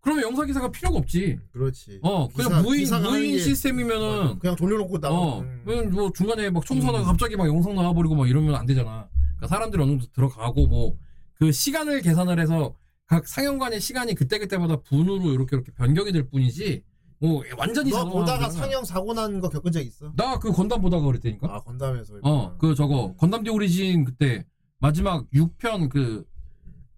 [0.00, 1.38] 그러면 영사 기사가 필요가 없지.
[1.52, 1.98] 그렇지.
[2.02, 5.16] 어, 그냥 기사- 무인, 무인 게- 시스템이면은, 그냥 돌려놓고 나와.
[5.16, 5.90] 어, 음.
[5.92, 7.06] 뭐 중간에 막 청소하다가 음.
[7.06, 9.08] 갑자기 막 영상 나와버리고 막 이러면 안 되잖아.
[9.36, 10.96] 그러니까 사람들이 어느 정도 들어가고 뭐,
[11.34, 12.74] 그 시간을 계산을 해서
[13.06, 16.82] 각 상영관의 시간이 그때그때마다 분으로 이렇게 이렇게 변경이 될 뿐이지,
[17.20, 18.50] 뭐 완전히 너 보다가.
[18.50, 20.12] 상영 사고 난 거 겪은 적 있어?
[20.16, 21.46] 나 그 건담 보다가 그랬다니까?
[21.54, 22.14] 아 건담에서.
[22.22, 24.44] 어, 그 저거, 건담 디 오리진 그때
[24.78, 26.24] 마지막 6편 그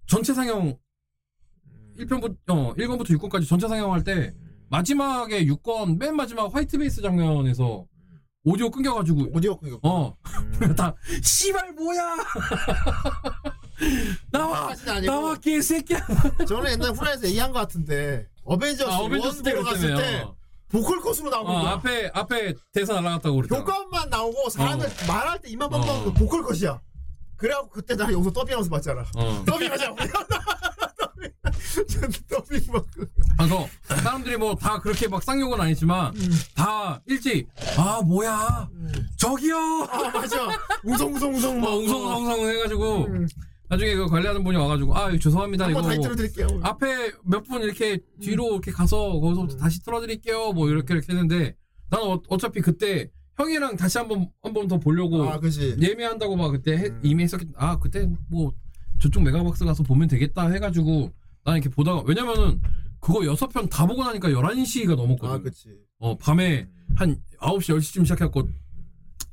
[0.06, 0.68] 전체 상영
[1.66, 1.94] 음.
[1.98, 4.34] 1편부터, 어, 1권부터 6권까지 전체 상영할 때
[4.70, 7.86] 마지막에 6권 맨 마지막 화이트 베이스 장면에서
[8.48, 9.78] 오디오 끊겨가지고 오디오 끊겨.
[9.82, 10.14] 어
[10.62, 10.74] 음.
[10.76, 12.16] 다 씨발 뭐야
[14.32, 16.00] 나와 아니고 나와 개새끼야
[16.48, 20.32] 저는 옛날 후라이에서 얘기한 것 같은데 어벤져스, 아, 어벤져스 때 원 보러 갔을 그랬다며요 때
[20.70, 21.72] 보컬 컷으로 나오는 어, 거야.
[21.72, 24.90] 앞에 앞에 대사 날라갔다고 그랬잖아 효과음만 나오고 사람들 어.
[25.06, 26.04] 말할 때 이만 뻥뻥 어.
[26.04, 26.80] 그 보컬 컷이야.
[27.36, 29.04] 그래갖고 그때 나 여기서 더빙하면서 봤잖아.
[29.16, 29.94] 어 더빙하자.
[32.28, 32.86] 더빙 막.
[33.36, 36.30] 그래서 사람들이 뭐 다 그렇게 막 쌍욕은 아니지만 음.
[36.54, 38.68] 다 일찍 아 뭐야
[39.16, 39.56] 저기요
[39.90, 40.48] 아 맞아.
[40.84, 41.76] 웅성웅성웅성 뭐 막.
[41.78, 43.26] 웅성웅성 해가지고 음.
[43.68, 46.60] 나중에 그 관리하는 분이 와가지고 아 죄송합니다 이거 한번 다시 뭐 들어드릴게요.
[46.62, 49.56] 앞에 몇 분 이렇게 뒤로 이렇게 가서 거기서 음.
[49.58, 50.52] 다시 틀어드릴게요.
[50.52, 51.54] 뭐 이렇게 이렇게 했는데
[51.90, 55.76] 나는 어, 어차피 그때 형이랑 다시 한번 한 번 더 보려고 아 그지.
[55.80, 57.00] 예매한다고 막 그때 해- 음.
[57.02, 58.52] 이미 했었기 아 그때 뭐
[59.00, 61.12] 저쪽 메가박스 가서 보면 되겠다 해가지고
[61.44, 62.60] 나는 이렇게 보다가 왜냐면은
[63.00, 65.34] 그거 여섯 편 다 보고 나니까 11시가 넘었거든.
[65.34, 65.68] 아 그치.
[65.98, 68.48] 어 밤에 한 9시 10시쯤 시작했고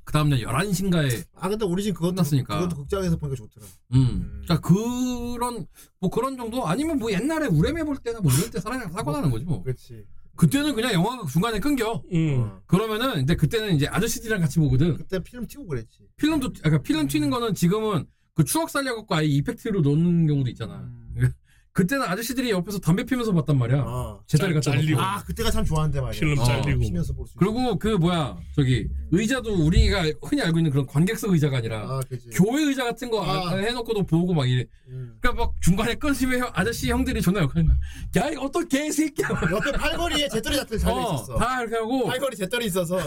[0.04, 2.60] 그 다음날 11시인가에 아 근데 오리진 그것도 끝났으니까.
[2.60, 3.66] 그것도 극장에서 보니까 좋더라.
[3.96, 4.42] 음.
[4.46, 5.66] 그러니까 그런
[6.00, 9.32] 뭐 그런 정도 아니면 뭐 옛날에 우레메 볼 때나 뭐 이럴 때 사람이랑 사고 나는
[9.32, 9.64] 거지 뭐.
[9.64, 10.06] 그렇지.
[10.36, 12.04] 그때는 그냥 영화가 중간에 끊겨.
[12.14, 12.36] 음.
[12.40, 12.62] 어.
[12.68, 14.96] 그러면은 근데 그때는 이제 아저씨들이랑 같이 보거든.
[14.98, 16.08] 그때 필름 튀고 그랬지.
[16.18, 18.06] 필름도 아까 필름 튀는 거는 지금은
[18.36, 20.80] 그 추억 살려갖고 아예 이펙트로 넣는 경우도 있잖아.
[21.16, 21.16] 음.
[21.76, 23.84] 그때는 아저씨들이 옆에서 담배 피면서 봤단 말이야.
[23.86, 24.92] 아, 제 다리 갖다 잘리고.
[24.92, 25.04] 놓고.
[25.04, 26.18] 아 그때가 참 좋아하는데 말이야.
[26.18, 26.80] 필름 어, 잘리고.
[26.80, 27.32] 피면서 볼 수.
[27.34, 27.40] 있어.
[27.40, 32.30] 그리고 그 뭐야 저기 의자도 우리가 흔히 알고 있는 그런 관객석 의자가 아니라 아 그지.
[32.30, 33.50] 교회 의자 같은 거 아.
[33.52, 34.64] 아- 해놓고도 보고 막 이래.
[34.88, 35.18] 음.
[35.20, 38.24] 그러니까 막 중간에 끊으면 형- 아저씨 형들이 존나 욕하는 거야.
[38.26, 39.28] 야 이거 어떤 개새끼야.
[39.52, 41.36] 옆에 팔걸이에 재떨이 같은 잘 어, 있었어.
[41.36, 42.98] 다 이렇게 하고 팔걸이 재떨이 있어서.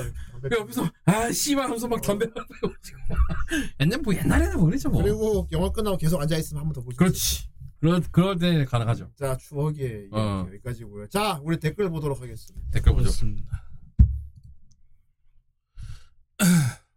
[0.43, 3.01] 그 옆에서 아 씨발 하면서 막 담배 피고 지금
[3.81, 5.03] 옛날 뭐 옛날에는 뭐 그랬죠 뭐.
[5.03, 6.99] 그리고 영화 끝나고 계속 앉아 있으면 한 번 더 보죠.
[6.99, 7.49] 그렇지.
[7.81, 9.11] 그럴 그럴 때 가능하죠.
[9.17, 10.19] 자 추억의 어.
[10.45, 11.09] 이야기 여기까지고요.
[11.09, 12.69] 자 우리 댓글 보도록 하겠습니다.
[12.71, 13.05] 댓글 보죠.
[13.05, 13.65] 그렇습니다.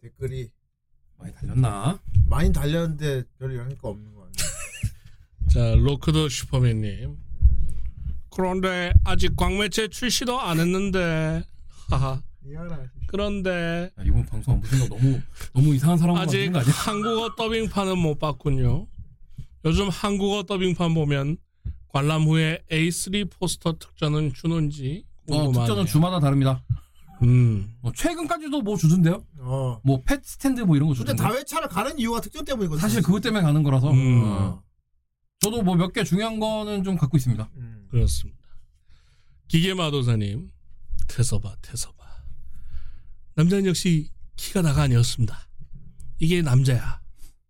[0.00, 0.50] 댓글이
[1.16, 2.00] 많이 달렸나?
[2.26, 4.32] 많이 달렸는데 별 영향가 없는 거 같네.
[5.52, 7.16] 자, 로크더 슈퍼맨님.
[8.30, 11.42] 그런데 아직 광매체 출시도 안 했는데.
[11.90, 12.22] 하하.
[13.08, 15.20] 그런데 야, 이번 방송 안 보니까 너무
[15.52, 16.50] 너무 이상한 사람 아직?
[16.54, 18.86] 한국어 더빙판은 못 봤군요.
[19.64, 21.36] 요즘 한국어 더빙판 보면
[21.88, 25.64] 관람 후에 A3 포스터 특전은 주는지 어, 궁금하네요.
[25.66, 26.62] 특전은 주마다 다릅니다.
[27.22, 27.74] 음.
[27.82, 29.24] 어, 최근까지도 뭐 주던데요?
[29.40, 29.80] 어.
[29.84, 31.22] 뭐 펫 스탠드 뭐 이런 거 근데 주던데.
[31.22, 32.80] 다회차를 가는 이유가 특전 때문이거든.
[32.80, 33.90] 사실 그것 때문에 가는 거라서.
[33.90, 34.22] 음.
[34.24, 34.62] 어.
[35.40, 37.50] 저도 뭐 몇 개 중요한 거는 좀 갖고 있습니다.
[37.56, 37.86] 음.
[37.90, 38.38] 그렇습니다.
[39.48, 40.50] 기계마도사님,
[41.08, 41.96] 태서봐, 태서봐.
[43.34, 45.36] 남자는 역시 키가 다가 아니었습니다.
[46.18, 47.00] 이게 남자야.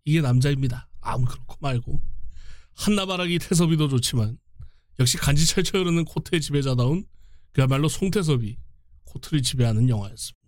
[0.04, 0.87] 이게 남자입니다.
[1.00, 2.00] 아무 그렇고 말고.
[2.74, 4.38] 한나바라기 태섭이도 좋지만,
[5.00, 7.04] 역시 간지 철철 흐르는 코트의 지배자다운
[7.52, 8.56] 그야말로 송태섭이
[9.04, 10.38] 코트를 지배하는 영화였습니다.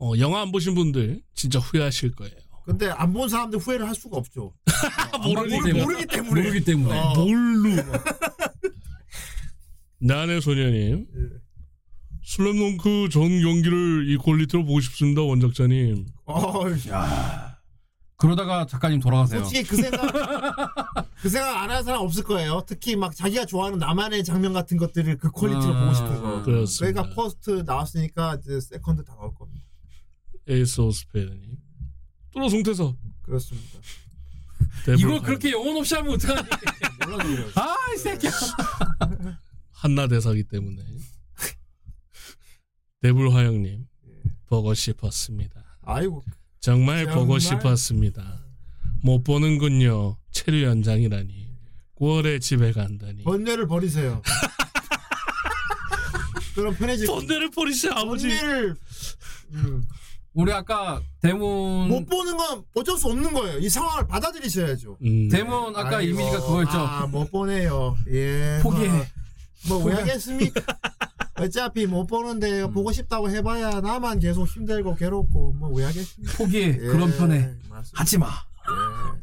[0.00, 2.34] 어, 영화 안 보신 분들 진짜 후회하실 거예요.
[2.64, 4.54] 근데 안 본 사람들 후회를 할 수가 없죠.
[5.24, 5.82] 모르기 모르- 때문에.
[5.84, 6.42] 모르기 때문에.
[6.42, 6.98] 모르기 때문에.
[6.98, 7.14] 어.
[7.14, 7.82] 뭘로?
[9.98, 11.06] 나의 소녀님.
[11.16, 11.42] 예.
[12.24, 16.06] 슬램덩크 전 경기를 이 quality로 보고 싶습니다, 원작자님.
[16.26, 17.51] 어, 야.
[18.22, 19.42] 그러다가 작가님 돌아가세요.
[19.42, 20.00] 솔직히 그 생각
[21.20, 22.62] 그 생각 안 하는 사람 없을 거예요.
[22.68, 26.42] 특히 막 자기가 좋아하는 나만의 장면 같은 것들을 그 quality로 아, 보고 싶은 거.
[26.42, 27.02] 그렇습니다.
[27.02, 29.66] 그러니까 first 나왔으니까 이제 second 다 나올 겁니다.
[30.48, 31.58] 에이스 오스페르님.
[32.30, 32.96] 뚫어 송태서.
[33.22, 33.80] 그렇습니다.
[34.96, 36.48] 이걸 그렇게 영혼 없이 하면 어떡하니?
[37.04, 37.50] 몰라도 그래요.
[37.56, 38.30] 아, 이 새끼야.
[39.72, 40.80] 한나 대사기 때문에.
[43.00, 43.84] 데블 화영님.
[44.46, 45.60] 보고 싶었습니다.
[45.82, 46.22] 아이고
[46.62, 47.14] 정말, 정말?
[47.18, 48.40] 보고 싶었습니다.
[49.02, 50.16] 못 보는군요.
[50.30, 51.48] 체류 연장이라니.
[51.98, 53.24] 9월에 집에 간다니.
[53.24, 54.22] 번뇌를 버리세요.
[56.54, 57.12] 그럼 겁니다.
[57.12, 58.28] 번뇌를 버리세요, 아버지.
[58.28, 58.76] 번뇌를
[59.54, 59.82] 음,
[60.34, 63.58] 우리 아까 대문 못 보는 건 어쩔 수 없는 거예요.
[63.58, 64.98] 이 상황을 받아들이셔야죠.
[65.02, 65.28] 음.
[65.30, 66.78] 대문 아까 아이고, 이미지가 그거였죠.
[66.78, 67.96] 아, 못 보네요.
[68.08, 68.60] 예.
[68.62, 68.88] 포기해.
[69.68, 70.60] 뭐, 뭐, 왜 하겠습니까?
[71.34, 72.72] 어차피 못 보는데 음.
[72.72, 76.36] 보고 싶다고 해봐야 나만 계속 힘들고 괴롭고 뭐 왜 하겠습니까?
[76.36, 76.68] 포기해.
[76.68, 77.50] 예, 그런 편에.
[77.94, 78.26] 하지 마.
[78.28, 79.22] 예.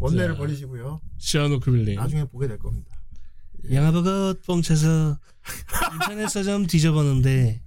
[0.00, 0.38] 원내를 자.
[0.38, 1.00] 버리시고요.
[1.18, 1.96] 시아노 빌님.
[1.96, 2.88] 나중에 보게 될 겁니다.
[3.70, 5.18] 영화 보고 뻥쳐서
[5.94, 7.60] 인터넷 좀 뒤져보는데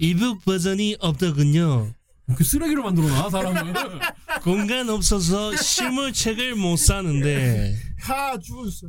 [0.00, 1.92] 이북 버전이 없더군요.
[2.36, 3.72] 그 쓰레기로 만들어놔 사람을.
[4.42, 8.86] 공간 없어서 실물책을 못 사는데 하주스.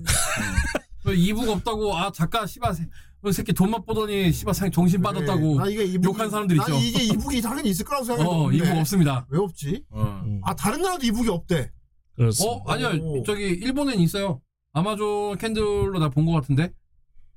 [1.16, 2.88] 이북 없다고 아 작가 씨발 새-
[3.22, 6.72] 그 새끼 돈맛 보더니 씨발 상 정신 빠졌다고 나 이게 이북이, 욕한 사람들 있죠.
[6.72, 9.26] 난 이게 이북이 당연히 있을 거라고 생각했는데 어 이북 없습니다.
[9.30, 9.84] 왜 없지?
[9.90, 11.72] 어, 음, 아 다른 나라도 이북이 없대.
[12.16, 12.56] 그렇습니다.
[12.56, 13.24] 어 아니야 오.
[13.24, 14.42] 저기 일본엔 있어요.
[14.74, 16.72] 아마존 캔들로 나 본 것 같은데.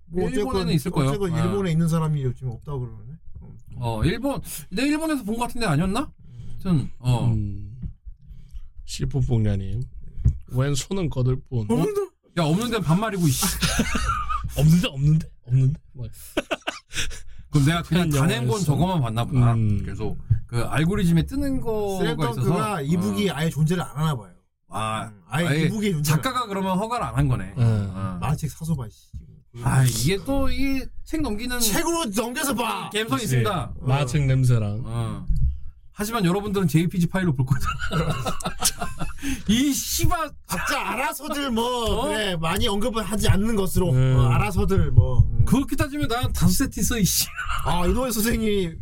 [0.07, 1.09] 뭐 일본에는 있을 거예요.
[1.11, 1.45] 어쨌건 아.
[1.45, 3.13] 일본에 있는 사람이 지금 없다고 그러네.
[3.41, 3.99] 어.
[3.99, 4.41] 어 일본
[4.71, 6.13] 내 일본에서 본 것 같은데 아니었나?
[6.63, 7.77] 하여튼 어 음,
[8.85, 9.83] 시포뽕냐님
[10.53, 11.85] 웬 손은 거들 뿐 어?
[12.39, 13.45] 야 없는 데는 반말이고 이씨.
[14.57, 16.07] 없는데 없는데 없는데 뭐.
[17.51, 18.61] 그럼 내가 그냥 다 낸 건.
[18.61, 19.53] 저거만 봤나 보다.
[19.55, 19.85] 음.
[19.85, 20.17] 계속
[20.47, 23.35] 그 알고리즘에 뜨는 거가 있어서 슬램덩크가 이북이 어.
[23.37, 24.33] 아예 존재를 안 하나 봐요.
[24.71, 26.11] 아 음, 아예, 아예 이북이 존재.
[26.13, 27.53] 작가가 그러면 허가를 안 한 거네.
[27.57, 27.63] 어.
[27.63, 28.19] 어.
[28.21, 28.87] 만화책 사서 봐.
[28.91, 29.11] 씨.
[29.63, 32.89] 아 이게 또 이 책 넘기는 책으로 넘겨서 봐.
[32.91, 33.25] 그치.
[33.25, 33.75] 있습니다.
[33.83, 35.27] 마책 냄새랑 어.
[35.95, 37.75] 하지만 여러분들은 JPG 파일로 볼 거잖아.
[39.49, 42.09] 이 씨발 각자 알아서들 뭐 어?
[42.09, 44.17] 그래 많이 언급을 하지 않는 것으로 음.
[44.17, 45.21] 어, 알아서들 뭐.
[45.21, 45.45] 음.
[45.45, 47.27] 그렇게 따지면 난 다섯 세트 있어 이씨.
[47.65, 48.75] 아 이노ue 선생님이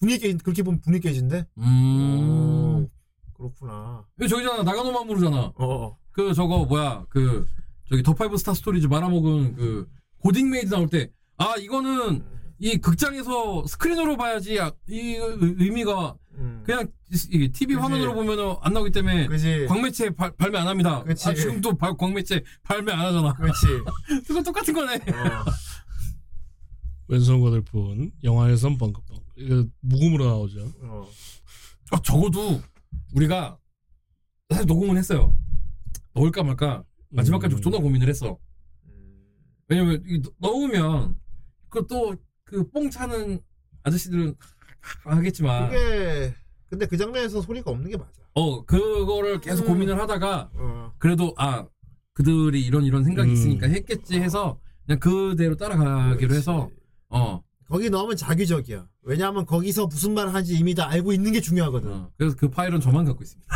[0.00, 1.46] 분위기 깨 그렇게 보면 분위기 깨진데.
[1.58, 2.88] 음.
[3.36, 4.04] 그렇구나.
[4.20, 5.36] 여기 저기잖아 나가노 마모루잖아.
[5.36, 5.98] 어, 어.
[6.12, 7.46] 그 저거 뭐야 그
[7.88, 9.88] 저기 The Five Star Stories 말아먹은 그
[10.20, 12.24] 고딕메이드 나올 때 아 이거는
[12.60, 16.62] 이 극장에서 스크린으로 봐야지 아, 이 의- 의미가 음.
[16.64, 16.88] 그냥
[17.30, 17.82] 이 TV 그치.
[17.82, 19.66] 화면으로 보면은 안 나오기 때문에 그지.
[19.66, 21.02] 광매체 발- 발매 안 합니다.
[21.04, 21.28] 그치.
[21.28, 23.32] 아, 지금도 발- 광매체 발매 안 하잖아.
[23.34, 23.66] 그렇지.
[24.26, 24.94] 그거 똑같은 거네.
[24.96, 25.44] 어.
[27.08, 30.72] 왼손 거들 뿐 영화에선 벙긋벙 이거 무음으로 나오죠.
[30.82, 31.06] 어.
[31.90, 32.60] 아, 적어도
[33.14, 33.58] 우리가
[34.50, 35.36] 사실 녹음은 했어요.
[36.14, 37.60] 넣을까 말까 마지막까지 음.
[37.60, 38.38] 존나 고민을 했어.
[39.68, 40.02] 왜냐면
[40.38, 41.16] 넣으면
[41.68, 43.40] 그또그 뽕 차는
[43.82, 44.34] 아저씨들은
[45.04, 46.34] 하겠지만 그게
[46.68, 48.10] 근데 그 장면에서 소리가 없는 게 맞아.
[48.34, 49.68] 어 그거를 계속 음.
[49.68, 50.92] 고민을 하다가 어.
[50.98, 51.66] 그래도 아
[52.14, 53.34] 그들이 이런 이런 생각이 음.
[53.34, 56.68] 있으니까 했겠지 해서 그냥 그대로 따라가기로 해서
[57.08, 58.86] 어, 거기 넣으면 자기적이야.
[59.02, 61.90] 왜냐하면 거기서 무슨 말을 하는지 이미 다 알고 있는 게 중요하거든.
[61.90, 62.10] 어.
[62.16, 63.46] 그래서 그 파일은 저만 갖고 있습니다.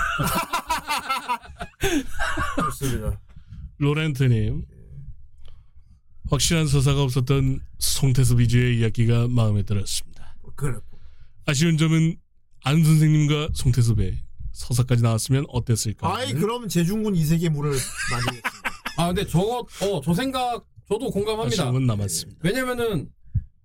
[2.63, 3.21] 좋습니다.
[3.79, 4.65] 로렌트님
[6.31, 10.35] 확실한 서사가 없었던 송태섭 위주의 이야기가 마음에 들었습니다.
[10.57, 10.79] 그래.
[11.49, 12.15] 아쉬운 점은
[12.65, 14.19] 안 선생님과 송태섭의
[14.53, 16.15] 서사까지 나왔으면 어땠을까?
[16.17, 18.51] 아이 그럼 재중군 이세계 물을 맞이겠습니다.
[18.99, 21.63] 아 근데 저거 어 저 생각 저도 공감합니다.
[21.63, 22.41] 아쉬움은 남았습니다.
[22.45, 23.09] 왜냐면은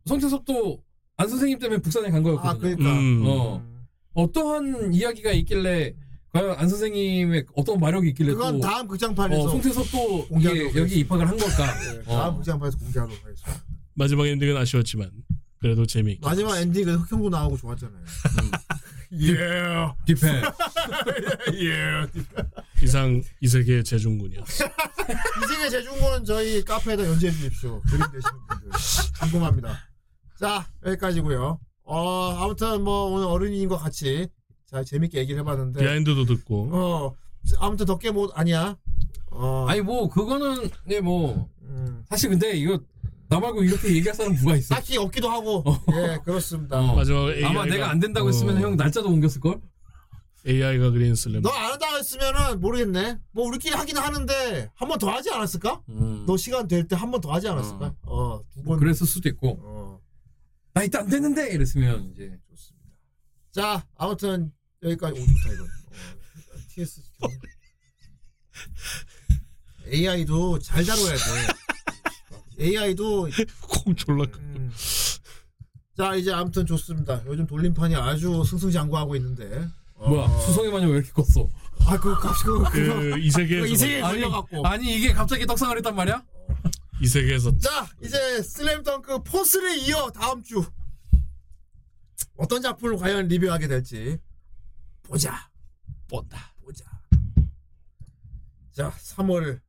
[0.06, 0.82] 성태섭도
[1.18, 2.76] 안 선생님 때문에 북산에 간아 거였거든요.
[2.78, 3.00] 그러니까.
[3.00, 3.24] 음.
[3.26, 3.66] 어
[4.14, 5.94] 어떠한 이야기가 있길래
[6.32, 11.00] 과연 안 선생님의 어떤 마력이 있길래 그건 또 다음 극장판에서 어, 송태섭도 공개하도록 이게 여기
[11.00, 11.80] 입학을 한 걸까?
[11.80, 12.18] 네, 어.
[12.18, 13.64] 다음 극장판에서 공개하도록 하겠습니다.
[13.96, 15.12] 마지막 엔딩은 아쉬웠지만
[15.64, 18.04] 그래도 재미있게 마지막 엔딩은 흑형도 나오고 좋았잖아요.
[19.22, 19.88] 예.
[20.06, 20.44] 디펜.
[21.56, 22.06] 예.
[22.84, 24.66] 이상 이 세계의 재중군이었어.
[25.46, 27.82] 이세계 재중군 저희 카페에다 연재해 주십시오.
[27.84, 28.72] 그림 되시는 분들
[29.22, 29.80] 궁금합니다.
[30.38, 31.62] 자 여기까지고요.
[31.86, 34.28] 어 아무튼 뭐 오늘 어른이님과 같이
[34.70, 37.16] 자 재밌게 얘기를 해봤는데 비하인드도 듣고 어
[37.60, 38.76] 아무튼 덕계 못 아니야.
[39.32, 42.82] 어 아니 뭐 그거는 네 뭐 음, 사실 근데 이거
[43.34, 44.76] 나 말고 이렇게 얘기할 사람 누가 있어?
[44.76, 45.64] 딱히 없기도 하고
[45.94, 46.80] 예 그렇습니다.
[46.80, 46.96] 어.
[46.96, 49.60] 마지막 AI가 아마 내가 안 된다고 했으면 형 날짜도 옮겼을 걸?
[50.46, 51.42] AI가 그린 슬램.
[51.42, 53.18] 너 안 한다 했으면은 모르겠네.
[53.32, 55.82] 뭐 우리끼리 하긴 하는데 한 번 더 하지 않았을까?
[55.90, 56.26] 음.
[56.28, 57.96] 너 시간 될 때 한 번 더 하지 않았을까?
[58.04, 58.78] 어, 두 번.
[58.78, 60.00] 그랬을 수도 있고 어,
[60.74, 62.90] 나 이따 안 됐는데 이랬으면 이제 좋습니다.
[63.52, 64.52] 자, 아무튼
[64.84, 65.66] 여기까지 오 좋다 이건.
[65.66, 67.30] 어, TS 경-
[69.88, 71.54] AI도 잘 다뤄야 돼.
[72.60, 73.30] AI도
[73.62, 74.26] 콩 졸라.
[74.40, 74.72] 음.
[75.98, 77.22] 자 이제 아무튼 좋습니다.
[77.26, 79.68] 요즘 돌림판이 아주 승승장구하고 있는데.
[79.96, 81.48] 어, 뭐야 수성의 마녀 왜 이렇게 컸어?
[81.86, 84.68] 아그 그, 그, 그이 세계에서 이 세계에 아니, 걸려갖고.
[84.68, 86.24] 아니 이게 갑자기 떡상을 했단 말이야?
[87.02, 90.64] 이 세계에서 자 이제 슬램덩크 포스를 이어 다음 주
[92.38, 94.18] 어떤 작품을 과연 리뷰하게 될지
[95.04, 95.50] 보자
[96.10, 96.54] 뻔다.
[96.64, 96.86] 보자
[98.72, 99.60] 자 3월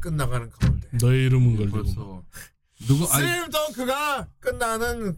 [0.00, 1.76] 끝나가는 가운데 너의 이름은 걸리고.
[1.82, 2.22] 벌써
[2.86, 5.16] 누구 아니 슬램덩크가 끝나는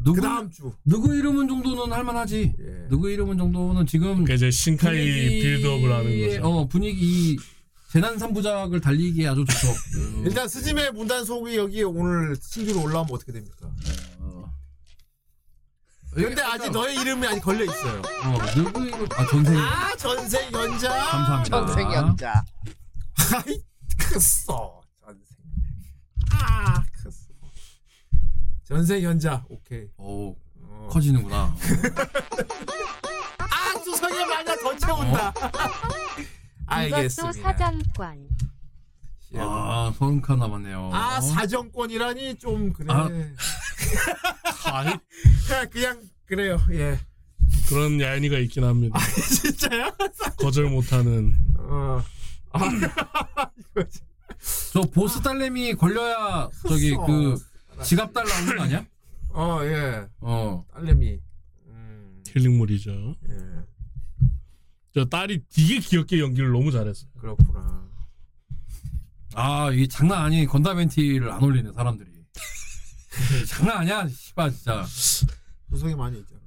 [0.00, 2.54] 누구 그 다음 주 누구 이름은 정도는 할만하지.
[2.58, 2.88] 예.
[2.88, 4.94] 누구 이름은 정도는 지금 그러니까 이제 신카이
[5.40, 6.46] 빌드업을 하는 거죠.
[6.46, 7.36] 어 분위기
[7.90, 9.68] 재난 삼부작을 달리기에 아주 좋죠.
[9.96, 10.22] 음.
[10.28, 13.70] 일단 스즈메 문단 속이 여기 오늘 신규로 올라오면 어떻게 됩니까?
[14.20, 14.52] 어.
[16.14, 18.00] 근데 아직 너의 이름이 아직 걸려 있어요.
[18.24, 20.88] 어 누구 이름 아 전생 아 전생 연자.
[20.88, 21.66] 감사합니다.
[21.66, 22.44] 전생 연자
[23.34, 23.60] 아이
[23.98, 25.36] 크어 전생.
[26.32, 27.10] 아 크어.
[28.64, 29.88] 전생 연자 오케이.
[29.96, 30.30] 오
[30.62, 30.88] 어.
[30.90, 31.54] 커지는구나.
[33.38, 35.30] 아 수성의 마녀 더 채운다.
[35.30, 37.32] 이것도 알겠습니다.
[37.42, 38.28] 사정권.
[39.38, 40.90] 아 서른 칸 남았네요.
[40.92, 42.86] 아 사정권이라니 좀 그래.
[42.92, 43.08] 아.
[45.48, 46.58] 그냥, 그냥 그래요.
[46.72, 46.98] 예.
[47.68, 48.98] 그런 야인이가 있긴 합니다.
[49.42, 49.90] 진짜요?
[50.38, 51.34] 거절 못하는.
[51.58, 52.02] 어.
[52.56, 53.50] 아,
[54.72, 57.06] 저 보스 딸내미 걸려야 저기 컸어.
[57.06, 57.36] 그
[57.84, 58.86] 지갑 달 나오는 거 아니야?
[59.30, 60.06] 어 예.
[60.20, 60.64] 어.
[60.72, 61.20] 딸내미.
[61.68, 62.22] 음.
[62.28, 63.14] 힐링물이죠.
[63.30, 63.36] 예.
[64.94, 67.10] 저 딸이 되게 귀엽게 연기를 너무 잘했어요.
[67.18, 67.86] 그렇구나.
[69.34, 72.10] 아, 이게 장난 아닌 건담 멘티를 안 올리네, 사람들이.
[73.46, 74.82] 장난 아니야, 씨발, 진짜.
[75.68, 76.40] 수성이 많이 있잖아.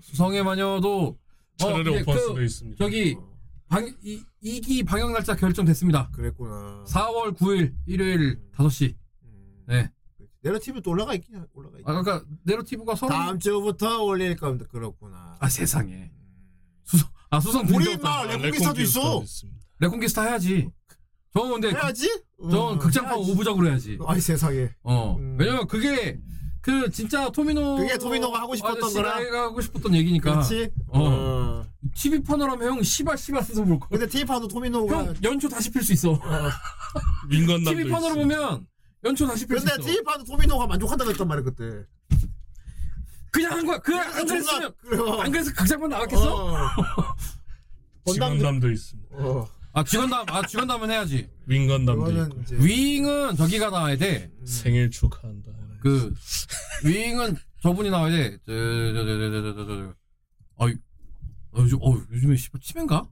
[0.00, 1.16] 수성의 마녀도,
[1.56, 2.84] 차라리 이제 오퍼스도 그, 있습니다.
[2.84, 3.16] 저기,
[3.68, 6.10] 방, 이, 2기 방영 날짜 결정됐습니다.
[6.12, 6.84] 그랬구나.
[6.86, 8.94] 4월 9일, 일요일 5시.
[9.24, 9.64] 음.
[9.66, 9.90] 네.
[10.42, 11.82] 내러티브 또 올라가 있긴 하- 올라가 있.
[11.86, 13.12] 아, 그러니까, 네러티브가 서로.
[13.12, 14.64] 다음 주부터 올릴 겁니다.
[14.70, 15.36] 그렇구나.
[15.38, 16.10] 아, 세상에.
[16.84, 19.22] 수성, 아, 수성 우리 아, 레코기스타도 있어.
[19.80, 20.70] 레콘기스타 해야지.
[21.34, 22.08] 저건 근데, 그, 해야지.
[22.40, 23.32] 저건 어, 극장판 해야지.
[23.34, 23.98] 5부작으로 해야지.
[24.06, 24.70] 아이 세상에.
[24.82, 25.16] 어.
[25.18, 25.36] 음.
[25.38, 26.18] 왜냐면 그게,
[26.60, 27.76] 그, 진짜 토미노.
[27.76, 29.14] 그게 토미노가 하고 싶었던 거라?
[29.16, 30.32] 아저씨가 하고 싶었던 얘기니까.
[30.32, 30.70] 그렇지.
[30.88, 31.00] 어.
[31.00, 31.66] 어.
[31.94, 33.88] TV 파노라마 형 씨발 씨발 쓰서 볼 거.
[33.88, 35.04] 근데 티파도 토미노가.
[35.04, 36.12] 형 연초 다시 필 수 있어.
[36.12, 36.20] 어.
[37.28, 38.38] 민건담도 TV 파노로 있습니다.
[38.48, 38.66] 보면
[39.04, 39.92] 연초 다시 필수 근데 있어.
[39.98, 41.84] 티파도 토미노가 만족한다고 했단 말이야 그때.
[43.30, 43.78] 그냥 한 거야.
[43.78, 44.98] 그냥 안 그랬으면 그래.
[45.20, 46.34] 안 그래서 극장판 나왔겠어?
[46.34, 46.68] 어.
[48.12, 49.16] 직원담도 있습니다.
[49.16, 49.48] 어.
[49.74, 51.28] 아 쥐건담 아 쥐건담은 해야지.
[51.46, 52.40] 윙건담도 있고.
[52.42, 52.56] 이제.
[52.58, 54.30] 윙은 저기가 나와야 돼.
[54.44, 55.52] 생일 축하한다.
[55.80, 56.14] 그
[56.84, 58.38] 윙은 저분이 나와야 돼.
[58.46, 59.94] 저저저저저저 저.
[60.64, 60.72] 아이
[61.52, 63.06] 어, 요즘 어 요즘에 씨발 치매인가?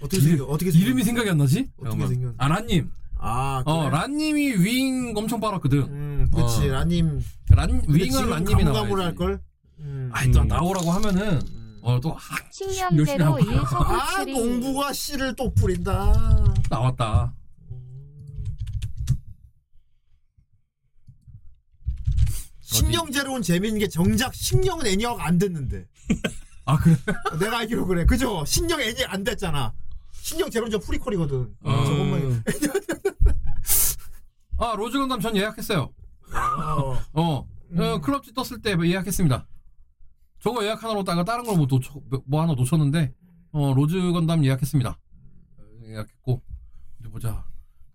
[0.00, 0.44] 어떻게 이름- 생겨?
[0.44, 1.68] 어떻게 이름이 생각이 안 나지?
[1.78, 2.08] 어떻게 잠깐만.
[2.08, 2.90] 생겼- 아 란님.
[3.20, 3.74] 아, 그래?
[3.74, 5.78] 어 란님이 윙 엄청 빨았거든.
[5.80, 6.68] 음, 그치.
[6.68, 6.72] 어.
[6.72, 7.20] 라님.
[7.50, 8.92] 란 윙은 란님이 나와야지.
[9.02, 9.40] 할 걸.
[9.80, 10.10] 음.
[10.12, 11.40] 아이 또 나오라고 하면은
[11.82, 12.16] 어또
[12.50, 13.38] 신념대로 하고.
[13.38, 16.12] 일소구 아, 농부가 씨를 또 뿌린다.
[16.68, 17.32] 나왔다.
[22.68, 25.86] 신령제로는 재밌는 게 정작 신령은 애니화가 안 됐는데.
[26.66, 26.96] 아 그래?
[27.40, 28.04] 내가 알기로 그래.
[28.04, 28.44] 그죠?
[28.44, 29.72] 신령 애니 안 됐잖아.
[30.12, 31.54] 신령 제로는 저 프리퀄이거든.
[31.62, 31.84] 어.
[31.84, 32.44] 저것만.
[34.58, 35.90] 아 로즈 건담 전 예약했어요.
[36.34, 36.98] 어.
[37.14, 39.46] 어, 어, 클럽지 떴을 때 예약했습니다.
[40.40, 41.94] 저거 예약 하나로 다가 다른 걸 뭐 놓쳐
[42.26, 43.14] 뭐 하나 놓쳤는데
[43.52, 44.90] 어 로즈 건담 예약했습니다.
[44.90, 46.42] 어, 예약했고
[47.00, 47.46] 어디 보자.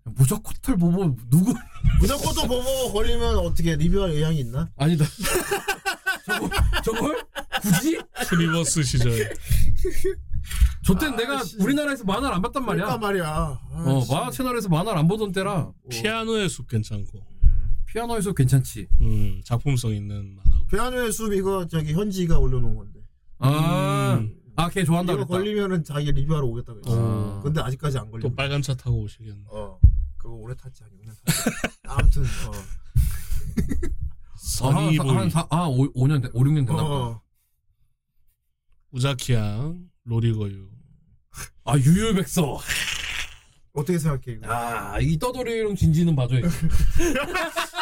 [0.05, 1.53] 무적코털 보고 누구
[1.99, 4.69] 무조건 또 보고 걸리면 어떻게 리뷰할 의향이 있나?
[4.77, 5.05] 아니다.
[6.25, 6.49] 저거
[6.83, 7.23] 저걸
[7.61, 7.99] 굳이?
[8.27, 9.11] 트리버스 시절.
[10.85, 12.85] 저땐 내가 우리나라에서 만화를 안 봤단 말이야.
[12.85, 13.25] 그러니까 말이야.
[13.25, 14.11] 아, 어 씨.
[14.11, 17.19] 만화 채널에서 만화를 안 보던 때라 피아노의 숲 괜찮고.
[17.85, 18.87] 피아노에서 괜찮지.
[19.01, 20.65] 음, 작품성 있는 만화고.
[20.67, 22.99] 피아노의 숲 이거 저기 현지가 올려놓은 건데.
[23.39, 24.35] 아, 음.
[24.55, 25.37] 아, 걔 좋아한다 이거 그랬다.
[25.37, 26.91] 걸리면은 자기 리뷰하러 오겠다 그랬어.
[26.91, 27.41] 어.
[27.43, 28.21] 근데 아직까지 안 걸려.
[28.23, 29.43] 또 빨간 차 타고 오시겠네.
[29.49, 29.62] 어.
[30.53, 31.49] 오래 탔지 한 6년 탔지.
[31.83, 32.51] 아무튼 어.
[34.37, 36.83] 선이 아, 보이, 한, 사, 아, 5, 5년, 돼- 5, 6년 됐나 보다.
[36.83, 37.21] 어.
[38.91, 40.69] 우자키양, 로리거유.
[41.65, 42.59] 아, 유유백서.
[43.73, 44.53] 어떻게 생각해 이거?
[44.53, 46.47] 아, 이 떠돌이용 진지는 봐줘야지.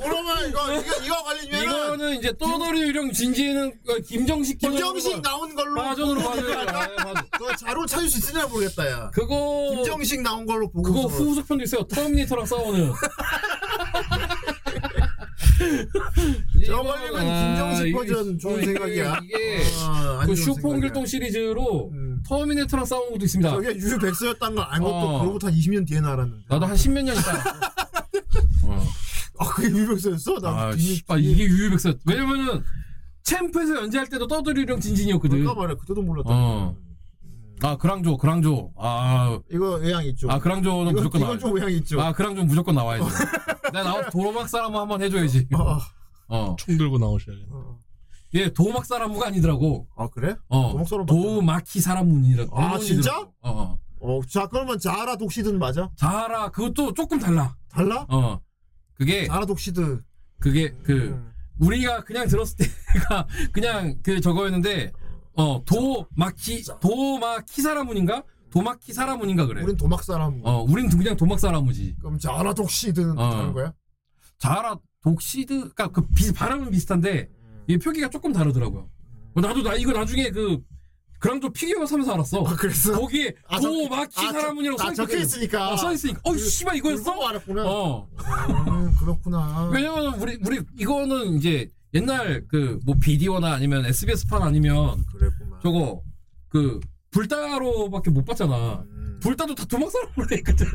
[0.00, 5.94] 그러면 이거 이거 이거 걸리면은 이거는 이제 떠돌이용 진지는 그 김정식 김정식 나온 걸로 할까?
[5.94, 6.02] 돼.
[6.98, 7.24] 아, 맞아.
[7.32, 9.10] 그거 자료 찾을 수 있으냐 모르겠다 야.
[9.12, 11.82] 그거 김정식 나온 걸로 보고 그거 후속편도 있어요.
[11.84, 12.92] 터미네이터랑 싸우는.
[16.66, 17.20] 저 걸리면
[17.56, 19.20] 김정식 이거- 버전 좋은 이게- 생각이야.
[19.24, 22.22] 이게 아, 안그 좋은 슈퍼홍길동 시리즈로 음.
[22.28, 23.50] 터미네이터랑 싸우는 것도 있습니다.
[23.50, 25.20] 저게 유유백서였단 걸 알고 또 어.
[25.20, 26.44] 그로부터 한 20년 뒤에 알았는데.
[26.48, 27.32] 나도 한 십몇 년 있다.
[28.64, 28.86] 어.
[29.38, 30.38] 아 그게 유백서였어?
[30.40, 31.94] 나 아, 뒤- 씨발 이게 유유백서.
[32.06, 32.62] 왜냐면은
[33.22, 35.38] 챔프에서 연재할 때도 떠돌이랑 진진이었거든.
[35.40, 35.76] 그럴까 말이야.
[35.76, 36.28] 그때도 몰랐다.
[36.30, 36.76] 어.
[37.64, 38.72] 아 그랑조, 그랑조.
[38.76, 40.28] 아, 이거 의향 있죠.
[40.30, 41.40] 아 그랑조는 이건, 무조건 이건 나와야지.
[41.44, 42.00] 좀 의향 있죠.
[42.00, 43.06] 아 그랑조 무조건 나와야지.
[43.72, 45.46] 내가 나와 도로막 사람 한번 해줘야지.
[45.54, 45.78] 어,
[46.28, 46.56] 어.
[46.58, 47.48] 총 들고 나오셔야겠네.
[47.52, 47.78] 어.
[48.34, 49.86] 얘 도막 사람무가 아니더라고.
[49.96, 50.34] 아 그래?
[50.48, 50.72] 어.
[50.72, 52.46] 도막 사람 도마키 사람문이라.
[52.52, 53.20] 아, 진짜?
[53.20, 53.78] 어, 어.
[54.00, 55.88] 어, 자 그러면 자라 독시든 맞아?
[55.96, 57.54] 자라 그것도 조금 달라.
[57.70, 58.04] 달라?
[58.08, 58.40] 어.
[58.94, 60.02] 그게 자라 독시드.
[60.38, 61.32] 그게 그 음.
[61.60, 64.92] 우리가 그냥 들었을 때가 그냥 그 저거였는데
[65.34, 69.62] 어 도마키 도마키 사람문인가 도마키 사람문인가 그래.
[69.62, 70.40] 우린 도막 사람.
[70.44, 71.96] 어 우린 그냥 도막 사람무지.
[72.00, 73.30] 그럼 자라 독시드는 어.
[73.30, 73.72] 다른 거야?
[74.38, 77.28] 자라 독시드 그러니까 그 비, 발음은 비슷한데
[77.68, 78.88] 이 표기가 조금 다르더라고요.
[79.34, 80.60] 어, 나도 나 이거 나중에 그
[81.22, 82.42] 그랑조 피규어 사면서 알았어.
[82.44, 82.98] 아 그랬어?
[82.98, 85.72] 거기에 아, 저- 도마키 아, 저- 사람문이라고 아, 써 적혀 있으니까.
[85.72, 86.20] 어, 써 있으니까.
[86.24, 87.12] 어 씨발 이거였어?
[87.12, 87.62] 그거 알았구나.
[87.64, 88.08] 어.
[88.68, 89.70] 음, 그렇구나.
[89.72, 95.60] 왜냐면 우리 우리 이거는 이제 옛날 그 뭐 비디오나 아니면 SBS판 아니면 그랬구만.
[95.62, 96.02] 저거
[96.48, 96.80] 그
[97.12, 98.82] 불따로밖에 못 봤잖아.
[98.88, 99.20] 음.
[99.22, 100.66] 불따도 다 도막 사람으로 돼 있거든.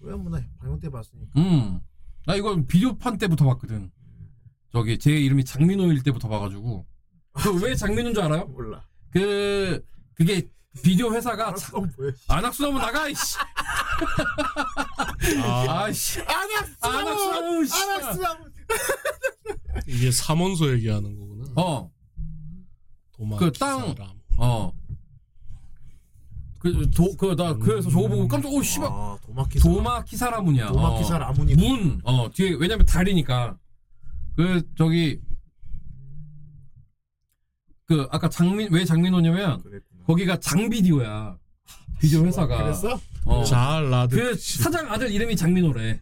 [0.00, 1.30] 왜 뭐나 방영 때 봤으니까.
[1.38, 1.80] 음.
[2.24, 3.90] 나 이거 비디오판 때부터 봤거든.
[4.72, 6.86] 저기 제 이름이 장민호일 때부터 봐가지고.
[7.38, 8.44] 그 왜 장민호인 줄 알아요?
[8.46, 8.82] 몰라.
[9.10, 9.84] 그
[10.14, 10.48] 그게
[10.82, 12.12] 비디오 회사가 뭐야?
[12.28, 13.36] 안학수나무 나가 이씨.
[15.42, 16.20] 아, 씨.
[16.20, 17.64] 안학수나무.
[19.86, 21.44] 이게 삼원소 얘기하는 거구나.
[21.56, 21.90] 어.
[23.16, 24.10] 도마 그 땅- 사람.
[24.36, 24.72] 어.
[26.60, 28.88] 그, 도, 그, 나, 그래서 저거 보고 깜짝, 오, 씨발.
[28.90, 30.72] 아, 도마키 도마 키 사라문이야.
[30.72, 31.04] 도마키 어.
[31.54, 33.56] 문, 어, 뒤에, 왜냐면 달이니까.
[34.36, 35.20] 그, 저기,
[37.88, 40.04] 그, 아까 장민, 왜 장민호냐면, 그랬구나.
[40.06, 41.38] 거기가 장비디오야.
[41.98, 42.62] 비디오 회사가.
[42.64, 43.00] 그랬어?
[43.24, 43.42] 어.
[43.44, 44.14] 자라드.
[44.14, 46.00] 그 사장 아들 이름이 장민호래.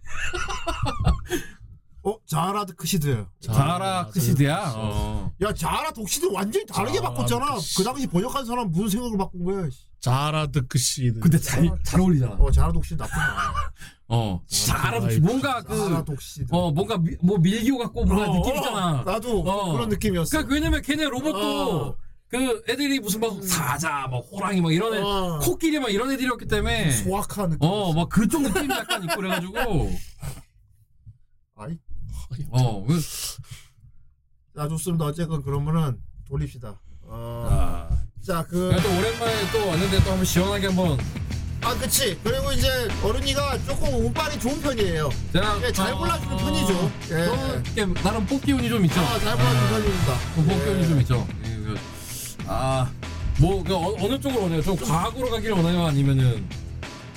[2.02, 3.24] 어, 자라드크시드.
[3.40, 4.72] 자라드크시드야.
[4.76, 5.32] 어.
[5.42, 7.46] 야, 자라 독시드 완전히 다르게 자라 바꿨잖아.
[7.76, 9.70] 그 당시 번역한 사람 무슨 생각을 바꾼 거야?
[9.70, 9.86] 씨.
[10.06, 11.18] 자라드크시드.
[11.18, 12.34] 근데 잘, 잘 어울리잖아.
[12.34, 13.72] 어, 자라 독시드 나쁘지 않아.
[14.08, 14.40] 어.
[14.46, 16.46] 자라, 아이고, 뭔가 자라 그, 독시드.
[16.54, 19.02] 어, 뭔가, 미, 뭐 밀기오 같고 뭔가 어, 느낌 어.
[19.02, 19.72] 나도 어.
[19.72, 20.30] 그런 느낌이었어.
[20.30, 21.96] 그러니까 왜냐면 걔네 로봇도 어.
[22.28, 25.40] 그 애들이 무슨 막 사자, 막 호랑이 막 이런 애, 어.
[25.42, 27.68] 코끼리 막 이런 애들이었기 때문에 소확한 느낌.
[27.68, 29.58] 어, 막 그쪽 느낌이 약간 있고 그래가지고
[31.56, 31.78] 아이,
[32.50, 33.00] 어, 그,
[34.54, 35.06] 자, 좋습니다.
[35.06, 36.80] 어쨌건 그러면은 돌립시다.
[37.02, 40.98] 어, 아, 자, 그, 그냥 또 오랜만에 또 왔는데 또 한번 시원하게 한번
[41.62, 42.18] 아, 그치.
[42.24, 42.68] 그리고 이제
[43.02, 45.10] 어른이가 조금 운빨이 좋은 편이에요.
[45.32, 46.92] 제가 예, 잘 골라주는 편이죠.
[47.10, 47.24] 예.
[47.24, 47.34] 또
[47.76, 49.00] 이렇게 나름 뽑기 운이 좀 있죠.
[49.00, 50.12] 아, 잘 골라주는 편입니다.
[50.12, 51.28] 어, 뽑기 운이 좀 있죠.
[51.44, 51.76] 예, 그
[52.48, 54.62] 아뭐 그 어, 어느 쪽으로 원해요?
[54.62, 55.86] 좀 과학으로 가길 원해요?
[55.86, 56.44] 아니면은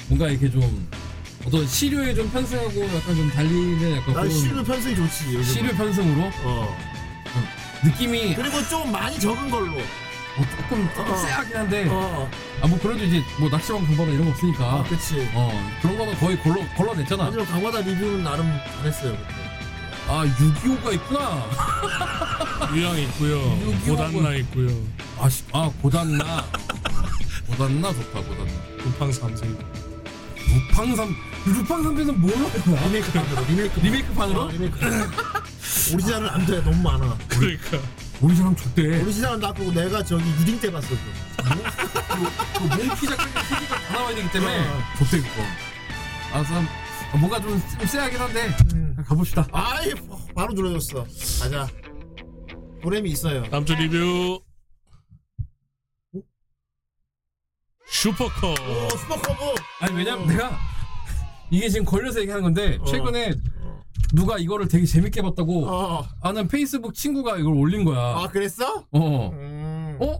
[0.07, 0.88] 뭔가 이렇게 좀
[1.43, 5.25] 어떤 시류에 좀 편승하고 약간 좀 달리는 약간 난 그런 시류 편승이 좋지.
[5.25, 5.43] 요즘은.
[5.43, 6.77] 시류 편승으로 어.
[7.83, 9.73] 느낌이 그리고 좀 많이 적은 걸로.
[10.40, 11.18] 어, 조금 조금 어.
[11.18, 12.30] 쎄하긴 한데 어.
[12.61, 15.30] 아 뭐 그래도 이제 뭐 낚시왕 공부나 이런 거 없으니까 아, 그치.
[15.34, 15.51] 어
[15.82, 17.26] 그런 거는 거의 걸러 걸러냈잖아.
[17.26, 19.11] 하지만 강화다 리뷰는 나름 잘했어요.
[19.18, 19.50] 그때.
[20.08, 21.45] 아 625가 있구나.
[22.76, 23.42] 유양 있고요.
[23.85, 24.69] 고단나 있고요.
[25.19, 26.45] 아, 씨, 아 고단나.
[27.48, 28.51] 고단나 좋다 고단나.
[28.84, 29.58] 루팡 삼세.
[30.51, 32.85] 루팡 삼 루팡 삼세는 뭘할 거야?
[32.88, 34.42] 리메이크 판으로 리메이크 리메이크 판으로?
[34.42, 34.80] 어, 리메이크
[35.93, 36.61] 오리지널은 안 돼.
[36.64, 37.18] 너무 많아.
[37.27, 37.77] 그러니까
[38.22, 39.01] 오리지널 좋대.
[39.01, 40.88] 오리지널은 놔두고 내가 저기 유딩 때 봤어.
[40.89, 44.80] 그 몽키 작가의 소리가 다 나와야 되기 때문에 어.
[44.98, 45.41] 좋대 그거.
[46.33, 46.67] 아, 참
[47.14, 48.95] 아, 뭔가 좀, 좀 쎄하긴 한데 음.
[49.07, 49.48] 가봅시다.
[49.53, 49.93] 아이
[50.35, 51.06] 바로 눌러줬어.
[51.41, 51.67] 가자.
[52.81, 53.43] 보람이 있어요.
[53.49, 54.41] 다음 주 리뷰.
[57.88, 58.51] 슈퍼커브.
[58.51, 59.56] 오 슈퍼커브.
[59.80, 60.59] 아니 왜냐면 내가
[61.49, 62.85] 이게 지금 걸려서 얘기하는 건데 어.
[62.85, 63.33] 최근에
[64.13, 66.07] 누가 이거를 되게 재밌게 봤다고 어.
[66.21, 67.99] 아는 페이스북 친구가 이걸 올린 거야.
[67.99, 68.85] 아 그랬어?
[68.91, 69.29] 어.
[69.31, 69.97] 음.
[69.99, 70.19] 어?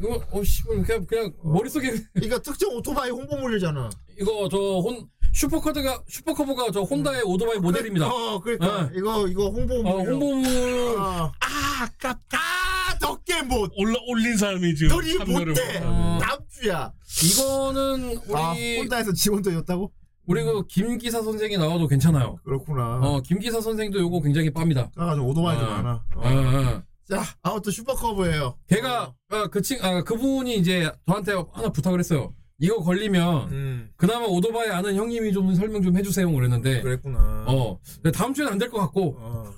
[0.00, 3.90] 이거 어 씨발 그냥 그냥 머릿속에 이거 특정 오토바이 홍보물이잖아.
[4.20, 8.06] 이거 저 혼 슈퍼커드가 슈퍼커버가 저 혼다의 오토바이 모델입니다.
[8.06, 8.98] 어 그러니까 네.
[8.98, 9.86] 이거 이거 홍보물.
[9.86, 12.38] 어, 홍보물 아, 아 아깝다.
[12.38, 13.72] 아, 덕계 못.
[13.76, 15.78] 올라 올린 사람이 지금 못해.
[15.84, 16.18] 어.
[16.20, 16.92] 다음 주야.
[17.24, 19.90] 이거는 우리 아 혼다에서 지원도 줬다고?
[20.26, 22.36] 우리 그 김기사 선생이 나와도 괜찮아요.
[22.44, 23.00] 그렇구나.
[23.02, 24.90] 어 김기사 선생도 요거 굉장히 빱니다.
[24.94, 25.68] 가가지고 오토바이도 어.
[25.68, 26.04] 많아.
[26.16, 26.20] 어.
[26.20, 26.82] 어, 어.
[27.08, 28.56] 자 아무튼 슈퍼커브예요.
[28.68, 32.32] 걔가 어, 그친 아, 그분이 이제 저한테 하나 부탁을 했어요.
[32.58, 37.44] 이거 걸리면 음 그나마 오토바이 아는 형님이 좀 설명 좀 해주세요 그랬는데 그랬구나.
[37.48, 39.50] 어 근데 다음 주에는 안 될 것 같고 어.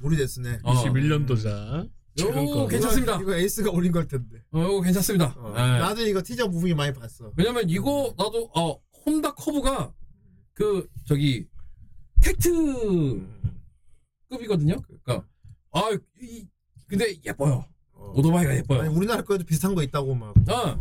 [0.00, 0.60] 무리 됐으네.
[0.62, 0.72] 어.
[0.72, 1.88] 21년도자.
[2.16, 2.66] 최근 요 거.
[2.66, 3.14] 괜찮습니다.
[3.16, 4.38] 이거, 이거 에이스가 올린 걸 텐데.
[4.52, 5.34] 어 이거 괜찮습니다.
[5.36, 5.52] 어.
[5.54, 5.60] 예.
[5.60, 7.30] 나도 이거 티저 부분이 많이 봤어.
[7.36, 9.92] 왜냐면 이거 나도 어 혼다 커브가
[10.58, 11.46] 그 저기
[12.20, 14.82] 텍트급이거든요.
[14.82, 15.24] 그러니까
[15.70, 16.44] 아 이,
[16.88, 17.64] 근데 예뻐요.
[17.92, 18.12] 어.
[18.16, 18.80] 오토바이가 예뻐요.
[18.80, 20.34] 아니 우리나라 거에도 비슷한 거 있다고 막.
[20.48, 20.76] 아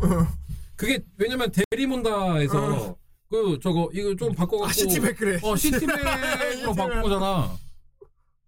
[0.75, 2.97] 그게 왜냐면 대리몬다에서
[3.29, 5.39] 그 저거 이거 좀 바꿔갖고 아 시티백 그래.
[5.43, 5.93] 어 시티백으로
[6.73, 7.55] 바꾼 거잖아.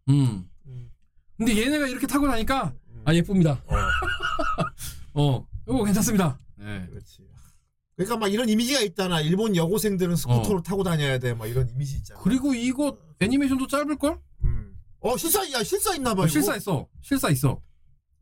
[0.09, 0.49] 음.
[0.65, 0.91] 음.
[1.37, 2.73] 근데 얘네가 이렇게 타고 나니까
[3.05, 3.63] 아 예쁩니다.
[5.13, 6.39] 어 이거 괜찮습니다.
[6.55, 6.87] 네.
[6.89, 7.28] 그렇지.
[7.99, 9.19] 그러니까 막 이런 이미지가 있잖아.
[9.19, 11.33] 일본 여고생들은 스쿠터로 타고 다녀야 돼.
[11.33, 12.17] 막 이런 이미지 있잖아.
[12.17, 12.23] 어.
[12.23, 14.17] 그리고 이거 애니메이션도 짧을 걸?
[14.45, 14.73] 음.
[15.01, 16.23] 어 실사 야 실사 있나 봐.
[16.23, 16.27] 어?
[16.27, 16.87] 실사 있어.
[17.01, 17.61] 실사 있어.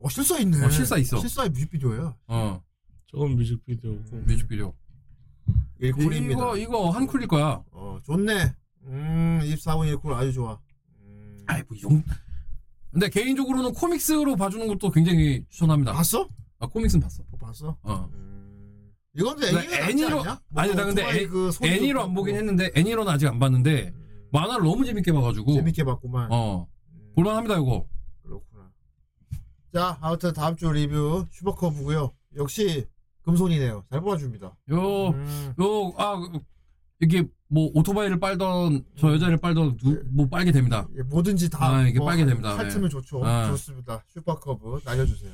[0.00, 0.64] 어 실사 있네.
[0.64, 1.18] 어, 실사 있어.
[1.20, 2.16] 실사의 뮤직비디오야.
[2.26, 2.60] 어
[3.08, 4.16] 저건 뮤직비디오고.
[4.26, 4.74] 뮤직비디오.
[5.78, 6.34] 일쿨입니다.
[6.34, 7.62] 이거 이거 한 쿨일 거야.
[7.70, 8.52] 어 좋네.
[8.82, 10.58] 음 24분 일쿨 아주 좋아.
[11.02, 11.44] 음.
[11.46, 12.02] 아이 뭐 용.
[12.90, 15.92] 근데 개인적으로는 코믹스로 봐주는 것도 굉장히 추천합니다.
[15.92, 16.28] 봤어?
[16.58, 17.22] 아 코믹스는 봤어.
[17.30, 17.76] 어, 봤어?
[17.82, 18.10] 어.
[18.12, 18.27] 음.
[19.18, 20.40] 이건 근데 나 애니가 애니로 낫지 않냐?
[20.48, 22.36] 뭐 아니 나 근데 애, 그 애니로 안 보긴.
[22.36, 24.28] 했는데 애니로는 아직 안 봤는데 음.
[24.30, 26.28] 만화를 너무 재밌게 봐가지고 재밌게 봤구만.
[26.30, 27.12] 어 음.
[27.16, 27.86] 볼만합니다 이거.
[28.22, 28.70] 그렇구나.
[29.74, 32.12] 자, 아무튼 다음 주 리뷰 슈퍼컵이고요.
[32.36, 32.86] 역시
[33.22, 33.84] 금손이네요.
[33.90, 34.56] 잘 뽑아줍니다.
[34.70, 35.54] 요 음.
[35.60, 36.14] 요, 아,
[37.00, 40.86] 이게 뭐 오토바이를 빨던 저 여자를 빨던 누, 뭐 빨게 됩니다.
[40.96, 42.56] 예, 뭐든지 다 아, 이게 뭐 빨게 됩니다.
[42.56, 42.88] 핥으면 네.
[42.88, 43.24] 좋죠.
[43.24, 43.48] 아.
[43.48, 44.04] 좋습니다.
[44.08, 45.32] 슈퍼컵 날려주세요.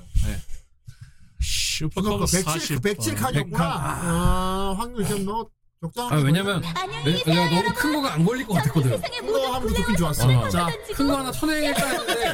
[1.78, 2.28] 슈퍼커 슈퍼컵
[2.58, 2.82] 40.
[2.82, 3.32] 107, 107칸이었구나.
[3.50, 3.60] 백칸.
[3.66, 5.48] 아, 확률 좀뭐
[5.82, 6.14] 적당하게.
[6.16, 6.62] 아, 왜냐면
[7.04, 9.00] 내, 내가 너무 큰 거가 안 걸릴 것 같았거든.
[9.00, 10.28] 큰거 하면 좋긴 좋았어.
[10.28, 10.48] 어.
[10.48, 12.32] 자, 큰 거 하나 쳐내겠다 했는데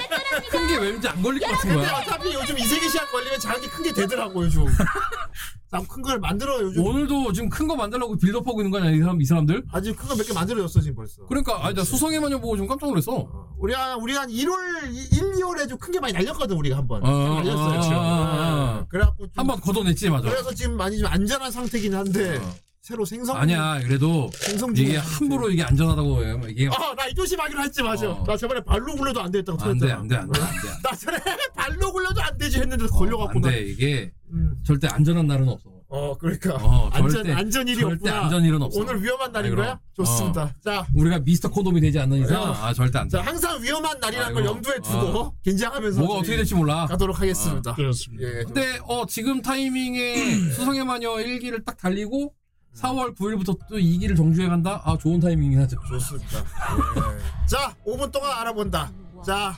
[0.50, 1.98] 큰 게 왠지 안 걸릴 것 같은 근데 거야.
[1.98, 4.66] 어차피 요즘 이세계 시합 걸리면 자기 큰 게 되더라고 요즘.
[5.70, 6.84] 자큰 걸 만들어 요즘.
[6.84, 9.64] 오늘도 지금 큰 거 만들려고 빌드업하고 있는 거 아니야 이 사람 이 사람들?
[9.70, 11.24] 아직 큰 거 몇 개 만들어졌어 지금 벌써.
[11.26, 13.12] 그러니까 아니 나 수성의 마녀 보고 좀 깜짝 놀랐어.
[13.14, 17.04] 어, 우리 한 우리 한 1월 1, 2월에 좀 큰 게 많이 날렸거든 우리가 한번.
[17.04, 17.98] 어, 날렸어요.
[17.98, 18.86] 어, 어.
[18.88, 20.28] 그래갖고 좀 한번 걷어냈지 맞아.
[20.28, 22.54] 그래서 지금 많이 좀 안전한 상태긴 한데 어.
[22.90, 28.10] 새로 생성 아니야 그래도 생성 이게 함부로 이게 안전하다고 이게 아나 이 조심하기로 했지 맞아.
[28.10, 28.24] 어.
[28.26, 29.92] 나 저번에 발로 굴려도 안 됐다고 안돼.
[29.92, 30.40] 안돼 안돼 안돼
[30.82, 31.16] 나 전에
[31.54, 33.46] 발로 굴려도 안 되지 했는데 걸려갖고 나.
[33.48, 34.54] 안돼 이게 음.
[34.66, 35.70] 절대 안전한 날은 없어.
[35.92, 38.24] 어 그러니까 어, 안전 절대- 안전 일이 절대 없구나.
[38.24, 38.80] 안전 일은 없어.
[38.80, 39.62] 오늘 위험한 날인 아이고.
[39.62, 39.80] 거야?
[39.96, 40.54] 좋습니다.
[40.64, 40.86] 자.
[40.94, 42.46] 우리가 미스터 콘돔이 되지 않는 이상 어.
[42.54, 43.16] 아 절대 안 돼.
[43.18, 44.44] 자 항상 위험한 날이라는 걸.
[44.46, 45.34] 염두에 두고 어.
[45.44, 46.86] 긴장하면서 뭐가 어떻게 될지 몰라.
[46.86, 47.74] 가도록 하겠습니다.
[47.74, 48.24] 그렇습니다.
[48.28, 48.42] 예.
[48.44, 52.32] 근데 어 지금 타이밍에 수성의 마녀 1기를 딱 달리고
[52.74, 54.80] 4월 9일부터 또 2기를 정주행 한다?
[54.84, 55.76] 아 좋은 타이밍이긴 하죠.
[55.88, 56.38] 좋습니다.
[56.38, 57.46] 예.
[57.46, 58.90] 자, 5분 동안 알아본다.
[59.26, 59.56] 자,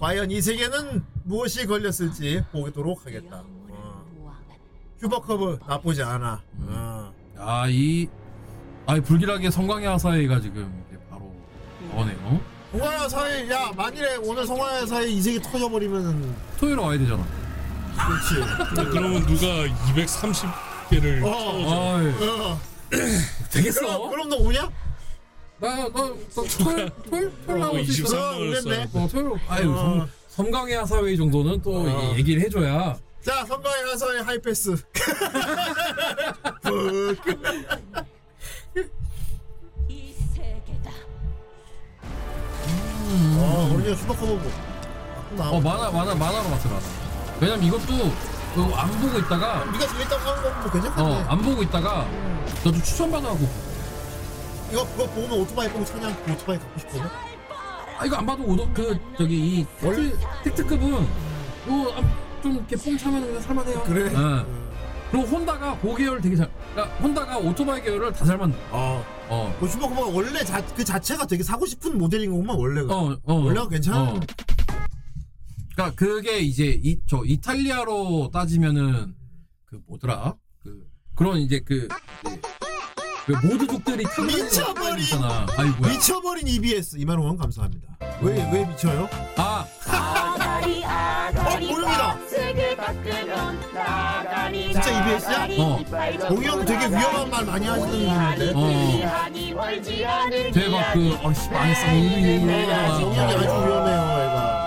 [0.00, 3.42] 과연 이 세계는 무엇이 걸렸을지 보도록 하겠다.
[3.68, 4.04] 어.
[5.00, 6.40] 휴버커브 나쁘지 않아.
[6.60, 7.12] 어.
[7.36, 8.08] 아, 이,
[8.86, 11.32] 아, 이 불길하게 성광의 하사회가 지금 이렇게 바로
[11.90, 12.40] 나오네요.
[12.72, 17.24] 성화야 사회, 야 만일에 오늘 성화야 사회 이 세계 터져버리면 토요일에 와야 되잖아.
[17.94, 18.90] 그렇지.
[18.90, 19.46] 그러면 누가
[19.96, 20.48] 230
[20.90, 21.28] 개를 어.
[21.30, 22.60] 어.
[23.52, 23.80] 되겠어?
[23.80, 24.70] 그럼, 그럼 너 오냐?
[25.58, 28.16] 나나 토요일 토요일 토요일 나올 수 있어.
[28.16, 28.76] 어, 23만 오겠네.
[28.76, 28.98] 원였어.
[28.98, 30.08] 어 토요일 아유 어.
[30.28, 31.86] 섬, 섬광의 하사회 정도는 또 어.
[32.12, 34.76] 이게 얘기를 해줘야 자, 선거의 하서의 하이패스.
[43.38, 44.50] 어, 우리가 슈퍼커브 봐.
[45.42, 46.82] 어 만화 만화 만화로 봤어 만화.
[47.40, 48.12] 왜냐면 이것도
[48.54, 51.12] 그거 안 보고 있다가 네가 재밌다고 하는 거면 뭐 괜찮겠네.
[51.12, 52.06] 어 안 보고 있다가
[52.64, 53.48] 너도 추천받아갖고
[54.70, 57.02] 이거 그거 보면 오토바이 보고 그냥 그 오토바이 갖고 싶거든.
[57.98, 61.06] 아 이거 안 봐도 오도 그 저기 이 텍트, 텍트급은
[61.66, 62.02] 이거 아,
[62.42, 63.82] 좀 이렇게 뽕 차면 그냥 살만해요.
[63.82, 64.04] 그래?
[64.12, 64.44] 예.
[65.10, 66.50] 그리고 혼다가 고 계열 되게 잘.
[66.72, 68.58] 그러니까 혼다가 오토바이 계열을 다 잘 만들.
[68.70, 69.04] 어.
[69.28, 69.56] 어.
[69.60, 72.92] 그 슈퍼커브가 원래 자, 그 자체가 되게 사고 싶은 모델인 거구만 원래가.
[72.94, 73.34] 어, 어.
[73.34, 74.02] 원래가 괜찮아.
[74.02, 74.20] 어.
[75.74, 79.14] 그러니까 그게 이제 이 저 이탈리아로 따지면은
[79.66, 80.34] 그 뭐더라?
[80.62, 81.88] 그 그런 이제 그,
[83.26, 84.98] 그 모드족들이 타는 미쳐버린!
[85.04, 85.46] 있잖아.
[85.56, 85.90] 아이고야.
[85.92, 87.98] 미쳐버린 EBS 2만 원 감사합니다.
[88.22, 89.08] 왜 왜 미쳐요?
[89.36, 89.66] 아,
[91.36, 92.18] 어 보입니다.
[94.72, 95.48] 진짜 EBS야?
[95.58, 95.78] 어.
[96.28, 98.52] 공영 되게 위험한 말 많이 하시는 분인데.
[98.54, 98.60] 어.
[100.52, 101.86] 제가 그 어씨 망했어.
[101.92, 104.63] 이러다가 공영이 아주 위험해요, 애가.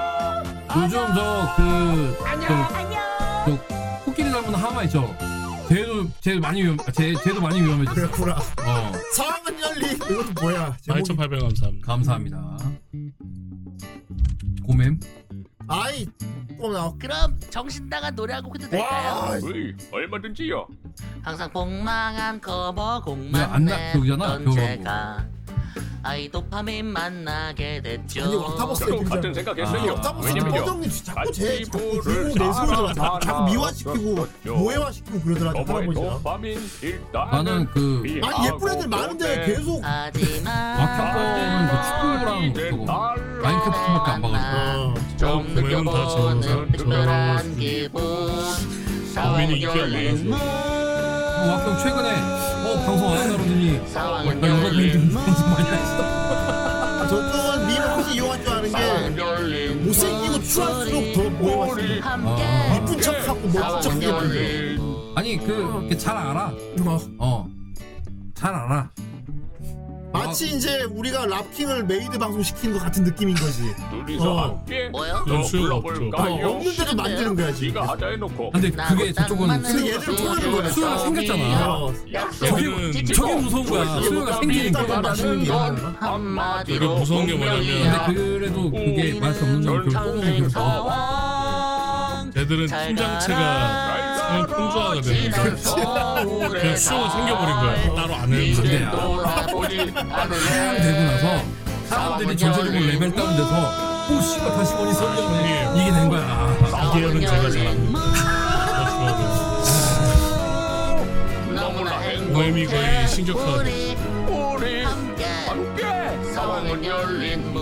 [0.84, 2.68] 요즘 저그 저,
[3.46, 5.16] 저 코끼리 닮은 하마 있죠.
[5.70, 7.94] 쟤도 쟤 많이 위험 쟤 쟤도 많이 위험해졌어.
[8.12, 8.34] 그렇구나.
[8.36, 8.92] 어.
[9.14, 9.94] 상은 열리.
[9.96, 10.78] 이것도 뭐야?
[10.82, 11.04] 제목이.
[11.16, 11.86] 8,800 감사합니다.
[11.86, 12.58] 감사합니다.
[14.66, 15.00] 고맴.
[15.68, 16.06] 아이
[16.60, 16.94] 또 나와.
[16.98, 19.14] 그럼 정신 나간 노래 한곡 해도 될까요?
[19.14, 19.36] 와.
[19.38, 20.68] 으이, 얼마든지요.
[21.22, 24.56] 항상 복망한 커버 왜 곡만 안 나- 저기잖아, 냈던 겨울왕국.
[24.56, 25.28] 제가
[26.04, 29.04] 아이 도파민 만나게 됐죠 아니 왁타버스 저도.
[29.04, 29.94] 같은 생각했어요.
[29.94, 30.60] 왁타버스 왜냐면요.
[30.60, 31.80] 버정님 자꾸 제 자꾸
[32.38, 33.20] 내세우더라.
[33.20, 34.28] 자꾸 미화시키고.
[34.46, 35.52] 모해화시키고 그러더라.
[35.52, 36.10] 어머니 할아버지가.
[36.10, 40.78] 도파민 일단 나는 그 아니 예쁜 애들 많은데 계속 하지만
[41.14, 42.86] 거는 그 축구랑 그거
[43.42, 44.58] 마인크래프트밖에 안 봐가지고.
[44.58, 44.94] 어.
[45.18, 46.72] 좀다 느껴보는.
[46.72, 48.04] 특별한 기분
[49.78, 55.70] 열린 어, 왁형 최근에 어 방송 안 한다 그러더니 나 여자 열린 밴드 방송 많이
[55.70, 57.08] 했어.
[57.08, 61.22] 저쪽은 밈을 혹시 이용할 줄 아는 게 열린 못생기고 추할수록 더
[62.02, 62.76] 함께 아.
[62.76, 64.18] 이쁜 척하고 멋진 척하게 만들어.
[64.18, 66.52] 열린 아니 그 잘 알아.
[66.86, 67.00] 어.
[67.20, 67.48] 어.
[68.36, 68.90] 잘 알아.
[70.18, 73.74] 마치 이제 우리가 랍킹을 메이드 방송 시키는 것 같은 느낌인 거지.
[73.92, 74.42] 둘이서 어.
[74.48, 75.24] 함께 뭐요?
[75.46, 76.48] 수요가 불러볼까요?
[76.48, 77.74] 어, 없는데도 만드는 거야 지금.
[77.76, 80.70] 네가 하자 해놓고 근데 그게 저쪽은 근데 얘들은 통하는 거야.
[80.70, 81.68] 수요가 생겼잖아.
[81.76, 81.94] 어.
[82.40, 84.02] 저기는 저게 무서운 거야.
[84.02, 85.02] 수요가 생기는 거야.
[85.02, 85.96] 맞추는 게 거야.
[86.00, 90.88] 한마디로 이게 무서운 게 뭐냐면 근데 그래도 그게 맛이 없는 건 그래서
[92.34, 96.50] 쟤들은 팀장체가 그냥 풍조화가 되는 거야.
[96.50, 97.96] 그냥 수요가 생겨버린 거야.
[97.96, 98.86] 따로 안 해도 돼.
[99.68, 101.44] 되고 나서
[101.88, 106.58] 사람들이 전체적으로 레벨 다운돼서 오 씨발 다시 원이 설렸네 이게 된 거야.
[106.90, 108.00] 이계열은 제가 잘합니다.
[111.54, 111.98] 너무나
[112.34, 113.96] 오엠이 거의 신격화가 우리
[114.28, 117.62] 우리 함께 상황은 열린 문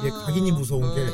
[0.00, 1.06] 이게 각인이 무서운 게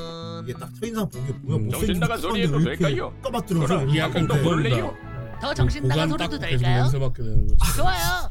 [0.45, 1.71] 이게 딱 첫인상 보기 뭐야 음.
[1.71, 3.13] 정신 나간 소리 해도 될까요?
[3.23, 3.89] 까맣더라고.
[3.91, 4.43] 이게 약간 또 그건다.
[4.43, 4.95] 볼래요?
[5.41, 6.89] 더 정신 나간 소리도 될까요?
[6.91, 7.77] 되는 거지.
[7.77, 8.31] 좋아요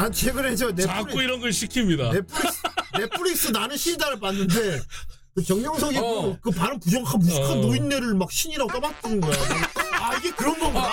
[0.00, 2.12] 난 최근에 저 자꾸 넷플릭스 이런 걸 시킵니다.
[2.12, 2.62] 넷플릭스,
[2.96, 4.80] 넷플릭스 나는 신이다를 봤는데
[5.34, 6.38] 그 정명석이 어.
[6.40, 7.54] 그, 그 발음 부정한 무식한 어.
[7.56, 9.34] 노인네를 막 신이라고 떠받드는 거야.
[10.00, 10.90] 아 이게 그런 건가?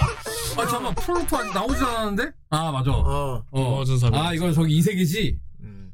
[0.57, 2.31] 아 잠깐만 프로토 아직 나오지 않았는데?
[2.49, 2.91] 아 맞아.
[2.91, 3.45] 어.
[3.49, 3.83] 어.
[4.11, 5.39] 아 이건 저기 이색이지.
[5.61, 5.93] 음.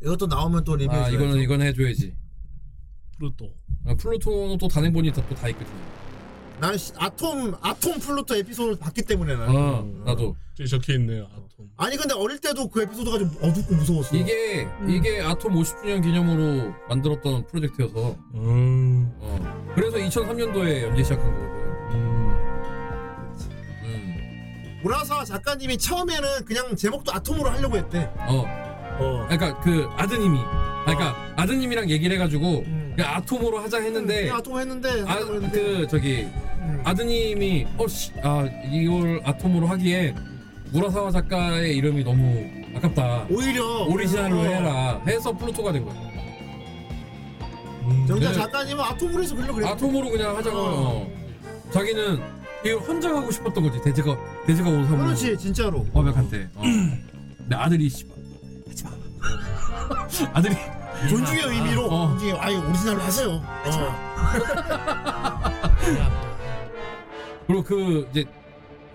[0.00, 0.92] 이것도 나오면 또 리뷰.
[0.92, 2.14] 아 이거는 이건 해줘야지.
[3.18, 3.52] 플루토.
[3.86, 5.72] 아, 플루토는 또 단행본이 또 다 있거든.
[5.72, 9.56] 나는 시- 아톰 아톰 플루토 에피소드를 봤기 때문에 나는.
[9.56, 11.24] 어 나도 저기 적혀 있네요.
[11.32, 11.68] 아톰.
[11.76, 14.16] 아니 근데 어릴 때도 그 에피소드가 좀 어둡고 무서웠어.
[14.16, 19.12] 이게 이게 아톰 50주년 기념으로 만들었던 프로젝트여서 음.
[19.20, 21.48] 어 그래서 2003년도에 연재 시작한 거거든.
[21.94, 22.34] 음.
[23.84, 24.80] 음.
[24.84, 28.10] 우라사 작가님이 처음에는 그냥 제목도 아톰으로 하려고 했대.
[28.18, 28.44] 어
[29.00, 29.26] 어.
[29.28, 30.40] 그러니까 그 아드님이
[30.84, 32.87] 그러니까 아드님이랑 얘기를 해가지고 음.
[32.98, 35.62] 그냥 아톰으로 하자 했는데 그냥 아톰 했는데 아 하려고 했는데.
[35.62, 36.22] 그 저기
[36.58, 36.82] 음.
[36.84, 40.16] 아드님이 어아 이걸 아톰으로 하기에
[40.72, 42.44] 무라사와 작가의 이름이 너무
[42.74, 43.28] 아깝다.
[43.30, 44.42] 오히려 오리지널로 어.
[44.42, 45.94] 해라 해서 플루토가 된 거야.
[47.82, 48.04] 음.
[48.08, 48.34] 정작 네.
[48.34, 49.72] 작가님은 아톰으로 해서 그러려고 그랬대.
[49.74, 50.58] 아톰으로 그냥 하자고.
[50.58, 51.06] 어.
[51.06, 51.70] 어.
[51.70, 52.20] 자기는
[52.66, 53.80] 이거 혼자 하고 싶었던 거지.
[53.80, 55.86] 대제가 대제가 오사무 그렇지 진짜로.
[55.92, 56.48] 어백한테.
[56.56, 56.62] 어.
[57.46, 58.16] 내 아들이 씨발
[58.68, 58.90] 하지 마.
[60.34, 60.56] 아들이
[61.08, 62.08] 존중의 의미로 어.
[62.08, 63.30] 존중의 아예 오리지널로 하세요.
[63.30, 63.42] 어.
[67.46, 68.24] 그리고 그 이제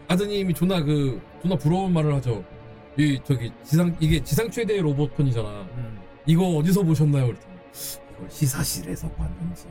[0.08, 2.44] 아드님이 존나 그 존나 부러운 말을 하죠.
[2.98, 5.50] 이 저기 지상 이게 지상 최대의 로봇폰이잖아.
[5.50, 6.00] 음.
[6.26, 7.28] 이거 어디서 보셨나요?
[7.28, 7.54] 그랬더니
[8.16, 9.66] 이걸 시사실에서 봤는지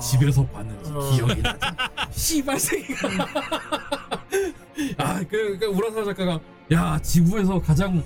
[0.00, 1.10] 집에서 봤는지 어.
[1.10, 1.58] 기억이 나지.
[2.12, 3.08] 씨발 새끼가.
[4.98, 5.26] 아, 그,
[5.58, 6.40] 그러니까 우라사 작가가
[6.72, 8.02] 야 지구에서 가장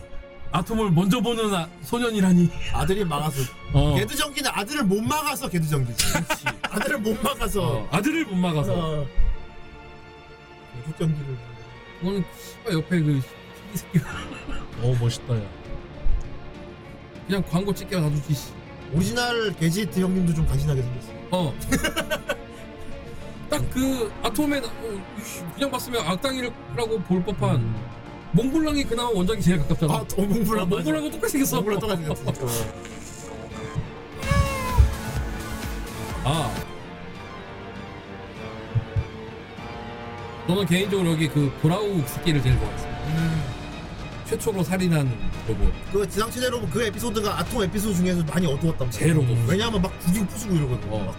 [0.55, 2.49] 아톰을 먼저 보는 아- 소년이라니.
[2.73, 3.43] 아들이 막아서
[3.73, 3.97] 어.
[3.97, 6.05] 개드 전기는 아들을 못 막아서 개드 전기지.
[6.63, 7.79] 아들을 못 막아서.
[7.81, 8.73] 어, 아들을 못 막아서.
[8.73, 9.07] 어.
[10.87, 11.37] 개드 전기를.
[11.99, 13.21] 그거는 씨발 옆에 그
[13.75, 14.09] 이 새끼가
[14.83, 15.43] 어 멋있다 야.
[17.27, 18.33] 그냥 광고 찍게 놔두지.
[18.33, 18.53] 씨.
[18.93, 21.09] 오리지널 게지트 형님도 좀 간신하게 생겼어.
[21.33, 21.55] 어.
[23.51, 27.75] 딱 그 아톰에 나- 어, 이씨, 그냥 봤으면 악당이라고 볼 법한
[28.35, 29.93] 몽블랑이 그나마 원작이 제일 가깝잖아.
[29.93, 30.83] 아, 어, 몽블랑 어, 맞아.
[30.83, 31.57] 몽블랑은 똑같이 생겼어.
[31.57, 32.33] 몽블랑 똑같이 생겼어.
[36.25, 36.55] 아.
[40.49, 42.93] 저는 개인적으로 여기 그 브라우 스키를 제일 좋아했어요.
[44.27, 45.11] 최초로 살인한
[45.47, 45.73] 로봇.
[45.93, 48.91] 그 지상 최대로 그 에피소드가 아톰 에피소드 중에서 많이 어두웠단 말이야.
[48.91, 49.43] 제일 어두웠어.
[49.47, 50.93] 왜냐하면 막 죽이고 부수고 이러거든.
[50.93, 51.15] 어.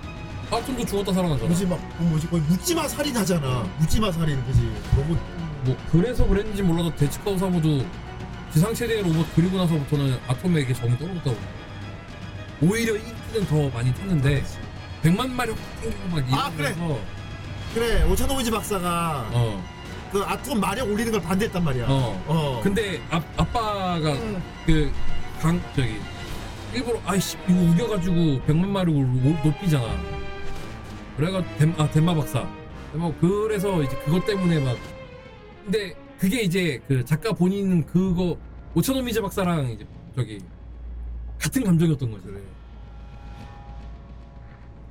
[0.51, 1.47] 막 아톰도 죽었다 살아나잖아.
[1.47, 3.63] 뭐지 막그 뭐지 거의 묻지마 살인 하잖아.
[3.79, 4.71] 묻지마 살인 그지.
[4.97, 5.17] 로봇
[5.65, 7.85] 뭐 그래서 그랬는지 몰라도 데츠카우 사무도
[8.53, 11.35] 지상 최대의 로봇 그리고 나서부터는 아톰에게 정이 떨어졌다고.
[12.61, 14.43] 오히려 인기는 더 많이 탔는데
[15.03, 16.69] 100만 마리 확 튕기고 막 아, 그래.
[16.69, 16.99] 이러면서
[17.73, 19.63] 그래 오차노미지 박사가 어.
[20.11, 21.85] 그 아톰 마력 올리는 걸 반대했단 말이야.
[21.89, 22.23] 어.
[22.27, 22.61] 어.
[22.63, 24.41] 근데 아, 아빠가 음.
[24.65, 25.97] 그강 저기
[26.73, 28.15] 일부러 아이씨 이거 우겨가지고
[28.47, 29.85] 100만 마리 올- 높이잖아.
[31.17, 32.47] 그래가 덴, 아 덴마 박사.
[32.93, 34.77] 뭐 그래서 이제 그것 때문에 막
[35.65, 38.37] 근데 그게 이제 그 작가 본인은 그거
[38.75, 39.85] 오차노미즈 박사랑 이제
[40.15, 40.39] 저기
[41.39, 42.29] 같은 감정이었던 거죠.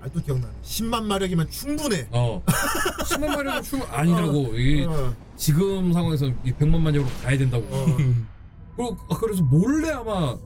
[0.00, 0.52] 아직도 기억나네.
[0.62, 2.08] 10만 마력이면 충분해.
[2.10, 2.42] 어.
[2.46, 4.58] 10만 마리는 충분 아니라고.
[4.58, 5.14] 이게 어.
[5.36, 7.64] 지금 상황에서 이 100만 마리로 가야 된다고.
[7.70, 7.86] 어.
[8.76, 10.36] 그리고 아, 그래서 몰래 아마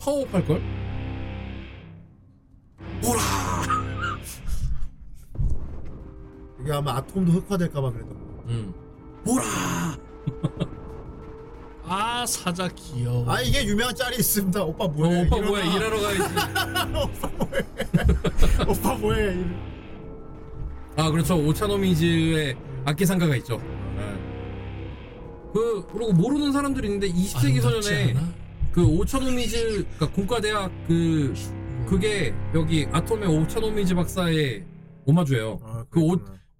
[0.00, 0.62] 파워업 할 걸?
[6.60, 8.24] 이게 아마 아톰도 흑화될까봐 그랬던 거
[9.36, 9.98] 야.
[10.28, 10.66] 응.
[11.90, 13.24] 아 사자 귀여워.
[13.30, 14.62] 아 이게 유명한 짤이 있습니다.
[14.62, 15.22] 오빠 어, 뭐해?
[15.26, 15.48] 오빠 이러나.
[15.50, 16.34] 뭐야 일하러 가야지.
[18.68, 19.22] 오빠 뭐해?
[19.32, 19.68] 이러-
[20.96, 23.58] 아 그렇죠 오차노미즈의 악기 상가가 있죠.
[25.54, 28.14] 그 그리고 모르는 사람들이 있는데 20세기 아름답지 소년에?
[28.72, 29.56] 그 오차노미즈
[29.96, 31.32] 그러니까 공과대학 그
[31.88, 34.62] 그게 여기 아톰의 오차노미즈 박사의
[35.06, 35.58] 오마주예요.
[35.64, 36.16] 아, 그 오.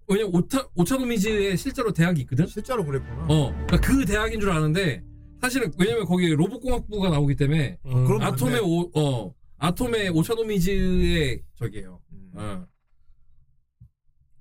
[0.09, 2.47] 왜냐면 오차 오차노미즈에 실제로 대학이 있거든.
[2.47, 3.25] 실제로 그랬구나.
[3.29, 5.03] 어, 그러니까 그 대학인 줄 아는데
[5.41, 8.03] 사실은 왜냐면 거기 로봇공학부가 나오기 때문에 어.
[8.05, 8.65] 그럼 아톰의 맞네.
[8.65, 11.99] 오, 어, 아톰의 오차노미즈의 저기예요.
[12.11, 12.31] 음.
[12.35, 12.65] 어.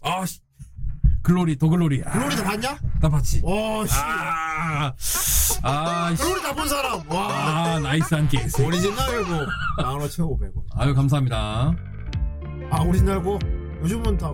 [0.01, 0.41] 아, 씨.
[1.23, 2.03] 글로리, 더 글로리.
[2.05, 2.79] 아, 글로리 다 봤냐?
[3.01, 3.43] 나 봤지.
[3.45, 3.95] 와 씨.
[3.99, 4.95] 아,
[5.63, 6.23] 아, 씨.
[6.23, 7.11] 글로리 다 본 사람.
[7.11, 7.29] 와.
[7.75, 8.65] 아, 나이스한 개새.
[8.65, 9.47] 오리지널 고
[9.83, 10.63] 만원 채워 500원.
[10.77, 11.77] 아유, 감사합니다.
[12.71, 13.39] 아 오리지널 고
[13.83, 14.33] 요즘은 다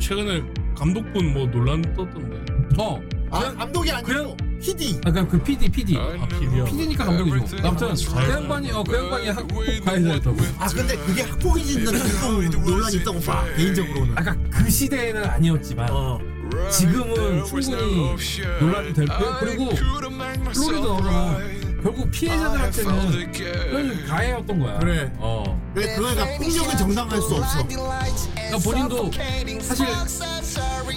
[0.00, 0.42] 최근에
[0.76, 2.36] 감독분 뭐 논란 떴던데.
[2.78, 5.00] 어, 아, 그냥, 감독이 아니고 그냥- PD.
[5.06, 5.96] 아까 그 PD, PD.
[5.96, 6.64] 아 비디오.
[6.66, 7.56] PD니까 감독이죠.
[7.66, 10.36] 아무튼, 그 양반이, 어, 그 양반이 학폭 가해자였다고.
[10.58, 11.86] 아 근데 그게 학폭인지는
[12.50, 14.18] 좀 논란이 있다고 봐 개인적으로는.
[14.18, 16.18] 아까 그 시대에는 아니었지만, 어.
[16.70, 18.16] 지금은 충분히
[18.60, 19.36] 논란이 될 거예요.
[19.40, 19.70] 그리고
[20.82, 21.38] 나오잖아.
[21.82, 24.78] 결국 피해자들한테는 그런 가해였던 거야.
[24.78, 25.10] 그래.
[25.16, 25.60] 어.
[25.74, 27.66] 근데 그거가 폭력은 정당할 수 없어.
[27.66, 29.10] 그러니까 본인도
[29.62, 29.86] 사실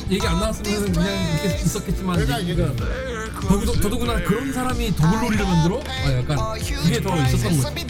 [0.09, 1.07] 얘기 안 나왔으면 그냥
[1.43, 5.79] 이렇게 있었겠지만 그러니까 이게 더구나, 더더구나 그런 사람이 더글로리를 만들어?
[5.87, 6.37] 아 약간
[6.83, 7.85] 그게 더 있었던 거지.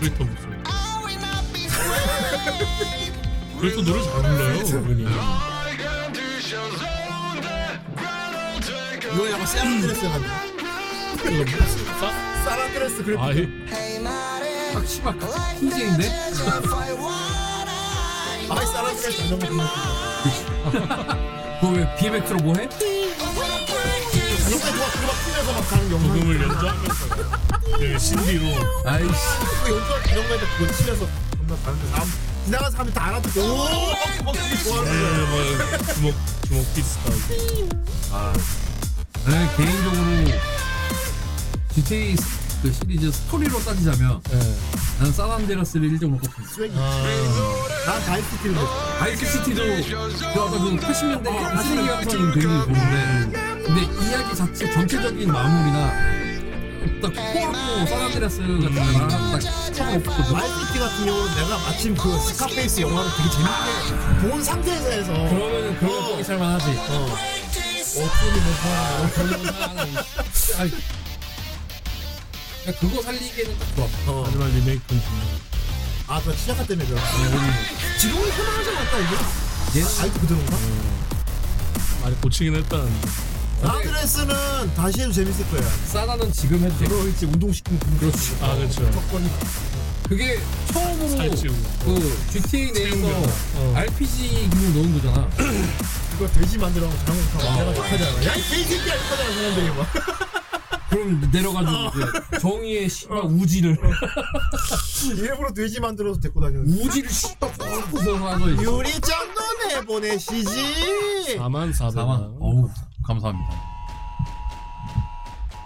[0.00, 0.50] 그랬던 목소리.
[3.60, 4.64] 그래도 노래 잘 불러요.
[4.64, 5.04] 그분이.
[9.14, 10.26] 이거 약간 세란드레스 같네.
[11.98, 13.16] 사- 사란드레스 그래.
[13.18, 13.48] 아이
[14.06, 15.14] 아 씨발
[15.58, 16.08] 흰쟁인데?
[18.50, 19.62] 아이 사란드레스 자전거 불러.
[21.60, 22.68] 그거 왜 BMX로 뭐해?
[22.68, 22.96] 자전거
[24.70, 26.08] 누가 그막 뛰면서 막 가는 영상.
[26.08, 27.02] 녹음을 연주하면서
[27.78, 28.44] 그 신디로
[28.86, 29.08] 아이씨
[29.64, 31.02] 그 연주할 자전거에다 그거 치면서
[31.36, 32.08] 존나 가는데 사람
[32.44, 33.44] 지나간 사람이 다 알아듣고 오,
[34.24, 34.98] 막 그게 좋아하는 거야.
[35.12, 36.14] 네, 뭐 주먹
[36.46, 37.16] 주먹 비슷하고.
[38.12, 38.32] 아
[39.26, 40.04] 네, 개인적으로
[41.74, 42.16] GTA
[42.62, 44.38] 그 시리즈 스토리로 따지자면 예.
[44.98, 46.50] 나는 산안드레스를 1등으로 꼽힌다.
[46.52, 46.74] 스웨기.
[46.76, 47.02] 아,
[47.86, 48.96] 난 다이스티를 했어.
[48.98, 49.62] 바이크 시티도
[50.34, 55.90] 그 어떤 그 80년대 80년대 감성이 되게 좋은데 근데 이야기 자체 전체적인 마무리나
[57.00, 59.40] 딱 코하고 사나드레스 같은 거랑 딱
[59.72, 60.32] 쳐고 없거든.
[60.34, 65.94] 마이피티 같은 경우는 내가 마침 그 스카페이스 영화를 되게 재밌게 본 상태에서 해서 그러면은 그런
[65.94, 66.16] 어.
[66.16, 66.70] 거 살만하지.
[66.90, 67.39] 어
[67.94, 69.08] 떻게 못 봐.
[70.58, 70.70] 아니,
[72.64, 73.84] 그냥 그거 살리기에는 딱 좋아.
[74.06, 74.22] 어.
[74.26, 75.40] 하지만 리메이크는 좀
[76.06, 77.00] 아, 그 시작할 때문에 그런.
[78.00, 79.80] 지금은 편하지 않다 이게.
[79.80, 80.56] 얘 아이도 그대로인가?
[82.02, 83.08] 많이 고치긴 했다는데
[83.62, 85.62] 사드레스는 다시 해도 재밌을 거야.
[85.86, 86.86] 사나는 지금 해도 돼.
[86.86, 88.36] 그렇지 운동시키는 그런 그렇지.
[88.40, 89.30] 아 그렇죠 조건이.
[90.08, 90.40] 그게
[90.72, 91.54] 처음으로 살찌고
[91.84, 93.06] 그 GTA 내에서
[93.56, 93.74] 어.
[93.76, 95.28] RPG 기능 넣은 거잖아.
[96.20, 97.58] 이거 돼지 만들어 잘못하면 어.
[97.60, 98.26] 내가 족하잖아.
[98.26, 99.86] 야, 이 돼지새끼야 이거잖아 사람들이 막.
[100.90, 103.78] 그럼 내려가지고 이제 정의의 씨발 우지를
[105.16, 106.66] 일부러 돼지 만들어서 데리고 다니는.
[106.68, 111.38] 우지를 씨발 푹 부숴서 유리장도 내보내시지.
[111.38, 112.36] 4만 4천 4만.
[112.38, 112.68] 어우
[113.02, 113.48] 감사합니다.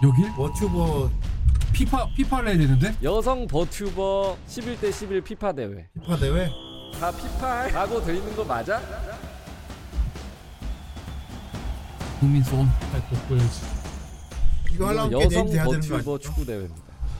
[0.03, 1.09] 여길 워튜버
[1.73, 5.89] 피파 피파를 해야 되는데 여성 버튜버 11대 11 피파 대회.
[6.01, 6.49] 피파 대회.
[6.97, 8.81] 다 피파 하고 돼 있는 거 맞아?
[12.19, 12.65] 국민 쏜.
[13.09, 13.61] 돋보여지
[14.73, 15.97] 이거 하려면 꽤 여성 네임 돼야 되는 거 아니야?
[15.97, 16.75] 버튜버 축구 대회입니다.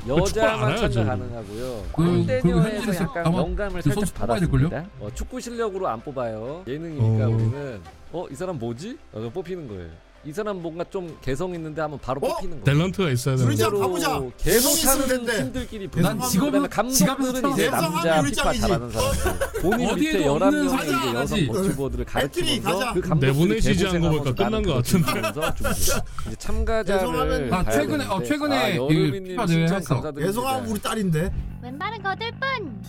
[0.05, 1.07] 축구 여자만 알아요, 참가 저는.
[1.07, 1.83] 가능하고요.
[1.93, 4.69] 그- 그리고 골대녀에서 현실에서 약간 아마 영감을 그 살짝 선수 뽑아야 될걸요?
[4.69, 5.05] 받았습니다.
[5.05, 6.63] 어, 축구 실력으로 안 뽑아요.
[6.67, 7.29] 예능이니까 어.
[7.29, 7.81] 우리는
[8.13, 8.97] 어 이 사람 뭐지?
[9.13, 9.89] 어, 그럼 뽑히는 거예요.
[10.25, 12.33] 이 사람 뭔가 좀 개성 있는데 한번 바로 어?
[12.35, 12.79] 뽑히는 거예요.
[12.79, 14.21] 탤런트가 있어야 되는 실제로 가보자.
[14.39, 15.37] 개성 타는 된대.
[15.43, 18.61] 팀들끼리 난 직업은 그다음에 감독들은 이제 남자 하면 피파 일장이지.
[18.61, 21.47] 잘하는 사람들 본인 밑에 어디에도 11명의 없는 이제 사람이 여성.
[21.47, 22.21] 버튜버들을 배터리
[22.61, 22.93] 가르치면서 가자.
[22.93, 25.69] 그 감독들이 내보내시지 않은 거 개고생하면서 보니까 끝난 것 같은데.
[26.27, 29.77] 이제 참가자를 죄송하면- 아, 봐야 최근에- 어, 되는데, 최근에 아, 이 여름이님 피파 대회 신청
[29.77, 29.93] 했어.
[29.95, 30.27] 감사드립니다.
[30.27, 31.31] 예성아 우리 딸인데.
[31.61, 32.83] 왼발은 거들뿐.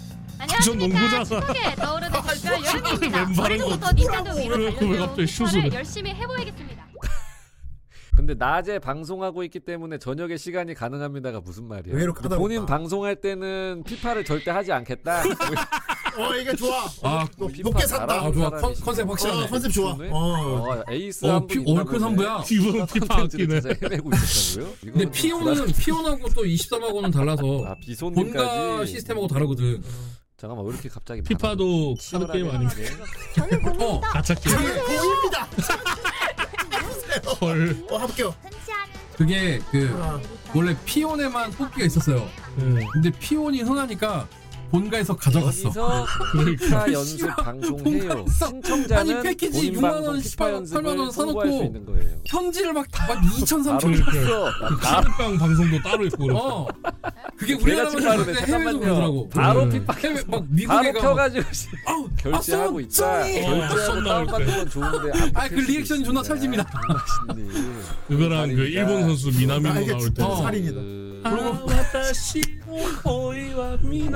[0.65, 1.07] 전 농구잖아.
[1.07, 1.47] 안녕하십니까.
[1.47, 2.33] 축구계 떠오르는 걸까
[2.77, 3.19] 여름입니다.
[3.27, 4.57] 왼발은 오늘부터 닌텐도 위로
[4.93, 5.71] 왜 갑자기 슛을 해?
[5.75, 6.76] 열심히 해보야겠습니다.
[8.17, 11.93] 근데 낮에 방송하고 있기 때문에 저녁에 시간이 가능합니다가 무슨 말이야?
[11.95, 12.39] 의외로 까다롭다.
[12.39, 15.23] 본인 방송할 때는 피파를 절대 하지 않겠다.
[16.19, 16.87] 어 이게 좋아.
[17.03, 18.05] 아, 너 피파 높게 샀다.
[18.05, 18.49] 아, 잘하는 좋아.
[18.51, 19.43] 컨- 컨셉 확실하네.
[19.45, 19.91] 어, 컨셉 좋아.
[19.93, 19.99] 어.
[20.11, 21.99] 어, 에이스 어, 한분 피- 얼큰.
[22.01, 22.43] 선부야.
[22.51, 24.73] 이분 피파 헤매고 있었다고요?
[24.81, 29.83] 근데 이거는 피오는 피오하고 또 23하고는 달라서 아 본가 비손님까지 시스템하고 다르거든.
[30.39, 33.07] 잠깐만 왜 이렇게 갑자기 피파도 치열하게 카드 게임 아닙니까?
[33.35, 34.09] 저는 어, 고민이다.
[34.09, 35.49] 가짜 게임 보입니다.
[37.41, 38.35] 헐 어 합격.
[39.17, 40.21] 그게 그 아,
[40.55, 42.29] 원래 피온에만 뽑기가 있었어요.
[42.57, 42.87] 네.
[42.93, 44.29] 근데 피온이 흔하니까
[44.71, 45.69] 본가에서 가져갔어.
[46.39, 48.09] 여기서 피파 연습 방송해요.
[48.09, 48.25] 본가에서.
[48.47, 51.87] 신청자는 아니, 패키지 본인 6만 원, 방송 18만 피파 원 연습을 사놓고 홍보할 수 있는
[51.87, 52.17] 거예요.
[52.27, 54.05] 현지를 막, 막 2천, 바로 3천.
[54.05, 54.69] 줬어.
[54.69, 56.37] 그 카드빵 방송도 따로 있고.
[56.37, 56.69] 어.
[57.37, 58.17] 그게 우리나라만 빠르네.
[58.25, 58.81] 그런데 해외에서 잠깐만요.
[58.81, 59.29] 그러더라고.
[59.29, 59.71] 바로 음.
[59.71, 61.01] 피파 해외 막 바로 미국에 가.
[61.01, 61.45] 펴가지고
[61.87, 63.21] 아우, 결제하고 아, 있다.
[63.21, 66.23] 어, 결제하고 다운받는 건 좋은데 안 아, 그 뽑힐 수도 리액션이 존나 있습니다.
[66.23, 66.71] 찰집니다.
[67.29, 67.51] 맛있니.
[68.09, 70.37] 그거랑 그 일본 선수 미나미노 나 나올 때 어.
[70.43, 70.75] 살인이다.
[70.81, 72.41] 그- 아와타시
[73.05, 74.09] 오이와 미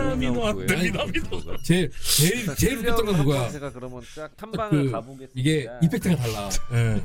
[0.48, 3.48] 아니, 미나미노 제일 제일 제일 웃겼던 건 그거야.
[3.50, 5.32] 제가 그러면 딱 탐방을 그 가보겠습니다.
[5.34, 6.48] 이게 이펙트가 달라.
[6.72, 7.02] 예.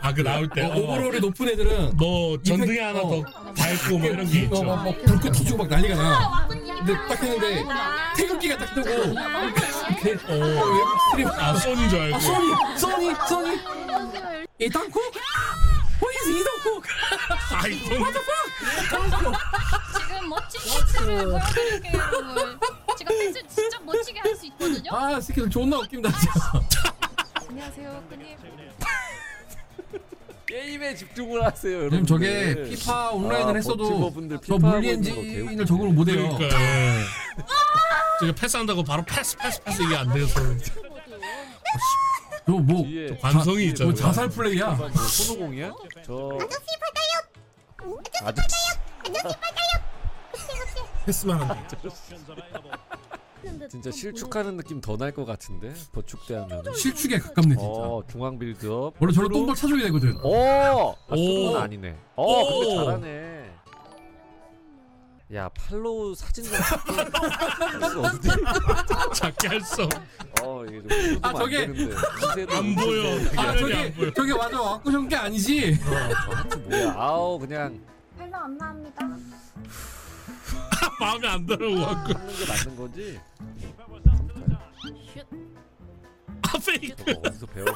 [0.00, 3.08] 아 그 나올 때 어, 어, 오버롤이 높은 애들은 뭐 전등에 하나 어.
[3.22, 6.48] 더 닳고 뭐 이런 게 어, 있죠 막, 막 불꽃 터지고 막 난리가 나.
[6.48, 7.64] 근데 딱 했는데
[8.16, 10.34] 태극기가 딱 뜨고 어.
[10.34, 13.58] 외국 스트림 아 소니인 줄 알고 아, 소니 소니 소니
[14.58, 14.92] 이탄쿡
[16.00, 16.84] 호이즈 이탄쿡
[17.52, 18.12] 아이폰
[20.22, 22.58] 지금 멋진 패스를 보여드릴게요, 여러분.
[22.96, 24.90] 제가 패스 진짜 멋지게 할 수 있거든요.
[24.94, 26.32] 아 스킬 존나 웃긴다 진짜.
[27.48, 28.36] 안녕하세요, 끈님.
[30.46, 31.92] 게임에 집중을 하세요, 여러분.
[31.98, 34.12] 요즘 저게 피파 온라인을 했어도
[34.46, 36.36] 저 물리 엔진을 적응을 못해요.
[36.36, 37.04] 그러니까 예.
[38.20, 40.40] 제가 패스한다고 바로 패스 패스 패스 이게 안 돼서
[42.46, 44.66] 저뭐 뒤에 관성이 있잖아요 뭐 자살 플레이야.
[44.72, 45.72] 뭐 손오공이야?
[46.06, 46.38] 저
[48.24, 48.56] 아저씨
[51.04, 51.66] 패스만 한다.
[53.68, 56.62] 진짜 실축하는 느낌 더 날 것 같은데 버축대 하면.
[56.74, 57.64] 실축에 가깝네 진짜.
[57.66, 58.94] 어 중앙 빌드업.
[59.00, 60.16] 원래 저런 똥볼 차줘야 되거든.
[60.22, 61.52] 오, 아, 오.
[61.52, 61.56] 오.
[61.58, 61.96] 아니네.
[62.14, 62.84] 어, 근데 오.
[62.84, 63.32] 잘하네.
[65.34, 66.92] 야 팔로우 사진 좀 작게
[67.72, 68.28] 할수 없니?
[69.14, 69.88] 작게 할수
[70.42, 73.54] 어 이게 좀 아, 아, 저게- 안 보여 아
[73.96, 75.78] 보여 저게 맞아 와꾸션 게 아니지.
[75.80, 76.94] 저 하트 뭐야?
[76.98, 77.80] 아우 그냥
[78.18, 79.08] 별로 안 나옵니다.
[81.00, 83.20] 마음에 안 들어 갖고 하는 게 맞는 거지.
[86.42, 87.66] 아 페이크 저거 어디서 배워?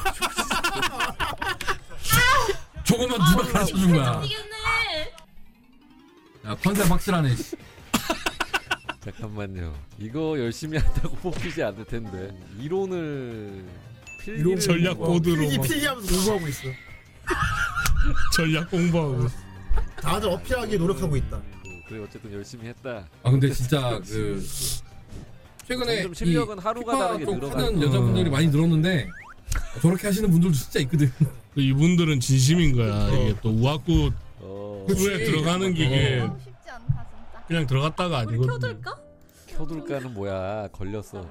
[2.85, 4.23] 저거만 누가 가르쳐 준 거야.
[6.45, 7.35] 야 컨셉 확실하네.
[7.36, 7.57] 씨.
[9.01, 9.75] 잠깐만요.
[9.99, 13.65] 이거 열심히 한다고 뽑히지 않을 텐데 이론을
[14.20, 16.62] 필기를 전략 공부하고 보드로 필기 막 필기하면서 공부하고 있어.
[18.36, 19.28] 전략 공부하고
[20.01, 21.41] 다들 어필하기 노력하고 있다.
[21.89, 23.07] 그래 어쨌든 열심히 했다.
[23.23, 24.43] 아 근데 진짜 그
[25.67, 27.55] 최근에 점점 실력은 이 하루가 피파 다르게 쪽.
[27.55, 29.09] 하는 여자분들이 많이 늘었는데
[29.81, 31.11] 저렇게 하시는 분들도 진짜 있거든.
[31.55, 33.09] 그 이분들은 진심인 거야.
[33.09, 34.87] 이게 또 우악구 어.
[34.89, 36.37] 후에 들어가는 게 이게 어.
[36.39, 37.45] 쉽지 않다 진짜.
[37.47, 38.53] 그냥 들어갔다가 우리 아니거든.
[38.53, 38.97] 켜둘까?
[39.57, 41.27] 켜둘까는 뭐야 걸렸어.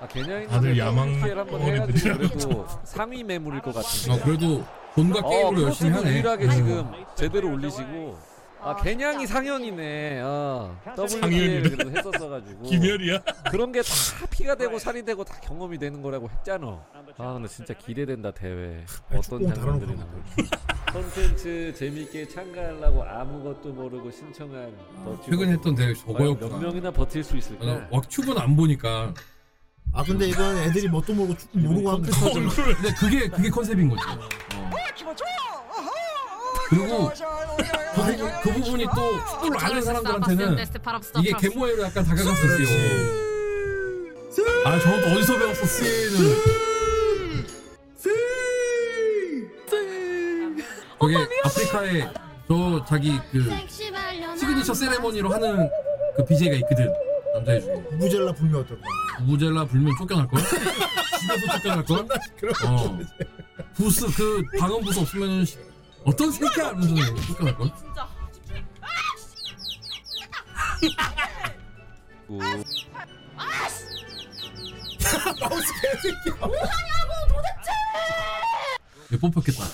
[0.00, 4.12] 아 개냐인 다들 야망 한번 해가지고 그래도 상위 매물일 것 같은데.
[4.20, 4.64] 아 그래도
[4.96, 6.10] 돈과 어, 게임으로 열심히 하네.
[6.12, 6.50] 유일하게 음.
[6.50, 8.33] 지금 제대로 올리시고.
[8.64, 10.20] 아 개냥이 상현이네.
[10.24, 10.80] 어.
[10.96, 12.62] 그래도 했었어가지고.
[12.68, 13.20] 김열이야?
[13.50, 16.80] 그런 게 다 피가 되고 살이 되고 다 경험이 되는 거라고 했잖아.
[17.18, 18.84] 아 근데 진짜 기대된다 대회.
[19.10, 20.50] 어떤 축구공 장면들이 나올지.
[20.92, 24.72] 콘텐츠 재밌게 참가하려고 아무것도 모르고 신청한.
[25.24, 26.56] 최근에 했던 대회 과연 저거였구나.
[26.56, 27.86] 몇 명이나 버틸 수 있을까?
[27.90, 29.12] 왁튜브는 안 보니까.
[29.92, 34.02] 아 근데 이건 애들이 뭣도 모르고 축구 모르고 하면 근데 그게 그게 컨셉인 거지.
[34.08, 34.70] 어.
[36.68, 37.10] 그리고
[37.94, 40.56] 그, 부분- 그 부분이 또 축구를 아는 사람들한테는
[41.20, 42.66] 이게 개모해로 약간 다가갔었어요.
[44.64, 46.34] 아 저것도 어디서 배웠어 씨는.
[50.98, 51.14] 거기
[51.44, 52.08] 아프리카에
[52.48, 53.42] 저 자기 그
[54.38, 55.68] 시그니처 세레머니로 하는
[56.16, 56.90] 그 BJ가 있거든
[57.34, 58.82] 남자애 중에 부부젤라 불면 어떨까?
[59.22, 60.40] 부부젤라 불면 쫓겨날 걸?
[61.20, 61.98] 집에서 쫓겨날 걸?
[62.66, 62.98] 어.
[63.74, 65.58] 부스 그 방음 부스 없으면은 씨,
[66.04, 66.94] 어떤 새끼야 하면서
[67.26, 67.70] 쫓겨날 걸?
[67.78, 68.08] 진짜.
[72.28, 72.38] 오.
[75.40, 76.34] 마우스 개새끼야.
[79.10, 79.64] 왜 뽑혔겠다.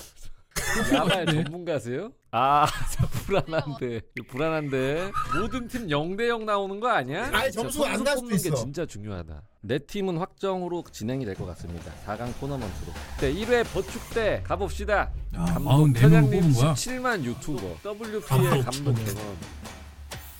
[0.93, 2.11] 야발 전문가세요?
[2.31, 4.01] 아, 저 불안한데.
[4.29, 5.11] 불안한데.
[5.39, 7.25] 모든 팀 0대 0 나오는 거 아니야?
[7.33, 8.55] 아니, 진짜 점수가 안 선수 날 수도 뽑는 게 있어.
[8.55, 9.41] 진짜 중요하다.
[9.63, 11.91] 내 팀은 확정으로 진행이 될 것 같습니다.
[12.07, 12.93] 4강 토너먼트로.
[13.19, 14.93] 네, 1회 버축대 가봅시다.
[14.99, 16.73] 야, 감독 44명을 편향님 뽑은 거야?
[16.73, 17.61] 17만 유튜버.
[17.83, 18.21] WP의
[18.63, 19.05] 감독 편향.
[19.15, 19.37] 경험.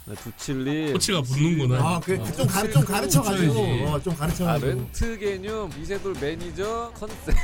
[0.06, 0.93] 네, 두칠리.
[0.93, 1.77] 코치가 붙는구나.
[1.95, 3.60] 아, 그좀 가르 좀 가르쳐 가지고.
[3.85, 4.72] 어, 좀 가르쳐 아, 가지고.
[4.72, 7.35] 렌트 개념, 이세돌 매니저, 컨셉,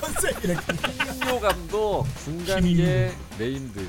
[0.00, 0.56] 컨셉이래.
[0.56, 3.86] 김인효 감독, 중간계 네임드.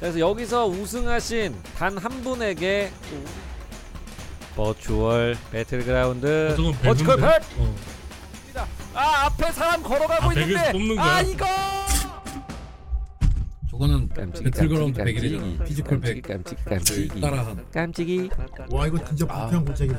[0.00, 2.92] 그래서 여기서 우승하신 단 한 분에게
[4.54, 7.38] 버추얼 배틀그라운드 어, 저건 버추얼 배그인데?
[7.38, 7.46] 팩!
[7.58, 7.74] 어.
[8.94, 11.04] 아 앞에 사람 걸어가고 아, 있는데 뽑는 거야?
[11.06, 11.44] 아 이거
[13.76, 14.98] 저거는 깜찍이, 배틀그라운드.
[14.98, 16.22] 깜찍이, 피지컬 백.
[16.22, 17.20] 깜찍이, 깜찍이.
[17.20, 17.70] 따라한.
[17.70, 18.30] 깜찍이
[18.70, 19.98] 와 이거 진짜 불편 골짜기네.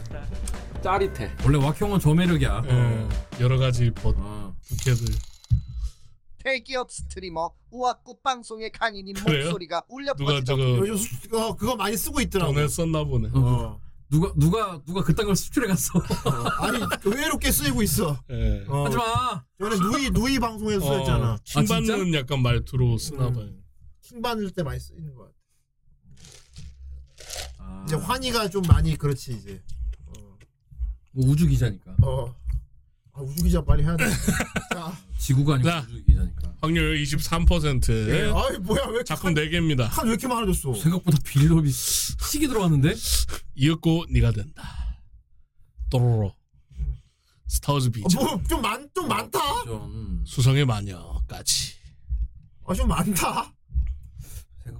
[0.81, 2.63] 짜릿해 원래 왁형은 저 매력이야.
[2.67, 3.07] 예,
[3.39, 4.55] 여러 가지 버, 어.
[4.67, 5.13] 부캐들.
[6.43, 8.71] 대기업 스트리머 우악국 방송의
[9.13, 9.43] 그래요?
[9.45, 12.53] 목소리가 울려 누가 퍼지던 저거 요즘 수- 그거 그거 많이 쓰고 있더라고.
[12.53, 13.29] 전에 썼나 보네.
[13.33, 13.79] 어.
[14.09, 15.99] 누가 누가 누가 그딴 걸 수출해 갔어.
[16.61, 18.17] 아니 의외롭게 쓰이고 있어.
[18.31, 18.63] 예.
[18.69, 18.85] 어.
[18.85, 19.43] 하지 마.
[19.59, 21.33] 전에 누이 누이 방송에서 쓰였잖아.
[21.33, 21.73] 어, 킹 아, 진짜?
[21.97, 23.33] 받는 약간 말투로 쓰나 음.
[23.33, 23.49] 봐요.
[24.07, 25.33] 킹 받을 때 많이 쓰이는 거 같아.
[27.59, 29.61] 아, 이제 환희가 좀 많이 그렇지 이제.
[31.11, 31.95] 뭐 우주 기자니까.
[32.03, 32.33] 어.
[33.13, 34.05] 아, 우주 기자 빨리 해야 돼.
[34.73, 35.79] 자, 지구가 아니고 자.
[35.89, 36.55] 우주 기자니까.
[36.61, 38.09] 확률 23%.
[38.09, 38.31] 예.
[38.33, 39.89] 아이 뭐야 왜 이렇게 작품 4개입니다.
[39.89, 40.73] 칸왜 이렇게 많아졌어?
[40.73, 42.93] 생각보다 빌드업이 시기 들어갔는데?
[43.55, 44.63] 이었고 네가 된다.
[45.89, 46.33] 또로로.
[47.47, 48.21] 스타워즈 비전.
[48.21, 49.63] 어, 뭐좀 많좀 많다.
[49.65, 51.73] 좀 수성의 마녀까지.
[52.69, 53.53] 아 좀 많다.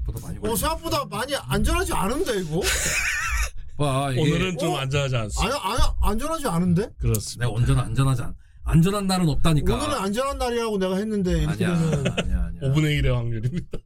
[0.08, 0.56] 생각보다 많이 어 걸려.
[0.56, 2.62] 생각보다 많이 안전하지 않은데 이거?
[3.78, 4.78] 봐 이게 오늘은 좀 어?
[4.78, 5.56] 안전하지 않습니다.
[5.68, 6.90] 아니 아니 안전하지 않은데?
[6.98, 7.46] 그렇습니다.
[7.46, 8.36] 내가 언제나 안전하지 않.
[8.64, 9.76] 안전한 날은 없다니까.
[9.76, 12.62] 오늘은 안전한 날이라고 내가 했는데 이렇게 아니야, 되면 아니야, 아니야.
[12.62, 13.78] 5분의 1의 확률입니다.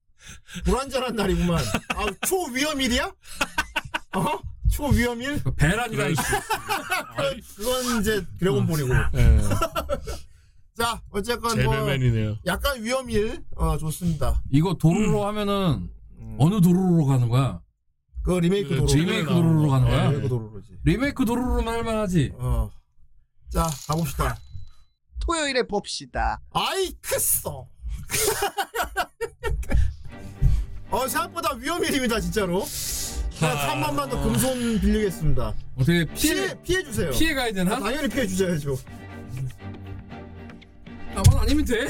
[0.64, 1.58] 불안전한 날이구만.
[1.96, 3.12] 아 초위험일이야?
[4.14, 4.38] 어?
[4.70, 5.42] 초위험일?
[5.42, 6.22] 그 베란이라 그럴 이씨.
[7.56, 8.88] 그건 이제 드래곤볼이고.
[9.14, 9.40] 예.
[10.74, 12.38] 자 어쨌건 뭐 제레맨이네요.
[12.46, 14.42] 약간 위험일 어 좋습니다.
[14.50, 15.90] 이거 도로로 하면은
[16.38, 17.60] 어느 도로로 가는 거야?
[18.22, 18.86] 그 리메이크 그 도로.
[18.86, 19.68] 지금- 리메이크 도로로 거.
[19.68, 20.04] 가는 거야?
[20.04, 20.08] 예.
[20.08, 20.78] 리메이크 도로로지.
[20.84, 22.32] 리메이크 도로로만 할 만하지.
[22.36, 22.70] 어.
[23.50, 24.38] 자 가봅시다.
[25.20, 26.40] 토요일에 봅시다.
[26.52, 27.68] 아이 크어.
[30.90, 32.64] 어 생각보다 위험일입니다 진짜로.
[33.30, 35.54] 제가 3만만 더 금손 빌리겠습니다.
[35.76, 37.10] 어떻게 피해 피해 피해 주세요.
[37.10, 37.76] 피해 가야 되나?
[37.76, 38.76] 아, 당연히 피해 주셔야죠.
[41.14, 41.88] 나만 아니면 돼.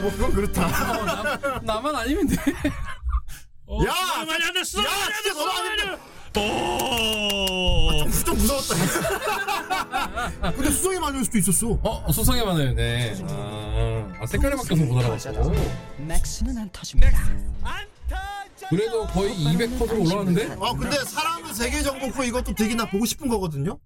[0.00, 0.66] 뭐 그건 그렇다.
[0.66, 2.36] 어, 나, 나만 아니면 돼.
[3.66, 4.24] 어, 야!
[4.24, 4.78] 마녀 안 됐어!
[4.82, 5.44] 야, 안 진짜 됐어!
[5.44, 6.40] 너무 안 됐다.
[6.40, 7.78] 오!
[8.24, 8.74] 좀 무서웠다.
[10.52, 11.78] 근데 수성이 맞을 수도 있었어.
[11.82, 12.74] 어 소성에 많아요.
[12.74, 13.14] 네.
[13.28, 15.32] 아, 아 색깔이 바뀌어서 못 알아봤어.
[15.98, 17.18] 맥스는 안 터집니다.
[18.68, 20.56] 그래도 거의 200%로 올라왔는데?
[20.60, 23.78] 아 근데 사랑은 세계 정복후 이것도 되게 나 보고 싶은 거거든요.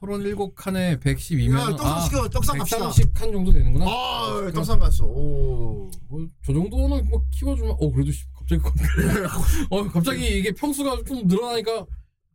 [0.00, 2.88] 37칸에 112면 야, 떡상 시켜, 떡상 갑시다.
[2.88, 3.84] 130칸 정도 되는구나.
[3.86, 5.04] 아, 떡상 갔어.
[5.04, 5.90] 오.
[6.08, 8.62] 뭐, 저 정도는 뭐 키워주면 어 그래도 씨, 갑자기
[9.70, 11.86] 어 갑자기 이게 평수가 좀 늘어나니까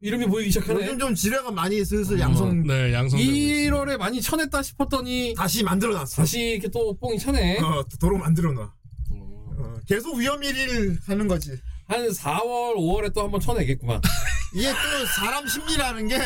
[0.01, 0.85] 이름이 보이기 시작하네.
[0.85, 2.61] 요즘 좀 지뢰가 많이 슬슬 양성.
[2.67, 3.19] 네, 양성.
[3.19, 6.17] 1월에 많이 쳐냈다 싶었더니 다시 만들어놨어.
[6.17, 7.59] 다시 이렇게 또 뽕이 차네.
[7.59, 8.71] 어, 도로 만들어놔.
[9.11, 11.51] 어, 계속 위험 1위를 하는 거지.
[11.87, 14.01] 한 4월, 5월에 또 한번 쳐내겠구만.
[14.55, 16.17] 이게 또 사람 심리라는 게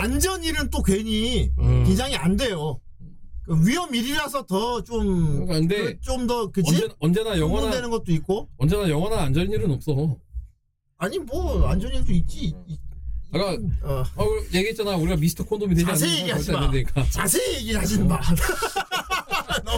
[0.00, 1.84] 안전일은 또 괜히 음.
[1.84, 2.78] 긴장이 안 돼요.
[3.46, 6.74] 그 위험 1이라서 더좀 그러니까 근데 좀더 그지?
[6.74, 10.16] 언제, 언제 나 영원한 되는 것도 있고 언제나 영원한 안전일은 없어.
[10.98, 12.54] 아니 뭐 안전일도 있지.
[12.66, 12.78] 이-
[13.32, 13.50] 아까
[13.82, 17.04] 어, 어, 얘기했잖아 우리가 미스터 콘돔이 되지 자세히 않는 얘기하지 절대 마.
[17.10, 18.20] 자세히 얘기하지 마.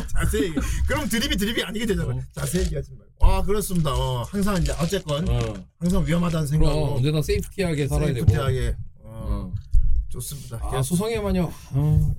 [0.01, 0.45] 너무 자세히.
[0.45, 0.55] 얘기.
[0.87, 2.15] 그럼 드립이 드립이 아니게 되잖아.
[2.15, 2.21] 어.
[2.33, 3.05] 자세히 얘기하지 마.
[3.29, 3.93] 아 그렇습니다.
[3.95, 5.55] 어, 항상 이제 어쨌건 어.
[5.79, 8.19] 항상 위험하다는 그럼 생각으로 언제나 세이프티하게 살아야 되고.
[8.31, 9.55] 세이프티하게 어, 어.
[10.09, 10.59] 좋습니다.
[10.63, 10.83] 아 계속.
[10.85, 11.53] 수성애만요.
[11.73, 12.15] 어.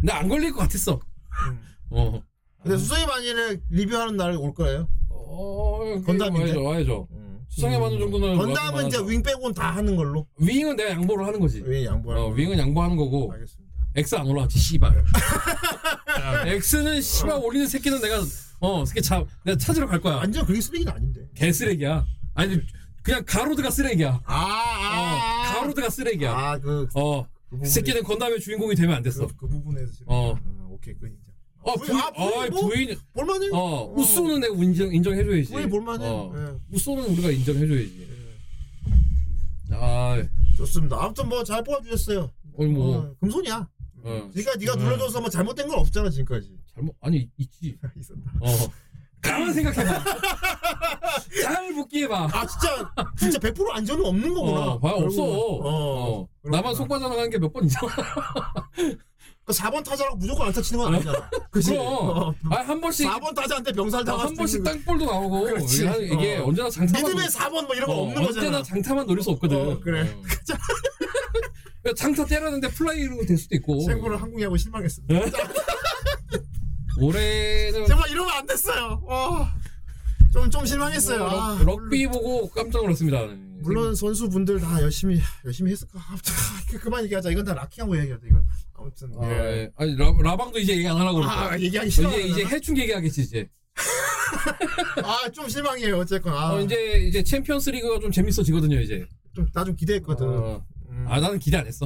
[0.00, 1.00] 근데 안 걸릴 것 같았어.
[1.48, 1.60] 음.
[1.90, 2.22] 어.
[2.62, 4.88] 근데 수성이 만일에 리뷰하는 날 올 거예요.
[5.10, 6.42] 어, 건담인데?
[6.52, 7.08] 와야죠, 와야죠.
[7.48, 10.26] 수성애 만원 정도는 건담은 이제 윙 빼고는 다 하는 걸로.
[10.38, 11.62] 윙은 내가 양보를 하는 거지.
[11.66, 12.28] 윙 양보하는 어.
[12.28, 13.30] 윙은 양보하는 거고.
[13.32, 13.61] 알겠습니다.
[13.94, 15.04] X 안 올라왔지, 씨발.
[16.46, 18.22] X는 씨발 올리는 새끼는 내가
[18.60, 20.16] 어, 새끼 참 내가 찾으러 갈 거야.
[20.16, 21.20] 완전 그게 쓰레기는 아닌데.
[21.34, 22.04] 개 쓰레기야.
[22.34, 22.58] 아니
[23.02, 24.20] 그냥 가로드가 쓰레기야.
[24.24, 26.32] 아, 아, 어, 가로드가 쓰레기야.
[26.32, 29.26] 아, 그, 어, 그 새끼는 건담의 주인공이 되면 안 됐어.
[29.26, 30.06] 그, 그 부분에서 지금.
[30.08, 30.30] 어.
[30.30, 31.20] 어, 오케이, 그 인정.
[31.64, 32.68] 어, 부인- 부인, 아, 부인 어, 뭐?
[32.68, 33.48] 부인, 볼만해.
[33.52, 35.50] 어, 우쏘는 내가 인정, 인정해줘야지.
[35.52, 36.06] 부인 볼만해.
[36.08, 36.58] 어, 예.
[36.76, 38.08] 우쏘는 우리가 인정해줘야지.
[39.72, 40.22] 아,
[40.56, 40.96] 좋습니다.
[41.02, 42.30] 아무튼 뭐 잘 뽑아주셨어요.
[42.58, 43.68] 어이 뭐, 어, 금손이야.
[44.04, 44.76] 어, 그러니까 네가 어.
[44.76, 46.56] 눌러줘서 뭐 잘못된 건 없잖아 지금까지.
[46.74, 47.76] 잘못, 아니 있지.
[47.98, 48.20] 있었다.
[48.40, 48.46] 어,
[49.20, 50.04] 가만 생각해봐.
[51.42, 52.28] 잘 복귀해봐.
[52.32, 54.60] 아 진짜 진짜 100% 안전은 없는 거구나.
[54.72, 55.22] 어, 봐야 없어.
[55.22, 56.28] 어, 어.
[56.42, 57.92] 나만 속 빠져나가는 게 몇 번 있잖아.
[59.44, 61.30] 그 4번 타자라고 무조건 안 타 치는 건 아니잖아.
[61.50, 61.70] 그치?
[61.70, 61.86] 그럼.
[61.86, 62.34] 어.
[62.50, 65.84] 아, 한 번씩 4번 타자한테 병살 어, 당할 한 번씩 땅볼도 나오고 그렇지.
[66.12, 66.46] 이게, 어.
[66.46, 68.62] 언제나 장타만 믿음의 노- 4번 뭐 이런 거 어, 없는 언제나 거잖아.
[68.62, 69.56] 장타만 노릴 수 없거든.
[69.72, 70.08] 어, 그래.
[71.82, 71.84] 어.
[71.84, 73.80] 그러니까 장타 때렸는데 플라이로 될 수도 있고.
[73.82, 75.02] 생구를 한국야구 실망했어.
[75.08, 75.22] 네?
[77.00, 79.02] 올해는 정말 이러면 안 됐어요.
[80.32, 81.24] 좀좀 실망했어요.
[81.24, 83.26] 아, 럭, 럭비 보고 깜짝 놀랐습니다.
[83.62, 85.98] 물론 선수분들 다 열심히 열심히 했을 거.
[85.98, 86.16] 아,
[86.70, 87.30] 그- 그만 얘기하자.
[87.30, 88.26] 이건 다 락킹하고 얘기하자.
[88.26, 88.44] 이건
[88.74, 89.30] 아무튼 아, 예.
[89.36, 89.70] 예.
[89.76, 91.60] 아니 라, 라방도 이제 얘기 안 하려고 그럴 아, 거야.
[91.60, 92.10] 얘기하기 싫어.
[92.10, 93.48] 이제 이제 해충 얘기하겠지 이제.
[95.04, 95.98] 아 좀 실망이에요.
[95.98, 96.76] 어쨌건 아, 어, 이제
[97.08, 99.06] 이제 챔피언스 리그가 좀 재밌어지거든요 이제.
[99.54, 100.26] 나좀 기대했거든.
[100.28, 100.64] 어.
[100.92, 101.84] 음, 아 나는 기대 안 했어.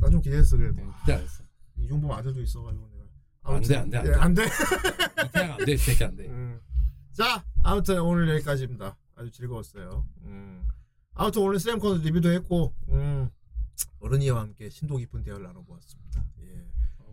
[0.00, 0.76] 나 좀 기대했어 그래도.
[0.76, 1.42] 네, 기대 안 했어.
[1.76, 3.04] 이종범 아들도 있어가지고 내가.
[3.42, 4.14] 안 돼, 안 돼, 안 예, 돼.
[4.16, 4.44] 안 돼.
[5.26, 6.26] 이태양 안 돼, 이 새끼 안 돼.
[6.28, 6.60] 음.
[7.12, 8.96] 자, 아무튼 오늘 여기까지입니다.
[9.16, 10.06] 아주 즐거웠어요.
[10.22, 10.66] 음.
[11.14, 13.28] 아무튼 오늘 슬램콘 리뷰도 했고, 음.
[14.00, 16.03] 어른이와 함께 심도 깊은 대화를 나눠보았습니다.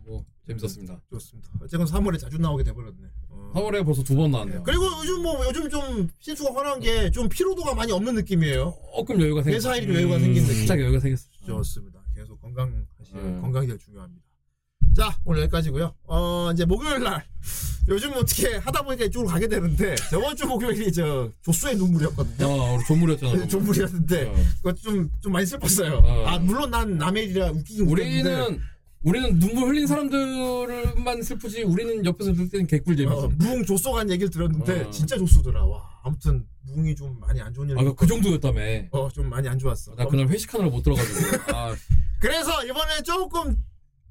[0.06, 1.00] 예, 어, 뭐 재밌었습니다.
[1.10, 1.50] 좋습니다.
[1.62, 2.98] 어쨌건 3월에 자주 나오게 돼버렸네.
[3.30, 3.52] 어.
[3.54, 4.62] 3월에 벌써 두 번 나왔네요.
[4.64, 8.74] 그리고 요즘 뭐 요즘 좀 신수가 화난 게 좀 피로도가 많이 없는 느낌이에요.
[8.96, 9.70] 조금 여유가 생겼어.
[9.70, 10.56] 회사 일이 여유가 생긴 느낌.
[10.58, 11.24] 살짝 여유가 생겼어.
[11.46, 12.00] 좋습니다.
[12.14, 13.40] 계속 건강하시 음.
[13.40, 14.22] 건강이 제일 중요합니다.
[14.96, 15.94] 자 오늘 여기까지고요.
[16.04, 17.24] 어 이제 목요일 날
[17.88, 22.46] 요즘 어떻게 하다 보니까 이쪽으로 가게 되는데 저번 주 목요일이 저 조수의 눈물이었거든요.
[22.46, 23.32] 어, 우리 조물이었잖아.
[23.32, 23.48] 조물.
[23.48, 24.34] 조물이었는데 어.
[24.58, 25.94] 그거 좀좀 많이 슬펐어요.
[26.04, 26.26] 어.
[26.26, 28.60] 아 물론 난 남의 일이라 웃기긴 우리는
[29.02, 33.24] 우리는 눈물 흘린 사람들만 슬프지 우리는 옆에서 볼 때는 개꿀 재밌어.
[33.24, 34.90] 어, 무웅 조쏘간 얘기를 들었는데 어.
[34.90, 35.64] 진짜 조쏘더라.
[35.64, 37.78] 와 아무튼 무웅이 좀 많이 안 좋은 일.
[37.78, 38.60] 아, 그 정도였다며.
[38.92, 39.94] 어좀 많이 안 좋았어.
[39.96, 41.18] 나 그날 회식 하느라 못 들어가지고.
[41.56, 41.74] 아,
[42.20, 43.56] 그래서 이번에 조금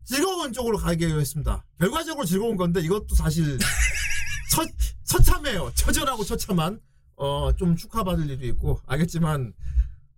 [0.04, 1.64] 즐거운 쪽으로 가기로 했습니다.
[1.80, 3.58] 결과적으로 즐거운 건데 이것도 사실
[4.52, 4.66] 처,
[5.06, 5.72] 처참해요.
[5.76, 6.82] 처절하고 처참한
[7.16, 9.54] 어, 좀 축하받을 일도 있고 알겠지만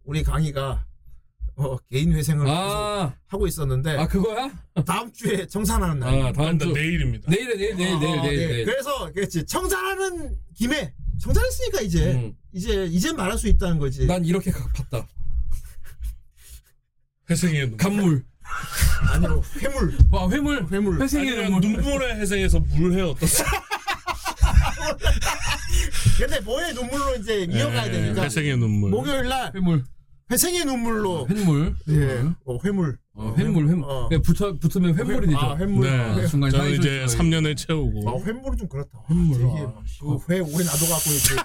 [0.04, 0.86] 우리 강희가
[1.56, 4.50] 어, 개인 회생을 아, 하고 있었는데 아 그거야?
[4.86, 6.22] 다음 주에 청산하는 날.
[6.22, 7.30] 아, 다음 주 내일입니다.
[7.30, 8.48] 내일에 내일 내일 내일 아, 내일 네.
[8.48, 8.66] 내일.
[8.66, 12.34] 그래서 그렇지 청산하는 김에 청산했으니까 이제 음.
[12.54, 14.08] 이제 이제 말할 수 있다는 거지.
[14.08, 15.08] 난 이렇게 가- 봤다.
[17.30, 17.78] 회생의 눈물.
[17.78, 18.26] 간물.
[19.12, 20.68] 아니요 회물 와 회물.
[20.72, 21.02] 회물.
[21.02, 21.82] 회생의 아니면 눈물.
[21.84, 23.64] 눈물의 회생에서 물회 어떻습니까?
[26.20, 28.90] 근데 뭐의 눈물로 이제 이어가야 되니까 회생의 눈물.
[28.92, 29.84] 목요일 날 회물.
[30.32, 31.76] 회생의 눈물로 회물.
[31.90, 32.98] 예, 어, 회물.
[33.16, 33.84] 어, 회물 회물.
[33.88, 34.08] 어.
[34.10, 35.38] 그냥 붙여 붙으면 회물이 되죠.
[35.38, 35.82] 아, 회물.
[35.88, 36.16] 네.
[36.16, 37.30] 회- 순간 저는 사이즈 이제 좋아해.
[37.30, 38.90] 3년을 채우고 아, 회물은 좀 그렇다.
[39.10, 39.38] 회물.
[39.38, 41.44] 되게 아, 그회 오래 놔둬갖고 이렇게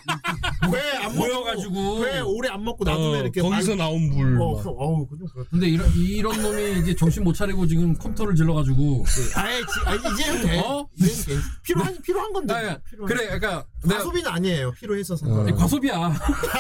[0.97, 2.07] 회안 모여가지고.
[2.07, 4.40] 회 오래 안 먹고 놔두면 어, 이렇게 거기서 말- 나온 물.
[4.40, 4.62] 어, 막.
[4.62, 5.50] 그, 어우 그좀 그렇다.
[5.50, 9.05] 근데 이런 이런 놈이 이제 정신 못 차리고 지금 컴퓨터를 질러가지고.
[9.36, 10.58] 아예 지- 아, 이제 해도 돼.
[10.60, 10.89] 어?
[10.98, 11.47] 이제는 돼.
[11.65, 12.55] 필요한 필요한 건데.
[12.55, 14.73] 아, 필요한 그래, 그러니까 과소비는 아니에요.
[14.73, 15.42] 필요해서 산 거라.
[15.44, 16.12] 아니, 과소비야.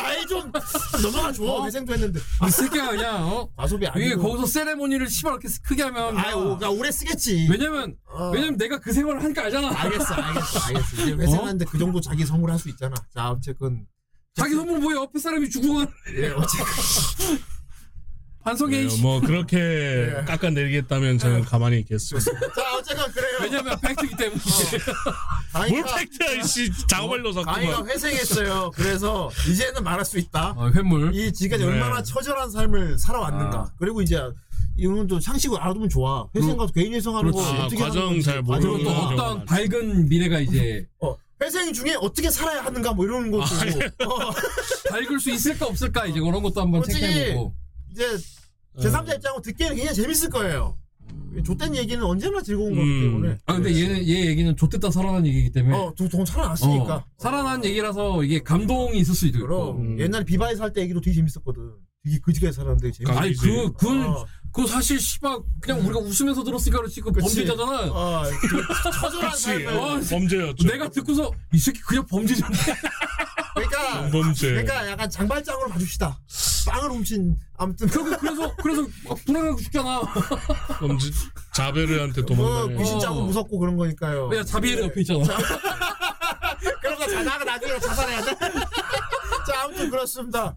[0.04, 0.52] 아이 좀
[1.02, 1.42] 넘어가 줘.
[1.44, 1.64] 어?
[1.64, 2.20] 회생도 했는데.
[2.46, 3.48] 이 새끼야 그냥 어?
[3.56, 4.22] 과소비 이게 아니고.
[4.22, 7.48] 거기서 세레모니를 씨발 이렇게 크게 하면 아이 오, 그러니까 오래 쓰겠지.
[7.50, 8.30] 왜냐면 어.
[8.30, 9.68] 왜냐면 내가 그 생활을 하니까 알잖아.
[9.80, 11.02] 알겠어, 알겠어, 알겠어.
[11.02, 12.94] 이제 회생하는데 그 정도 자기 선물할 수 있잖아.
[13.12, 13.86] 자, 어쨌건
[14.34, 16.66] 자기 선물 뭐야 옆에 사람이 죽은 예, 어쨌건
[18.48, 18.86] 반성해.
[18.86, 22.30] 네, 뭐 그렇게 깎아내리겠다면 저는 가만히 있겠습니다.
[22.54, 23.38] 자, 어쨌건 그래요.
[23.42, 24.40] 왜냐면 팩트기 때문에.
[25.70, 27.90] 뭘 팩트야 이씨 작업을로 강희가 샀구만.
[27.90, 28.70] 회생했어요.
[28.74, 30.54] 그래서 이제는 말할 수 있다.
[30.56, 31.14] 어, 횟물.
[31.14, 31.70] 이 지금까지 네.
[31.72, 33.58] 얼마나 처절한 삶을 살아왔는가.
[33.58, 33.70] 아.
[33.78, 34.18] 그리고 이제
[35.08, 36.26] 또 상식을 알아두면 좋아.
[36.34, 37.52] 회생 가서 개인 회생하는 거 그렇지.
[37.60, 38.24] 아, 어떻게 과정 하는 건지.
[38.24, 39.44] 잘 모르는 또 경우가 어떤.
[39.44, 43.86] 밝은 미래가 이제 어, 회생 중에 어떻게 살아야 하는가 뭐 이런 것도 아, 네.
[44.04, 44.30] 어,
[44.90, 47.54] 밝을 수 있을까 없을까 이제 그런 것도 한번 체크해보고.
[47.90, 48.37] 이제 네.
[48.78, 50.76] 제3자 입장으로 듣기에는 굉장히 재밌을 거예요.
[51.44, 53.02] 좆된 얘기는 언제나 즐거운 거기 음.
[53.02, 53.38] 때문에.
[53.46, 55.76] 아 근데 얘는 얘 얘기는 좆됐다 살아난 얘기이기 때문에.
[55.76, 56.96] 어, 돈, 돈 살아났으니까.
[56.96, 59.46] 어, 살아난 얘기라서 이게 감동이 있을 수도 있고.
[59.46, 60.00] 그럼 음.
[60.00, 61.70] 옛날에 비바에 살때 얘기도 되게 재밌었거든.
[62.04, 63.18] 되게 그지게 살았는데 재밌어.
[63.18, 64.26] 아니 그 그건 어.
[64.52, 67.44] 그 사실 씨발 그냥 우리가 웃으면서 들었으니까 그렇지 그 그치.
[67.44, 67.92] 범죄자잖아.
[67.92, 69.68] 어, 그 처절한 그치 삶을.
[69.68, 70.66] 어, 범죄였죠.
[70.66, 72.56] 내가 듣고서 이 새끼 그냥 범죄자네.
[73.54, 74.48] 그러니까 범죄.
[74.48, 76.18] 그러니까 약간 장발장으로 봐줍시다.
[76.68, 80.00] 빵을 훔친 아무튼 그, 그래서 그래서 막 불안하고 죽잖아.
[80.78, 81.10] 범죄
[81.54, 82.76] 자베르한테 뭐 도망가네.
[82.78, 83.24] 귀신 짜고 어.
[83.26, 84.28] 무섭고 그런 거니까요.
[84.28, 85.24] 그냥 자비에르 옆에 있잖아.
[86.82, 88.30] 그러다 자다가 나중에 자살해야 돼.
[89.46, 90.56] 자 아무튼 그렇습니다.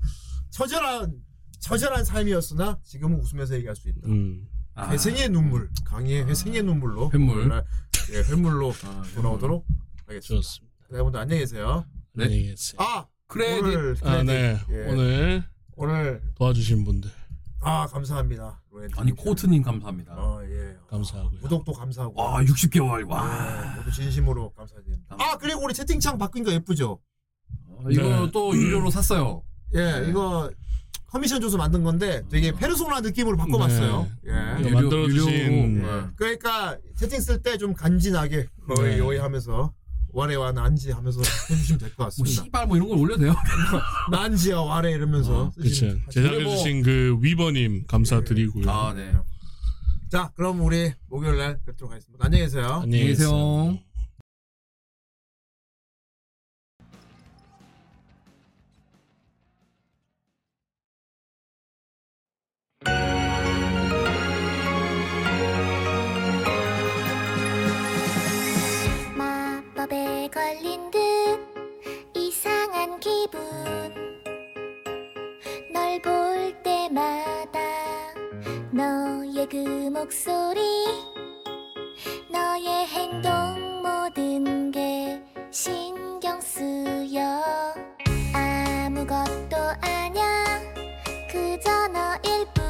[0.52, 1.14] 처절한
[1.60, 4.08] 처절한 삶이었으나 지금은 웃으면서 얘기할 수 있다.
[4.08, 4.48] 음.
[4.74, 7.64] 아, 회생의 눈물, 강의의 회생의 눈물로 횟물.
[8.14, 9.66] 예, 횟물로 아, 돌아오도록
[10.08, 10.42] 하겠습니다.
[10.42, 10.76] 좋습니다.
[10.90, 11.86] 네, 여러분들 안녕히 계세요.
[12.14, 12.26] 네.
[12.26, 12.78] 안녕히 계세요.
[12.80, 13.64] 아 크레딧.
[13.64, 14.60] 오늘 아, 네.
[14.70, 14.76] 예.
[14.92, 15.44] 오늘
[15.86, 17.10] 오늘 도와주신 분들
[17.62, 18.62] 아 감사합니다.
[18.98, 20.14] 아니 코트님 감사합니다.
[20.16, 20.76] 어 예.
[20.88, 21.40] 감사하고요.
[21.42, 22.20] 구독도 감사하고.
[22.22, 23.22] 와 60개월 와.
[23.24, 23.76] 와.
[23.78, 25.16] 모두 진심으로 감사드립니다.
[25.20, 27.00] 아 그리고 우리 채팅창 바뀐 거 예쁘죠?
[27.68, 28.32] 어, 이거 네.
[28.32, 29.44] 또 유료로 샀어요.
[29.76, 30.52] 예, 이거
[31.08, 34.08] 커미션 줘서 만든 건데 되게 페르소나 느낌으로 바꿔봤어요.
[34.24, 34.32] 네.
[34.34, 34.60] 예.
[34.64, 35.30] 유료- 만들어주신
[35.78, 35.88] 유료로.
[36.04, 36.04] 예.
[36.16, 39.00] 그러니까 채팅 쓸 때 좀 간지나게 어이 네.
[39.02, 39.74] 어이 하면서
[40.14, 42.44] 와레와 난지 하면서 해주시면 될것뭐 같습니다.
[42.44, 43.36] 씨발 뭐 이런 걸 올려도 돼요.
[44.12, 45.52] 난지와 와레 이러면서 어.
[45.62, 48.70] 쓰시면 제작해주신 그 위버님 감사드리고요.
[48.70, 49.14] 아 네.
[50.10, 52.26] 자, 그럼 우리 목요일 날 뵙도록 하겠습니다.
[52.26, 52.82] 안녕히 계세요.
[52.84, 53.80] 안녕히 계세요.
[69.82, 71.00] 마법에 걸린 듯
[72.14, 73.42] 이상한 기분.
[75.74, 77.60] 널 볼 때마다
[78.72, 79.58] 너의 그
[79.90, 80.62] 목소리
[82.30, 85.20] 너의 행동 모든 게
[85.50, 87.42] 신경 쓰여.
[88.36, 90.62] 아무것도 아냐
[91.28, 92.61] 그저 너일 뿐